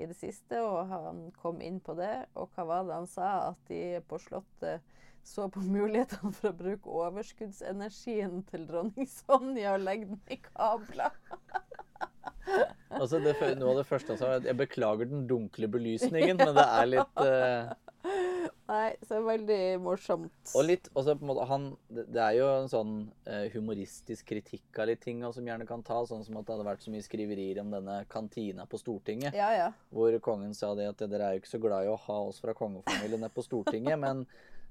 i 0.00 0.08
det 0.08 0.16
siste, 0.16 0.60
og 0.64 0.88
han 0.90 1.26
kom 1.36 1.60
inn 1.64 1.80
på 1.84 1.94
det. 1.98 2.14
Og 2.40 2.50
hva 2.54 2.66
var 2.68 2.88
det 2.88 2.96
han 2.96 3.10
sa? 3.10 3.30
At 3.52 3.60
de 3.68 4.00
på 4.08 4.18
Slottet 4.22 4.86
så 5.26 5.48
på 5.52 5.62
mulighetene 5.76 6.32
for 6.32 6.50
å 6.50 6.56
bruke 6.56 7.00
overskuddsenergien 7.04 8.44
til 8.50 8.66
dronning 8.70 9.08
Sonja 9.10 9.76
og 9.76 9.84
legge 9.84 10.12
den 10.14 10.22
i 10.32 10.40
kabler. 10.50 11.16
Altså 12.98 13.20
det, 13.22 13.36
Noe 13.60 13.74
av 13.74 13.80
det 13.82 13.86
første 13.88 14.16
sa, 14.18 14.34
jeg 14.42 14.56
beklager 14.58 15.08
den 15.10 15.26
dunkle 15.30 15.68
belysningen, 15.70 16.40
men 16.40 16.56
det 16.56 16.66
er 16.66 16.90
litt 16.96 17.22
uh... 17.22 17.70
Nei, 18.70 18.92
så 19.02 19.16
det 19.16 19.26
veldig 19.26 19.62
morsomt. 19.82 20.52
Og 20.54 20.62
litt, 20.62 20.86
også 20.94 21.16
på 21.18 21.24
en 21.24 21.30
måte, 21.32 21.46
han, 21.50 21.64
det 21.90 22.20
er 22.22 22.36
jo 22.38 22.46
en 22.52 22.68
sånn 22.70 22.92
eh, 23.26 23.48
humoristisk 23.50 24.28
kritikk 24.30 24.78
av 24.78 24.86
litt 24.90 25.02
ting 25.02 25.24
som 25.34 25.46
gjerne 25.46 25.66
kan 25.66 25.82
ta, 25.86 25.98
sånn 26.06 26.22
som 26.26 26.38
at 26.38 26.46
det 26.46 26.54
hadde 26.54 26.68
vært 26.68 26.84
så 26.86 26.94
mye 26.94 27.02
skriverier 27.02 27.58
om 27.64 27.74
denne 27.74 27.96
kantina 28.10 28.68
på 28.70 28.78
Stortinget. 28.78 29.34
Ja, 29.34 29.50
ja. 29.56 29.66
Hvor 29.90 30.14
kongen 30.22 30.54
sa 30.54 30.70
det 30.78 30.86
at 30.92 31.02
dere 31.02 31.26
er 31.26 31.34
jo 31.34 31.42
ikke 31.42 31.54
så 31.56 31.62
glad 31.62 31.88
i 31.88 31.90
å 31.90 31.98
ha 32.06 32.20
oss 32.28 32.38
fra 32.44 32.54
kongefamilien 32.54 33.26
på 33.34 33.46
Stortinget, 33.48 33.98
men 34.06 34.22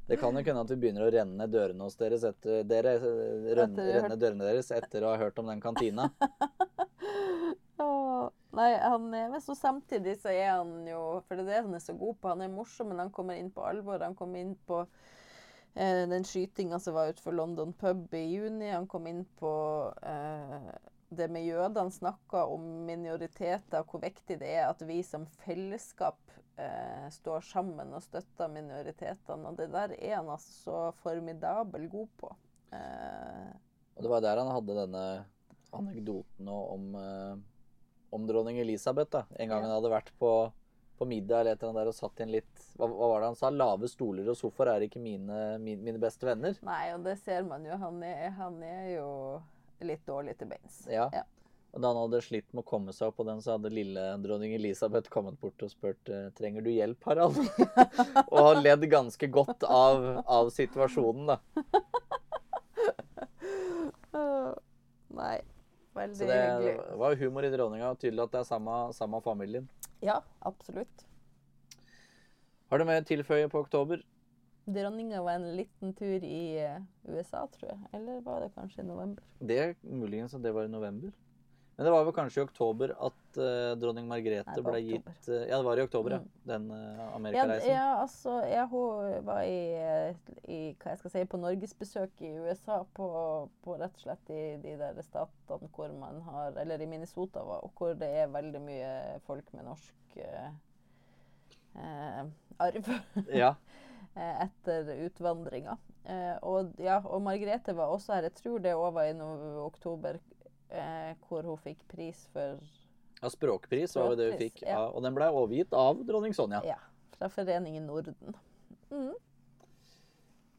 det 0.10 0.18
kan 0.18 0.34
jo 0.34 0.48
kunne 0.48 0.64
at 0.64 0.72
vi 0.72 0.80
begynner 0.80 1.06
å 1.06 1.12
renne 1.14 1.52
dørene 1.52 1.86
hos 1.86 2.00
deres 2.00 2.24
etter, 2.26 2.64
dere, 2.72 2.96
eh, 3.04 3.50
renne, 3.60 3.76
Etter 3.76 3.84
å 3.84 3.92
ha 3.92 4.04
renne 4.06 4.22
dørene 4.24 4.48
deres 4.48 4.72
etter 4.80 5.04
å 5.04 5.12
ha 5.12 5.20
hørt 5.22 5.44
om 5.44 5.52
den 5.52 5.62
kantina. 5.62 6.08
Åh, 7.80 8.30
nei, 8.52 8.74
han 8.82 9.06
Men 9.10 9.42
så 9.42 9.56
samtidig 9.56 10.18
så 10.22 10.32
er 10.34 10.50
han 10.58 10.88
jo 10.88 11.22
For 11.28 11.40
det 11.40 11.46
er 11.46 11.50
det 11.50 11.62
han 11.68 11.78
er 11.78 11.84
så 11.84 11.96
god 11.98 12.18
på. 12.20 12.32
Han 12.34 12.44
er 12.46 12.52
morsom, 12.54 12.92
men 12.92 13.00
han 13.06 13.12
kommer 13.16 13.40
inn 13.40 13.52
på 13.56 13.64
alvor. 13.66 14.04
Han 14.04 14.16
kom 14.20 14.36
inn 14.36 14.56
på 14.68 14.82
eh, 15.76 16.04
den 16.12 16.26
skytinga 16.28 16.80
som 16.84 16.98
var 16.98 17.14
utenfor 17.14 17.36
London 17.38 17.74
pub 17.74 18.14
i 18.14 18.26
juni. 18.34 18.70
Han 18.74 18.88
kom 18.92 19.08
inn 19.08 19.24
på 19.40 19.54
eh, 20.04 20.72
det 21.10 21.30
med 21.32 21.46
jødene. 21.48 21.92
Snakka 21.92 22.46
om 22.52 22.68
minoriteter, 22.90 23.86
hvor 23.88 24.04
viktig 24.04 24.40
det 24.42 24.52
er 24.60 24.68
at 24.70 24.84
vi 24.86 25.00
som 25.08 25.26
fellesskap 25.46 26.20
eh, 26.60 27.08
står 27.16 27.42
sammen 27.48 27.96
og 27.96 28.04
støtter 28.06 28.52
minoritetene. 28.54 29.50
Og 29.50 29.58
det 29.58 29.72
der 29.74 29.96
er 29.98 30.20
han 30.20 30.30
altså 30.36 30.54
så 30.66 30.84
formidabel 31.04 31.88
god 31.90 32.12
på. 32.20 32.36
Eh, 32.76 33.50
Og 33.96 34.04
det 34.04 34.12
var 34.12 34.22
der 34.24 34.38
han 34.44 34.52
hadde 34.54 34.76
denne 34.84 35.06
anekdoten 35.76 36.48
om, 36.50 36.86
eh, 36.96 37.38
om 38.16 38.28
dronning 38.28 38.60
Elisabeth. 38.60 39.12
da. 39.12 39.26
En 39.36 39.50
gang 39.50 39.64
han 39.66 39.76
hadde 39.76 39.92
vært 39.92 40.12
på, 40.20 40.34
på 40.98 41.08
middag 41.10 41.42
eller 41.42 41.56
et 41.56 41.64
eller 41.64 41.72
annet 41.72 41.82
der 41.84 41.94
og 41.94 41.98
satt 41.98 42.20
i 42.20 42.26
en 42.26 42.34
litt 42.34 42.68
hva, 42.76 42.88
hva 42.88 43.12
var 43.14 43.22
det 43.22 43.32
han 43.32 43.40
sa? 43.40 43.52
Lave 43.54 43.90
stoler 43.92 44.30
og 44.32 44.38
sofaer 44.40 44.76
er 44.76 44.88
ikke 44.88 45.02
mine, 45.04 45.58
mine, 45.64 45.84
mine 45.86 46.02
beste 46.02 46.28
venner. 46.28 46.58
Nei, 46.66 46.84
og 46.96 47.04
det 47.08 47.18
ser 47.24 47.44
man 47.48 47.66
jo. 47.68 47.78
Han 47.82 48.00
er, 48.06 48.30
han 48.40 48.62
er 48.64 48.88
jo 48.98 49.10
litt 49.86 50.06
dårlig 50.08 50.38
til 50.40 50.50
beins. 50.52 50.86
Ja. 50.92 51.10
Ja. 51.16 51.26
Og 51.70 51.84
da 51.84 51.92
han 51.92 52.00
hadde 52.02 52.22
slitt 52.26 52.48
med 52.50 52.64
å 52.64 52.70
komme 52.70 52.94
seg 52.96 53.12
opp 53.12 53.20
på 53.20 53.26
den, 53.28 53.42
så 53.46 53.54
hadde 53.54 53.70
lille 53.74 54.02
dronning 54.24 54.56
Elisabeth 54.58 55.12
kommet 55.14 55.38
bort 55.42 55.62
og 55.62 55.70
spurt 55.70 56.10
eh, 56.10 56.32
trenger 56.38 56.66
du 56.66 56.72
hjelp, 56.74 57.04
Harald. 57.06 57.38
og 58.32 58.40
har 58.40 58.62
ledd 58.64 58.88
ganske 58.90 59.30
godt 59.30 59.64
av, 59.70 60.24
av 60.26 60.50
situasjonen, 60.56 61.30
da. 61.30 61.38
Nei, 65.20 65.38
veldig 66.00 66.18
Så 66.22 66.28
det 66.30 66.40
hyggelig. 66.40 66.98
var 67.04 67.16
humor 67.20 67.46
i 67.48 67.52
dronninga, 67.54 67.92
og 67.94 68.00
tydelig 68.02 68.24
at 68.26 68.34
det 68.36 68.42
er 68.42 68.48
samme, 68.50 68.78
samme 68.98 69.22
familien. 69.26 69.68
Ja, 70.06 70.20
absolutt. 70.48 71.06
Har 72.70 72.78
du 72.82 72.86
mer 72.86 73.02
tilføye 73.08 73.50
på 73.50 73.64
oktober? 73.66 74.02
Dronninga 74.70 75.22
var 75.26 75.40
en 75.40 75.48
liten 75.58 75.94
tur 75.98 76.22
i 76.24 76.42
eh, 76.62 76.82
USA, 77.10 77.46
tror 77.50 77.72
jeg. 77.72 77.80
Eller 77.98 78.20
var 78.22 78.44
det 78.44 78.52
kanskje 78.54 78.84
i 78.84 78.86
november? 78.86 79.24
Det 79.42 79.58
er 79.64 79.72
muligens 79.82 80.36
at 80.38 80.44
det 80.46 80.52
var 80.54 80.68
i 80.68 80.72
november. 80.72 81.10
Men 81.80 81.86
det 81.88 81.92
var 81.96 82.04
vel 82.04 82.12
kanskje 82.12 82.42
i 82.42 82.44
oktober 82.44 82.92
at 83.08 83.38
uh, 83.40 83.72
dronning 83.80 84.08
Margrethe 84.10 84.52
Nei, 84.52 84.64
ble 84.66 84.80
oktober. 84.82 85.14
gitt 85.16 85.30
uh, 85.32 85.36
Ja, 85.48 85.60
det 85.62 85.64
var 85.64 85.80
i 85.80 85.84
oktober, 85.86 86.16
Mm. 86.18 86.26
ja. 86.28 86.42
Den 86.50 86.66
uh, 86.76 87.16
amerikareisen. 87.16 87.70
ja, 87.72 87.86
altså, 88.02 88.34
ja, 88.52 88.66
hun 88.68 89.14
var 89.30 89.42
i, 89.48 89.62
eh, 89.80 90.18
i 90.52 90.58
hva 90.76 90.92
jeg 90.92 91.00
skal 91.00 91.14
si, 91.14 91.22
på 91.32 91.40
norgesbesøk 91.40 92.24
i 92.28 92.34
USA, 92.44 92.82
på, 92.98 93.08
på 93.64 93.78
rett 93.80 93.96
og 93.96 94.04
slett 94.04 94.34
i 94.36 94.42
de 94.66 94.74
der 94.82 95.00
statene 95.08 95.70
hvor 95.78 95.94
man 95.96 96.20
har 96.28 96.60
Eller 96.60 96.84
i 96.84 96.90
Minnesota, 96.92 97.46
var, 97.48 97.64
og 97.64 97.72
hvor 97.80 97.96
det 97.96 98.12
er 98.26 98.28
veldig 98.36 98.62
mye 98.68 98.92
folk 99.30 99.48
med 99.56 99.70
norsk 99.72 100.18
eh, 100.20 100.50
eh, 101.80 102.26
arv. 102.60 102.92
ja. 103.32 103.54
eh, 104.20 104.44
etter 104.50 104.92
utvandringa. 105.06 105.78
Eh, 106.10 106.36
og, 106.44 106.74
ja, 106.82 107.00
og 107.06 107.22
Margrethe 107.24 107.76
var 107.78 107.94
også 107.94 108.18
her. 108.18 108.28
Jeg 108.28 108.36
tror 108.42 108.60
det 108.68 108.76
òg 108.76 108.92
var 109.00 109.08
i 109.08 109.16
oktober, 109.64 110.20
eh, 110.70 111.16
hvor 111.28 111.48
hun 111.48 111.60
fikk 111.62 111.86
pris 111.92 112.26
for 112.34 112.60
ja, 113.20 113.30
språkpris 113.32 113.96
var 114.00 114.16
det 114.16 114.32
hun 114.32 114.40
fikk. 114.40 114.62
ja. 114.64 114.78
Ja. 114.78 114.86
Og 114.94 115.04
den 115.04 115.16
ble 115.18 115.28
overgitt 115.34 115.74
av 115.76 116.00
dronning 116.08 116.36
Sonja. 116.36 116.62
Ja, 116.68 116.80
fra 117.18 117.30
Foreningen 117.34 117.88
Norden. 117.90 118.16
Mm. 118.90 119.14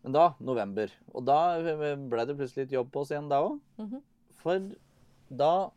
Men 0.05 0.17
da, 0.17 0.27
november. 0.41 0.93
Og 1.13 1.25
da 1.29 1.41
ble 1.61 2.25
det 2.29 2.37
plutselig 2.37 2.67
litt 2.67 2.77
jobb 2.79 2.93
på 2.93 3.03
oss 3.03 3.13
igjen 3.13 3.29
da 3.33 3.43
òg. 3.45 3.59
Mhm. 3.81 4.03
For 4.41 4.71
da 5.29 5.71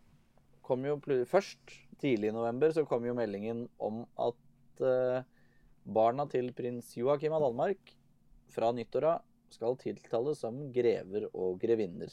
kom 0.63 0.85
jo 0.87 0.95
Først, 1.27 1.59
tidlig 1.99 2.31
i 2.31 2.35
november, 2.35 2.71
så 2.71 2.85
kom 2.87 3.03
jo 3.05 3.15
meldingen 3.15 3.67
om 3.79 4.05
at 4.19 4.83
eh, 4.83 5.23
Barna 5.83 6.25
til 6.31 6.53
prins 6.55 6.93
Joakim 6.95 7.35
av 7.35 7.43
Danmark 7.43 7.91
fra 8.53 8.71
nyttår 8.71 9.07
av 9.09 9.21
skal 9.51 9.75
tiltales 9.77 10.39
som 10.39 10.71
grever 10.73 11.27
og 11.33 11.59
grevinner 11.61 12.11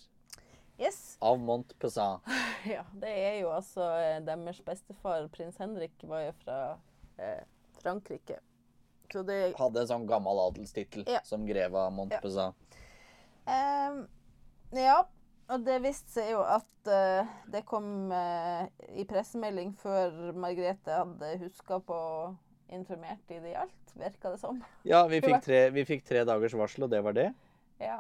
Yes. 0.81 1.17
av 1.21 1.39
Montpezat. 1.39 2.25
Ja, 2.69 2.83
det 3.01 3.09
er 3.09 3.39
jo 3.41 3.51
altså 3.53 3.87
eh, 4.01 4.19
deres 4.25 4.59
bestefar, 4.65 5.27
prins 5.33 5.57
Henrik, 5.61 5.95
var 6.05 6.27
jo 6.27 6.33
fra 6.43 6.57
eh, 7.21 7.43
Frankrike. 7.81 8.37
Så 9.13 9.23
det 9.27 9.39
Hadde 9.59 9.81
en 9.83 9.89
sånn 9.91 10.05
gammel 10.09 10.39
adelstittel 10.47 11.05
Ja. 11.09 11.23
som 11.27 11.47
greve 11.49 11.81
av 11.87 11.93
Montpezat. 11.97 12.57
Ja. 13.49 13.91
Um, 13.91 14.03
Ja, 14.77 15.01
og 15.51 15.65
det 15.67 15.81
viste 15.83 16.13
seg 16.15 16.29
jo 16.31 16.45
at 16.47 16.87
uh, 16.93 17.27
det 17.51 17.65
kom 17.67 18.13
uh, 18.15 18.69
i 18.95 19.03
pressemelding 19.09 19.73
før 19.81 20.31
Margrethe 20.39 20.95
hadde 21.01 21.33
huska 21.41 21.81
på 21.83 21.97
informert 22.71 23.33
i 23.35 23.41
det 23.43 23.57
gjaldt, 23.57 23.97
virka 23.99 24.31
det 24.31 24.39
som. 24.45 24.61
Ja, 24.87 25.01
vi 25.11 25.19
fikk, 25.27 25.41
tre, 25.49 25.65
vi 25.75 25.83
fikk 25.89 26.05
tre 26.07 26.23
dagers 26.29 26.55
varsel, 26.55 26.87
og 26.87 26.93
det 26.95 27.01
var 27.03 27.17
det. 27.19 27.27
Ja, 27.83 27.99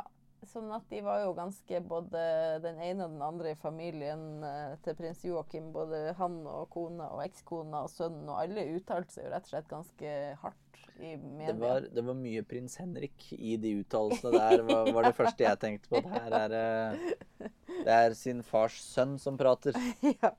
sånn 0.48 0.70
at 0.72 0.86
de 0.88 1.02
var 1.04 1.24
jo 1.24 1.34
ganske 1.36 1.80
både 1.84 2.22
den 2.64 2.80
ene 2.80 3.04
og 3.04 3.14
den 3.16 3.22
andre 3.26 3.52
i 3.52 3.60
familien 3.60 4.44
eh, 4.46 4.78
til 4.84 4.96
prins 4.98 5.20
Joakim. 5.26 5.68
Både 5.74 6.14
han 6.18 6.40
og 6.48 6.70
kona 6.72 7.10
og 7.16 7.24
ekskona 7.26 7.84
og 7.84 7.92
sønnen, 7.92 8.28
og 8.30 8.40
alle 8.40 8.68
uttalte 8.76 9.16
seg 9.16 9.28
jo 9.28 9.34
rett 9.34 9.48
og 9.48 9.54
slett 9.54 9.70
ganske 9.70 10.16
hardt 10.42 10.70
i 11.00 11.16
media. 11.16 11.52
Det 11.52 11.60
var, 11.60 11.86
det 11.94 12.04
var 12.04 12.16
mye 12.18 12.42
prins 12.46 12.76
Henrik 12.80 13.28
i 13.36 13.56
de 13.60 13.74
uttalelsene 13.80 14.32
der, 14.36 14.64
var, 14.68 14.90
var 14.96 15.08
det 15.08 15.14
første 15.16 15.46
jeg 15.46 15.60
tenkte 15.62 15.92
på. 15.92 16.02
Det 16.04 16.12
her 16.16 16.36
er 16.40 16.50
det 16.54 17.50
Det 17.80 17.94
er 17.96 18.16
sin 18.18 18.42
fars 18.44 18.76
sønn 18.84 19.16
som 19.20 19.38
prater. 19.40 19.76
ja. 20.22 20.32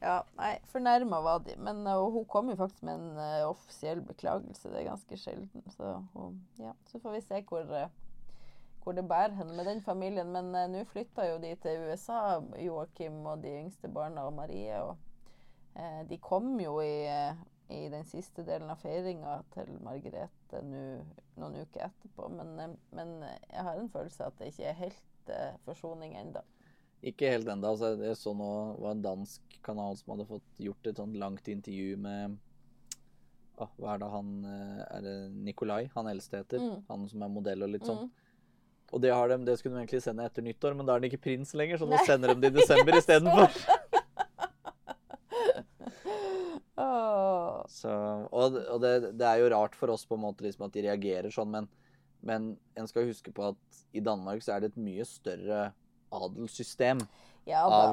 ja. 0.00 0.16
Nei, 0.38 0.52
fornærma 0.70 1.20
var 1.24 1.42
de. 1.46 1.56
Men 1.58 1.82
uh, 1.88 2.06
hun 2.14 2.26
kom 2.30 2.52
jo 2.52 2.58
faktisk 2.60 2.86
med 2.86 3.00
en 3.00 3.18
uh, 3.18 3.50
offisiell 3.50 4.02
beklagelse. 4.06 4.70
Det 4.70 4.82
er 4.82 4.90
ganske 4.92 5.18
sjelden. 5.20 5.66
Så, 5.74 5.96
hun- 6.14 6.42
ja. 6.62 6.74
så 6.92 7.02
får 7.02 7.16
vi 7.18 7.24
se 7.26 7.42
hvor, 7.48 7.66
uh, 7.66 8.05
hvor 8.86 8.94
det 8.94 9.08
bærer 9.10 9.34
henne 9.34 9.56
med 9.56 9.66
den 9.66 9.80
familien. 9.82 10.28
Men 10.30 10.54
uh, 10.54 10.68
nå 10.70 10.84
flytta 10.86 11.24
jo 11.26 11.40
de 11.42 11.50
til 11.58 11.88
USA, 11.88 12.38
Joakim 12.62 13.18
og 13.26 13.42
de 13.42 13.50
yngste 13.64 13.90
barna 13.90 14.28
og 14.28 14.36
Marie. 14.36 14.78
Og 14.78 14.94
uh, 15.74 16.02
de 16.06 16.18
kom 16.22 16.52
jo 16.62 16.76
i, 16.84 17.02
uh, 17.10 17.40
i 17.74 17.88
den 17.90 18.06
siste 18.06 18.44
delen 18.46 18.70
av 18.70 18.78
feiringa 18.78 19.40
til 19.56 19.72
Margrethe 19.82 20.60
nå 20.62 20.82
noen 21.36 21.56
uker 21.64 21.88
etterpå. 21.88 22.28
Men, 22.38 22.76
men 22.94 23.16
jeg 23.26 23.64
har 23.66 23.80
en 23.80 23.90
følelse 23.90 24.22
av 24.22 24.30
at 24.30 24.38
det 24.38 24.52
ikke 24.52 24.68
er 24.70 24.78
helt 24.84 25.32
forsoning 25.66 26.14
ennå. 26.20 26.44
Ikke 27.10 27.32
helt 27.34 27.50
ennå. 27.50 27.72
Altså, 27.74 27.90
jeg 27.98 28.16
så 28.20 28.36
nå 28.38 28.50
var 28.78 28.94
en 28.94 29.02
dansk 29.02 29.56
kanal 29.66 29.98
som 29.98 30.14
hadde 30.14 30.28
fått 30.30 30.62
gjort 30.62 30.86
et 30.86 31.02
sånt 31.02 31.18
langt 31.18 31.50
intervju 31.50 31.98
med 32.06 32.38
Åh, 33.56 33.70
Hva 33.80 33.94
er 33.94 34.00
det 34.02 34.08
han 34.12 34.32
Er 34.44 35.00
det 35.00 35.14
Nikolai 35.32 35.86
han 35.94 36.08
eldste 36.10 36.42
heter? 36.42 36.62
Mm. 36.62 36.86
Han 36.90 37.06
som 37.10 37.24
er 37.24 37.34
modell 37.34 37.66
og 37.66 37.74
litt 37.74 37.88
sånn. 37.88 38.06
Mm. 38.06 38.25
Og 38.94 39.02
det, 39.02 39.10
har 39.10 39.28
de, 39.32 39.40
det 39.46 39.56
skulle 39.58 39.74
de 39.74 39.82
egentlig 39.82 40.02
sende 40.04 40.26
etter 40.26 40.44
nyttår, 40.46 40.76
men 40.78 40.86
da 40.86 40.94
er 40.94 41.02
den 41.02 41.10
ikke 41.10 41.24
prins 41.26 41.50
lenger, 41.58 41.80
så 41.80 41.88
nå 41.90 41.98
sender 42.06 42.32
de 42.32 42.44
det 42.44 42.52
i 42.52 42.58
desember 42.60 42.98
istedenfor. 43.00 43.50
Så, 47.76 47.92
og 48.30 48.56
og 48.56 48.80
det, 48.80 48.92
det 49.18 49.26
er 49.26 49.42
jo 49.42 49.50
rart 49.52 49.74
for 49.76 49.92
oss 49.92 50.06
på 50.08 50.16
en 50.16 50.24
måte 50.24 50.46
liksom 50.46 50.66
at 50.66 50.74
de 50.76 50.84
reagerer 50.86 51.32
sånn, 51.34 51.50
men, 51.52 51.68
men 52.24 52.52
en 52.78 52.88
skal 52.88 53.08
huske 53.08 53.32
på 53.34 53.50
at 53.50 53.80
i 53.96 54.02
Danmark 54.04 54.44
så 54.44 54.54
er 54.54 54.64
det 54.64 54.72
et 54.72 54.80
mye 54.80 55.04
større 55.08 55.70
adelssystem 56.14 57.02
Ja, 57.46 57.60
av 57.64 57.92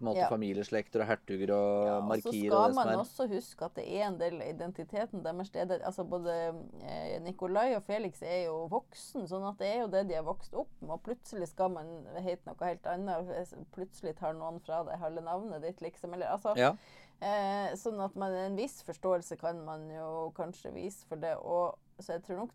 måte 0.00 0.16
Ja. 0.20 0.28
familieslekter 0.28 1.00
og 1.00 1.06
hertuger 1.08 1.50
og 1.56 1.86
Ja, 1.86 1.94
så 2.00 2.06
markier 2.06 2.50
skal 2.50 2.58
og 2.58 2.66
det 2.68 2.74
man 2.76 2.84
som 2.86 2.92
er. 2.92 2.98
også 3.04 3.28
huske 3.30 3.64
at 3.64 3.74
det 3.74 3.86
er 3.88 4.02
en 4.06 4.18
del 4.18 4.34
av 4.42 4.48
identiteten 4.48 5.22
deres. 5.24 5.50
Det 5.50 5.62
er 5.62 5.64
det- 5.66 5.82
Altså 5.86 6.04
både 6.04 6.34
eh, 6.82 7.18
Nikolai 7.20 7.74
og 7.76 7.82
Felix 7.82 8.20
er 8.22 8.44
jo 8.46 8.68
voksen, 8.68 9.26
sånn 9.26 9.48
at 9.48 9.56
det 9.58 9.66
er 9.74 9.80
jo 9.80 9.88
det 9.88 10.08
de 10.08 10.14
har 10.14 10.22
vokst 10.24 10.52
opp 10.54 10.68
med. 10.82 10.90
Og 10.90 11.02
plutselig 11.02 11.48
skal 11.48 11.70
man 11.70 12.06
hete 12.20 12.44
noe 12.46 12.56
helt 12.60 12.82
annet. 12.86 13.54
Plutselig 13.72 14.16
tar 14.18 14.34
noen 14.34 14.60
fra 14.60 14.82
deg 14.84 14.98
halve 14.98 15.22
navnet 15.22 15.62
ditt, 15.62 15.80
liksom. 15.80 16.12
Eller 16.12 16.26
altså 16.26 16.54
Ja. 16.56 16.74
Eh, 17.22 17.72
sånn 17.76 18.02
at 18.04 18.14
man, 18.16 18.32
en 18.32 18.56
viss 18.56 18.82
forståelse 18.82 19.38
kan 19.38 19.64
man 19.64 19.88
jo 19.90 20.32
kanskje 20.36 20.72
vise 20.74 21.04
for 21.06 21.16
det. 21.16 21.36
Og, 21.38 21.78
så 22.00 22.14
jeg 22.18 22.22
tror 22.24 22.36
nok 22.38 22.50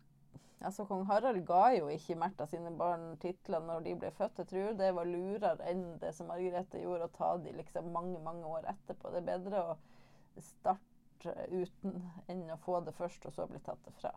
altså 0.64 0.86
Kong 0.88 1.04
Harald 1.08 1.42
ga 1.46 1.64
jo 1.76 1.88
ikke 1.92 2.16
Märtha 2.20 2.46
sine 2.50 2.72
barn 2.78 3.16
titler 3.22 3.64
når 3.64 3.84
de 3.86 3.94
ble 4.00 4.12
født. 4.16 4.42
Jeg 4.42 4.50
tror 4.52 4.76
det 4.78 4.92
var 4.96 5.10
lurere 5.10 5.70
enn 5.70 5.84
det 6.02 6.12
som 6.16 6.30
Margrethe 6.32 6.82
gjorde, 6.82 7.08
å 7.08 7.16
ta 7.16 7.34
de 7.42 7.52
liksom 7.56 7.90
mange 7.94 8.20
mange 8.24 8.46
år 8.48 8.70
etterpå. 8.72 9.12
Det 9.12 9.22
er 9.22 9.28
bedre 9.32 9.64
å 9.72 9.76
starte 10.42 11.36
uten 11.50 12.00
enn 12.30 12.46
å 12.52 12.60
få 12.64 12.80
det 12.86 12.96
først, 12.96 13.28
og 13.28 13.36
så 13.36 13.48
bli 13.50 13.60
tatt 13.64 13.82
det 13.84 13.94
fra. 14.00 14.14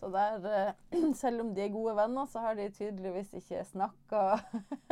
Så 0.00 0.08
der, 0.12 0.66
eh, 0.68 1.14
selv 1.22 1.40
om 1.40 1.54
de 1.54 1.62
er 1.64 1.72
gode 1.72 1.94
venner, 1.96 2.26
så 2.28 2.42
har 2.44 2.56
de 2.58 2.68
tydeligvis 2.70 3.32
ikke 3.38 3.62
snakka 3.64 4.24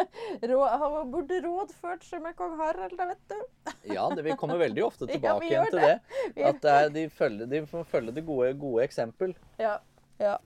Han 0.84 1.10
burde 1.12 1.40
rådført 1.44 2.06
seg 2.06 2.22
med 2.24 2.36
kong 2.38 2.56
Harald, 2.60 2.96
da, 2.96 3.10
vet 3.12 3.20
du. 3.28 3.36
ja, 3.96 4.06
det, 4.14 4.24
vi 4.24 4.36
kommer 4.40 4.60
veldig 4.60 4.84
ofte 4.86 5.08
tilbake 5.12 5.44
ja, 5.44 5.50
igjen 5.50 5.70
til 5.70 5.82
det. 5.82 5.98
det. 6.36 6.48
At 6.48 6.62
det 6.64 6.74
er, 6.78 6.90
de, 6.96 7.04
følger, 7.12 7.50
de 7.52 7.62
følger 7.66 8.16
det 8.16 8.24
gode, 8.26 8.54
gode 8.60 8.86
eksempel. 8.88 9.36
Ja, 9.60 9.76
ja. 10.22 10.38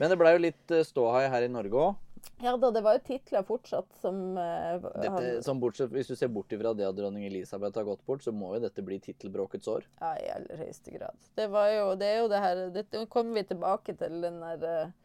Men 0.00 0.12
det 0.12 0.16
blei 0.20 0.32
jo 0.32 0.46
litt 0.46 0.72
eh, 0.72 0.86
ståhei 0.86 1.26
her 1.28 1.44
i 1.44 1.50
Norge 1.52 1.76
òg. 1.76 2.22
ja 2.44 2.54
da, 2.56 2.70
det 2.72 2.80
var 2.84 2.96
jo 2.96 3.02
titler 3.04 3.44
fortsatt 3.44 3.98
som 4.00 4.16
uh, 4.36 4.80
Dette, 4.96 5.42
som 5.44 5.60
bortsett, 5.60 5.92
hvis 5.92 6.08
du 6.08 6.14
ser 6.16 6.32
bort 6.32 6.52
ifra 6.56 6.72
det 6.76 6.86
at 6.88 6.96
dronning 6.96 7.26
Elisabeth 7.28 7.76
har 7.76 7.84
gått 7.88 8.06
bort, 8.08 8.24
så 8.24 8.32
må 8.32 8.54
jo 8.54 8.62
dette 8.64 8.84
bli 8.84 8.96
tittelbråkets 9.04 9.68
år. 9.68 9.84
Ja, 10.00 10.14
i 10.16 10.30
aller 10.32 10.64
høyeste 10.64 10.94
grad. 10.96 11.28
Det 11.36 11.50
var 11.52 11.68
jo, 11.74 11.92
det 12.00 12.14
jo 12.16 12.32
det 12.32 12.40
her 12.44 12.62
Dette 12.72 13.04
kommer 13.12 13.40
vi 13.40 13.44
tilbake 13.52 13.96
til, 14.00 14.22
den 14.24 14.40
der 14.40 14.64
uh, 14.88 14.96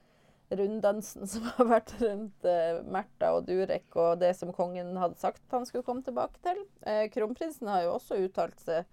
runddansen 0.55 1.27
som 1.31 1.47
har 1.57 1.69
vært 1.73 1.91
rundt 1.99 2.47
uh, 2.47 2.79
Märtha 2.87 3.33
og 3.35 3.49
Durek, 3.49 3.89
og 3.99 4.23
det 4.23 4.31
som 4.39 4.55
kongen 4.55 4.95
hadde 5.01 5.19
sagt 5.19 5.43
han 5.51 5.67
skulle 5.67 5.83
komme 5.87 6.07
tilbake 6.07 6.39
til. 6.45 6.63
Uh, 6.87 7.03
kronprinsen 7.11 7.71
har 7.71 7.83
jo 7.83 7.97
også 7.97 8.21
uttalt 8.23 8.63
seg 8.63 8.87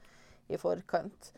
i 0.50 0.58
forkant. 0.58 1.30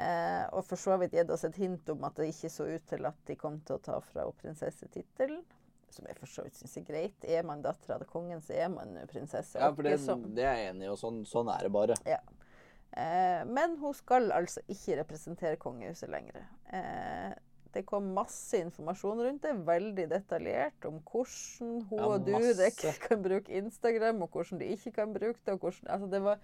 Eh, 0.00 0.44
og 0.56 0.64
for 0.64 0.80
så 0.80 0.96
vidt 1.00 1.14
gitt 1.16 1.30
oss 1.32 1.44
et 1.44 1.56
hint 1.60 1.88
om 1.92 2.04
at 2.08 2.16
det 2.16 2.30
ikke 2.32 2.50
så 2.52 2.66
ut 2.70 2.84
til 2.88 3.08
at 3.08 3.24
de 3.28 3.36
kom 3.36 3.58
til 3.66 3.76
å 3.76 3.82
ta 3.84 3.98
fra 4.04 4.24
henne 4.24 4.38
prinsessetittelen. 4.40 5.42
Som 5.90 6.06
jeg 6.06 6.16
for 6.20 6.30
så 6.30 6.44
vidt 6.46 6.56
syns 6.56 6.76
er 6.78 6.86
greit. 6.86 7.26
Er 7.26 7.46
man 7.46 7.64
datter 7.64 7.96
av 7.96 8.04
kongen, 8.08 8.40
så 8.46 8.54
er 8.54 8.70
man 8.72 8.94
prinsesse. 9.10 9.58
Ja, 9.58 9.72
for 9.74 9.84
det, 9.84 9.98
ikke 9.98 10.34
det 10.38 10.46
er 10.46 10.60
jeg 10.60 10.70
enig 10.70 10.86
i, 10.86 10.92
og 10.92 11.00
sånn, 11.00 11.24
sånn 11.28 11.50
er 11.52 11.66
det 11.66 11.72
bare. 11.74 11.98
Eh, 12.06 13.42
men 13.50 13.76
hun 13.82 13.94
skal 13.94 14.30
altså 14.34 14.62
ikke 14.70 15.00
representere 15.02 15.58
kongehuset 15.60 16.10
lenger. 16.10 16.46
Eh, 16.72 17.34
det 17.74 17.84
kom 17.86 18.08
masse 18.14 18.58
informasjon 18.58 19.20
rundt 19.22 19.44
det, 19.44 19.52
veldig 19.66 20.06
detaljert, 20.10 20.86
om 20.88 20.98
hvordan 21.06 21.84
hun 21.90 22.00
Ja, 22.00 22.08
og 22.08 22.26
Durek 22.26 22.82
kan 23.04 23.22
bruke 23.22 23.60
Instagram, 23.60 24.24
og 24.24 24.34
hvordan 24.34 24.62
de 24.62 24.72
ikke 24.74 24.94
kan 25.02 25.14
bruke 25.14 25.38
det. 25.44 25.54
og 25.54 25.66
hvordan, 25.66 25.86
altså 25.86 26.10
Det 26.10 26.22
var 26.24 26.38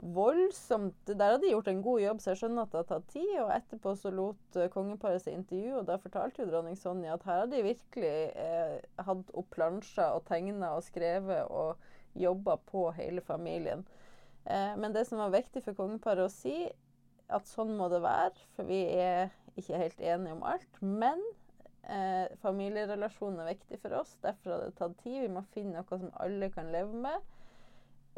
voldsomt 0.00 1.06
Der 1.06 1.34
hadde 1.34 1.42
de 1.44 1.52
gjort 1.52 1.68
en 1.68 1.82
god 1.84 2.00
jobb, 2.00 2.20
så 2.20 2.30
jeg 2.32 2.40
skjønner 2.40 2.64
at 2.64 2.72
det 2.72 2.80
har 2.80 2.88
tatt 2.88 3.08
tid. 3.12 3.32
Og 3.42 3.52
etterpå 3.54 3.94
så 3.98 4.12
lot 4.14 4.58
eh, 4.58 4.70
kongeparet 4.72 5.22
seg 5.24 5.36
intervjue, 5.36 5.80
og 5.80 5.88
da 5.88 5.98
fortalte 6.00 6.42
jo 6.42 6.50
dronning 6.50 6.78
Sonja 6.78 7.16
at 7.16 7.26
her 7.28 7.42
hadde 7.42 7.56
de 7.56 7.66
virkelig 7.68 8.14
eh, 8.44 8.76
hatt 9.06 9.34
opp 9.36 9.50
plansjer 9.56 10.16
og 10.16 10.24
tegna 10.28 10.74
og 10.76 10.86
skrevet 10.86 11.50
og 11.52 12.20
jobba 12.20 12.56
på 12.70 12.88
hele 12.96 13.22
familien. 13.24 13.84
Eh, 14.44 14.72
men 14.80 14.94
det 14.96 15.04
som 15.08 15.20
var 15.20 15.34
viktig 15.34 15.62
for 15.66 15.76
kongeparet 15.78 16.26
å 16.26 16.32
si, 16.32 16.64
at 17.30 17.46
sånn 17.46 17.76
må 17.78 17.86
det 17.92 18.00
være, 18.02 18.48
for 18.56 18.66
vi 18.66 18.80
er 18.96 19.30
ikke 19.60 19.78
helt 19.78 20.00
enige 20.00 20.34
om 20.34 20.46
alt. 20.48 20.80
Men 20.80 21.20
eh, 21.84 22.26
familierelasjonen 22.42 23.44
er 23.44 23.52
viktig 23.52 23.78
for 23.82 24.00
oss, 24.00 24.16
derfor 24.24 24.56
har 24.56 24.64
det 24.64 24.78
tatt 24.80 24.96
tid. 25.04 25.20
Vi 25.26 25.34
må 25.36 25.44
finne 25.54 25.78
noe 25.78 26.00
som 26.00 26.10
alle 26.22 26.50
kan 26.54 26.72
leve 26.74 27.04
med. 27.04 27.28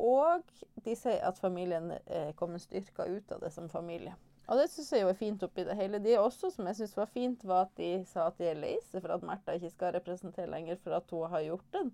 Og 0.00 0.42
de 0.84 0.94
sier 0.96 1.22
at 1.26 1.38
familien 1.38 1.90
eh, 2.06 2.32
kommer 2.38 2.62
styrka 2.62 3.06
ut 3.06 3.32
av 3.32 3.42
det 3.44 3.50
som 3.54 3.68
familie. 3.70 4.14
Og 4.50 4.58
det 4.58 4.66
syns 4.72 4.90
jeg 4.92 5.04
jo 5.04 5.10
er 5.12 5.18
fint 5.18 5.42
oppi 5.46 5.64
det 5.64 5.76
hele. 5.78 6.00
De 6.02 6.16
også, 6.18 6.50
som 6.50 6.66
jeg 6.68 6.80
syns 6.80 6.96
var 6.98 7.10
fint, 7.12 7.44
var 7.46 7.68
at 7.68 7.76
de 7.78 7.90
sa 8.10 8.26
at 8.28 8.40
de 8.40 8.48
er 8.50 8.58
lei 8.58 8.74
seg 8.88 9.04
for 9.04 9.14
at 9.14 9.22
Märtha 9.26 9.54
ikke 9.56 9.70
skal 9.70 9.94
representere 9.96 10.50
lenger, 10.50 10.80
for 10.82 10.96
at 10.98 11.14
hun 11.14 11.30
har 11.30 11.44
gjort 11.46 11.78
en 11.78 11.92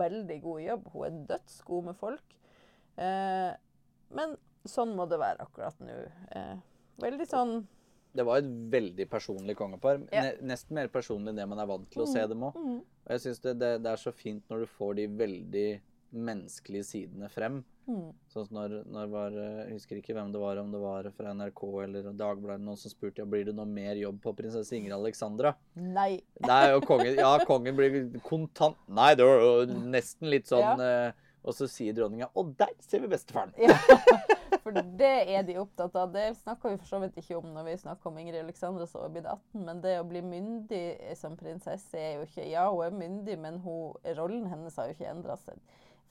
veldig 0.00 0.38
god 0.42 0.62
jobb. 0.64 0.88
Hun 0.94 1.04
er 1.08 1.20
dødsgod 1.34 1.84
med 1.90 1.98
folk. 2.00 2.34
Eh, 2.96 3.52
men 4.16 4.34
sånn 4.68 4.96
må 4.96 5.06
det 5.10 5.20
være 5.20 5.44
akkurat 5.44 5.78
nå. 5.84 6.00
Eh, 6.36 6.56
veldig 7.02 7.28
sånn 7.28 7.54
Det 8.12 8.24
var 8.28 8.42
et 8.42 8.48
veldig 8.72 9.06
personlig 9.08 9.54
kongepar. 9.56 10.02
Ja. 10.12 10.26
Nesten 10.44 10.76
mer 10.76 10.90
personlig 10.92 11.32
enn 11.32 11.38
det 11.40 11.46
man 11.48 11.62
er 11.62 11.68
vant 11.70 11.86
til 11.92 12.02
å 12.04 12.10
se 12.10 12.24
dem 12.28 12.42
òg. 12.44 12.56
mm, 12.56 12.80
Og 13.06 13.14
jeg 13.14 13.22
syns 13.24 13.40
det, 13.40 13.54
det, 13.60 13.70
det 13.84 13.92
er 13.92 14.00
så 14.02 14.12
fint 14.12 14.44
når 14.52 14.64
du 14.64 14.72
får 14.74 14.98
de 14.98 15.06
veldig 15.22 15.68
menneskelige 16.12 16.84
sidene 16.86 17.28
frem. 17.32 17.62
mm. 17.88 18.10
Sånn 18.32 18.46
når, 18.54 18.76
når 18.92 19.08
var 19.12 19.34
Jeg 19.36 19.72
husker 19.72 19.98
ikke 19.98 20.14
hvem 20.16 20.30
det 20.32 20.40
var, 20.42 20.60
om 20.60 20.70
det 20.72 20.80
var 20.82 21.08
fra 21.16 21.32
NRK 21.34 21.62
eller 21.86 22.12
Dagbladet, 22.12 22.62
noen 22.64 22.78
som 22.80 22.92
spurte 22.92 23.24
ja, 23.24 23.26
blir 23.28 23.48
det 23.48 23.56
noe 23.56 23.66
mer 23.68 23.98
jobb 24.00 24.20
på 24.22 24.34
prinsesse 24.38 24.76
Ingrid 24.76 24.94
Alexandra. 24.96 25.54
Nei. 25.74 26.20
Nei, 26.52 26.64
og 26.76 26.86
kongen 26.88 27.16
Ja, 27.18 27.34
kongen 27.48 27.76
blir 27.78 27.98
kontant 28.28 28.78
Nei, 28.88 29.12
det 29.18 29.26
var 29.26 29.42
jo 29.42 29.82
nesten 29.92 30.30
litt 30.32 30.50
sånn 30.52 30.80
ja. 30.80 31.12
Og 31.42 31.56
så 31.58 31.66
sier 31.66 31.94
dronninga 31.96 32.28
'Å, 32.30 32.42
der 32.54 32.70
ser 32.86 33.02
vi 33.02 33.08
bestefaren'. 33.10 33.50
Ja, 33.58 33.74
for 34.62 34.76
det 34.76 35.14
er 35.34 35.42
de 35.42 35.56
opptatt 35.58 35.96
av. 35.98 36.12
Det 36.14 36.36
snakker 36.38 36.70
vi 36.70 36.78
for 36.78 36.86
så 36.92 37.00
vidt 37.02 37.18
ikke 37.18 37.40
om 37.40 37.48
når 37.50 37.66
vi 37.66 37.76
snakker 37.82 38.10
om 38.12 38.18
Ingrid 38.22 38.44
Alexandra 38.44 38.86
som 38.86 39.02
var 39.02 39.10
blitt 39.16 39.26
18, 39.26 39.64
men 39.66 39.80
det 39.82 39.96
å 39.98 40.06
bli 40.06 40.22
myndig 40.22 40.84
som 41.18 41.34
prinsesse 41.40 41.98
er 41.98 42.20
jo 42.20 42.28
ikke 42.28 42.46
Ja, 42.46 42.68
hun 42.70 42.84
er 42.86 42.94
myndig, 42.94 43.38
men 43.42 43.58
hun, 43.64 43.96
rollen 44.18 44.46
hennes 44.52 44.78
har 44.78 44.90
jo 44.90 44.94
ikke 44.94 45.10
endra 45.10 45.34
seg. 45.42 45.58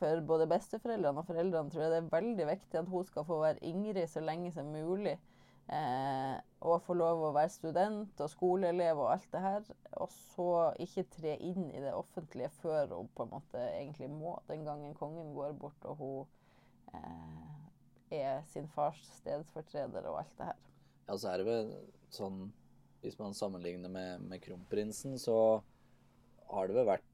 For 0.01 0.21
både 0.25 0.47
besteforeldrene 0.49 1.21
og 1.21 1.27
foreldrene 1.27 1.69
tror 1.69 1.85
jeg 1.85 1.93
det 1.93 1.99
er 2.01 2.13
veldig 2.15 2.47
viktig 2.49 2.79
at 2.79 2.89
hun 2.89 3.05
skal 3.05 3.25
få 3.27 3.37
være 3.43 3.61
Ingrid 3.69 4.07
så 4.09 4.23
lenge 4.25 4.49
som 4.55 4.71
mulig. 4.73 5.19
Eh, 5.71 6.37
og 6.67 6.81
få 6.83 6.95
lov 6.97 7.21
å 7.23 7.33
være 7.35 7.51
student 7.53 8.19
og 8.19 8.29
skoleelev 8.33 8.99
og 8.99 9.11
alt 9.13 9.27
det 9.31 9.41
her. 9.43 9.67
Og 10.01 10.09
så 10.33 10.47
ikke 10.83 11.05
tre 11.13 11.35
inn 11.37 11.69
i 11.69 11.83
det 11.83 11.93
offentlige 11.95 12.49
før 12.63 12.95
hun 12.97 13.11
på 13.15 13.27
en 13.27 13.35
måte 13.35 13.61
egentlig 13.69 14.09
må. 14.11 14.35
Den 14.49 14.65
gangen 14.67 14.97
kongen 14.97 15.35
går 15.37 15.53
bort 15.61 15.85
og 15.87 16.01
hun 16.01 16.97
eh, 16.97 17.61
er 18.23 18.41
sin 18.51 18.67
fars 18.73 18.99
stedsfortreder 19.21 20.09
og 20.09 20.23
alt 20.23 20.33
det 20.41 20.49
her. 20.49 20.65
Ja, 21.07 21.17
så 21.17 21.31
er 21.31 21.41
det 21.41 21.47
vel 21.47 21.71
sånn 22.13 22.49
Hvis 23.01 23.15
man 23.17 23.33
sammenligner 23.33 23.89
med, 23.89 24.27
med 24.29 24.43
kronprinsen, 24.43 25.15
så 25.17 25.35
har 26.51 26.67
det 26.69 26.75
vel 26.75 26.85
vært 26.85 27.07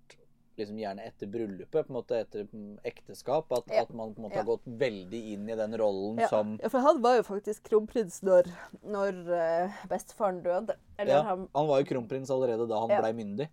liksom 0.57 0.77
gjerne 0.79 1.03
etter 1.05 1.27
bryllupet, 1.27 1.87
på 1.87 1.93
en 1.93 1.97
måte 1.97 2.17
etter 2.19 2.47
mm, 2.51 2.79
ekteskap, 2.87 3.51
at, 3.51 3.67
Ja. 3.71 3.81
at 3.83 3.93
man 3.93 4.13
på 4.13 4.21
en 4.21 4.27
måte 4.27 4.35
Ja. 4.35 4.43
har 4.43 4.49
gått 4.49 4.65
veldig 4.65 5.21
inn 5.33 5.49
i 5.49 5.55
den 5.55 5.77
rollen 5.77 6.19
Ja, 6.19 6.27
som 6.27 6.59
ja, 6.61 6.69
for 6.69 6.79
han 6.79 7.01
var 7.01 7.17
jo 7.17 7.23
faktisk 7.23 7.63
kronprins 7.69 8.21
når, 8.23 8.49
når 8.83 9.19
eh, 9.37 9.71
bestefaren 9.89 10.41
døde. 10.43 10.77
Eller 10.97 11.13
ja, 11.13 11.21
han 11.21 11.47
Han 11.53 11.67
var 11.67 11.79
jo 11.81 11.85
kronprins 11.85 12.29
allerede 12.31 12.67
da 12.67 12.79
han 12.79 12.89
Ja. 12.89 13.01
blei 13.01 13.13
myndig. 13.13 13.49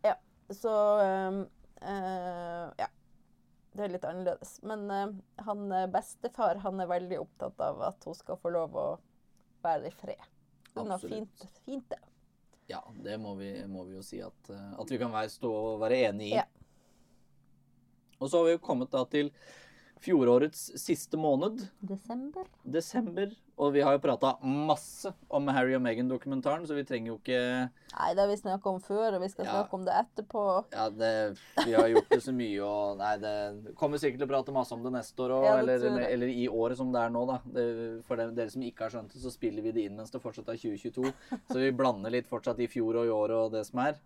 Så 0.51 0.71
um, 0.71 1.47
uh, 1.83 2.73
ja. 2.79 2.89
Det 3.73 3.85
er 3.85 3.89
litt 3.89 4.05
annerledes. 4.05 4.63
Men 4.63 4.91
uh, 4.91 5.15
han 5.45 5.91
bestefar 5.91 6.61
han 6.63 6.81
er 6.81 6.87
veldig 6.87 7.21
opptatt 7.21 7.61
av 7.61 7.83
at 7.83 8.05
hun 8.05 8.15
skal 8.15 8.37
få 8.37 8.53
lov 8.53 8.77
å 8.77 8.99
være 9.63 9.89
i 9.89 9.91
fred. 9.91 10.21
Hun 10.75 10.91
har 10.91 10.99
fint, 10.99 11.47
fint, 11.65 11.89
det. 11.89 11.99
Ja, 12.67 12.83
det 13.03 13.19
må 13.21 13.35
vi, 13.35 13.67
må 13.67 13.85
vi 13.85 13.95
jo 13.95 14.03
si 14.03 14.21
at, 14.25 14.51
at 14.51 14.91
vi 14.91 14.99
kan 14.99 15.13
være, 15.13 15.29
stå 15.29 15.51
og 15.53 15.81
være 15.81 16.09
enig 16.09 16.33
i. 16.33 16.37
Ja. 16.37 16.45
Og 18.21 18.29
så 18.31 18.39
har 18.41 18.45
vi 18.51 18.57
jo 18.57 18.65
kommet 18.65 18.91
da 18.95 19.05
til 19.11 19.31
fjorårets 20.05 20.75
siste 20.77 21.17
måned, 21.17 21.63
Desember? 21.81 22.45
desember. 22.69 23.31
Og 23.57 23.71
vi 23.73 23.81
har 23.87 23.95
jo 23.95 24.01
prata 24.03 24.35
masse 24.45 25.09
om 25.33 25.47
Harry 25.55 25.73
og 25.77 25.81
Meghan-dokumentaren, 25.85 26.67
så 26.69 26.75
vi 26.77 26.83
trenger 26.85 27.13
jo 27.13 27.17
ikke 27.21 27.39
Nei, 27.95 28.09
det 28.13 28.21
har 28.21 28.29
vi 28.29 28.37
snakka 28.37 28.69
om 28.75 28.81
før, 28.83 29.15
og 29.17 29.23
vi 29.23 29.29
skal 29.31 29.47
Ja. 29.47 29.53
snakke 29.55 29.79
om 29.79 29.85
det 29.87 29.95
etterpå. 29.95 30.43
Ja, 30.75 30.89
det, 30.91 31.39
vi 31.65 31.73
har 31.73 31.89
gjort 31.89 32.11
det 32.11 32.21
så 32.27 32.35
mye, 32.35 32.61
og 32.67 32.99
nei, 32.99 33.15
det 33.23 33.75
kommer 33.79 33.97
sikkert 34.03 34.19
til 34.25 34.27
å 34.29 34.33
prate 34.35 34.53
masse 34.53 34.75
om 34.75 34.83
det 34.83 34.93
neste 34.93 35.17
år 35.25 35.37
òg, 35.39 35.45
Ja, 35.47 35.57
eller, 35.63 35.87
eller 36.11 36.27
i 36.35 36.49
året 36.49 36.77
som 36.77 36.91
det 36.93 37.01
er 37.01 37.15
nå, 37.15 37.25
da. 37.31 37.39
Det, 37.47 38.05
for 38.05 38.17
dere 38.17 38.51
som 38.51 38.67
ikke 38.67 38.85
har 38.89 38.91
skjønt 38.99 39.15
det, 39.15 39.23
så 39.23 39.33
spiller 39.33 39.63
vi 39.63 39.73
det 39.73 39.87
inn 39.89 39.97
mens 39.97 40.11
det 40.11 40.21
fortsatt 40.21 40.49
er 40.53 40.59
2022. 40.61 41.15
Så 41.49 41.63
vi 41.63 41.71
blander 41.73 42.11
litt 42.11 42.27
fortsatt 42.29 42.59
i 42.61 42.67
fjor 42.69 42.97
og 43.01 43.07
i 43.07 43.15
år 43.15 43.31
og 43.39 43.53
det 43.55 43.65
som 43.71 43.79
er. 43.87 43.97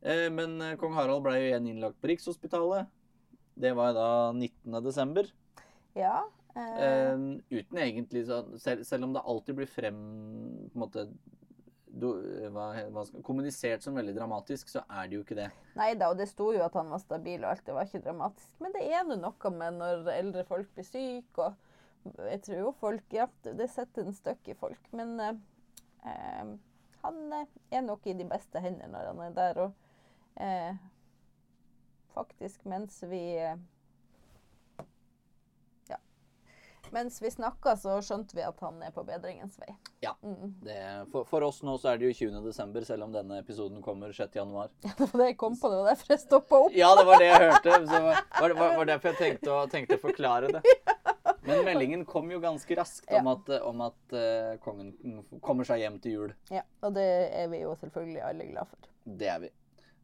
Eh, 0.00 0.30
Men 0.30 0.56
eh, 0.62 0.76
kong 0.80 0.94
Harald 0.94 1.22
ble 1.26 1.36
jo 1.36 1.50
igjen 1.50 1.68
innlagt 1.74 2.00
på 2.00 2.08
Rikshospitalet. 2.08 2.86
Det 3.54 3.74
var 3.76 3.92
da 3.96 4.08
19. 4.32 4.78
desember. 4.84 5.28
Ja. 5.98 6.22
eh, 6.56 6.80
Eh, 6.82 7.18
uten 7.48 7.78
egentlig 7.80 8.26
sånn 8.28 8.58
selv, 8.60 8.84
selv 8.84 9.08
om 9.08 9.14
det 9.14 9.22
alltid 9.24 9.56
blir 9.56 9.70
frem 9.70 10.00
på 10.72 10.76
en 10.76 10.82
måte 10.84 11.06
du, 11.92 12.08
hva, 12.52 12.70
hva 12.88 13.04
skal, 13.04 13.22
kommunisert 13.24 13.84
som 13.84 13.96
veldig 13.98 14.14
dramatisk, 14.16 14.70
så 14.72 14.82
er 14.88 15.08
det 15.08 15.18
jo 15.18 15.24
ikke 15.26 15.36
det. 15.36 15.48
Nei 15.76 15.90
da, 16.00 16.08
og 16.12 16.16
det 16.20 16.28
sto 16.30 16.48
jo 16.54 16.62
at 16.64 16.76
han 16.78 16.88
var 16.92 17.02
stabil 17.02 17.42
og 17.42 17.50
alt, 17.50 17.64
det 17.66 17.76
var 17.76 17.88
ikke 17.88 18.04
dramatisk. 18.06 18.48
Men 18.64 18.72
det 18.76 18.84
er 18.88 19.04
nå 19.04 19.18
noe 19.20 19.52
med 19.58 19.78
når 19.80 20.08
eldre 20.14 20.44
folk 20.48 20.72
blir 20.76 20.88
syke, 20.88 21.48
og 21.48 22.22
jeg 22.26 22.40
tror 22.42 22.58
jo 22.58 22.70
folk 22.80 23.14
Ja, 23.14 23.28
det 23.44 23.68
setter 23.70 24.06
en 24.08 24.16
støkk 24.16 24.48
i 24.50 24.58
folk. 24.58 24.88
Men 24.96 25.14
eh, 25.22 25.36
eh, 26.08 26.54
han 27.04 27.36
eh, 27.36 27.52
er 27.70 27.84
nok 27.86 28.08
i 28.08 28.16
de 28.18 28.26
beste 28.30 28.62
hender 28.62 28.90
når 28.90 29.12
han 29.12 29.22
er 29.28 29.36
der. 29.36 29.60
Og 29.66 30.42
eh, 30.42 30.72
faktisk 32.14 32.64
mens 32.68 33.02
vi 33.02 33.22
Ja. 35.88 35.98
Mens 36.90 37.22
vi 37.22 37.30
snakka, 37.30 37.76
så 37.76 37.96
skjønte 38.04 38.36
vi 38.36 38.42
at 38.44 38.58
han 38.60 38.82
er 38.84 38.92
på 38.92 39.04
bedringens 39.08 39.56
vei. 39.60 39.70
Ja. 40.04 40.12
Mm. 40.22 40.54
Det, 40.60 40.78
for, 41.12 41.24
for 41.28 41.46
oss 41.46 41.62
nå 41.64 41.78
så 41.80 41.92
er 41.92 42.00
det 42.00 42.10
jo 42.10 42.16
20. 42.28 42.42
desember, 42.44 42.84
selv 42.84 43.06
om 43.06 43.14
denne 43.14 43.38
episoden 43.40 43.80
kommer 43.84 44.12
6. 44.12 44.36
januar. 44.36 44.68
Ja, 44.84 44.92
det 44.98 45.08
var 45.08 45.22
det 45.22 45.30
jeg 45.30 45.38
kom 45.40 45.56
på, 45.56 45.70
det 45.72 45.78
var 45.80 45.88
derfor 45.94 46.14
jeg 46.14 46.24
stoppa 46.26 46.60
opp. 46.66 46.76
Ja, 46.76 46.90
det 46.98 47.06
var 47.08 47.22
det 47.22 47.30
jeg 47.30 47.40
hørte. 47.46 47.78
Så 47.86 48.02
var, 48.04 48.26
var, 48.60 48.76
var, 48.76 48.90
derfor 48.92 49.12
jeg 49.12 49.20
tenkte 49.22 49.54
å, 49.54 49.62
tenkte 49.72 49.98
å 50.00 50.04
forklare 50.04 50.52
det. 50.58 50.64
Men 51.46 51.64
meldingen 51.66 52.04
kom 52.06 52.30
jo 52.30 52.38
ganske 52.42 52.76
raskt 52.78 53.10
om 53.18 53.30
at, 53.32 53.48
om 53.66 53.80
at 53.88 54.14
uh, 54.14 54.52
kongen 54.62 54.92
kommer 55.42 55.66
seg 55.66 55.82
hjem 55.82 55.98
til 56.02 56.18
jul. 56.18 56.36
Ja, 56.54 56.62
og 56.86 56.94
det 56.94 57.08
er 57.34 57.48
vi 57.50 57.64
jo 57.64 57.74
selvfølgelig 57.80 58.22
alle 58.28 58.46
glad 58.52 58.70
for. 58.70 58.92
Det 59.02 59.30
er 59.32 59.42
vi. 59.42 59.50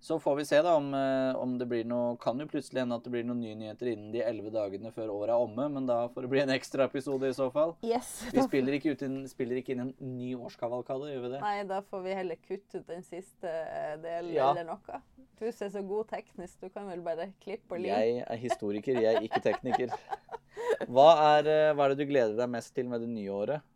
Så 0.01 0.19
får 0.23 0.37
vi 0.37 0.45
se 0.47 0.61
da 0.63 0.77
om, 0.79 0.93
eh, 0.95 1.37
om 1.37 1.57
det 1.59 1.67
blir 1.67 1.85
noe 1.85 2.17
Kan 2.23 2.39
jo 2.39 2.47
plutselig 2.47 2.85
hende 2.85 2.95
at 2.95 3.03
det 3.03 3.11
blir 3.11 3.25
noen 3.27 3.41
nye 3.43 3.57
nyheter 3.59 3.91
innen 3.93 4.13
de 4.15 4.23
elleve 4.23 4.53
dagene 4.55 4.93
før 4.95 5.11
året 5.11 5.33
er 5.35 5.43
omme, 5.43 5.67
men 5.75 5.89
da 5.89 6.05
får 6.13 6.23
det 6.27 6.31
bli 6.31 6.43
en 6.45 6.53
ekstra 6.55 6.87
episode 6.87 7.27
i 7.29 7.35
så 7.35 7.49
fall. 7.55 7.75
Yes. 7.83 8.13
Vi 8.35 8.45
spiller 8.47 8.79
ikke, 8.79 8.95
ut 8.95 9.03
inn, 9.03 9.19
spiller 9.31 9.59
ikke 9.59 9.75
inn 9.75 9.89
en 9.89 9.95
ny 9.99 10.35
årskavalkade, 10.39 11.11
gjør 11.13 11.25
vi 11.27 11.33
det? 11.35 11.41
Nei, 11.43 11.57
da 11.69 11.81
får 11.83 12.05
vi 12.07 12.17
heller 12.21 12.39
kutte 12.47 12.83
ut 12.83 12.87
den 12.87 13.03
siste 13.07 13.51
eh, 13.51 13.97
delen 14.03 14.35
Ja. 14.37 14.53
eller 14.53 14.69
noe. 14.75 15.01
Du 15.39 15.47
ser 15.53 15.69
er 15.69 15.75
så 15.77 15.83
god 15.87 16.09
teknisk, 16.11 16.61
du 16.61 16.69
kan 16.75 16.87
vel 16.91 17.03
bare 17.03 17.29
klippe 17.43 17.77
og 17.77 17.83
lime? 17.83 17.99
Jeg 17.99 18.25
er 18.27 18.41
historiker, 18.43 19.01
jeg 19.03 19.19
er 19.19 19.27
ikke 19.27 19.43
tekniker. 19.45 19.93
Hva 20.87 21.09
er, 21.39 21.51
eh, 21.51 21.73
hva 21.75 21.87
er 21.87 21.95
det 21.95 22.05
du 22.05 22.11
gleder 22.11 22.37
deg 22.39 22.51
mest 22.51 22.75
til 22.75 22.89
med 22.91 23.03
det 23.03 23.11
nye 23.11 23.35
året? 23.35 23.67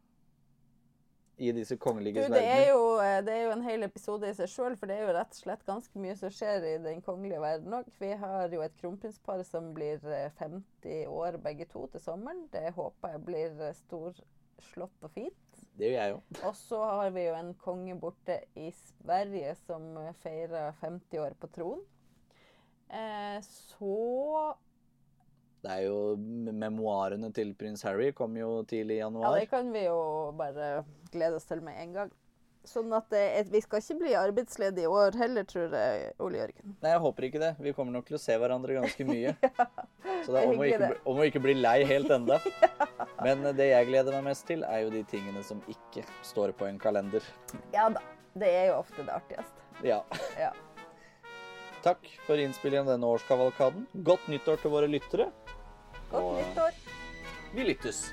I 1.37 1.53
disse 1.57 1.79
Du, 1.79 1.81
kongeliges 1.81 2.29
det, 2.29 2.43
er 2.45 2.67
jo, 2.69 2.83
eh, 3.01 3.19
det 3.25 3.33
er 3.33 3.47
jo 3.47 3.53
en 3.55 3.65
hel 3.65 3.87
episode 3.87 4.29
i 4.29 4.35
seg 4.37 4.51
sjøl, 4.53 4.77
for 4.79 4.91
det 4.91 4.99
er 4.99 5.07
jo 5.07 5.15
rett 5.17 5.33
og 5.33 5.39
slett 5.39 5.65
ganske 5.67 6.03
mye 6.03 6.17
som 6.19 6.33
skjer 6.35 6.67
i 6.69 6.75
den 6.85 7.01
kongelige 7.05 7.41
verden 7.43 7.79
òg. 7.79 7.89
Vi 7.99 8.11
har 8.21 8.53
jo 8.53 8.61
et 8.65 8.77
kronprinspar 8.81 9.43
som 9.49 9.73
blir 9.77 10.03
eh, 10.05 10.29
50 10.39 11.09
år 11.09 11.41
begge 11.43 11.67
to 11.73 11.87
til 11.95 12.05
sommeren. 12.05 12.45
Det 12.53 12.75
håper 12.77 13.17
jeg 13.17 13.25
blir 13.27 13.65
eh, 13.65 13.79
storslått 13.81 15.09
og 15.09 15.15
fint. 15.17 15.63
Det 15.79 15.89
gjør 15.89 15.99
jeg 15.99 16.13
jo. 16.13 16.21
Og 16.49 16.59
så 16.59 16.83
har 16.85 17.15
vi 17.15 17.25
jo 17.25 17.39
en 17.39 17.55
konge 17.59 17.97
borte 18.01 18.39
i 18.61 18.69
Sverige 18.77 19.55
som 19.65 19.89
eh, 20.03 20.13
feirer 20.23 20.77
50 20.83 21.25
år 21.25 21.39
på 21.41 21.49
tronen. 21.55 21.87
Eh, 22.93 23.39
så 23.41 24.53
Det 25.63 25.71
er 25.71 25.87
jo 25.87 26.17
Memoarene 26.53 27.31
til 27.33 27.55
prins 27.57 27.85
Harry 27.87 28.11
kom 28.13 28.37
jo 28.37 28.61
tidlig 28.69 28.99
i 28.99 29.01
januar. 29.01 29.31
Ja, 29.31 29.41
det 29.41 29.49
kan 29.49 29.73
vi 29.73 29.87
jo 29.87 29.97
bare 30.37 30.85
glede 31.13 31.39
oss 31.39 31.49
til 31.49 31.63
med 31.65 31.79
en 31.83 31.97
gang. 32.01 32.13
Sånn 32.63 32.93
at 32.95 33.09
det, 33.11 33.23
vi 33.51 33.59
skal 33.65 33.81
ikke 33.83 33.97
bli 33.99 34.13
arbeidsledige 34.15 34.87
i 34.87 34.91
år 34.91 35.17
heller, 35.19 35.43
tror 35.51 35.73
jeg, 35.75 36.13
Ole 36.23 36.39
Jørgen. 36.39 36.77
Nei, 36.85 36.93
jeg 36.93 37.01
håper 37.03 37.27
ikke 37.27 37.41
det. 37.43 37.49
Vi 37.59 37.73
kommer 37.75 37.97
nok 37.97 38.07
til 38.07 38.15
å 38.15 38.21
se 38.23 38.37
hverandre 38.39 38.77
ganske 38.77 39.07
mye. 39.09 39.33
Så 40.25 40.31
det 40.31 40.43
er 40.45 40.47
om 40.47 40.61
å, 40.63 40.69
ikke, 40.69 40.91
om 41.11 41.19
å 41.19 41.27
ikke 41.27 41.43
bli 41.43 41.57
lei 41.59 41.81
helt 41.91 42.13
enda. 42.15 42.39
Men 43.27 43.43
eh, 43.51 43.57
det 43.59 43.67
jeg 43.73 43.89
gleder 43.91 44.15
meg 44.15 44.29
mest 44.31 44.47
til, 44.47 44.63
er 44.63 44.85
jo 44.85 44.93
de 44.95 45.03
tingene 45.11 45.43
som 45.47 45.63
ikke 45.75 46.07
står 46.23 46.55
på 46.55 46.69
en 46.71 46.79
kalender. 46.83 47.27
Ja 47.75 47.89
da. 47.91 48.05
Det 48.39 48.49
er 48.49 48.71
jo 48.71 48.79
ofte 48.79 49.03
det 49.05 49.13
artigste. 49.13 49.67
Ja. 49.85 49.99
Ja. 50.39 50.53
Takk 51.83 52.07
for 52.29 52.39
innspillingen 52.39 52.87
denne 52.95 53.11
årskavalkaden. 53.11 53.89
Godt 54.07 54.31
nyttår 54.31 54.63
til 54.63 54.71
våre 54.73 54.87
lyttere. 54.87 55.33
Godt 56.13 56.23
Og- 56.23 56.39
nyttår. 56.39 56.79
Vi 57.53 57.67
lyttes. 57.69 58.07